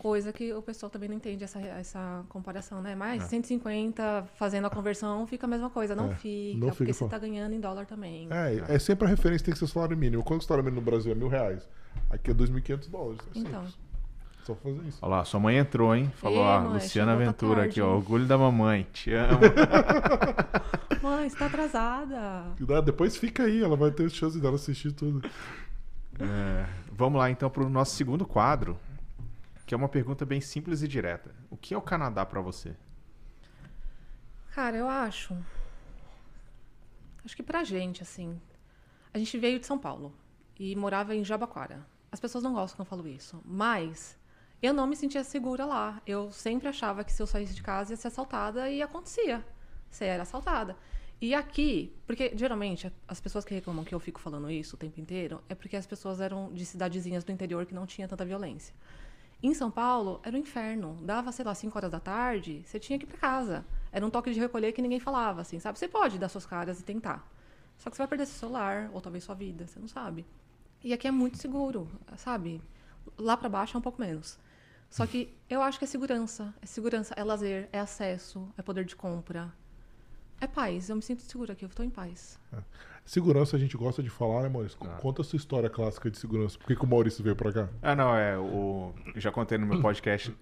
Coisa 0.06 0.32
que 0.32 0.54
o 0.54 0.62
pessoal 0.62 0.88
também 0.92 1.10
não 1.10 1.16
entende 1.16 1.44
essa, 1.44 1.60
essa 1.60 2.24
comparação, 2.30 2.80
né? 2.80 2.94
Mas 2.94 3.24
É. 3.24 3.28
150 3.28 4.28
fazendo 4.36 4.68
a 4.68 4.70
conversão 4.70 5.26
fica 5.26 5.48
a 5.48 5.50
mesma 5.50 5.68
coisa. 5.68 5.96
Não 5.96 6.12
É, 6.12 6.16
fica, 6.16 6.60
não 6.60 6.68
porque 6.68 6.84
fica 6.84 6.94
você 6.94 7.00
só. 7.00 7.08
tá 7.08 7.18
ganhando 7.18 7.54
em 7.56 7.60
dólar 7.60 7.88
também. 7.88 8.28
É, 8.30 8.76
é 8.76 8.78
sempre 8.78 9.08
a 9.08 9.10
referência 9.10 9.46
tem 9.46 9.52
que 9.54 9.58
ser 9.58 9.66
o 9.66 9.68
salário 9.68 9.98
mínimo. 9.98 10.24
Quanto 10.24 10.42
o 10.42 10.46
salário 10.46 10.64
mínimo 10.64 10.80
no 10.80 10.86
Brasil 10.92 11.12
é 11.12 11.16
mil 11.16 11.28
reais? 11.28 11.68
Aqui 12.12 12.30
é 12.30 12.34
2.500 12.36 12.88
dólares. 12.88 13.20
É 13.36 13.40
Então. 13.40 13.62
simples. 13.66 13.78
Só 14.44 14.54
fazer 14.54 14.80
isso. 14.88 15.00
Olha 15.02 15.10
lá, 15.16 15.26
sua 15.26 15.40
mãe 15.40 15.58
entrou, 15.58 15.96
hein? 15.96 16.12
Falou, 16.18 16.38
Ei, 16.38 16.44
ó, 16.46 16.62
mãe, 16.62 16.74
Luciana 16.74 17.12
chegou, 17.14 17.26
tá 17.26 17.32
Ventura 17.32 17.64
aqui, 17.64 17.82
ó. 17.82 17.96
Orgulho 17.96 18.28
da 18.28 18.38
mamãe. 18.38 18.86
Te 18.94 19.12
amo. 19.12 19.40
Mãe, 21.02 21.28
você 21.30 21.36
tá 21.36 21.48
atrasada. 21.48 22.44
Dá- 22.60 22.82
Depois 22.82 23.18
fica 23.18 23.42
aí, 23.44 23.64
ela 23.64 23.76
vai 23.76 23.90
ter 23.90 24.08
chance 24.12 24.40
dela 24.40 24.54
assistir 24.56 24.92
tudo. 24.92 25.28
É, 26.20 26.66
vamos 26.92 27.18
lá 27.18 27.32
então 27.32 27.50
para 27.50 27.64
o 27.64 27.70
nosso 27.70 27.96
segundo 27.96 28.24
quadro, 28.24 28.78
que 29.66 29.74
é 29.74 29.78
uma 29.78 29.90
pergunta 29.90 30.26
bem 30.26 30.40
simples 30.40 30.82
e 30.82 30.88
direta. 30.88 31.36
O 31.50 31.58
que 31.58 31.74
é 31.74 31.78
o 31.78 31.82
Canadá 31.82 32.26
para 32.26 32.42
você? 32.42 32.76
Cara, 34.52 34.78
eu 34.78 34.88
acho. 34.88 35.36
Acho 37.24 37.36
que 37.36 37.44
pra 37.44 37.64
gente, 37.64 38.04
assim. 38.04 38.40
A 39.14 39.18
gente 39.18 39.38
veio 39.38 39.60
de 39.60 39.66
São 39.66 39.80
Paulo 39.80 40.14
e 40.60 40.76
morava 40.76 41.16
em 41.16 41.24
Jabaquara. 41.24 41.86
As 42.12 42.20
pessoas 42.20 42.44
não 42.44 42.54
gostam 42.54 42.78
quando 42.78 42.86
eu 42.86 42.90
falo 42.90 43.08
isso, 43.08 43.42
mas 43.44 44.18
eu 44.62 44.74
não 44.74 44.88
me 44.88 44.96
sentia 44.96 45.24
segura 45.24 45.66
lá. 45.66 46.02
Eu 46.06 46.32
sempre 46.32 46.68
achava 46.68 47.04
que 47.04 47.12
se 47.12 47.22
eu 47.22 47.28
saísse 47.28 47.56
de 47.56 47.64
casa 47.64 47.94
ia 47.94 47.98
ser 47.98 48.10
assaltada 48.10 48.70
e 48.70 48.82
acontecia. 48.82 49.46
Você 49.90 50.06
era 50.06 50.24
assaltada. 50.24 50.78
E 51.20 51.34
aqui, 51.34 51.96
porque 52.06 52.34
geralmente 52.36 52.92
as 53.08 53.20
pessoas 53.20 53.46
que 53.46 53.54
reclamam 53.54 53.84
que 53.84 53.96
eu 53.96 54.00
fico 54.00 54.20
falando 54.20 54.52
isso 54.52 54.76
o 54.76 54.80
tempo 54.80 55.00
inteiro 55.00 55.42
é 55.48 55.56
porque 55.56 55.76
as 55.76 55.88
pessoas 55.88 56.20
eram 56.20 56.54
de 56.54 56.66
cidadezinhas 56.66 57.24
do 57.24 57.32
interior 57.32 57.66
que 57.66 57.74
não 57.74 57.86
tinha 57.86 58.08
tanta 58.08 58.26
violência. 58.26 58.76
Em 59.46 59.54
São 59.54 59.70
Paulo, 59.70 60.20
era 60.24 60.36
um 60.36 60.40
inferno. 60.40 60.98
Dava, 61.04 61.32
sei 61.32 61.46
lá, 61.46 61.54
5 61.54 61.78
horas 61.78 61.92
da 61.92 62.00
tarde, 62.00 62.64
você 62.66 62.80
tinha 62.80 62.98
que 62.98 63.06
ir 63.06 63.08
pra 63.08 63.20
casa. 63.20 63.64
Era 63.92 64.04
um 64.04 64.10
toque 64.10 64.34
de 64.34 64.40
recolher 64.40 64.72
que 64.72 64.82
ninguém 64.82 65.00
falava, 65.00 65.42
assim, 65.42 65.60
sabe? 65.60 65.78
Você 65.78 65.88
pode 65.88 66.18
dar 66.18 66.30
suas 66.30 66.48
caras 66.48 66.80
e 66.80 66.84
tentar. 66.84 67.24
Só 67.78 67.92
que 67.92 67.96
você 67.96 68.02
vai 68.02 68.08
perder 68.08 68.26
seu 68.26 68.40
celular, 68.40 68.90
ou 68.92 69.00
talvez 69.00 69.24
sua 69.24 69.36
vida, 69.36 69.68
você 69.68 69.80
não 69.80 69.88
sabe. 69.88 70.26
E 70.84 70.94
aqui 70.94 71.08
é 71.08 71.12
muito 71.12 71.38
seguro, 71.38 71.88
sabe? 72.18 72.60
Lá 73.20 73.38
pra 73.38 73.48
baixo 73.48 73.78
é 73.78 73.80
um 73.80 73.84
pouco 73.84 74.02
menos. 74.02 74.40
Só 74.90 75.06
que 75.06 75.32
eu 75.48 75.62
acho 75.62 75.78
que 75.78 75.86
é 75.86 75.88
segurança. 75.88 76.52
É 76.60 76.66
segurança, 76.66 77.14
é 77.16 77.24
lazer, 77.24 77.70
é 77.72 77.80
acesso, 77.80 78.52
é 78.58 78.64
poder 78.64 78.84
de 78.84 78.96
compra. 78.96 79.54
É 80.42 80.48
paz. 80.48 80.90
Eu 80.90 80.96
me 80.96 81.04
sinto 81.04 81.22
segura 81.22 81.54
aqui, 81.54 81.64
eu 81.66 81.70
tô 81.70 81.84
em 81.84 81.90
paz. 81.92 82.40
Segurança 83.06 83.56
a 83.56 83.60
gente 83.60 83.78
gosta 83.78 84.02
de 84.02 84.10
falar, 84.10 84.42
né, 84.42 84.50
Maurício? 84.50 84.80
Ah. 84.82 84.98
Conta 85.00 85.22
a 85.22 85.26
sua 85.26 85.38
história 85.38 85.70
clássica 85.70 86.10
de 86.10 86.18
segurança. 86.18 86.58
Por 86.58 86.66
que, 86.66 86.76
que 86.76 86.84
o 86.84 86.88
Maurício 86.88 87.24
veio 87.24 87.36
pra 87.36 87.54
cá? 87.54 87.70
Ah, 87.82 87.96
não, 87.96 88.16
é 88.16 88.36
o 88.38 88.94
eu 89.14 89.22
já 89.22 89.32
contei 89.32 89.60
no 89.60 89.68
meu 89.68 89.80
podcast, 89.80 90.36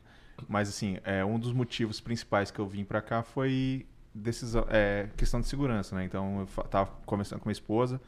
mas 0.48 0.70
assim, 0.70 0.98
é 1.04 1.26
um 1.26 1.38
dos 1.38 1.52
motivos 1.52 2.00
principais 2.00 2.52
que 2.52 2.60
eu 2.60 2.66
vim 2.66 2.86
para 2.86 3.02
cá 3.02 3.22
foi 3.22 3.86
decisão, 4.16 4.66
é, 4.70 5.10
questão 5.18 5.42
de 5.42 5.48
segurança, 5.48 5.94
né? 5.94 6.06
Então 6.06 6.40
eu 6.40 6.64
tava 6.66 6.90
conversando 7.06 7.42
com 7.42 7.50
minha 7.50 7.54
esposa, 7.54 8.00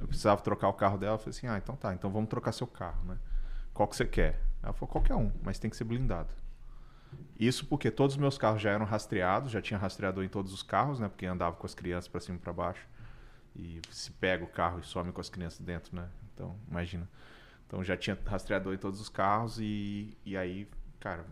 eu 0.00 0.06
precisava 0.06 0.40
trocar 0.40 0.68
o 0.68 0.72
carro 0.72 0.96
dela, 0.96 1.14
eu 1.14 1.18
falei 1.18 1.30
assim, 1.30 1.46
ah, 1.46 1.58
então 1.58 1.76
tá, 1.76 1.92
então 1.92 2.10
vamos 2.10 2.30
trocar 2.30 2.52
seu 2.52 2.66
carro, 2.66 3.04
né? 3.04 3.18
Qual 3.74 3.86
que 3.86 3.94
você 3.94 4.06
quer? 4.06 4.40
Ela 4.62 4.72
falou, 4.72 4.90
qualquer 4.90 5.16
um, 5.16 5.30
mas 5.42 5.58
tem 5.58 5.70
que 5.70 5.76
ser 5.76 5.84
blindado. 5.84 6.32
Isso 7.38 7.66
porque 7.66 7.90
todos 7.90 8.16
os 8.16 8.20
meus 8.20 8.38
carros 8.38 8.60
já 8.60 8.70
eram 8.70 8.86
rastreados, 8.86 9.50
já 9.50 9.60
tinha 9.60 9.78
rastreador 9.78 10.24
em 10.24 10.28
todos 10.28 10.52
os 10.52 10.62
carros, 10.62 10.98
né? 10.98 11.08
Porque 11.08 11.26
andava 11.26 11.56
com 11.56 11.66
as 11.66 11.74
crianças 11.74 12.08
para 12.08 12.20
cima 12.20 12.36
e 12.36 12.40
para 12.40 12.52
baixo. 12.52 12.86
E 13.56 13.80
se 13.90 14.10
pega 14.12 14.44
o 14.44 14.48
carro 14.48 14.78
e 14.80 14.82
some 14.84 15.12
com 15.12 15.20
as 15.20 15.28
crianças 15.28 15.60
dentro, 15.60 15.94
né? 15.96 16.08
Então, 16.34 16.56
imagina. 16.70 17.08
Então 17.66 17.82
já 17.84 17.96
tinha 17.96 18.16
rastreador 18.26 18.72
em 18.74 18.78
todos 18.78 19.00
os 19.00 19.08
carros 19.08 19.58
e, 19.60 20.16
e 20.24 20.36
aí, 20.36 20.66
cara, 21.00 21.24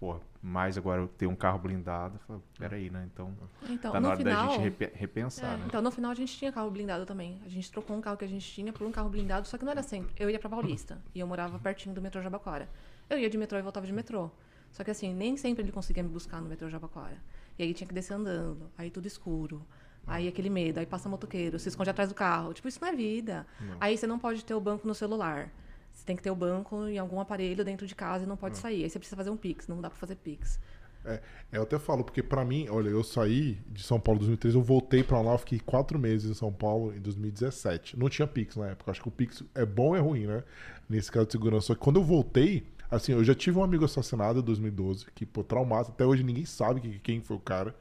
pô, 0.00 0.18
mais 0.42 0.78
agora 0.78 1.02
eu 1.02 1.08
ter 1.08 1.26
um 1.26 1.34
carro 1.36 1.58
blindado, 1.58 2.18
falei, 2.26 2.42
peraí, 2.58 2.90
né? 2.90 3.08
Então, 3.12 3.34
Então, 3.68 3.92
tá 3.92 4.00
na 4.00 4.08
hora 4.08 4.22
da 4.24 4.30
final, 4.30 4.50
gente 4.50 4.62
repe- 4.62 4.92
repensar, 4.94 5.54
É, 5.54 5.56
né? 5.58 5.64
Então, 5.66 5.82
no 5.82 5.90
final, 5.90 6.10
a 6.10 6.14
gente 6.14 6.36
tinha 6.36 6.50
carro 6.52 6.70
blindado 6.70 7.04
também. 7.04 7.40
A 7.44 7.48
gente 7.48 7.70
trocou 7.70 7.96
um 7.96 8.00
carro 8.00 8.16
que 8.16 8.24
a 8.24 8.28
gente 8.28 8.50
tinha 8.50 8.72
por 8.72 8.86
um 8.86 8.92
carro 8.92 9.10
blindado, 9.10 9.46
só 9.46 9.58
que 9.58 9.64
não 9.64 9.72
era 9.72 9.82
sempre. 9.82 10.14
Eu 10.18 10.30
ia 10.30 10.38
pra 10.38 10.48
Paulista 10.48 10.98
e 11.14 11.20
eu 11.20 11.26
morava 11.26 11.58
pertinho 11.58 11.94
do 11.94 12.00
metrô 12.00 12.22
Jabaquara. 12.22 12.68
Eu 13.10 13.18
ia 13.18 13.28
de 13.28 13.36
metrô 13.36 13.58
e 13.58 13.62
voltava 13.62 13.86
de 13.86 13.92
metrô. 13.92 14.30
Só 14.70 14.82
que 14.82 14.90
assim, 14.90 15.12
nem 15.14 15.36
sempre 15.36 15.62
ele 15.62 15.70
conseguia 15.72 16.02
me 16.02 16.08
buscar 16.08 16.40
no 16.40 16.48
metrô 16.48 16.68
Jabaquara. 16.70 17.18
E 17.58 17.62
aí 17.62 17.74
tinha 17.74 17.86
que 17.86 17.94
descer 17.94 18.14
andando, 18.14 18.70
aí 18.76 18.90
tudo 18.90 19.06
escuro. 19.06 19.64
Aí 20.06 20.28
aquele 20.28 20.50
medo, 20.50 20.78
aí 20.78 20.86
passa 20.86 21.08
motoqueiro, 21.08 21.58
se 21.58 21.68
esconde 21.68 21.90
atrás 21.90 22.08
do 22.10 22.14
carro. 22.14 22.52
Tipo, 22.52 22.68
isso 22.68 22.78
não 22.80 22.88
é 22.88 22.92
vida. 22.94 23.46
Aí 23.80 23.96
você 23.96 24.06
não 24.06 24.18
pode 24.18 24.44
ter 24.44 24.54
o 24.54 24.60
banco 24.60 24.86
no 24.86 24.94
celular. 24.94 25.50
Você 25.92 26.04
tem 26.04 26.16
que 26.16 26.22
ter 26.22 26.30
o 26.30 26.34
banco 26.36 26.86
em 26.88 26.98
algum 26.98 27.20
aparelho 27.20 27.64
dentro 27.64 27.86
de 27.86 27.94
casa 27.94 28.24
e 28.24 28.26
não 28.26 28.36
pode 28.36 28.58
sair. 28.58 28.82
Aí 28.84 28.90
você 28.90 28.98
precisa 28.98 29.16
fazer 29.16 29.30
um 29.30 29.36
Pix, 29.36 29.68
não 29.68 29.80
dá 29.80 29.88
pra 29.88 29.98
fazer 29.98 30.16
Pix. 30.16 30.58
É, 31.06 31.20
eu 31.52 31.62
até 31.62 31.78
falo, 31.78 32.02
porque 32.02 32.22
pra 32.22 32.44
mim, 32.44 32.66
olha, 32.70 32.88
eu 32.88 33.04
saí 33.04 33.58
de 33.70 33.82
São 33.82 34.00
Paulo 34.00 34.16
em 34.18 34.24
2013, 34.24 34.56
eu 34.56 34.62
voltei 34.62 35.04
pra 35.04 35.20
lá, 35.20 35.36
fiquei 35.36 35.60
quatro 35.60 35.98
meses 35.98 36.30
em 36.30 36.34
São 36.34 36.50
Paulo 36.52 36.94
em 36.94 37.00
2017. 37.00 37.98
Não 37.98 38.08
tinha 38.08 38.26
Pix 38.26 38.56
na 38.56 38.68
época. 38.70 38.90
Acho 38.90 39.02
que 39.02 39.08
o 39.08 39.10
Pix 39.10 39.42
é 39.54 39.64
bom 39.66 39.94
e 39.94 39.98
é 39.98 40.02
ruim, 40.02 40.26
né? 40.26 40.42
Nesse 40.88 41.12
caso 41.12 41.26
de 41.26 41.32
segurança. 41.32 41.66
Só 41.68 41.74
que 41.74 41.80
quando 41.80 41.96
eu 41.96 42.04
voltei, 42.04 42.66
assim, 42.90 43.12
eu 43.12 43.22
já 43.22 43.34
tive 43.34 43.58
um 43.58 43.62
amigo 43.62 43.84
assassinado 43.84 44.38
em 44.40 44.42
2012, 44.42 45.06
que, 45.14 45.24
pô, 45.26 45.44
traumático. 45.44 45.92
Até 45.92 46.04
hoje 46.06 46.22
ninguém 46.22 46.44
sabe 46.46 46.80
que- 46.80 46.98
quem 47.00 47.20
foi 47.20 47.36
o 47.36 47.40
cara 47.40 47.74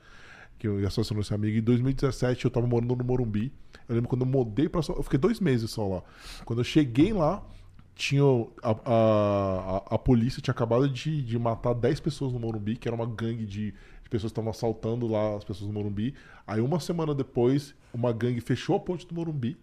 que 0.64 0.68
eu 0.70 0.88
assassinou 0.88 1.22
esse 1.22 1.34
amigo. 1.34 1.58
Em 1.58 1.62
2017 1.62 2.46
eu 2.46 2.52
tava 2.52 2.66
morando 2.66 2.96
no 2.96 3.04
Morumbi. 3.04 3.52
Eu 3.90 3.96
lembro 3.96 4.08
quando 4.08 4.22
eu 4.22 4.28
mudei 4.28 4.70
pra 4.70 4.80
Eu 4.88 5.04
fiquei 5.04 5.20
dois 5.20 5.42
meses 5.42 5.70
só 5.70 5.86
lá. 5.86 6.04
Quando 6.46 6.60
eu 6.60 6.64
cheguei 6.64 7.12
lá, 7.12 7.46
tinha 7.94 8.24
a, 8.64 8.72
a, 8.72 9.76
a, 9.76 9.78
a 9.96 9.98
polícia 9.98 10.42
tinha 10.42 10.54
acabado 10.54 10.88
de, 10.88 11.22
de 11.22 11.38
matar 11.38 11.74
10 11.74 12.00
pessoas 12.00 12.32
no 12.32 12.40
Morumbi, 12.40 12.78
que 12.78 12.88
era 12.88 12.96
uma 12.96 13.06
gangue 13.06 13.46
de, 13.46 13.72
de 13.72 14.10
pessoas 14.10 14.32
que 14.32 14.40
estavam 14.40 14.52
assaltando 14.52 15.06
lá 15.06 15.36
as 15.36 15.44
pessoas 15.44 15.68
no 15.68 15.74
Morumbi. 15.74 16.16
Aí 16.48 16.62
uma 16.62 16.80
semana 16.80 17.14
depois, 17.14 17.76
uma 17.94 18.14
gangue 18.14 18.40
fechou 18.40 18.78
a 18.78 18.80
ponte 18.80 19.06
do 19.06 19.14
Morumbi, 19.14 19.58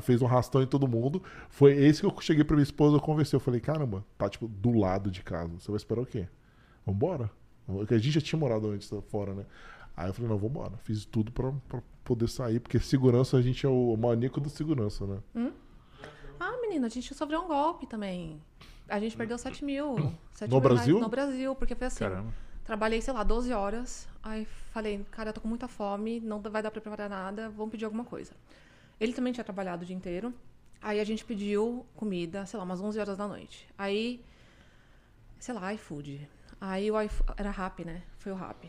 fez 0.00 0.22
um 0.22 0.26
arrastão 0.26 0.62
em 0.62 0.66
todo 0.66 0.88
mundo. 0.88 1.22
Foi 1.50 1.74
esse 1.74 2.00
que 2.00 2.06
eu 2.06 2.14
cheguei 2.18 2.44
pra 2.44 2.56
minha 2.56 2.64
esposa, 2.64 2.96
eu 2.96 3.00
conversei, 3.00 3.36
eu 3.36 3.40
falei, 3.40 3.60
caramba, 3.60 4.06
tá 4.16 4.26
tipo 4.26 4.48
do 4.48 4.72
lado 4.72 5.10
de 5.10 5.22
casa. 5.22 5.52
Você 5.58 5.70
vai 5.70 5.76
esperar 5.76 6.00
o 6.00 6.06
quê? 6.06 6.26
Vambora. 6.86 7.30
A 7.68 7.98
gente 7.98 8.12
já 8.12 8.20
tinha 8.22 8.40
morado 8.40 8.70
antes 8.70 8.90
fora, 9.10 9.34
né? 9.34 9.44
Aí 10.00 10.08
eu 10.08 10.14
falei, 10.14 10.30
não, 10.30 10.38
vambora. 10.38 10.78
Fiz 10.78 11.04
tudo 11.04 11.30
pra, 11.30 11.52
pra 11.68 11.82
poder 12.02 12.26
sair, 12.26 12.58
porque 12.58 12.80
segurança, 12.80 13.36
a 13.36 13.42
gente 13.42 13.66
é 13.66 13.68
o 13.68 13.94
maníaco 13.96 14.40
da 14.40 14.48
segurança, 14.48 15.06
né? 15.06 15.18
Ah, 16.38 16.58
menina, 16.62 16.86
a 16.86 16.90
gente 16.90 17.14
sofreu 17.14 17.42
um 17.42 17.46
golpe 17.48 17.86
também. 17.86 18.40
A 18.88 18.98
gente 18.98 19.14
perdeu 19.14 19.36
7 19.36 19.62
mil. 19.62 19.96
7 20.32 20.50
No 20.50 20.56
mil 20.56 20.60
reais 20.60 20.62
Brasil? 20.62 21.00
No 21.00 21.08
Brasil, 21.08 21.54
porque 21.54 21.74
foi 21.74 21.86
assim. 21.88 21.98
Caramba. 21.98 22.32
Trabalhei, 22.64 23.02
sei 23.02 23.12
lá, 23.12 23.22
12 23.22 23.52
horas. 23.52 24.08
Aí 24.22 24.46
falei, 24.72 25.04
cara, 25.10 25.28
eu 25.28 25.32
tô 25.34 25.40
com 25.42 25.48
muita 25.48 25.68
fome, 25.68 26.18
não 26.18 26.40
vai 26.40 26.62
dar 26.62 26.70
pra 26.70 26.80
preparar 26.80 27.10
nada, 27.10 27.50
vamos 27.50 27.70
pedir 27.70 27.84
alguma 27.84 28.04
coisa. 28.04 28.32
Ele 28.98 29.12
também 29.12 29.32
tinha 29.34 29.44
trabalhado 29.44 29.82
o 29.82 29.86
dia 29.86 29.94
inteiro. 29.94 30.32
Aí 30.80 30.98
a 30.98 31.04
gente 31.04 31.26
pediu 31.26 31.84
comida, 31.94 32.46
sei 32.46 32.56
lá, 32.58 32.64
umas 32.64 32.80
11 32.80 32.98
horas 32.98 33.18
da 33.18 33.28
noite. 33.28 33.68
Aí, 33.76 34.24
sei 35.38 35.54
lá, 35.54 35.74
iFood. 35.74 36.26
Aí 36.58 36.90
o 36.90 37.00
iFood, 37.02 37.34
era 37.36 37.50
Rap, 37.50 37.84
né? 37.84 38.02
Foi 38.18 38.32
o 38.32 38.34
Rap. 38.34 38.66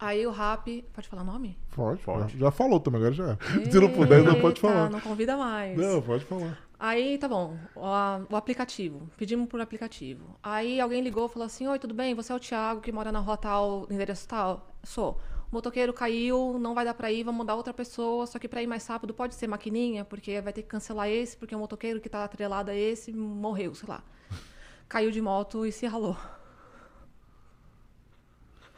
Aí 0.00 0.24
o 0.26 0.30
Rap, 0.30 0.82
pode 0.92 1.08
falar 1.08 1.24
nome? 1.24 1.58
Pode, 1.74 2.00
Pode. 2.02 2.38
Já, 2.38 2.50
falou 2.52 2.78
também, 2.78 3.00
agora 3.00 3.14
já. 3.14 3.36
Se 3.70 3.80
não 3.80 3.90
puder, 3.90 4.22
não 4.22 4.34
pode 4.40 4.58
Eita, 4.58 4.60
falar. 4.68 4.88
Não 4.90 5.00
convida 5.00 5.36
mais. 5.36 5.76
Não, 5.76 6.00
pode 6.00 6.24
falar. 6.24 6.56
Aí, 6.78 7.18
tá 7.18 7.26
bom, 7.26 7.58
o, 7.74 7.84
a- 7.84 8.20
o 8.30 8.36
aplicativo. 8.36 9.10
Pedimos 9.16 9.48
por 9.48 9.60
aplicativo. 9.60 10.38
Aí 10.40 10.80
alguém 10.80 11.02
ligou 11.02 11.26
e 11.26 11.28
falou 11.28 11.46
assim: 11.46 11.66
Oi, 11.66 11.78
tudo 11.80 11.92
bem? 11.94 12.14
Você 12.14 12.32
é 12.32 12.36
o 12.36 12.38
Thiago 12.38 12.80
que 12.80 12.92
mora 12.92 13.10
na 13.10 13.18
rua 13.18 13.36
tal, 13.36 13.86
no 13.88 13.92
endereço 13.92 14.28
tal? 14.28 14.72
Sou. 14.84 15.18
O 15.50 15.54
motoqueiro 15.56 15.92
caiu, 15.92 16.56
não 16.60 16.74
vai 16.74 16.84
dar 16.84 16.94
pra 16.94 17.10
ir, 17.10 17.24
vamos 17.24 17.38
mandar 17.38 17.56
outra 17.56 17.74
pessoa. 17.74 18.24
Só 18.28 18.38
que 18.38 18.46
pra 18.46 18.62
ir 18.62 18.66
mais 18.68 18.86
rápido 18.86 19.12
pode 19.12 19.34
ser 19.34 19.48
maquininha, 19.48 20.04
porque 20.04 20.40
vai 20.40 20.52
ter 20.52 20.62
que 20.62 20.68
cancelar 20.68 21.08
esse, 21.08 21.36
porque 21.36 21.56
o 21.56 21.58
motoqueiro 21.58 22.00
que 22.00 22.08
tá 22.08 22.22
atrelado 22.22 22.70
a 22.70 22.74
esse 22.76 23.12
morreu, 23.12 23.74
sei 23.74 23.88
lá. 23.88 24.00
Caiu 24.88 25.10
de 25.10 25.20
moto 25.20 25.66
e 25.66 25.72
se 25.72 25.86
ralou. 25.86 26.16
Esse 28.68 28.76
mesmo. 28.76 28.77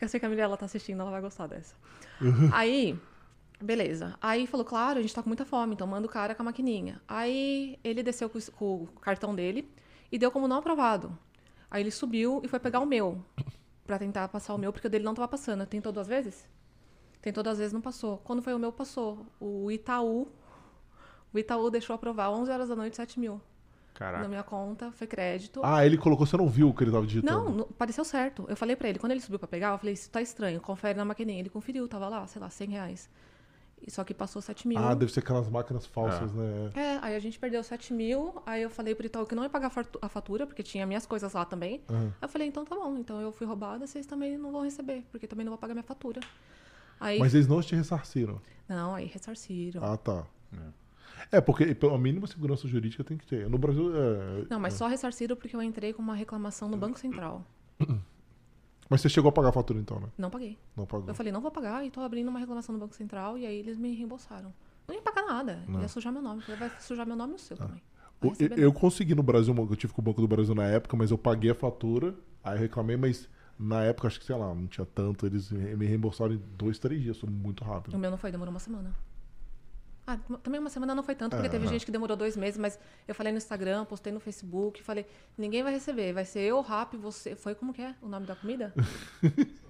eu 0.00 0.08
sei 0.08 0.20
que 0.20 0.26
a 0.26 0.28
Mirella 0.28 0.56
tá 0.56 0.66
assistindo, 0.66 1.00
ela 1.00 1.10
vai 1.10 1.20
gostar 1.20 1.46
dessa. 1.46 1.74
Aí, 2.52 2.98
beleza. 3.60 4.16
Aí 4.20 4.46
falou, 4.46 4.64
claro, 4.66 4.98
a 4.98 5.02
gente 5.02 5.14
tá 5.14 5.22
com 5.22 5.28
muita 5.28 5.44
fome, 5.44 5.74
então 5.74 5.86
manda 5.86 6.06
o 6.06 6.10
cara 6.10 6.34
com 6.34 6.42
a 6.42 6.44
maquininha. 6.46 7.00
Aí 7.08 7.78
ele 7.82 8.02
desceu 8.02 8.28
com, 8.28 8.38
o- 8.38 8.52
com 8.52 8.74
o 8.84 8.86
cartão 9.00 9.34
dele 9.34 9.68
e 10.12 10.18
deu 10.18 10.30
como 10.30 10.46
não 10.46 10.56
aprovado. 10.58 11.16
Aí 11.70 11.82
ele 11.82 11.90
subiu 11.90 12.40
e 12.44 12.48
foi 12.48 12.58
pegar 12.60 12.80
o 12.80 12.86
meu, 12.86 13.24
pra 13.86 13.98
tentar 13.98 14.28
passar 14.28 14.54
o 14.54 14.58
meu, 14.58 14.72
porque 14.72 14.86
o 14.86 14.90
dele 14.90 15.04
não 15.04 15.14
tava 15.14 15.28
passando. 15.28 15.64
Tentou 15.66 15.92
duas 15.92 16.06
vezes? 16.06 16.46
Tentou 17.20 17.42
duas 17.42 17.58
vezes, 17.58 17.72
não 17.72 17.80
passou. 17.80 18.18
Quando 18.18 18.40
foi 18.42 18.54
o 18.54 18.58
meu, 18.58 18.70
passou. 18.72 19.26
O 19.40 19.70
Itaú, 19.70 20.28
o 21.32 21.38
Itaú 21.38 21.70
deixou 21.70 21.94
aprovar 21.94 22.30
11 22.30 22.50
horas 22.52 22.68
da 22.68 22.76
noite, 22.76 22.96
7 22.96 23.18
mil. 23.18 23.40
Na 23.98 24.06
Caraca. 24.12 24.28
minha 24.28 24.42
conta, 24.42 24.92
foi 24.92 25.06
crédito. 25.06 25.60
Ah, 25.64 25.84
ele 25.86 25.96
colocou, 25.96 26.26
você 26.26 26.36
não 26.36 26.48
viu 26.48 26.68
o 26.68 26.74
que 26.74 26.84
ele 26.84 26.90
tava 26.92 27.06
digitando? 27.06 27.44
Não, 27.44 27.50
não, 27.50 27.64
pareceu 27.66 28.04
certo. 28.04 28.44
Eu 28.48 28.56
falei 28.56 28.76
pra 28.76 28.88
ele, 28.88 28.98
quando 28.98 29.12
ele 29.12 29.20
subiu 29.20 29.38
pra 29.38 29.48
pegar, 29.48 29.72
eu 29.72 29.78
falei, 29.78 29.94
isso 29.94 30.10
tá 30.10 30.20
estranho, 30.20 30.60
confere 30.60 30.96
na 30.98 31.04
maquininha. 31.04 31.40
Ele 31.40 31.48
conferiu, 31.48 31.88
tava 31.88 32.08
lá, 32.08 32.26
sei 32.26 32.40
lá, 32.40 32.50
100 32.50 32.68
reais. 32.70 33.08
E 33.86 33.90
Só 33.90 34.02
que 34.04 34.12
passou 34.14 34.40
7 34.42 34.66
mil. 34.68 34.78
Ah, 34.78 34.94
deve 34.94 35.12
ser 35.12 35.20
aquelas 35.20 35.48
máquinas 35.48 35.86
falsas, 35.86 36.30
Ah. 36.30 36.34
né? 36.34 36.70
É, 36.74 36.98
aí 37.02 37.14
a 37.16 37.18
gente 37.18 37.38
perdeu 37.38 37.62
7 37.62 37.92
mil, 37.92 38.34
aí 38.44 38.62
eu 38.62 38.70
falei 38.70 38.94
pro 38.94 39.06
Itaú 39.06 39.24
que 39.26 39.34
não 39.34 39.42
ia 39.42 39.50
pagar 39.50 39.66
a 39.68 39.70
fatu- 39.70 39.98
a 40.02 40.08
fatura, 40.08 40.46
porque 40.46 40.62
tinha 40.62 40.86
minhas 40.86 41.06
coisas 41.06 41.32
lá 41.32 41.44
também. 41.44 41.82
Aham. 41.88 42.06
Aí 42.06 42.12
eu 42.22 42.28
falei, 42.28 42.48
então 42.48 42.64
tá 42.64 42.74
bom, 42.74 42.96
então 42.98 43.20
eu 43.20 43.30
fui 43.32 43.46
roubada, 43.46 43.86
vocês 43.86 44.04
também 44.06 44.36
não 44.38 44.50
vão 44.52 44.62
receber, 44.62 45.04
porque 45.10 45.26
também 45.26 45.44
não 45.44 45.50
vou 45.52 45.58
pagar 45.58 45.74
minha 45.74 45.84
fatura. 45.84 46.20
Aí, 46.98 47.18
Mas 47.18 47.34
eles 47.34 47.46
não 47.46 47.60
te 47.60 47.74
ressarciram. 47.76 48.40
não, 48.68 48.94
aí 48.94 49.04
ressarciram. 49.06 49.82
Ah, 49.84 49.96
tá. 49.96 50.24
É, 50.52 50.56
porque 51.44 51.74
pela 51.74 51.96
mínima 51.98 52.26
segurança 52.26 52.66
jurídica 52.68 53.02
tem 53.04 53.16
que 53.16 53.26
ter. 53.26 53.48
No 53.48 53.58
Brasil, 53.58 53.90
é... 53.94 54.46
Não, 54.50 54.60
mas 54.60 54.74
só 54.74 54.86
ressarciram 54.86 55.36
porque 55.36 55.54
eu 55.56 55.62
entrei 55.62 55.92
com 55.92 56.02
uma 56.02 56.14
reclamação 56.14 56.68
no 56.68 56.76
Banco 56.76 56.98
Central. 56.98 57.44
Mas 58.88 59.00
você 59.00 59.08
chegou 59.08 59.28
a 59.28 59.32
pagar 59.32 59.48
a 59.48 59.52
fatura 59.52 59.80
então, 59.80 59.98
né? 59.98 60.06
Não 60.16 60.30
paguei. 60.30 60.56
Não 60.76 60.86
pagou. 60.86 61.08
Eu 61.08 61.14
falei, 61.14 61.32
não 61.32 61.40
vou 61.40 61.50
pagar, 61.50 61.84
e 61.84 61.90
tô 61.90 62.00
abrindo 62.00 62.28
uma 62.28 62.38
reclamação 62.38 62.72
no 62.72 62.78
Banco 62.78 62.94
Central, 62.94 63.36
e 63.36 63.44
aí 63.44 63.58
eles 63.58 63.76
me 63.76 63.92
reembolsaram. 63.94 64.54
Não 64.86 64.94
ia 64.94 65.02
pagar 65.02 65.26
nada, 65.26 65.60
Não. 65.66 65.80
ia 65.80 65.88
sujar 65.88 66.12
meu 66.12 66.22
nome. 66.22 66.40
Falei, 66.42 66.56
Vai 66.60 66.70
sujar 66.78 67.04
meu 67.04 67.16
nome 67.16 67.32
e 67.32 67.36
o 67.36 67.38
seu 67.40 67.56
também. 67.56 67.82
O- 68.22 68.32
eu, 68.38 68.48
eu 68.56 68.72
consegui 68.72 69.14
no 69.16 69.24
Brasil, 69.24 69.52
eu 69.56 69.74
tive 69.76 69.92
com 69.92 70.00
o 70.00 70.04
Banco 70.04 70.20
do 70.20 70.28
Brasil 70.28 70.54
na 70.54 70.64
época, 70.66 70.96
mas 70.96 71.10
eu 71.10 71.18
paguei 71.18 71.50
a 71.50 71.54
fatura, 71.56 72.14
aí 72.44 72.54
eu 72.54 72.60
reclamei, 72.60 72.96
mas 72.96 73.28
na 73.58 73.82
época, 73.82 74.06
acho 74.06 74.20
que, 74.20 74.24
sei 74.26 74.36
lá, 74.36 74.54
não 74.54 74.68
tinha 74.68 74.86
tanto, 74.86 75.26
eles 75.26 75.50
me 75.50 75.84
reembolsaram 75.84 76.34
em 76.34 76.42
dois, 76.56 76.78
três 76.78 77.02
dias, 77.02 77.18
foi 77.18 77.28
muito 77.28 77.64
O 77.64 77.66
rápido. 77.66 77.98
meu 77.98 78.08
não 78.10 78.16
foi, 78.18 78.30
demorou 78.30 78.52
uma 78.54 78.60
semana. 78.60 78.94
Ah, 80.06 80.16
também 80.42 80.60
uma 80.60 80.70
semana 80.70 80.94
não 80.94 81.02
foi 81.02 81.14
tanto, 81.16 81.32
porque 81.32 81.48
É, 81.48 81.50
teve 81.50 81.66
gente 81.66 81.84
que 81.84 81.90
demorou 81.90 82.16
dois 82.16 82.36
meses, 82.36 82.56
mas 82.58 82.78
eu 83.08 83.14
falei 83.14 83.32
no 83.32 83.38
Instagram, 83.38 83.84
postei 83.84 84.12
no 84.12 84.20
Facebook, 84.20 84.80
falei, 84.82 85.04
ninguém 85.36 85.64
vai 85.64 85.72
receber, 85.72 86.12
vai 86.12 86.24
ser 86.24 86.40
eu, 86.40 86.60
Rap, 86.60 86.96
você. 86.96 87.34
Foi 87.34 87.54
como 87.56 87.72
que 87.74 87.82
é 87.82 87.92
o 88.00 88.06
nome 88.08 88.24
da 88.24 88.36
comida? 88.36 88.72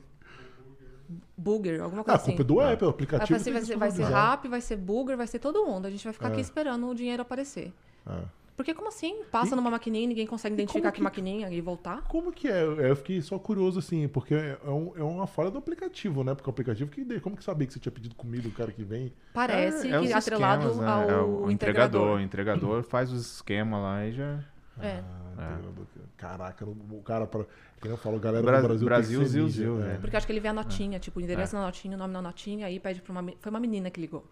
Booger, 1.37 1.81
alguma 1.83 2.03
Ah, 2.03 2.05
coisa 2.05 2.21
a 2.21 2.25
culpa 2.25 2.33
assim. 2.33 2.43
é 2.43 2.45
do 2.45 2.61
app, 2.61 2.83
o 2.85 2.87
Aí 2.87 2.91
aplicativo. 2.91 3.31
vai 3.31 3.39
ser, 3.39 3.45
tem 3.45 3.53
vai 3.53 3.63
ser, 3.65 3.77
vai 3.77 3.91
ser. 3.93 4.05
Rap, 4.05 4.49
vai 4.49 4.61
ser 4.61 4.77
Booger, 4.77 5.17
vai 5.17 5.27
ser 5.27 5.39
todo 5.39 5.65
mundo. 5.65 5.87
A 5.87 5.91
gente 5.91 6.03
vai 6.05 6.13
ficar 6.13 6.29
aqui 6.29 6.39
É. 6.39 6.41
esperando 6.41 6.87
o 6.89 6.95
dinheiro 6.95 7.23
aparecer. 7.23 7.73
É. 8.07 8.23
Porque 8.57 8.73
como 8.73 8.89
assim? 8.89 9.23
Passa 9.31 9.55
numa 9.55 9.71
maquininha 9.71 10.05
e 10.05 10.07
ninguém 10.07 10.27
consegue 10.27 10.55
identificar 10.55 10.91
que... 10.91 10.97
que- 10.97 11.03
maquininha 11.03 11.51
e 11.51 11.61
voltar? 11.61 12.03
Como 12.09 12.33
que 12.33 12.49
é? 12.49 12.63
Eu 12.65 12.97
fiquei 12.97 13.21
só 13.21 13.39
curioso, 13.39 13.79
assim, 13.79 14.09
porque 14.09 14.35
é, 14.35 14.59
um- 14.71 14.93
é 14.97 15.03
uma 15.03 15.27
falha 15.27 15.51
do 15.51 15.59
aplicativo, 15.59 16.25
né? 16.25 16.35
Porque 16.35 16.49
o 16.49 16.53
aplicativo 16.53 16.91
que 16.91 17.21
como 17.21 17.37
que 17.37 17.45
sabia 17.45 17.67
que 17.67 17.75
você 17.75 17.79
tinha 17.79 17.93
pedido 17.93 18.15
comida, 18.15 18.49
o 18.49 18.53
cara 18.53 18.73
que 18.73 18.83
vem? 18.83 19.13
Parece 19.35 19.89
É, 19.89 19.97
é 19.97 19.99
que 20.01 20.07
os 20.07 20.13
atrelado 20.13 20.69
esquemas, 20.69 20.87
né? 20.87 20.91
ao 20.93 21.11
É 21.11 21.23
o 21.23 21.51
entregador. 21.51 22.17
O 22.17 22.21
entregador 22.21 22.83
faz 22.83 23.13
os 23.13 23.35
esquemas 23.35 23.81
lá 23.83 24.07
e 24.07 24.13
já. 24.13 24.41
É. 24.81 25.03
Ah, 25.39 25.53
integrador. 25.59 25.87
Caraca, 26.17 26.65
o 26.67 27.03
cara, 27.03 27.27
para 27.27 27.45
quem 27.81 27.91
eu 27.91 27.97
falo, 27.99 28.19
galera 28.19 28.43
Bra- 28.43 28.61
do 28.63 28.67
Brasil, 28.69 28.87
Brasil, 28.87 29.19
tem 29.21 29.27
que 29.27 29.33
ser 29.33 29.39
Zil, 29.39 29.49
Zil, 29.49 29.83
é. 29.83 29.89
né? 29.89 29.99
Porque 30.01 30.17
eu 30.17 30.19
acho 30.19 30.27
que 30.27 30.33
ele 30.33 30.41
vê 30.41 30.49
a 30.49 30.51
É. 30.51 30.55
notinha, 30.55 30.99
tipo, 30.99 31.19
o 31.21 31.23
endereço 31.23 31.55
na 31.57 31.63
notinha, 31.63 31.95
o 31.95 31.99
nome 31.99 32.13
na 32.15 32.23
notinha, 32.23 32.67
aí 32.67 32.81
pede 32.81 33.03
pra 33.03 33.13
uma. 33.13 33.23
Foi 33.39 33.51
uma 33.51 33.61
menina 33.61 33.91
que 33.91 34.01
ligou. 34.01 34.25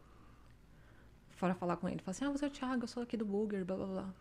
Fora 1.45 1.55
falar 1.55 1.77
com 1.77 1.87
ele. 1.87 1.99
Fala 1.99 2.13
assim, 2.13 2.25
ah, 2.25 2.31
você 2.31 2.47
é 2.47 2.49
o 2.49 2.51
Thiago, 2.51 2.85
eu 2.85 2.89
sou 2.89 3.03
aqui 3.03 3.19
do 3.19 3.25
Booger, 3.27 3.67
blá 3.67 3.77
blá 3.77 3.87
blá. 3.87 4.15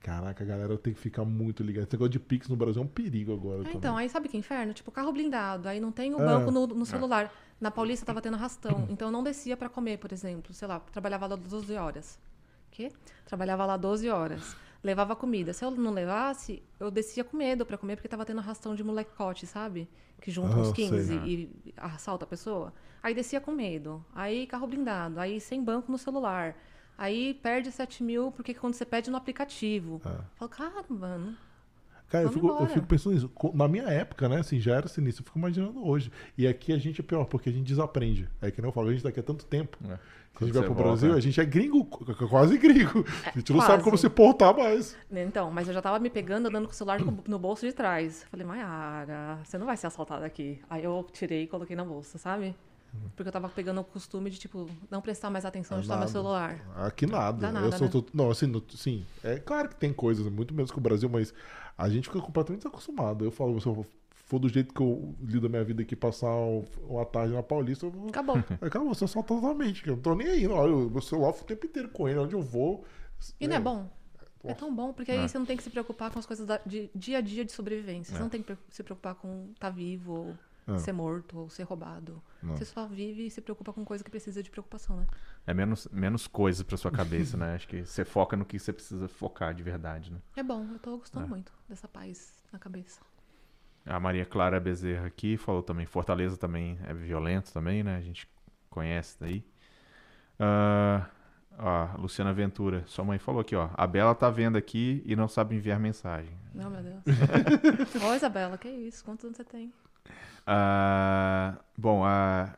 Caraca, 0.00 0.42
galera 0.42 0.78
tem 0.78 0.94
que 0.94 0.98
ficar 0.98 1.22
muito 1.22 1.62
ligada. 1.62 1.84
Esse 1.84 1.92
negócio 1.92 2.12
de 2.12 2.18
Pix 2.18 2.48
no 2.48 2.56
Brasil 2.56 2.80
é 2.80 2.84
um 2.86 2.88
perigo 2.88 3.34
agora. 3.34 3.68
É, 3.68 3.74
então, 3.74 3.94
aí 3.94 4.08
sabe 4.08 4.26
que 4.26 4.38
inferno? 4.38 4.72
Tipo, 4.72 4.90
carro 4.90 5.12
blindado, 5.12 5.68
aí 5.68 5.78
não 5.78 5.92
tem 5.92 6.14
o 6.14 6.16
banco 6.16 6.50
no, 6.50 6.66
no, 6.68 6.86
celular. 6.86 7.30
Na 7.60 7.70
Paulista 7.70 8.06
tava 8.06 8.22
tendo 8.22 8.36
arrastão, 8.36 8.86
então 8.88 9.08
eu 9.08 9.12
não 9.12 9.22
descia 9.22 9.54
para 9.54 9.68
comer, 9.68 9.98
por 9.98 10.14
exemplo. 10.14 10.54
Sei 10.54 10.66
lá, 10.66 10.80
trabalhava 10.80 11.26
lá 11.26 11.36
12 11.36 11.74
horas. 11.74 12.18
Quê? 12.70 12.90
Trabalhava 13.26 13.66
lá 13.66 13.76
12 13.76 14.08
horas. 14.08 14.56
Levava 14.82 15.14
comida. 15.14 15.52
Se 15.52 15.64
eu 15.64 15.70
não 15.70 15.92
levasse, 15.92 16.62
eu 16.80 16.90
descia 16.90 17.22
com 17.22 17.36
medo 17.36 17.64
para 17.64 17.78
comer, 17.78 17.96
porque 17.96 18.08
tava 18.08 18.24
tendo 18.24 18.40
arrastão 18.40 18.74
de 18.74 18.82
molecote, 18.82 19.46
sabe? 19.46 19.88
Que 20.20 20.30
junta 20.30 20.56
uns 20.56 20.72
15 20.72 21.04
sei, 21.04 21.16
e 21.24 21.74
assalta 21.76 22.24
a 22.24 22.28
pessoa. 22.28 22.72
Aí 23.02 23.14
descia 23.14 23.40
com 23.40 23.52
medo. 23.52 24.04
Aí 24.14 24.46
carro 24.46 24.66
blindado. 24.66 25.20
Aí 25.20 25.40
sem 25.40 25.62
banco 25.62 25.90
no 25.90 25.98
celular. 25.98 26.56
Aí 26.98 27.34
perde 27.34 27.70
7 27.70 28.02
mil, 28.02 28.30
porque 28.32 28.54
quando 28.54 28.74
você 28.74 28.84
pede 28.84 29.10
no 29.10 29.16
aplicativo. 29.16 30.00
É. 30.04 30.20
Falo, 30.34 30.48
cara, 30.48 30.84
mano. 30.88 31.36
Cara, 32.12 32.24
eu 32.24 32.30
fico, 32.30 32.46
eu 32.46 32.66
fico, 32.66 32.86
pensando 32.86 33.14
nisso. 33.14 33.30
Na 33.54 33.66
minha 33.66 33.84
época, 33.84 34.28
né, 34.28 34.40
assim, 34.40 34.60
já 34.60 34.76
era 34.76 34.86
sinistro. 34.86 35.22
Eu 35.22 35.24
fico 35.24 35.38
imaginando 35.38 35.82
hoje. 35.82 36.12
E 36.36 36.46
aqui 36.46 36.70
a 36.70 36.76
gente 36.76 37.00
é 37.00 37.02
pior, 37.02 37.24
porque 37.24 37.48
a 37.48 37.52
gente 37.52 37.64
desaprende. 37.64 38.28
É 38.42 38.50
que 38.50 38.60
nem 38.60 38.68
eu 38.68 38.72
falo, 38.72 38.88
a 38.88 38.92
gente 38.92 39.02
daqui 39.02 39.18
a 39.18 39.22
tanto 39.22 39.46
tempo. 39.46 39.78
É. 39.88 39.96
Se 40.36 40.44
a 40.44 40.46
gente 40.46 40.54
vai 40.54 40.62
pro 40.62 40.74
volta, 40.74 40.90
Brasil, 40.90 41.14
é. 41.14 41.16
a 41.16 41.20
gente 41.20 41.40
é 41.40 41.44
gringo, 41.46 41.86
quase 41.86 42.58
gringo. 42.58 43.02
É, 43.24 43.30
a 43.30 43.38
gente 43.38 43.50
não 43.50 43.60
quase. 43.60 43.72
sabe 43.72 43.82
como 43.82 43.96
se 43.96 44.10
portar 44.10 44.54
mais. 44.54 44.94
Então, 45.10 45.50
mas 45.50 45.68
eu 45.68 45.72
já 45.72 45.80
tava 45.80 45.98
me 45.98 46.10
pegando, 46.10 46.48
andando 46.48 46.66
com 46.66 46.72
o 46.72 46.76
celular 46.76 47.00
no 47.00 47.38
bolso 47.38 47.64
de 47.64 47.72
trás. 47.72 48.26
Falei, 48.30 48.46
Maiara, 48.46 49.38
você 49.42 49.56
não 49.56 49.64
vai 49.64 49.78
ser 49.78 49.86
assaltada 49.86 50.26
aqui. 50.26 50.60
Aí 50.68 50.84
eu 50.84 51.06
tirei 51.14 51.44
e 51.44 51.46
coloquei 51.46 51.74
na 51.74 51.84
bolsa, 51.84 52.18
sabe? 52.18 52.54
Porque 53.16 53.28
eu 53.28 53.32
tava 53.32 53.48
pegando 53.48 53.80
o 53.80 53.84
costume 53.84 54.28
de, 54.28 54.38
tipo, 54.38 54.68
não 54.90 55.00
prestar 55.00 55.30
mais 55.30 55.46
atenção 55.46 55.78
de 55.78 55.84
estar 55.84 55.98
no 55.98 56.08
celular. 56.08 56.60
Aqui 56.76 57.06
nada. 57.06 57.50
nada 57.50 57.66
eu 57.66 57.72
sou 57.72 58.02
né? 58.02 58.08
Não, 58.12 58.30
assim, 58.30 58.46
no, 58.46 58.62
sim. 58.74 59.06
É 59.24 59.38
claro 59.38 59.70
que 59.70 59.76
tem 59.76 59.92
coisas, 59.94 60.26
muito 60.28 60.52
menos 60.52 60.70
que 60.70 60.76
o 60.76 60.80
Brasil, 60.80 61.08
mas 61.08 61.32
a 61.76 61.88
gente 61.88 62.08
fica 62.08 62.20
completamente 62.20 62.62
desacostumado. 62.62 63.24
Eu 63.24 63.30
falo, 63.30 63.60
se 63.60 63.66
eu 63.66 63.86
for 64.10 64.38
do 64.38 64.48
jeito 64.48 64.72
que 64.72 64.80
eu 64.80 65.14
lido 65.20 65.46
a 65.46 65.50
minha 65.50 65.64
vida 65.64 65.82
aqui, 65.82 65.94
passar 65.94 66.34
uma 66.88 67.04
tarde 67.04 67.34
na 67.34 67.42
Paulista, 67.42 67.86
eu 67.86 67.90
vou... 67.90 68.08
Acabou. 68.08 68.36
Acabou, 68.60 68.94
você 68.94 69.06
só 69.06 69.22
totalmente. 69.22 69.86
Eu 69.86 69.96
não 69.96 70.02
tô 70.02 70.14
nem 70.14 70.28
aí. 70.28 70.48
Não. 70.48 70.54
Olha, 70.54 70.90
meu 70.90 71.00
celular 71.00 71.30
o 71.30 71.44
tempo 71.44 71.66
inteiro 71.66 71.88
com 71.88 72.08
ele, 72.08 72.18
onde 72.18 72.34
eu 72.34 72.42
vou. 72.42 72.84
E 73.40 73.44
é. 73.44 73.48
não 73.48 73.56
é 73.56 73.60
bom? 73.60 73.90
É 74.44 74.54
tão 74.54 74.74
bom, 74.74 74.92
porque 74.92 75.12
aí 75.12 75.18
é. 75.18 75.28
você 75.28 75.38
não 75.38 75.46
tem 75.46 75.56
que 75.56 75.62
se 75.62 75.70
preocupar 75.70 76.10
com 76.10 76.18
as 76.18 76.26
coisas 76.26 76.46
da, 76.46 76.60
de 76.66 76.90
dia 76.94 77.18
a 77.18 77.20
dia 77.20 77.44
de 77.44 77.52
sobrevivência. 77.52 78.12
Você 78.12 78.18
é. 78.18 78.22
não 78.22 78.28
tem 78.28 78.42
que 78.42 78.56
se 78.70 78.82
preocupar 78.82 79.14
com 79.14 79.50
estar 79.52 79.68
tá 79.68 79.70
vivo 79.70 80.12
ou 80.12 80.34
ah. 80.66 80.78
ser 80.78 80.92
morto 80.92 81.38
ou 81.38 81.48
ser 81.48 81.64
roubado. 81.64 82.22
Não. 82.42 82.56
Você 82.56 82.64
só 82.64 82.86
vive 82.86 83.26
e 83.26 83.30
se 83.30 83.40
preocupa 83.40 83.72
com 83.72 83.84
coisa 83.84 84.02
que 84.02 84.10
precisa 84.10 84.42
de 84.42 84.50
preocupação, 84.50 84.96
né? 84.96 85.06
É 85.46 85.54
menos, 85.54 85.88
menos 85.90 86.26
coisa 86.26 86.64
pra 86.64 86.76
sua 86.76 86.90
cabeça, 86.90 87.36
né? 87.36 87.54
Acho 87.54 87.68
que 87.68 87.84
você 87.84 88.04
foca 88.04 88.36
no 88.36 88.44
que 88.44 88.58
você 88.58 88.72
precisa 88.72 89.08
focar 89.08 89.54
de 89.54 89.62
verdade, 89.62 90.12
né? 90.12 90.18
É 90.36 90.42
bom, 90.42 90.66
eu 90.72 90.78
tô 90.78 90.98
gostando 90.98 91.26
é. 91.26 91.28
muito 91.28 91.52
dessa 91.68 91.88
paz 91.88 92.42
na 92.52 92.58
cabeça. 92.58 93.00
A 93.84 93.98
Maria 93.98 94.24
Clara 94.24 94.60
Bezerra 94.60 95.06
aqui 95.06 95.36
falou 95.36 95.62
também, 95.62 95.86
Fortaleza 95.86 96.36
também 96.36 96.78
é 96.84 96.94
violento 96.94 97.52
também, 97.52 97.82
né? 97.82 97.96
A 97.96 98.00
gente 98.00 98.28
conhece 98.70 99.16
daí. 99.18 99.44
Uh, 100.38 101.04
ó, 101.58 101.96
Luciana 101.98 102.32
Ventura, 102.32 102.84
sua 102.86 103.04
mãe 103.04 103.18
falou 103.18 103.40
aqui, 103.40 103.56
ó. 103.56 103.70
A 103.74 103.86
Bela 103.86 104.14
tá 104.14 104.30
vendo 104.30 104.56
aqui 104.56 105.02
e 105.04 105.16
não 105.16 105.26
sabe 105.26 105.56
enviar 105.56 105.80
mensagem. 105.80 106.32
Não, 106.54 106.70
meu 106.70 106.82
Deus. 106.82 107.02
Oi, 108.08 108.16
Isabela, 108.16 108.56
que 108.56 108.68
isso? 108.68 109.04
Quantos 109.04 109.24
anos 109.24 109.36
você 109.36 109.44
tem? 109.44 109.72
Uh, 110.42 111.56
bom, 111.76 112.04
a, 112.04 112.56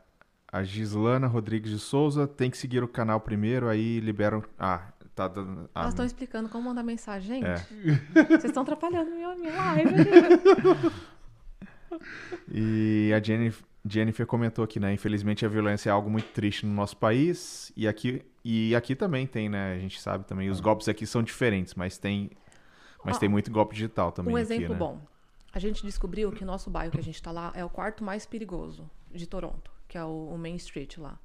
a 0.51 0.63
Gislana 0.63 1.27
Rodrigues 1.27 1.71
de 1.71 1.79
Souza 1.79 2.27
tem 2.27 2.49
que 2.49 2.57
seguir 2.57 2.83
o 2.83 2.87
canal 2.87 3.19
primeiro, 3.19 3.67
aí 3.67 3.99
liberam. 3.99 4.43
Ah, 4.59 4.89
tá 5.13 5.27
dando. 5.27 5.69
Ah, 5.73 5.81
Elas 5.81 5.93
estão 5.93 6.05
explicando 6.05 6.49
como 6.49 6.69
mandar 6.69 6.83
mensagem, 6.83 7.41
gente. 7.41 7.47
É. 7.47 8.27
Vocês 8.27 8.45
estão 8.45 8.63
atrapalhando 8.63 9.11
minha, 9.11 9.35
minha 9.35 9.53
live. 9.53 9.91
e 12.51 13.11
a 13.13 13.21
Jennifer, 13.21 13.63
Jennifer 13.87 14.25
comentou 14.25 14.65
aqui, 14.65 14.79
né? 14.79 14.93
Infelizmente 14.93 15.45
a 15.45 15.49
violência 15.49 15.89
é 15.89 15.93
algo 15.93 16.09
muito 16.09 16.31
triste 16.31 16.65
no 16.65 16.73
nosso 16.73 16.97
país. 16.97 17.71
E 17.77 17.87
aqui, 17.87 18.23
e 18.43 18.75
aqui 18.75 18.95
também 18.95 19.27
tem, 19.27 19.47
né? 19.47 19.73
A 19.73 19.79
gente 19.79 20.01
sabe 20.01 20.25
também. 20.25 20.49
Os 20.49 20.59
golpes 20.59 20.89
aqui 20.89 21.05
são 21.05 21.21
diferentes, 21.21 21.75
mas 21.75 21.97
tem. 21.97 22.31
Mas 23.03 23.19
tem 23.19 23.29
muito 23.29 23.51
golpe 23.51 23.75
digital 23.75 24.11
também. 24.11 24.33
Um 24.33 24.37
aqui, 24.37 24.45
exemplo 24.45 24.73
né? 24.73 24.79
bom 24.79 24.99
a 25.55 25.59
gente 25.59 25.85
descobriu 25.85 26.33
que 26.33 26.43
o 26.43 26.45
nosso 26.45 26.69
bairro 26.69 26.91
que 26.91 26.99
a 26.99 27.03
gente 27.03 27.15
está 27.15 27.31
lá 27.31 27.49
é 27.55 27.63
o 27.63 27.69
quarto 27.69 28.03
mais 28.03 28.25
perigoso 28.25 28.89
de 29.09 29.25
Toronto, 29.25 29.71
que 29.87 29.97
é 29.97 30.03
o, 30.03 30.27
o 30.33 30.37
Main 30.37 30.57
Street 30.57 30.97
lá. 30.97 31.17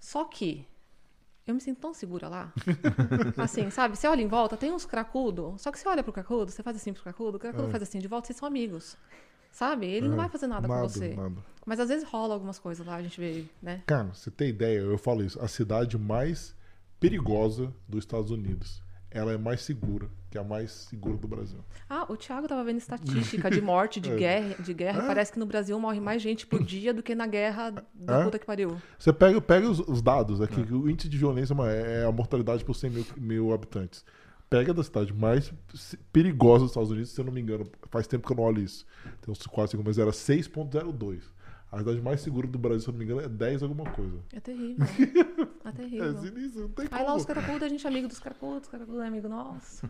Só 0.00 0.24
que 0.24 0.66
eu 1.46 1.54
me 1.54 1.60
sinto 1.60 1.80
tão 1.80 1.94
segura 1.94 2.28
lá. 2.28 2.52
assim, 3.38 3.70
sabe? 3.70 3.96
Você 3.96 4.08
olha 4.08 4.20
em 4.20 4.26
volta, 4.26 4.56
tem 4.56 4.72
uns 4.72 4.84
cracudos. 4.84 5.62
Só 5.62 5.70
que 5.70 5.78
você 5.78 5.86
olha 5.88 6.02
pro 6.02 6.12
cracudo, 6.12 6.50
você 6.50 6.60
faz 6.60 6.76
assim 6.76 6.92
pro 6.92 7.04
cracudo, 7.04 7.36
o 7.36 7.40
cracudo 7.40 7.68
é. 7.68 7.70
faz 7.70 7.84
assim 7.84 8.00
de 8.00 8.08
volta, 8.08 8.26
vocês 8.26 8.36
são 8.36 8.48
amigos. 8.48 8.96
Sabe? 9.52 9.86
Ele 9.86 10.06
é. 10.06 10.08
não 10.08 10.16
vai 10.16 10.28
fazer 10.28 10.48
nada, 10.48 10.66
nada, 10.66 10.82
com 10.82 10.88
você. 10.88 11.14
Nada. 11.14 11.36
Mas 11.64 11.78
às 11.78 11.88
vezes 11.88 12.02
rola 12.08 12.34
algumas 12.34 12.58
coisas 12.58 12.84
lá, 12.84 12.96
a 12.96 13.02
gente 13.02 13.20
vê, 13.20 13.44
né? 13.62 13.84
Cara, 13.86 14.12
você 14.12 14.28
tem 14.28 14.48
ideia, 14.48 14.80
eu 14.80 14.98
falo 14.98 15.22
isso, 15.22 15.40
a 15.40 15.46
cidade 15.46 15.96
mais 15.96 16.52
perigosa 16.98 17.72
dos 17.88 18.02
Estados 18.02 18.32
Unidos 18.32 18.82
ela 19.14 19.32
é 19.32 19.36
mais 19.36 19.60
segura, 19.62 20.08
que 20.30 20.38
é 20.38 20.40
a 20.40 20.44
mais 20.44 20.70
segura 20.70 21.16
do 21.16 21.28
Brasil. 21.28 21.58
Ah, 21.88 22.06
o 22.08 22.16
Thiago 22.16 22.46
estava 22.46 22.64
vendo 22.64 22.78
estatística 22.78 23.50
de 23.50 23.60
morte, 23.60 24.00
de 24.00 24.10
é. 24.12 24.16
guerra. 24.16 24.54
De 24.58 24.72
guerra. 24.74 25.02
É. 25.02 25.06
Parece 25.06 25.32
que 25.32 25.38
no 25.38 25.46
Brasil 25.46 25.78
morre 25.78 26.00
mais 26.00 26.22
gente 26.22 26.46
por 26.46 26.62
dia 26.62 26.94
do 26.94 27.02
que 27.02 27.14
na 27.14 27.26
guerra 27.26 27.70
da 27.94 28.20
é. 28.20 28.24
puta 28.24 28.38
que 28.38 28.46
pariu. 28.46 28.80
Você 28.98 29.12
pega, 29.12 29.40
pega 29.40 29.68
os, 29.68 29.80
os 29.80 30.00
dados 30.00 30.40
aqui, 30.40 30.60
é. 30.60 30.72
o 30.72 30.88
índice 30.88 31.08
de 31.08 31.18
violência 31.18 31.54
é, 31.68 32.02
é 32.02 32.04
a 32.06 32.12
mortalidade 32.12 32.64
por 32.64 32.74
100 32.74 32.90
mil, 32.90 33.06
mil 33.16 33.52
habitantes. 33.52 34.04
Pega 34.48 34.74
da 34.74 34.82
cidade 34.82 35.14
mais 35.14 35.52
perigosa 36.12 36.64
dos 36.64 36.72
Estados 36.72 36.90
Unidos, 36.90 37.10
se 37.10 37.20
eu 37.20 37.24
não 37.24 37.32
me 37.32 37.40
engano, 37.40 37.66
faz 37.90 38.06
tempo 38.06 38.26
que 38.26 38.32
eu 38.32 38.36
não 38.36 38.44
olho 38.44 38.62
isso. 38.62 38.86
Tem 39.20 39.32
uns 39.32 39.46
quase 39.46 39.76
mas 39.78 39.98
era 39.98 40.10
6,02. 40.10 41.22
A 41.72 41.78
cidade 41.78 42.02
mais 42.02 42.20
segura 42.20 42.46
do 42.46 42.58
Brasil, 42.58 42.80
se 42.80 42.88
eu 42.88 42.92
não 42.92 42.98
me 42.98 43.04
engano, 43.06 43.22
é 43.22 43.28
10 43.28 43.62
alguma 43.62 43.90
coisa. 43.90 44.18
É 44.30 44.40
terrível. 44.40 44.86
É 45.64 45.72
terrível. 45.72 46.02
É 46.12 46.20
sinistro, 46.20 46.62
não 46.62 46.68
tem 46.68 46.88
Aí 46.90 47.02
lá 47.02 47.14
os 47.14 47.24
caracudos, 47.24 47.62
a 47.62 47.68
gente 47.68 47.86
é 47.86 47.88
amigo 47.88 48.08
dos 48.08 48.18
caracudos, 48.18 48.64
os 48.64 48.68
caracudos 48.68 49.00
é 49.00 49.06
amigo 49.06 49.26
nosso. 49.26 49.88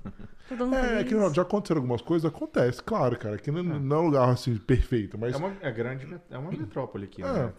Tudo 0.48 0.72
é, 0.74 1.00
é 1.00 1.04
que 1.04 1.12
não, 1.14 1.34
já 1.34 1.42
aconteceram 1.42 1.80
algumas 1.80 2.00
coisas, 2.00 2.30
acontece, 2.30 2.80
claro, 2.80 3.18
cara. 3.18 3.34
Aqui 3.34 3.50
não, 3.50 3.60
é. 3.60 3.78
não 3.80 3.96
é 3.96 3.98
um 3.98 4.04
lugar 4.04 4.28
assim 4.28 4.56
perfeito, 4.58 5.18
mas. 5.18 5.34
É 5.34 5.36
uma 5.36 5.56
é 5.60 5.72
grande, 5.72 6.06
é 6.30 6.38
uma 6.38 6.52
metrópole 6.52 7.04
aqui, 7.04 7.20
é. 7.20 7.32
né? 7.32 7.52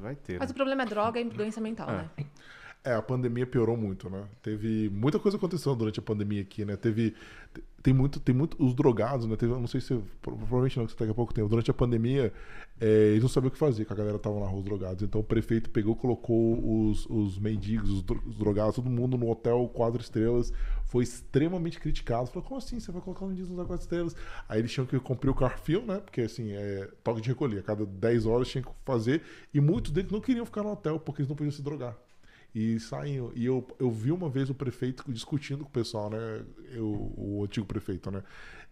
Vai 0.00 0.16
ter. 0.16 0.40
Mas 0.40 0.48
né? 0.48 0.52
o 0.52 0.54
problema 0.56 0.82
é 0.82 0.86
droga 0.86 1.20
e 1.20 1.24
doença 1.24 1.60
mental, 1.60 1.88
é. 1.90 1.92
né? 1.92 2.10
É, 2.82 2.94
a 2.94 3.02
pandemia 3.02 3.46
piorou 3.46 3.76
muito, 3.76 4.08
né? 4.08 4.24
Teve 4.42 4.88
muita 4.88 5.18
coisa 5.18 5.36
acontecendo 5.36 5.76
durante 5.76 6.00
a 6.00 6.02
pandemia 6.02 6.42
aqui, 6.42 6.64
né? 6.64 6.76
Teve 6.76 7.14
tem 7.88 7.94
muito, 7.94 8.20
tem 8.20 8.34
muito 8.34 8.62
os 8.62 8.74
drogados, 8.74 9.26
né? 9.26 9.34
Teve, 9.34 9.54
não 9.54 9.66
sei 9.66 9.80
se 9.80 9.98
provavelmente 10.20 10.78
não, 10.78 10.86
que 10.86 10.94
daqui 10.94 11.10
a 11.10 11.14
pouco 11.14 11.32
tempo. 11.32 11.48
Durante 11.48 11.70
a 11.70 11.74
pandemia, 11.74 12.30
é, 12.78 13.12
eles 13.12 13.22
não 13.22 13.30
sabiam 13.30 13.48
o 13.48 13.50
que 13.50 13.56
fazer, 13.56 13.86
que 13.86 13.92
a 13.94 13.96
galera 13.96 14.18
tava 14.18 14.38
na 14.38 14.44
rua 14.44 14.58
os 14.58 14.64
drogados. 14.64 15.02
Então 15.02 15.22
o 15.22 15.24
prefeito 15.24 15.70
pegou, 15.70 15.96
colocou 15.96 16.90
os, 16.90 17.06
os 17.06 17.38
mendigos, 17.38 17.88
os, 17.88 18.04
os 18.26 18.36
drogados, 18.36 18.76
todo 18.76 18.90
mundo 18.90 19.16
no 19.16 19.30
hotel 19.30 19.70
quatro 19.72 20.02
estrelas. 20.02 20.52
Foi 20.84 21.02
extremamente 21.02 21.80
criticado. 21.80 22.26
Falou, 22.26 22.46
como 22.46 22.58
assim? 22.58 22.78
Você 22.78 22.92
vai 22.92 23.00
colocar 23.00 23.24
os 23.24 23.30
mendigos 23.30 23.48
nos 23.48 23.66
quatro 23.66 23.82
estrelas? 23.82 24.14
Aí 24.46 24.58
eles 24.58 24.70
tinham 24.70 24.86
que 24.86 25.00
cumprir 25.00 25.30
o 25.30 25.34
carfil, 25.34 25.82
né? 25.86 25.98
Porque 26.00 26.20
assim, 26.20 26.50
é 26.52 26.90
toque 27.02 27.22
de 27.22 27.30
recolher. 27.30 27.60
A 27.60 27.62
cada 27.62 27.86
10 27.86 28.26
horas 28.26 28.48
tinha 28.48 28.62
que 28.62 28.70
fazer. 28.84 29.22
E 29.54 29.62
muitos 29.62 29.92
deles 29.92 30.10
não 30.12 30.20
queriam 30.20 30.44
ficar 30.44 30.62
no 30.62 30.72
hotel 30.72 31.00
porque 31.00 31.22
eles 31.22 31.28
não 31.30 31.36
podiam 31.36 31.52
se 31.52 31.62
drogar 31.62 31.96
e 32.54 32.78
saem. 32.80 33.30
E 33.34 33.44
eu, 33.44 33.66
eu 33.78 33.90
vi 33.90 34.10
uma 34.10 34.28
vez 34.28 34.50
o 34.50 34.54
prefeito 34.54 35.04
discutindo 35.08 35.64
com 35.64 35.70
o 35.70 35.72
pessoal, 35.72 36.10
né? 36.10 36.44
Eu, 36.70 37.12
o 37.16 37.42
antigo 37.44 37.66
prefeito, 37.66 38.10
né? 38.10 38.22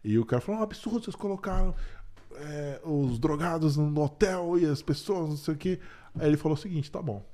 E 0.05 0.19
o 0.19 0.25
cara 0.25 0.41
falou: 0.41 0.61
oh, 0.61 0.65
absurdo, 0.65 1.05
vocês 1.05 1.17
colocaram 1.17 1.75
é, 2.37 2.81
os 2.85 3.19
drogados 3.19 3.77
no 3.77 4.03
hotel 4.03 4.59
e 4.59 4.67
as 4.67 4.83
pessoas, 4.83 5.29
não 5.29 5.37
sei 5.37 5.55
o 5.55 5.57
quê. 5.57 5.81
Aí 6.19 6.29
ele 6.29 6.37
falou 6.37 6.57
o 6.57 6.61
seguinte: 6.61 6.91
tá 6.91 7.01
bom, 7.01 7.25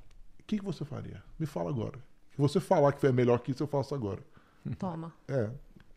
o 0.40 0.43
que, 0.47 0.59
que 0.59 0.64
você 0.64 0.85
faria? 0.85 1.23
Me 1.39 1.47
fala 1.47 1.70
agora. 1.70 1.98
Se 2.32 2.39
você 2.39 2.60
falar 2.60 2.93
que 2.93 3.06
é 3.06 3.12
melhor 3.12 3.39
que 3.40 3.51
isso, 3.52 3.62
eu 3.62 3.66
faço 3.66 3.94
agora. 3.94 4.20
Toma. 4.78 5.12
É. 5.28 5.51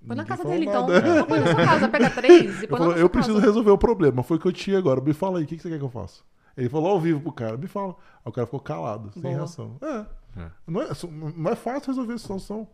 Põe 0.06 0.16
na 0.18 0.26
casa 0.26 0.44
dele, 0.44 0.66
então. 0.66 0.86
Põe 1.28 1.40
na 1.40 1.48
sua 1.48 1.66
casa, 1.66 1.88
pega 1.90 2.10
três 2.12 2.62
e 2.62 2.68
põe 2.68 2.80
eu, 2.80 2.92
eu 2.92 3.10
preciso 3.10 3.36
casa. 3.36 3.48
resolver 3.48 3.72
o 3.72 3.78
problema. 3.78 4.22
Foi 4.22 4.38
o 4.38 4.40
que 4.40 4.48
eu 4.48 4.54
tinha 4.54 4.78
agora. 4.78 5.02
Me 5.02 5.14
fala 5.14 5.40
aí, 5.40 5.46
o 5.46 5.48
que, 5.48 5.56
que 5.56 5.64
você 5.64 5.70
quer 5.70 5.80
que 5.80 5.84
eu 5.84 5.90
faça? 5.90 6.22
Ele 6.56 6.70
falou 6.70 6.92
ao 6.92 7.00
vivo 7.00 7.20
pro 7.20 7.32
cara, 7.32 7.58
me 7.58 7.68
fala. 7.68 7.96
Aí 8.24 8.30
o 8.30 8.32
cara 8.32 8.46
ficou 8.46 8.60
calado, 8.60 9.12
sem 9.14 9.22
Boa. 9.22 9.36
reação. 9.36 9.78
É. 9.82 10.06
É. 10.38 10.52
Não, 10.68 10.82
é, 10.82 10.90
não 11.36 11.52
é 11.52 11.56
fácil 11.56 11.90
resolver 11.90 12.14
essa 12.14 12.24
situação. 12.24 12.68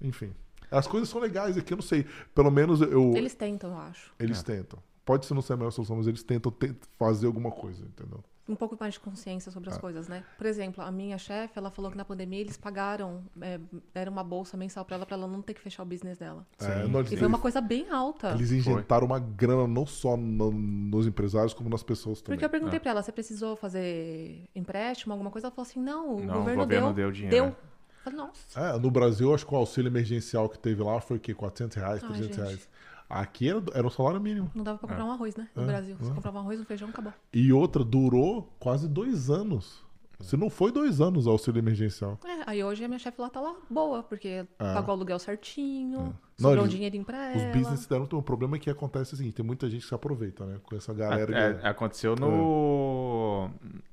Enfim. 0.00 0.32
As 0.70 0.86
coisas 0.86 1.08
são 1.08 1.20
legais 1.20 1.56
aqui, 1.58 1.72
eu 1.72 1.76
não 1.76 1.82
sei. 1.82 2.06
Pelo 2.34 2.50
menos 2.50 2.80
eu. 2.80 3.14
Eles 3.14 3.34
tentam, 3.34 3.70
eu 3.70 3.78
acho. 3.78 4.12
Eles 4.18 4.40
é. 4.40 4.42
tentam. 4.42 4.78
Pode 5.04 5.26
ser 5.26 5.34
não 5.34 5.42
ser 5.42 5.54
a 5.54 5.56
melhor 5.56 5.70
solução, 5.70 5.96
mas 5.96 6.06
eles 6.06 6.22
tentam 6.22 6.54
fazer 6.98 7.26
alguma 7.26 7.50
coisa, 7.50 7.84
entendeu? 7.84 8.24
Um 8.48 8.56
pouco 8.56 8.76
mais 8.78 8.94
de 8.94 9.00
consciência 9.00 9.52
sobre 9.52 9.70
as 9.70 9.76
é. 9.76 9.80
coisas, 9.80 10.08
né? 10.08 10.24
Por 10.36 10.46
exemplo, 10.46 10.82
a 10.82 10.90
minha 10.90 11.16
chefe, 11.16 11.56
ela 11.56 11.70
falou 11.70 11.90
que 11.90 11.96
na 11.96 12.04
pandemia 12.04 12.40
eles 12.40 12.56
pagaram, 12.56 13.22
é, 13.40 13.60
deram 13.94 14.10
uma 14.10 14.24
bolsa 14.24 14.56
mensal 14.56 14.84
para 14.84 14.96
ela, 14.96 15.06
para 15.06 15.16
ela 15.16 15.28
não 15.28 15.40
ter 15.40 15.54
que 15.54 15.60
fechar 15.60 15.84
o 15.84 15.86
business 15.86 16.18
dela. 16.18 16.44
É, 16.60 17.12
e 17.12 17.16
foi 17.16 17.28
uma 17.28 17.38
coisa 17.38 17.60
bem 17.60 17.88
alta. 17.88 18.32
Eles 18.32 18.50
injetaram 18.50 19.06
foi. 19.06 19.16
uma 19.16 19.20
grana 19.20 19.68
não 19.68 19.86
só 19.86 20.16
no, 20.16 20.50
nos 20.50 21.06
empresários, 21.06 21.54
como 21.54 21.70
nas 21.70 21.84
pessoas 21.84 22.20
também. 22.20 22.36
Porque 22.36 22.44
eu 22.44 22.50
perguntei 22.50 22.78
é. 22.78 22.80
para 22.80 22.90
ela, 22.90 23.02
você 23.02 23.12
precisou 23.12 23.54
fazer 23.54 24.44
empréstimo, 24.56 25.12
alguma 25.12 25.30
coisa? 25.30 25.46
Ela 25.46 25.54
falou 25.54 25.68
assim, 25.68 25.80
não, 25.80 26.16
o 26.16 26.20
não, 26.20 26.34
governo, 26.38 26.62
o 26.62 26.64
governo 26.64 26.86
deu, 26.92 26.94
deu 26.94 27.12
dinheiro. 27.12 27.46
Deu. 27.46 27.56
Falei, 28.02 28.18
nossa. 28.18 28.60
É, 28.60 28.78
no 28.78 28.90
Brasil, 28.90 29.32
acho 29.32 29.46
que 29.46 29.54
o 29.54 29.56
auxílio 29.56 29.88
emergencial 29.88 30.48
que 30.48 30.58
teve 30.58 30.82
lá 30.82 31.00
foi 31.00 31.18
o 31.18 31.20
quê? 31.20 31.32
400 31.32 31.76
reais, 31.76 32.02
Ai, 32.02 32.08
300 32.08 32.26
gente. 32.26 32.44
reais. 32.44 32.68
Aqui 33.12 33.48
era, 33.50 33.62
era 33.74 33.86
o 33.86 33.90
salário 33.90 34.20
mínimo. 34.20 34.50
Não 34.54 34.64
dava 34.64 34.78
pra 34.78 34.88
comprar 34.88 35.04
um 35.04 35.12
arroz, 35.12 35.36
né? 35.36 35.48
No 35.54 35.62
É, 35.64 35.66
Brasil. 35.66 35.96
Você 35.98 36.10
é. 36.10 36.14
comprava 36.14 36.38
um 36.38 36.40
arroz, 36.40 36.60
um 36.60 36.64
feijão, 36.64 36.88
acabou. 36.88 37.12
E 37.32 37.52
outra, 37.52 37.84
durou 37.84 38.50
quase 38.58 38.88
dois 38.88 39.28
anos. 39.28 39.84
Se 40.20 40.36
não 40.36 40.48
foi 40.48 40.70
dois 40.70 41.00
anos 41.00 41.26
o 41.26 41.30
auxílio 41.30 41.58
emergencial. 41.58 42.16
É, 42.24 42.42
aí 42.46 42.62
hoje 42.62 42.84
a 42.84 42.88
minha 42.88 42.98
chefe 42.98 43.20
lá 43.20 43.28
tá 43.28 43.40
lá 43.40 43.56
boa, 43.68 44.04
porque 44.04 44.46
pagou 44.56 44.90
o 44.94 44.96
aluguel 44.96 45.18
certinho, 45.18 45.98
É. 45.98 46.02
Não, 46.42 46.48
sobrou 46.50 46.64
um 46.64 46.68
dinheirinho 46.68 47.04
pra 47.04 47.32
Os 47.34 47.42
ela. 47.42 47.52
business 47.52 47.86
deram 47.86 48.08
um 48.12 48.22
problema 48.22 48.56
que 48.58 48.70
acontece 48.70 49.14
assim, 49.16 49.30
tem 49.32 49.44
muita 49.44 49.68
gente 49.68 49.82
que 49.82 49.88
se 49.88 49.94
aproveita, 49.94 50.46
né? 50.46 50.58
Com 50.62 50.76
essa 50.76 50.94
galera. 50.94 51.36
É, 51.36 51.54
que- 51.54 51.66
aconteceu 51.66 52.14
no. 52.16 53.50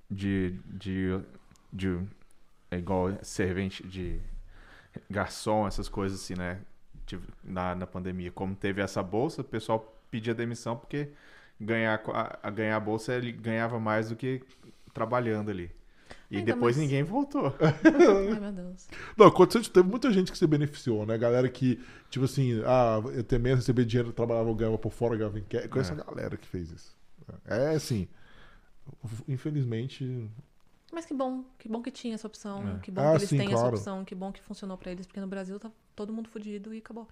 De, 0.09 0.55
de, 0.65 1.19
de. 1.73 1.99
É 2.71 2.77
igual 2.77 3.11
servente 3.23 3.85
de 3.87 4.19
garçom, 5.09 5.67
essas 5.67 5.89
coisas 5.89 6.19
assim, 6.21 6.35
né? 6.35 6.59
Na, 7.43 7.73
na 7.75 7.87
pandemia. 7.87 8.31
Como 8.31 8.55
teve 8.55 8.81
essa 8.81 9.01
bolsa, 9.01 9.41
o 9.41 9.45
pessoal 9.45 9.95
pedia 10.11 10.33
demissão 10.33 10.75
porque 10.75 11.09
ganhar, 11.59 12.01
a, 12.13 12.39
a 12.43 12.49
ganhar 12.49 12.75
a 12.75 12.79
bolsa 12.79 13.13
ele 13.13 13.31
ganhava 13.31 13.79
mais 13.79 14.09
do 14.09 14.15
que 14.15 14.41
trabalhando 14.93 15.49
ali. 15.51 15.71
E 16.31 16.37
Ainda 16.37 16.53
depois 16.53 16.75
mais- 16.77 16.87
ninguém 16.89 17.03
voltou. 17.03 17.53
Ai, 17.61 18.39
meu 18.39 18.51
Deus. 18.51 18.87
Não, 19.17 19.27
aconteceu, 19.27 19.61
teve 19.71 19.87
muita 19.87 20.11
gente 20.11 20.31
que 20.31 20.37
se 20.37 20.45
beneficiou, 20.47 21.05
né? 21.05 21.17
Galera 21.17 21.47
que, 21.49 21.79
tipo 22.09 22.25
assim, 22.25 22.61
ah, 22.65 22.99
eu 23.13 23.23
também 23.23 23.55
receber 23.55 23.85
dinheiro, 23.85 24.11
trabalhava, 24.13 24.53
ganhava 24.53 24.77
por 24.77 24.91
fora, 24.91 25.15
ganhava 25.15 25.37
em 25.39 25.43
cash. 25.43 25.67
Com 25.67 25.79
essa 25.79 25.95
galera 25.95 26.37
que 26.37 26.47
fez 26.47 26.71
isso. 26.71 26.95
É 27.45 27.75
assim. 27.75 28.07
Infelizmente. 29.27 30.29
Mas 30.91 31.05
que 31.05 31.13
bom, 31.13 31.43
que 31.57 31.67
bom 31.69 31.81
que 31.81 31.91
tinha 31.91 32.15
essa 32.15 32.27
opção, 32.27 32.63
É. 32.77 32.79
que 32.79 32.89
bom 32.91 33.01
Ah, 33.01 33.11
que 33.11 33.17
eles 33.17 33.29
sim, 33.29 33.37
têm 33.37 33.47
claro. 33.49 33.67
essa 33.67 33.75
opção, 33.75 34.05
que 34.05 34.15
bom 34.15 34.31
que 34.31 34.41
funcionou 34.41 34.77
pra 34.77 34.91
eles, 34.91 35.05
porque 35.05 35.19
no 35.19 35.27
Brasil 35.27 35.59
tá 35.59 35.71
todo 35.95 36.11
mundo 36.11 36.27
fudido 36.29 36.73
e 36.73 36.79
acabou. 36.79 37.07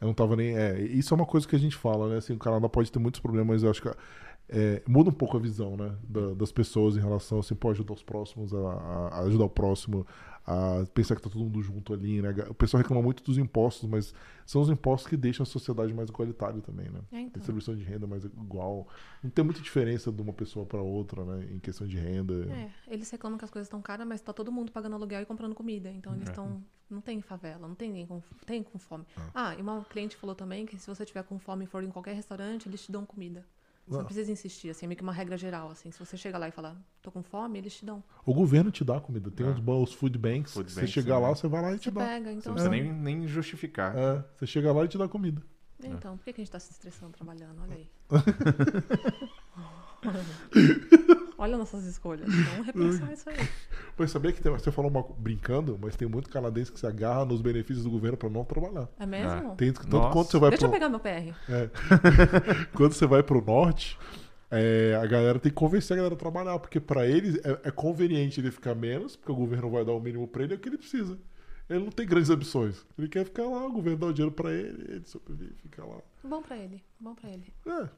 Eu 0.00 0.06
não 0.06 0.14
tava 0.14 0.36
nem. 0.36 0.56
É, 0.56 0.80
isso 0.80 1.12
é 1.12 1.16
uma 1.16 1.26
coisa 1.26 1.46
que 1.46 1.56
a 1.56 1.58
gente 1.58 1.74
fala, 1.76 2.08
né? 2.08 2.18
Assim, 2.18 2.32
o 2.32 2.38
Canadá 2.38 2.68
pode 2.68 2.90
ter 2.92 2.98
muitos 3.00 3.20
problemas, 3.20 3.48
mas 3.56 3.62
eu 3.64 3.70
acho 3.70 3.82
que 3.82 3.90
é, 4.50 4.82
muda 4.86 5.10
um 5.10 5.12
pouco 5.12 5.36
a 5.36 5.40
visão, 5.40 5.76
né? 5.76 5.94
da- 6.04 6.32
das 6.34 6.50
pessoas 6.52 6.96
em 6.96 7.00
relação 7.00 7.40
assim, 7.40 7.54
pô, 7.54 7.70
ajudar 7.70 7.92
os 7.94 8.02
próximos, 8.02 8.54
a- 8.54 9.08
a 9.12 9.20
ajudar 9.24 9.44
o 9.44 9.50
próximo, 9.50 10.06
a 10.50 10.86
pensar 10.94 11.14
que 11.14 11.20
tá 11.20 11.28
todo 11.28 11.42
mundo 11.44 11.60
junto 11.62 11.92
ali, 11.92 12.22
né? 12.22 12.34
O 12.48 12.54
pessoal 12.54 12.82
reclama 12.82 13.02
muito 13.02 13.22
dos 13.22 13.36
impostos, 13.36 13.86
mas 13.88 14.14
são 14.46 14.62
os 14.62 14.70
impostos 14.70 15.06
que 15.10 15.16
deixam 15.16 15.42
a 15.42 15.46
sociedade 15.46 15.92
mais 15.92 16.08
igualitária 16.08 16.60
também, 16.62 16.88
né? 16.88 17.00
É, 17.12 17.20
então. 17.20 17.38
Distribuição 17.38 17.76
de 17.76 17.82
renda 17.84 18.06
mais 18.06 18.24
igual. 18.24 18.88
Não 19.22 19.28
tem 19.30 19.44
muita 19.44 19.60
diferença 19.60 20.10
de 20.10 20.22
uma 20.22 20.32
pessoa 20.32 20.64
para 20.64 20.80
outra, 20.80 21.22
né? 21.22 21.48
Em 21.52 21.58
questão 21.58 21.86
de 21.86 21.98
renda. 21.98 22.32
É, 22.50 22.70
eles 22.88 23.10
reclamam 23.10 23.36
que 23.36 23.44
as 23.44 23.50
coisas 23.50 23.66
estão 23.66 23.82
caras, 23.82 24.06
mas 24.06 24.22
tá 24.22 24.32
todo 24.32 24.50
mundo 24.50 24.72
pagando 24.72 24.94
aluguel 24.94 25.20
e 25.20 25.26
comprando 25.26 25.54
comida. 25.54 25.90
Então 25.90 26.12
É. 26.14 26.16
eles 26.16 26.28
estão. 26.28 26.62
Não 26.88 27.02
tem 27.02 27.20
favela, 27.20 27.68
não 27.68 27.74
tem 27.74 27.88
ninguém 27.90 28.06
com, 28.06 28.22
tem 28.46 28.62
com 28.62 28.78
fome. 28.78 29.04
É. 29.18 29.20
Ah, 29.34 29.54
e 29.54 29.60
uma 29.60 29.84
cliente 29.84 30.16
falou 30.16 30.34
também 30.34 30.64
que 30.64 30.78
se 30.78 30.86
você 30.86 31.04
tiver 31.04 31.22
com 31.24 31.38
fome 31.38 31.64
e 31.64 31.66
for 31.66 31.84
em 31.84 31.90
qualquer 31.90 32.14
restaurante, 32.14 32.66
eles 32.66 32.82
te 32.82 32.90
dão 32.90 33.04
comida. 33.04 33.44
Você 33.88 33.94
Ah. 33.94 33.98
não 33.98 34.04
precisa 34.04 34.30
insistir, 34.30 34.68
assim, 34.70 34.84
é 34.84 34.88
meio 34.88 34.96
que 34.96 35.02
uma 35.02 35.12
regra 35.12 35.36
geral, 35.36 35.70
assim. 35.70 35.90
Se 35.90 35.98
você 35.98 36.16
chega 36.16 36.36
lá 36.36 36.48
e 36.48 36.50
falar, 36.50 36.76
tô 37.02 37.10
com 37.10 37.22
fome, 37.22 37.58
eles 37.58 37.74
te 37.74 37.84
dão. 37.86 38.02
O 38.26 38.34
governo 38.34 38.70
te 38.70 38.84
dá 38.84 39.00
comida. 39.00 39.30
Tem 39.30 39.46
É. 39.46 39.50
os, 39.50 39.58
os 39.88 39.94
food 39.94 40.18
banks. 40.18 40.52
Food 40.52 40.70
você 40.70 40.80
banks, 40.80 40.92
chegar 40.92 41.18
lá, 41.18 41.28
né? 41.28 41.34
você 41.34 41.48
vai 41.48 41.62
lá 41.62 41.72
e 41.74 41.78
te 41.78 41.84
Você 41.84 41.90
dá. 41.90 42.04
pega, 42.04 42.30
Você 42.30 42.36
então. 42.38 42.54
não 42.54 42.62
precisa 42.62 42.70
nem, 42.70 42.92
nem 42.92 43.26
justificar. 43.26 43.96
É, 43.96 44.24
você 44.36 44.46
chega 44.46 44.72
lá 44.72 44.84
e 44.84 44.88
te 44.88 44.98
dá 44.98 45.08
comida. 45.08 45.42
Então, 45.82 46.16
por 46.16 46.24
que, 46.24 46.32
que 46.32 46.40
a 46.40 46.44
gente 46.44 46.50
tá 46.52 46.58
se 46.58 46.72
estressando 46.72 47.12
trabalhando? 47.12 47.62
Olha 47.62 47.76
aí. 47.76 47.88
Olha 51.38 51.56
nossas 51.56 51.84
escolhas. 51.84 52.28
Vamos 52.28 52.66
repensar 52.66 53.12
isso 53.12 53.30
aí. 53.30 53.36
Pois 53.96 54.10
sabia 54.12 54.32
que 54.32 54.40
tem- 54.40 54.52
você 54.52 54.70
falou 54.70 54.90
uma, 54.90 55.02
brincando, 55.18 55.76
mas 55.80 55.96
tem 55.96 56.06
muito 56.06 56.28
canadense 56.30 56.70
que 56.70 56.78
se 56.78 56.86
agarra 56.86 57.24
nos 57.24 57.40
benefícios 57.40 57.82
do 57.84 57.90
governo 57.90 58.16
para 58.16 58.28
não 58.30 58.44
trabalhar. 58.44 58.88
É 58.98 59.04
mesmo? 59.06 59.56
Tem 59.56 59.72
tanto 59.72 59.88
Nossa. 59.96 60.12
quando 60.12 60.26
você 60.30 60.38
vai 60.38 60.50
Deixa 60.50 60.66
eu 60.66 60.70
pro, 60.70 60.78
pegar 60.78 60.88
meu 60.88 61.00
PR. 61.00 61.34
é, 61.48 61.70
quando 62.74 62.92
você 62.92 63.06
vai 63.06 63.24
pro 63.24 63.44
norte, 63.44 63.98
é, 64.52 64.96
a 65.02 65.06
galera 65.06 65.40
tem 65.40 65.50
que 65.50 65.56
convencer 65.56 65.94
a 65.94 65.96
galera 65.96 66.14
a 66.14 66.18
trabalhar, 66.18 66.58
porque 66.60 66.78
para 66.78 67.06
eles 67.08 67.36
é, 67.44 67.58
é 67.64 67.70
conveniente 67.72 68.40
ele 68.40 68.52
ficar 68.52 68.74
menos, 68.76 69.16
porque 69.16 69.32
o 69.32 69.34
governo 69.34 69.68
vai 69.68 69.84
dar 69.84 69.92
o 69.92 70.00
mínimo 70.00 70.28
para 70.28 70.44
ele, 70.44 70.54
é 70.54 70.56
o 70.56 70.60
que 70.60 70.68
ele 70.68 70.78
precisa. 70.78 71.18
Ele 71.68 71.84
não 71.84 71.90
tem 71.90 72.06
grandes 72.06 72.30
ambições. 72.30 72.86
Ele 72.98 73.08
quer 73.08 73.24
ficar 73.24 73.44
lá, 73.44 73.66
o 73.66 73.72
governo 73.72 73.98
dá 73.98 74.06
o 74.06 74.12
dinheiro 74.12 74.34
para 74.34 74.52
ele, 74.52 74.84
ele 74.88 75.06
sobrevive, 75.06 75.54
fica 75.56 75.84
lá. 75.84 75.98
Bom 76.24 76.42
pra 76.42 76.56
ele, 76.56 76.82
bom 76.98 77.14
pra 77.14 77.28
ele. 77.28 77.52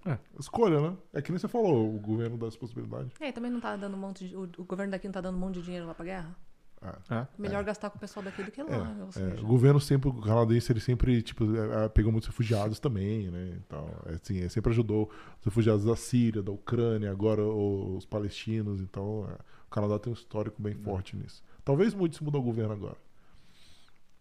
É, 0.07 0.19
escolha, 0.39 0.81
né? 0.81 0.97
É 1.13 1.23
que 1.23 1.31
nem 1.31 1.39
você 1.39 1.49
falou, 1.49 1.95
o 1.95 1.99
governo 1.99 2.37
dá 2.37 2.49
essa 2.49 2.59
possibilidade. 2.59 3.13
E 3.21 3.33
também 3.33 3.51
não 3.51 3.61
tá 3.61 3.77
dando 3.77 3.95
um 3.95 4.01
monte 4.01 4.29
de. 4.29 4.37
O, 4.37 4.43
o 4.59 4.65
governo 4.65 4.91
daqui 4.91 5.07
não 5.07 5.13
tá 5.13 5.21
dando 5.21 5.37
um 5.37 5.41
monte 5.41 5.55
de 5.55 5.63
dinheiro 5.63 5.87
lá 5.87 5.95
pra 5.95 6.05
guerra? 6.05 6.37
É. 6.83 7.15
É. 7.15 7.27
Melhor 7.39 7.63
gastar 7.63 7.91
com 7.91 7.99
o 7.99 8.01
pessoal 8.01 8.25
daqui 8.25 8.43
do 8.43 8.51
que 8.51 8.63
lá. 8.63 8.97
É, 9.09 9.13
seja, 9.13 9.43
o 9.43 9.47
governo 9.47 9.79
sempre, 9.79 10.09
o 10.09 10.15
canadense, 10.15 10.73
ele 10.73 10.81
sempre, 10.81 11.21
tipo, 11.23 11.45
é, 11.55 11.85
é, 11.85 11.89
pegou 11.89 12.11
muitos 12.11 12.29
refugiados 12.29 12.81
também, 12.81 13.31
né? 13.31 13.61
Então, 13.67 13.89
é, 14.07 14.15
assim, 14.15 14.41
é, 14.41 14.49
sempre 14.49 14.73
ajudou 14.73 15.11
os 15.39 15.45
refugiados 15.45 15.85
da 15.85 15.95
Síria, 15.95 16.43
da 16.43 16.51
Ucrânia, 16.51 17.11
agora 17.11 17.45
os 17.45 18.07
palestinos. 18.07 18.81
Então, 18.81 19.29
é, 19.31 19.35
o 19.35 19.71
Canadá 19.71 19.99
tem 19.99 20.11
um 20.11 20.15
histórico 20.15 20.61
bem 20.61 20.75
forte 20.75 21.17
nisso. 21.17 21.43
Talvez 21.65 21.93
muito 21.93 22.17
se 22.17 22.25
mudar 22.25 22.39
o 22.39 22.43
governo 22.43 22.73
agora. 22.73 22.97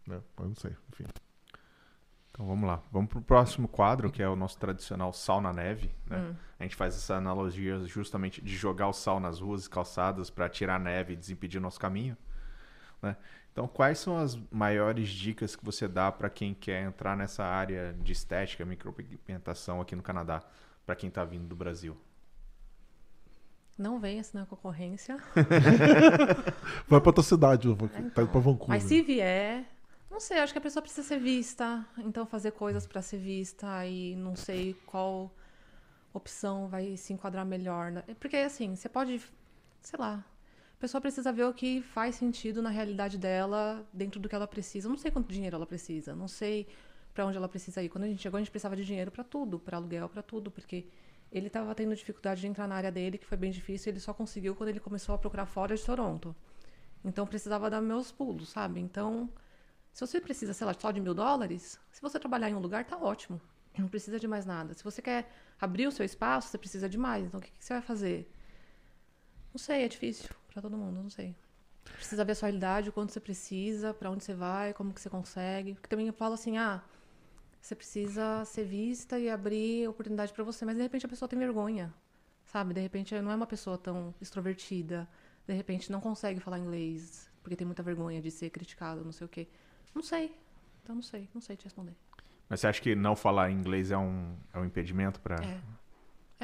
Né? 0.10 0.20
Mas 0.36 0.48
não 0.48 0.56
sei, 0.56 0.76
enfim. 0.92 1.06
Então 2.32 2.48
vamos 2.48 2.68
lá. 2.68 2.82
Vamos 2.92 3.10
pro 3.10 3.22
próximo 3.22 3.68
quadro, 3.68 4.12
que 4.12 4.24
é 4.24 4.28
o 4.28 4.36
nosso 4.36 4.58
tradicional 4.58 5.14
sal 5.14 5.40
na 5.40 5.54
neve. 5.54 5.92
Né? 6.08 6.18
Hum. 6.18 6.36
A 6.60 6.64
gente 6.64 6.76
faz 6.76 6.96
essa 6.96 7.16
analogia 7.16 7.80
justamente 7.86 8.42
de 8.42 8.56
jogar 8.56 8.88
o 8.88 8.94
sal 8.94 9.20
nas 9.20 9.40
ruas 9.40 9.66
e 9.66 9.70
calçadas 9.70 10.30
para 10.30 10.50
tirar 10.50 10.76
a 10.76 10.80
neve 10.80 11.14
e 11.14 11.16
desimpedir 11.16 11.60
o 11.60 11.62
nosso 11.62 11.80
caminho. 11.80 12.18
Né? 13.02 13.16
Então, 13.52 13.68
quais 13.68 14.00
são 14.00 14.18
as 14.18 14.40
maiores 14.52 15.10
dicas 15.10 15.56
que 15.56 15.64
você 15.64 15.88
dá 15.88 16.12
para 16.12 16.30
quem 16.30 16.54
quer 16.54 16.84
entrar 16.84 17.16
nessa 17.16 17.44
área 17.44 17.94
de 18.02 18.12
estética, 18.12 18.66
micropigmentação 18.66 19.82
aqui 19.82 19.96
no 19.96 20.02
Canadá, 20.02 20.42
para 20.86 20.96
quem 20.96 21.10
está 21.10 21.24
vindo 21.24 21.48
do 21.48 21.56
Brasil? 21.56 21.98
Não 23.78 24.00
vem 24.00 24.20
assinar 24.20 24.46
concorrência. 24.46 25.18
Vai 26.88 27.00
pra 27.00 27.10
outra 27.10 27.24
cidade, 27.24 27.68
vai, 27.74 27.88
tá 27.88 28.00
indo 28.00 28.12
pra 28.12 28.42
Vancouver. 28.42 28.68
Mas 28.68 28.84
se 28.84 29.02
vier. 29.02 29.79
Não 30.10 30.20
sei, 30.20 30.40
acho 30.40 30.52
que 30.54 30.60
a 30.60 30.62
pessoa 30.62 30.82
precisa 30.82 31.08
ser 31.08 31.20
vista. 31.20 31.86
Então, 32.00 32.26
fazer 32.26 32.52
coisas 32.52 32.86
pra 32.88 33.02
ser 33.02 33.18
vista. 33.18 33.86
E 33.86 34.16
não 34.16 34.36
sei 34.36 34.74
qual 34.86 35.32
opção 36.14 36.68
vai 36.68 36.98
se 36.98 37.14
enquadrar 37.14 37.46
melhor. 37.46 37.92
né? 37.92 38.04
Porque, 38.20 38.38
assim, 38.38 38.76
você 38.76 38.90
pode. 38.90 39.22
Sei 39.82 40.00
lá. 40.00 40.26
A 40.74 40.80
pessoa 40.80 41.02
precisa 41.02 41.32
ver 41.32 41.44
o 41.44 41.54
que 41.54 41.82
faz 41.82 42.16
sentido 42.16 42.62
na 42.62 42.70
realidade 42.70 43.18
dela, 43.18 43.86
dentro 43.94 44.20
do 44.20 44.30
que 44.30 44.36
ela 44.36 44.48
precisa. 44.48 44.88
Não 44.90 44.98
sei 44.98 45.12
quanto 45.12 45.32
dinheiro 45.32 45.56
ela 45.58 45.66
precisa. 45.66 46.16
Não 46.16 46.28
sei 46.28 46.68
pra 47.14 47.26
onde 47.26 47.38
ela 47.38 47.50
precisa 47.50 47.84
ir. 47.84 47.90
Quando 47.90 48.06
a 48.06 48.08
gente 48.08 48.22
chegou, 48.22 48.38
a 48.38 48.42
gente 48.42 48.50
precisava 48.52 48.76
de 48.76 48.86
dinheiro 48.86 49.12
pra 49.12 49.24
tudo, 49.24 49.60
pra 49.60 49.78
aluguel, 49.78 50.08
pra 50.08 50.22
tudo, 50.22 50.50
porque 50.50 50.86
ele 51.32 51.48
estava 51.48 51.76
tendo 51.76 51.94
dificuldade 51.96 52.42
de 52.42 52.48
entrar 52.48 52.68
na 52.68 52.76
área 52.76 52.92
dele, 52.92 53.18
que 53.18 53.26
foi 53.26 53.38
bem 53.38 53.52
difícil. 53.52 53.92
Ele 53.92 54.00
só 54.00 54.14
conseguiu 54.14 54.56
quando 54.56 54.70
ele 54.70 54.80
começou 54.80 55.14
a 55.14 55.18
procurar 55.18 55.46
fora 55.46 55.76
de 55.76 55.84
Toronto. 55.84 56.34
Então 57.04 57.28
precisava 57.28 57.70
dar 57.70 57.82
meus 57.82 58.12
pulos, 58.12 58.50
sabe? 58.50 58.80
Então, 58.80 59.30
se 59.94 60.06
você 60.06 60.22
precisa, 60.22 60.54
sei 60.54 60.66
lá, 60.66 60.74
só 60.74 60.92
de 60.92 61.02
mil 61.02 61.14
dólares, 61.14 61.80
se 61.92 62.02
você 62.02 62.20
trabalhar 62.20 62.50
em 62.50 62.56
um 62.56 62.60
lugar, 62.60 62.86
tá 62.86 62.98
ótimo. 62.98 63.42
Não 63.78 63.88
precisa 63.88 64.20
de 64.20 64.28
mais 64.28 64.46
nada. 64.46 64.74
Se 64.74 64.84
você 64.84 65.02
quer 65.02 65.32
abrir 65.60 65.88
o 65.88 65.92
seu 65.92 66.06
espaço, 66.06 66.50
você 66.50 66.58
precisa 66.58 66.90
de 66.90 66.98
mais. 66.98 67.26
Então, 67.26 67.40
o 67.40 67.44
que, 67.44 67.52
que 67.52 67.64
você 67.64 67.74
vai 67.74 67.82
fazer? 67.82 68.32
Não 69.54 69.60
sei, 69.60 69.84
é 69.84 69.88
difícil 69.88 70.30
pra 70.48 70.62
todo 70.62 70.78
mundo, 70.78 71.02
não 71.02 71.10
sei. 71.10 71.36
Precisa 71.84 72.24
ver 72.24 72.34
a 72.34 72.36
sua 72.36 72.48
realidade, 72.48 72.90
o 72.90 72.94
quanto 72.94 73.12
você 73.12 73.20
precisa, 73.20 73.94
pra 73.94 74.12
onde 74.12 74.24
você 74.24 74.34
vai, 74.34 74.74
como 74.74 74.94
que 74.94 75.02
você 75.02 75.10
consegue. 75.10 75.74
Porque 75.74 75.88
também 75.88 76.08
eu 76.08 76.14
falo 76.14 76.34
assim, 76.34 76.58
ah, 76.58 76.84
você 77.62 77.76
precisa 77.76 78.44
ser 78.46 78.66
vista 78.66 79.20
e 79.20 79.30
abrir 79.30 79.88
oportunidade 79.88 80.32
pra 80.34 80.44
você, 80.44 80.66
mas 80.66 80.76
de 80.76 80.84
repente 80.84 81.06
a 81.06 81.10
pessoa 81.10 81.28
tem 81.28 81.38
vergonha, 81.38 81.94
sabe? 82.46 82.74
De 82.74 82.82
repente 82.82 83.20
não 83.22 83.32
é 83.32 83.36
uma 83.36 83.48
pessoa 83.48 83.78
tão 83.78 84.14
extrovertida, 84.22 85.08
de 85.48 85.54
repente 85.54 85.92
não 85.92 86.00
consegue 86.00 86.40
falar 86.40 86.60
inglês 86.60 87.30
porque 87.42 87.56
tem 87.56 87.66
muita 87.66 87.82
vergonha 87.82 88.22
de 88.22 88.30
ser 88.30 88.50
criticado, 88.50 89.04
não 89.04 89.12
sei 89.12 89.26
o 89.26 89.30
quê. 89.30 89.48
Não 89.94 90.02
sei. 90.02 90.36
Então 90.84 90.96
não 90.96 91.02
sei, 91.02 91.30
não 91.34 91.42
sei 91.42 91.56
te 91.56 91.64
responder. 91.66 91.94
Mas 92.48 92.60
você 92.62 92.68
acha 92.68 92.82
que 92.82 92.96
não 92.96 93.16
falar 93.16 93.52
inglês 93.52 93.92
é 93.92 93.98
um, 93.98 94.36
é 94.54 94.60
um 94.60 94.66
impedimento 94.66 95.20
para. 95.20 95.36
É. 95.44 95.62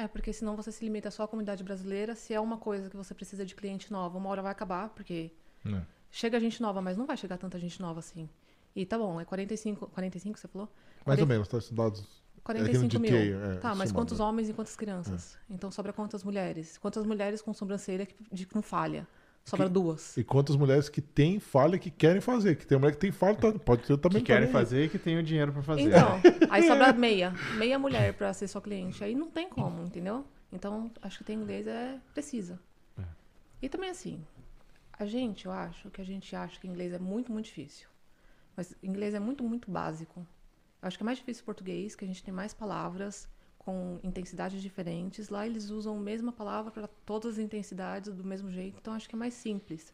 É, 0.02 0.06
porque 0.08 0.32
senão 0.32 0.54
você 0.54 0.70
se 0.70 0.84
limita 0.84 1.10
só 1.10 1.22
à 1.24 1.28
comunidade 1.28 1.64
brasileira. 1.64 2.14
Se 2.14 2.34
é 2.34 2.38
uma 2.40 2.58
coisa 2.58 2.90
que 2.90 2.96
você 2.96 3.14
precisa 3.14 3.44
de 3.46 3.54
cliente 3.54 3.90
nova, 3.90 4.18
uma 4.18 4.28
hora 4.28 4.42
vai 4.42 4.52
acabar, 4.52 4.90
porque 4.90 5.32
É. 5.64 5.82
chega 6.10 6.38
gente 6.38 6.60
nova, 6.60 6.80
mas 6.82 6.96
não 6.96 7.06
vai 7.06 7.16
chegar 7.16 7.38
tanta 7.38 7.58
gente 7.58 7.80
nova 7.80 8.00
assim. 8.00 8.28
E 8.74 8.84
tá 8.84 8.98
bom, 8.98 9.18
é 9.20 9.24
45, 9.24 9.86
45 9.88 10.38
você 10.38 10.46
falou? 10.48 10.66
Mais 10.68 11.18
ou 11.18 11.26
Quarenta- 11.26 11.26
menos, 11.26 11.48
tá 11.48 11.56
estudados. 11.58 12.22
45 12.44 13.00
mil. 13.00 13.10
GTA, 13.10 13.54
é, 13.54 13.56
tá, 13.56 13.74
mas 13.74 13.90
quantos 13.90 14.18
né? 14.20 14.24
homens 14.24 14.48
e 14.48 14.52
quantas 14.52 14.76
crianças? 14.76 15.36
Então 15.50 15.70
sobra 15.70 15.92
quantas 15.92 16.22
mulheres? 16.22 16.76
Quantas 16.78 17.04
mulheres 17.04 17.40
com 17.42 17.52
sobrancelha 17.54 18.06
que, 18.06 18.14
de, 18.30 18.46
com 18.46 18.60
falha? 18.62 19.08
Sobra 19.48 19.68
duas. 19.68 20.16
E 20.16 20.24
quantas 20.24 20.56
mulheres 20.56 20.88
que 20.88 21.00
têm 21.00 21.38
falha 21.38 21.78
que 21.78 21.88
querem 21.90 22.20
fazer. 22.20 22.56
Que 22.56 22.66
tem 22.66 22.76
mulher 22.78 22.90
que 22.92 22.98
tem 22.98 23.12
falha, 23.12 23.36
tá- 23.36 23.52
pode 23.52 23.82
ter 23.84 23.96
também. 23.96 24.20
Que 24.20 24.26
querem 24.26 24.48
também. 24.48 24.52
fazer 24.52 24.84
e 24.84 24.88
que 24.88 24.98
tem 24.98 25.16
o 25.16 25.22
dinheiro 25.22 25.52
para 25.52 25.62
fazer. 25.62 25.82
Então, 25.82 26.20
aí 26.50 26.66
sobra 26.66 26.92
meia. 26.92 27.32
Meia 27.56 27.78
mulher 27.78 28.12
pra 28.14 28.32
ser 28.34 28.48
sua 28.48 28.60
cliente. 28.60 29.02
Aí 29.04 29.14
não 29.14 29.30
tem 29.30 29.48
como, 29.48 29.84
entendeu? 29.84 30.26
Então, 30.52 30.90
acho 31.00 31.18
que 31.18 31.24
ter 31.24 31.32
inglês 31.34 31.64
é 31.66 31.96
precisa. 32.12 32.58
É. 32.98 33.02
E 33.62 33.68
também 33.68 33.90
assim, 33.90 34.20
A 34.98 35.04
gente, 35.06 35.46
eu 35.46 35.52
acho 35.52 35.90
que 35.90 36.00
a 36.00 36.04
gente 36.04 36.34
acha 36.34 36.58
que 36.58 36.66
inglês 36.66 36.92
é 36.92 36.98
muito, 36.98 37.30
muito 37.30 37.44
difícil. 37.46 37.86
Mas 38.56 38.74
inglês 38.82 39.14
é 39.14 39.20
muito, 39.20 39.44
muito 39.44 39.70
básico. 39.70 40.20
Eu 40.82 40.88
acho 40.88 40.96
que 40.96 41.02
é 41.02 41.06
mais 41.06 41.18
difícil 41.18 41.44
português, 41.44 41.94
que 41.94 42.04
a 42.04 42.08
gente 42.08 42.24
tem 42.24 42.32
mais 42.34 42.52
palavras 42.54 43.28
com 43.66 43.98
intensidades 44.04 44.62
diferentes. 44.62 45.28
Lá 45.28 45.44
eles 45.44 45.70
usam 45.70 45.96
a 45.96 46.00
mesma 46.00 46.30
palavra 46.30 46.70
para 46.70 46.86
todas 47.04 47.32
as 47.32 47.38
intensidades 47.40 48.14
do 48.14 48.22
mesmo 48.22 48.48
jeito, 48.48 48.78
então 48.80 48.94
acho 48.94 49.08
que 49.08 49.16
é 49.16 49.18
mais 49.18 49.34
simples. 49.34 49.92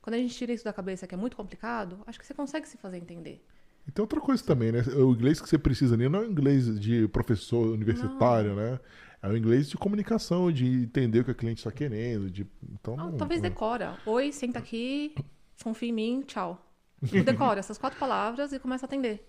Quando 0.00 0.14
a 0.14 0.18
gente 0.18 0.34
tira 0.34 0.50
isso 0.50 0.64
da 0.64 0.72
cabeça 0.72 1.06
que 1.06 1.14
é 1.14 1.18
muito 1.18 1.36
complicado, 1.36 2.00
acho 2.06 2.18
que 2.18 2.26
você 2.26 2.32
consegue 2.32 2.66
se 2.66 2.78
fazer 2.78 2.96
entender. 2.96 3.44
E 3.86 3.90
tem 3.90 4.02
outra 4.02 4.18
coisa 4.18 4.42
também, 4.42 4.72
né? 4.72 4.80
O 4.96 5.12
inglês 5.12 5.40
que 5.40 5.48
você 5.48 5.58
precisa 5.58 5.94
ali 5.94 6.08
não 6.08 6.20
é 6.20 6.22
o 6.22 6.30
inglês 6.30 6.80
de 6.80 7.06
professor 7.08 7.68
universitário, 7.68 8.54
não. 8.54 8.56
né? 8.56 8.80
É 9.20 9.28
o 9.28 9.36
inglês 9.36 9.68
de 9.68 9.76
comunicação, 9.76 10.50
de 10.50 10.66
entender 10.66 11.20
o 11.20 11.24
que 11.24 11.30
o 11.30 11.34
cliente 11.34 11.60
está 11.60 11.70
querendo. 11.70 12.30
De... 12.30 12.46
Então, 12.72 12.94
ah, 12.94 13.04
não, 13.04 13.16
talvez 13.16 13.42
não... 13.42 13.48
decora. 13.48 13.98
Oi, 14.06 14.32
senta 14.32 14.58
aqui, 14.58 15.14
confia 15.62 15.90
em 15.90 15.92
mim, 15.92 16.24
tchau. 16.26 16.66
Decora 17.24 17.60
essas 17.60 17.76
quatro 17.76 17.98
palavras 17.98 18.52
e 18.52 18.58
começa 18.58 18.86
a 18.86 18.88
atender. 18.88 19.28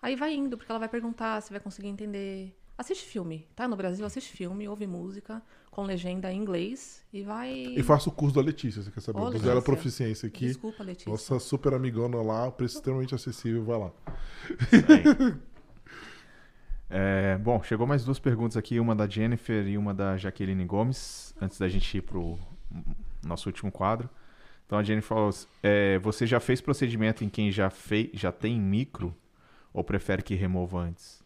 Aí 0.00 0.14
vai 0.14 0.34
indo, 0.34 0.56
porque 0.56 0.70
ela 0.70 0.78
vai 0.78 0.88
perguntar 0.88 1.40
se 1.40 1.50
vai 1.50 1.60
conseguir 1.60 1.88
entender. 1.88 2.56
Assiste 2.76 3.06
filme, 3.06 3.46
tá? 3.54 3.68
No 3.68 3.76
Brasil, 3.76 4.04
assiste 4.04 4.32
filme, 4.32 4.68
ouve 4.68 4.86
música 4.86 5.40
com 5.70 5.84
legenda 5.84 6.32
em 6.32 6.40
inglês 6.40 7.04
e 7.12 7.22
vai. 7.22 7.52
E 7.52 7.82
faça 7.82 8.08
o 8.08 8.12
curso 8.12 8.34
da 8.34 8.42
Letícia, 8.42 8.82
você 8.82 8.90
quer 8.90 9.00
saber? 9.00 9.20
Ô, 9.20 9.30
do 9.30 9.38
Zero. 9.38 9.62
Proficiência 9.62 10.26
aqui. 10.26 10.46
Desculpa, 10.46 10.82
Letícia. 10.82 11.10
Nossa 11.10 11.38
super 11.38 11.74
amigona 11.74 12.20
lá, 12.20 12.50
preço 12.50 12.76
extremamente 12.76 13.14
acessível, 13.14 13.64
vai 13.64 13.78
lá. 13.78 13.92
É, 16.90 17.38
bom, 17.38 17.60
chegou 17.62 17.86
mais 17.86 18.04
duas 18.04 18.20
perguntas 18.20 18.56
aqui, 18.56 18.78
uma 18.78 18.94
da 18.94 19.08
Jennifer 19.08 19.66
e 19.66 19.76
uma 19.76 19.92
da 19.92 20.16
Jaqueline 20.16 20.64
Gomes, 20.64 21.34
antes 21.40 21.58
da 21.58 21.68
gente 21.68 21.96
ir 21.96 22.02
pro 22.02 22.38
nosso 23.24 23.48
último 23.48 23.72
quadro. 23.72 24.08
Então 24.66 24.78
a 24.78 24.82
Jennifer 24.82 25.08
falou: 25.08 25.30
é, 25.62 25.98
você 25.98 26.26
já 26.26 26.38
fez 26.38 26.60
procedimento 26.60 27.24
em 27.24 27.28
quem 27.28 27.50
já, 27.50 27.68
fei, 27.70 28.10
já 28.14 28.30
tem 28.30 28.60
micro 28.60 29.16
ou 29.72 29.82
prefere 29.82 30.22
que 30.22 30.34
remova 30.34 30.78
antes? 30.78 31.23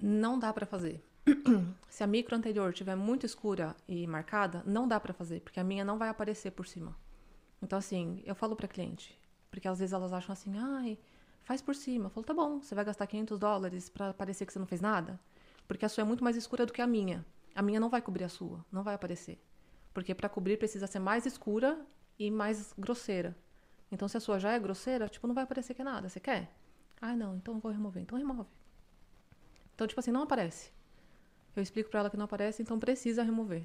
Não 0.00 0.38
dá 0.38 0.52
para 0.52 0.64
fazer. 0.64 1.04
Se 1.88 2.02
a 2.02 2.06
micro 2.06 2.34
anterior 2.34 2.72
tiver 2.72 2.96
muito 2.96 3.26
escura 3.26 3.76
e 3.86 4.06
marcada, 4.06 4.62
não 4.64 4.88
dá 4.88 4.98
para 4.98 5.12
fazer, 5.12 5.40
porque 5.40 5.60
a 5.60 5.64
minha 5.64 5.84
não 5.84 5.98
vai 5.98 6.08
aparecer 6.08 6.52
por 6.52 6.66
cima. 6.66 6.96
Então 7.60 7.78
assim, 7.78 8.22
eu 8.24 8.34
falo 8.34 8.56
para 8.56 8.66
cliente, 8.66 9.20
porque 9.50 9.68
às 9.68 9.78
vezes 9.78 9.92
elas 9.92 10.12
acham 10.12 10.32
assim, 10.32 10.56
ai, 10.56 10.98
faz 11.42 11.60
por 11.60 11.74
cima. 11.74 12.06
Eu 12.06 12.10
falo, 12.10 12.24
tá 12.24 12.32
bom, 12.32 12.60
você 12.60 12.74
vai 12.74 12.84
gastar 12.84 13.06
500 13.06 13.38
dólares 13.38 13.88
para 13.90 14.14
parecer 14.14 14.46
que 14.46 14.52
você 14.52 14.58
não 14.58 14.66
fez 14.66 14.80
nada? 14.80 15.20
Porque 15.68 15.84
a 15.84 15.88
sua 15.88 16.02
é 16.02 16.04
muito 16.04 16.24
mais 16.24 16.36
escura 16.36 16.64
do 16.64 16.72
que 16.72 16.80
a 16.80 16.86
minha. 16.86 17.24
A 17.54 17.60
minha 17.60 17.78
não 17.78 17.90
vai 17.90 18.00
cobrir 18.00 18.24
a 18.24 18.28
sua, 18.28 18.64
não 18.72 18.82
vai 18.82 18.94
aparecer. 18.94 19.38
Porque 19.92 20.14
para 20.14 20.28
cobrir 20.28 20.56
precisa 20.56 20.86
ser 20.86 20.98
mais 20.98 21.26
escura 21.26 21.84
e 22.18 22.30
mais 22.30 22.72
grosseira. 22.78 23.36
Então 23.92 24.08
se 24.08 24.16
a 24.16 24.20
sua 24.20 24.38
já 24.38 24.52
é 24.52 24.58
grosseira, 24.58 25.08
tipo, 25.08 25.26
não 25.26 25.34
vai 25.34 25.44
aparecer 25.44 25.74
que 25.74 25.82
é 25.82 25.84
nada. 25.84 26.08
Você 26.08 26.20
quer? 26.20 26.50
Ah, 27.00 27.14
não, 27.14 27.36
então 27.36 27.54
eu 27.54 27.60
vou 27.60 27.70
remover. 27.72 28.02
Então 28.02 28.16
remove. 28.16 28.48
Então, 29.80 29.88
tipo 29.88 29.98
assim, 29.98 30.10
não 30.10 30.24
aparece. 30.24 30.70
Eu 31.56 31.62
explico 31.62 31.88
para 31.88 32.00
ela 32.00 32.10
que 32.10 32.16
não 32.18 32.26
aparece, 32.26 32.60
então 32.60 32.78
precisa 32.78 33.22
remover. 33.22 33.64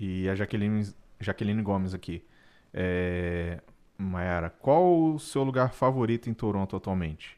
E 0.00 0.26
a 0.30 0.34
Jaqueline, 0.34 0.94
Jaqueline 1.20 1.62
Gomes 1.62 1.92
aqui. 1.92 2.24
É, 2.72 3.60
Mayara, 3.98 4.48
qual 4.48 5.12
o 5.12 5.18
seu 5.18 5.44
lugar 5.44 5.74
favorito 5.74 6.30
em 6.30 6.32
Toronto 6.32 6.74
atualmente? 6.74 7.36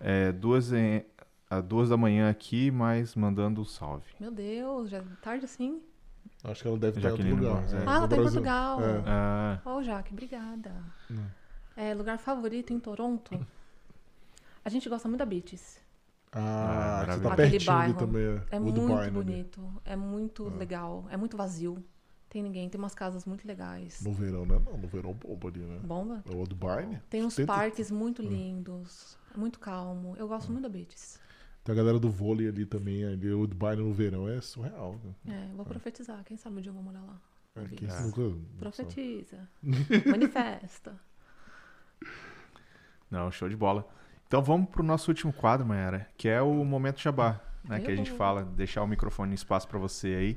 É, 0.00 0.32
duas, 0.32 0.72
em, 0.72 1.04
a 1.48 1.60
duas 1.60 1.90
da 1.90 1.96
manhã 1.96 2.28
aqui, 2.28 2.68
mas 2.72 3.14
mandando 3.14 3.60
um 3.60 3.64
salve. 3.64 4.12
Meu 4.18 4.32
Deus, 4.32 4.90
já 4.90 4.98
é 4.98 5.04
tarde 5.22 5.44
assim? 5.44 5.80
Acho 6.42 6.62
que 6.62 6.66
ela 6.66 6.76
deve 6.76 6.98
estar 6.98 7.10
em 7.10 7.12
outro 7.12 7.36
lugar. 7.36 7.62
É. 7.72 7.84
ah, 7.86 7.94
ela 7.94 8.08
tá 8.08 8.16
em. 8.16 8.22
Portugal. 8.22 8.80
É. 8.82 9.02
Ah, 9.06 9.60
Ô, 9.64 9.80
Jaque, 9.80 10.12
obrigada. 10.12 10.74
Hum. 11.08 11.24
É, 11.76 11.94
lugar 11.94 12.18
favorito 12.18 12.72
em 12.72 12.80
Toronto? 12.80 13.38
A 14.64 14.68
gente 14.68 14.88
gosta 14.88 15.08
muito 15.08 15.18
da 15.20 15.26
Beaches. 15.26 15.78
Ah, 16.32 17.00
Ah, 17.00 17.04
você 17.16 17.20
tá. 17.22 17.32
Aquele 17.32 17.50
pertinho 17.50 17.72
ali 17.72 17.92
bairro. 17.92 17.98
também. 17.98 18.40
É 18.50 18.58
o 18.58 18.62
muito 18.62 18.92
ali. 18.94 19.10
bonito, 19.10 19.82
é 19.84 19.96
muito 19.96 20.46
Ah. 20.48 20.56
legal, 20.56 21.06
é 21.10 21.16
muito 21.16 21.36
vazio. 21.36 21.82
Tem 22.28 22.42
ninguém, 22.42 22.68
tem 22.68 22.78
umas 22.78 22.94
casas 22.94 23.24
muito 23.24 23.44
legais. 23.46 24.00
No 24.02 24.12
verão, 24.12 24.46
né? 24.46 24.60
Não, 24.64 24.78
no 24.78 24.86
verão 24.86 25.12
bomba 25.12 25.48
ali, 25.48 25.58
né? 25.58 25.80
Bomba? 25.82 26.22
O 26.32 26.46
Dubai, 26.46 26.86
né? 26.86 27.02
Tem 27.10 27.24
uns 27.24 27.34
Tem- 27.34 27.44
parques 27.44 27.90
muito 27.90 28.22
lindos, 28.22 29.18
muito 29.36 29.58
calmo. 29.58 30.14
Eu 30.16 30.26
Ah. 30.26 30.28
gosto 30.28 30.52
muito 30.52 30.62
da 30.62 30.68
Beaches. 30.68 31.18
Tem 31.64 31.72
a 31.72 31.76
galera 31.76 31.98
do 31.98 32.08
vôlei 32.08 32.46
ali 32.48 32.64
também. 32.64 33.04
Ali, 33.04 33.32
o 33.32 33.46
Dubai 33.48 33.74
no 33.74 33.92
verão 33.92 34.28
é 34.28 34.40
surreal. 34.40 35.00
Né? 35.24 35.50
É, 35.50 35.56
vou 35.56 35.64
profetizar. 35.66 36.22
Quem 36.24 36.36
sabe 36.36 36.58
um 36.58 36.60
dia 36.60 36.70
eu 36.70 36.74
vou 36.74 36.82
morar 36.84 37.02
lá. 37.02 37.20
É, 37.56 37.60
Beaches. 37.62 37.78
que 37.78 37.84
isso 37.86 38.02
nunca- 38.16 38.38
Profetiza. 38.60 39.48
Manifesta. 40.06 40.94
não, 43.10 43.30
show 43.32 43.48
de 43.48 43.56
bola. 43.56 43.86
Então 44.30 44.40
vamos 44.40 44.70
pro 44.70 44.84
nosso 44.84 45.10
último 45.10 45.32
quadro, 45.32 45.66
Mayara, 45.66 46.06
que 46.16 46.28
é 46.28 46.40
o 46.40 46.64
Momento 46.64 47.00
Jabá, 47.00 47.40
né? 47.64 47.80
Que 47.80 47.90
a 47.90 47.96
gente 47.96 48.12
Eu. 48.12 48.16
fala, 48.16 48.44
deixar 48.44 48.80
o 48.80 48.86
microfone 48.86 49.32
em 49.32 49.34
espaço 49.34 49.66
para 49.66 49.76
você 49.76 50.06
aí, 50.06 50.36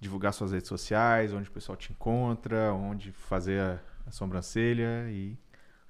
divulgar 0.00 0.32
suas 0.32 0.50
redes 0.50 0.66
sociais, 0.66 1.32
onde 1.32 1.48
o 1.48 1.52
pessoal 1.52 1.76
te 1.76 1.92
encontra, 1.92 2.74
onde 2.74 3.12
fazer 3.12 3.60
a, 3.60 3.78
a 4.04 4.10
sobrancelha 4.10 5.08
e 5.10 5.38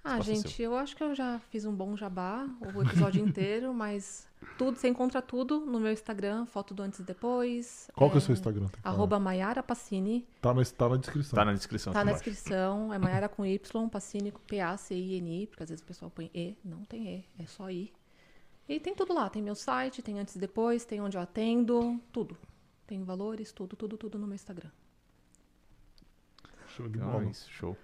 Ah, 0.02 0.20
gente, 0.20 0.60
eu 0.62 0.74
acho 0.76 0.96
que 0.96 1.02
eu 1.02 1.14
já 1.14 1.38
fiz 1.50 1.64
um 1.66 1.74
bom 1.74 1.94
jabá 1.96 2.48
o 2.74 2.82
episódio 2.82 3.22
inteiro, 3.26 3.74
mas 3.74 4.26
tudo, 4.56 4.78
você 4.78 4.88
encontra 4.88 5.20
tudo 5.20 5.60
no 5.60 5.78
meu 5.78 5.92
Instagram, 5.92 6.46
foto 6.46 6.72
do 6.72 6.82
antes 6.82 7.00
e 7.00 7.02
depois. 7.02 7.90
Qual 7.94 8.08
que 8.10 8.16
é 8.16 8.18
o 8.18 8.20
seu 8.22 8.32
Instagram? 8.32 8.68
Arroba 8.82 9.20
Maiara 9.20 9.62
Pacini. 9.62 10.26
Tá, 10.40 10.54
na, 10.54 10.64
tá 10.64 10.88
na 10.88 10.96
descrição. 10.96 11.36
tá 11.36 11.44
na 11.44 11.52
descrição. 11.52 11.92
Tá 11.92 11.98
na 12.04 12.12
embaixo. 12.12 12.24
descrição. 12.30 12.94
É 12.94 12.96
Maiara 12.98 13.28
com 13.28 13.44
Y, 13.44 13.88
Pacini 13.90 14.30
com 14.32 14.40
P-A-C-I-N-I, 14.40 15.46
porque 15.48 15.62
às 15.62 15.68
vezes 15.68 15.82
o 15.82 15.86
pessoal 15.86 16.10
põe 16.10 16.30
E, 16.34 16.56
não 16.64 16.82
tem 16.84 17.06
E, 17.06 17.42
é 17.42 17.46
só 17.46 17.70
I. 17.70 17.92
E 18.66 18.80
tem 18.80 18.94
tudo 18.94 19.12
lá. 19.12 19.28
Tem 19.28 19.42
meu 19.42 19.54
site, 19.54 20.00
tem 20.00 20.18
antes 20.18 20.34
e 20.36 20.38
depois, 20.38 20.84
tem 20.86 21.00
onde 21.00 21.16
eu 21.16 21.20
atendo, 21.20 22.00
tudo. 22.10 22.38
Tem 22.86 23.02
valores, 23.04 23.52
tudo, 23.52 23.76
tudo, 23.76 23.98
tudo 23.98 24.18
no 24.18 24.26
meu 24.26 24.34
Instagram. 24.34 24.70
Show 26.68 26.88
de 26.88 26.96
Então, 26.98 27.10
bola. 27.10 27.24
é 27.24 27.30
isso, 27.30 27.50
show. 27.50 27.76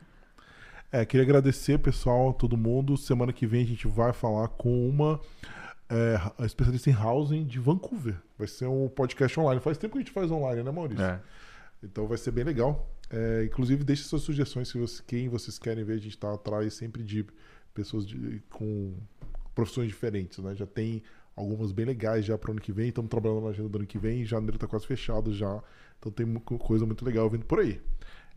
É, 0.90 1.04
queria 1.04 1.24
agradecer, 1.24 1.78
pessoal, 1.78 2.32
todo 2.32 2.56
mundo. 2.56 2.96
Semana 2.96 3.32
que 3.32 3.46
vem 3.46 3.62
a 3.62 3.66
gente 3.66 3.86
vai 3.86 4.12
falar 4.12 4.48
com 4.48 4.88
uma 4.88 5.20
é, 5.88 6.44
especialista 6.44 6.90
em 6.90 6.96
housing 6.96 7.44
de 7.44 7.58
Vancouver. 7.58 8.16
Vai 8.38 8.46
ser 8.46 8.66
um 8.66 8.88
podcast 8.88 9.38
online. 9.38 9.60
Faz 9.60 9.76
tempo 9.78 9.92
que 9.92 9.98
a 9.98 10.02
gente 10.02 10.12
faz 10.12 10.30
online, 10.30 10.62
né, 10.62 10.70
Maurício? 10.70 11.04
É. 11.04 11.20
Então 11.82 12.06
vai 12.06 12.16
ser 12.18 12.30
bem 12.30 12.44
legal. 12.44 12.90
É, 13.10 13.44
inclusive, 13.44 13.84
deixe 13.84 14.04
suas 14.04 14.22
sugestões 14.22 14.68
se 14.68 14.78
você, 14.78 15.02
quem 15.06 15.28
vocês 15.28 15.58
querem 15.58 15.84
ver. 15.84 15.94
A 15.94 15.98
gente 15.98 16.10
está 16.10 16.32
atrás 16.32 16.74
sempre 16.74 17.02
de 17.02 17.26
pessoas 17.74 18.06
de- 18.06 18.40
com 18.50 18.94
profissões 19.54 19.88
diferentes, 19.88 20.38
né? 20.38 20.54
Já 20.54 20.66
tem 20.66 21.02
algumas 21.34 21.72
bem 21.72 21.84
legais 21.84 22.24
já 22.24 22.38
para 22.38 22.48
o 22.48 22.52
ano 22.52 22.60
que 22.60 22.72
vem. 22.72 22.88
Estamos 22.88 23.10
trabalhando 23.10 23.42
na 23.42 23.50
agenda 23.50 23.68
do 23.68 23.78
ano 23.78 23.86
que 23.86 23.98
vem. 23.98 24.24
Janeiro 24.24 24.56
está 24.56 24.66
quase 24.66 24.86
fechado 24.86 25.32
já. 25.32 25.62
Então 25.98 26.10
tem 26.12 26.32
coisa 26.58 26.86
muito 26.86 27.04
legal 27.04 27.28
vindo 27.28 27.44
por 27.44 27.60
aí. 27.60 27.80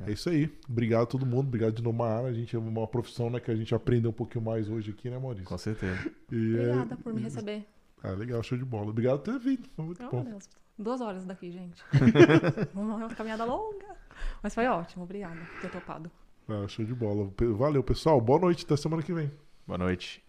É. 0.08 0.12
isso 0.12 0.30
aí. 0.30 0.50
Obrigado 0.70 1.04
a 1.04 1.06
todo 1.06 1.26
mundo. 1.26 1.48
Obrigado 1.48 1.74
de 1.74 1.84
novo. 1.84 2.04
A 2.04 2.32
gente 2.32 2.56
é 2.56 2.60
uma 2.60 2.88
profissão 2.88 3.30
né, 3.30 3.40
que 3.40 3.52
a 3.52 3.56
gente 3.56 3.74
aprendeu 3.76 4.12
um 4.12 4.14
pouquinho 4.14 4.44
mais 4.44 4.70
hoje 4.70 4.92
aqui, 4.92 5.10
né, 5.10 5.18
Maurício? 5.20 5.46
Com 5.46 5.58
certeza. 5.58 6.12
E, 6.32 6.56
é- 6.58 6.62
Obrigada 6.62 6.98
por 6.98 7.14
me 7.14 7.22
receber. 7.22 7.66
Ah, 8.02 8.12
legal, 8.12 8.42
show 8.42 8.58
de 8.58 8.64
bola. 8.64 8.90
Obrigado 8.90 9.20
por 9.20 9.34
ter 9.34 9.40
vindo. 9.40 9.68
Foi 9.76 9.86
muito 9.86 10.04
Oh, 10.06 10.10
bom. 10.10 10.24
Deus. 10.24 10.50
Duas 10.78 11.02
horas 11.02 11.26
daqui, 11.26 11.52
gente. 11.52 11.84
uma 12.74 13.10
caminhada 13.10 13.44
longa. 13.44 13.86
Mas 14.42 14.56
foi 14.56 14.66
ótimo. 14.68 15.04
Obrigada 15.04 15.36
por 15.36 15.62
ter 15.62 15.70
topado. 15.72 16.10
Ah, 16.48 16.66
show 16.70 16.86
de 16.86 16.94
bola. 16.96 17.30
Valeu, 17.58 17.84
pessoal. 17.84 18.22
Boa 18.22 18.40
noite. 18.40 18.64
Até 18.64 18.78
semana 18.78 19.04
que 19.04 19.14
vem. 19.14 19.30
Boa 19.68 19.78
noite. 19.78 20.24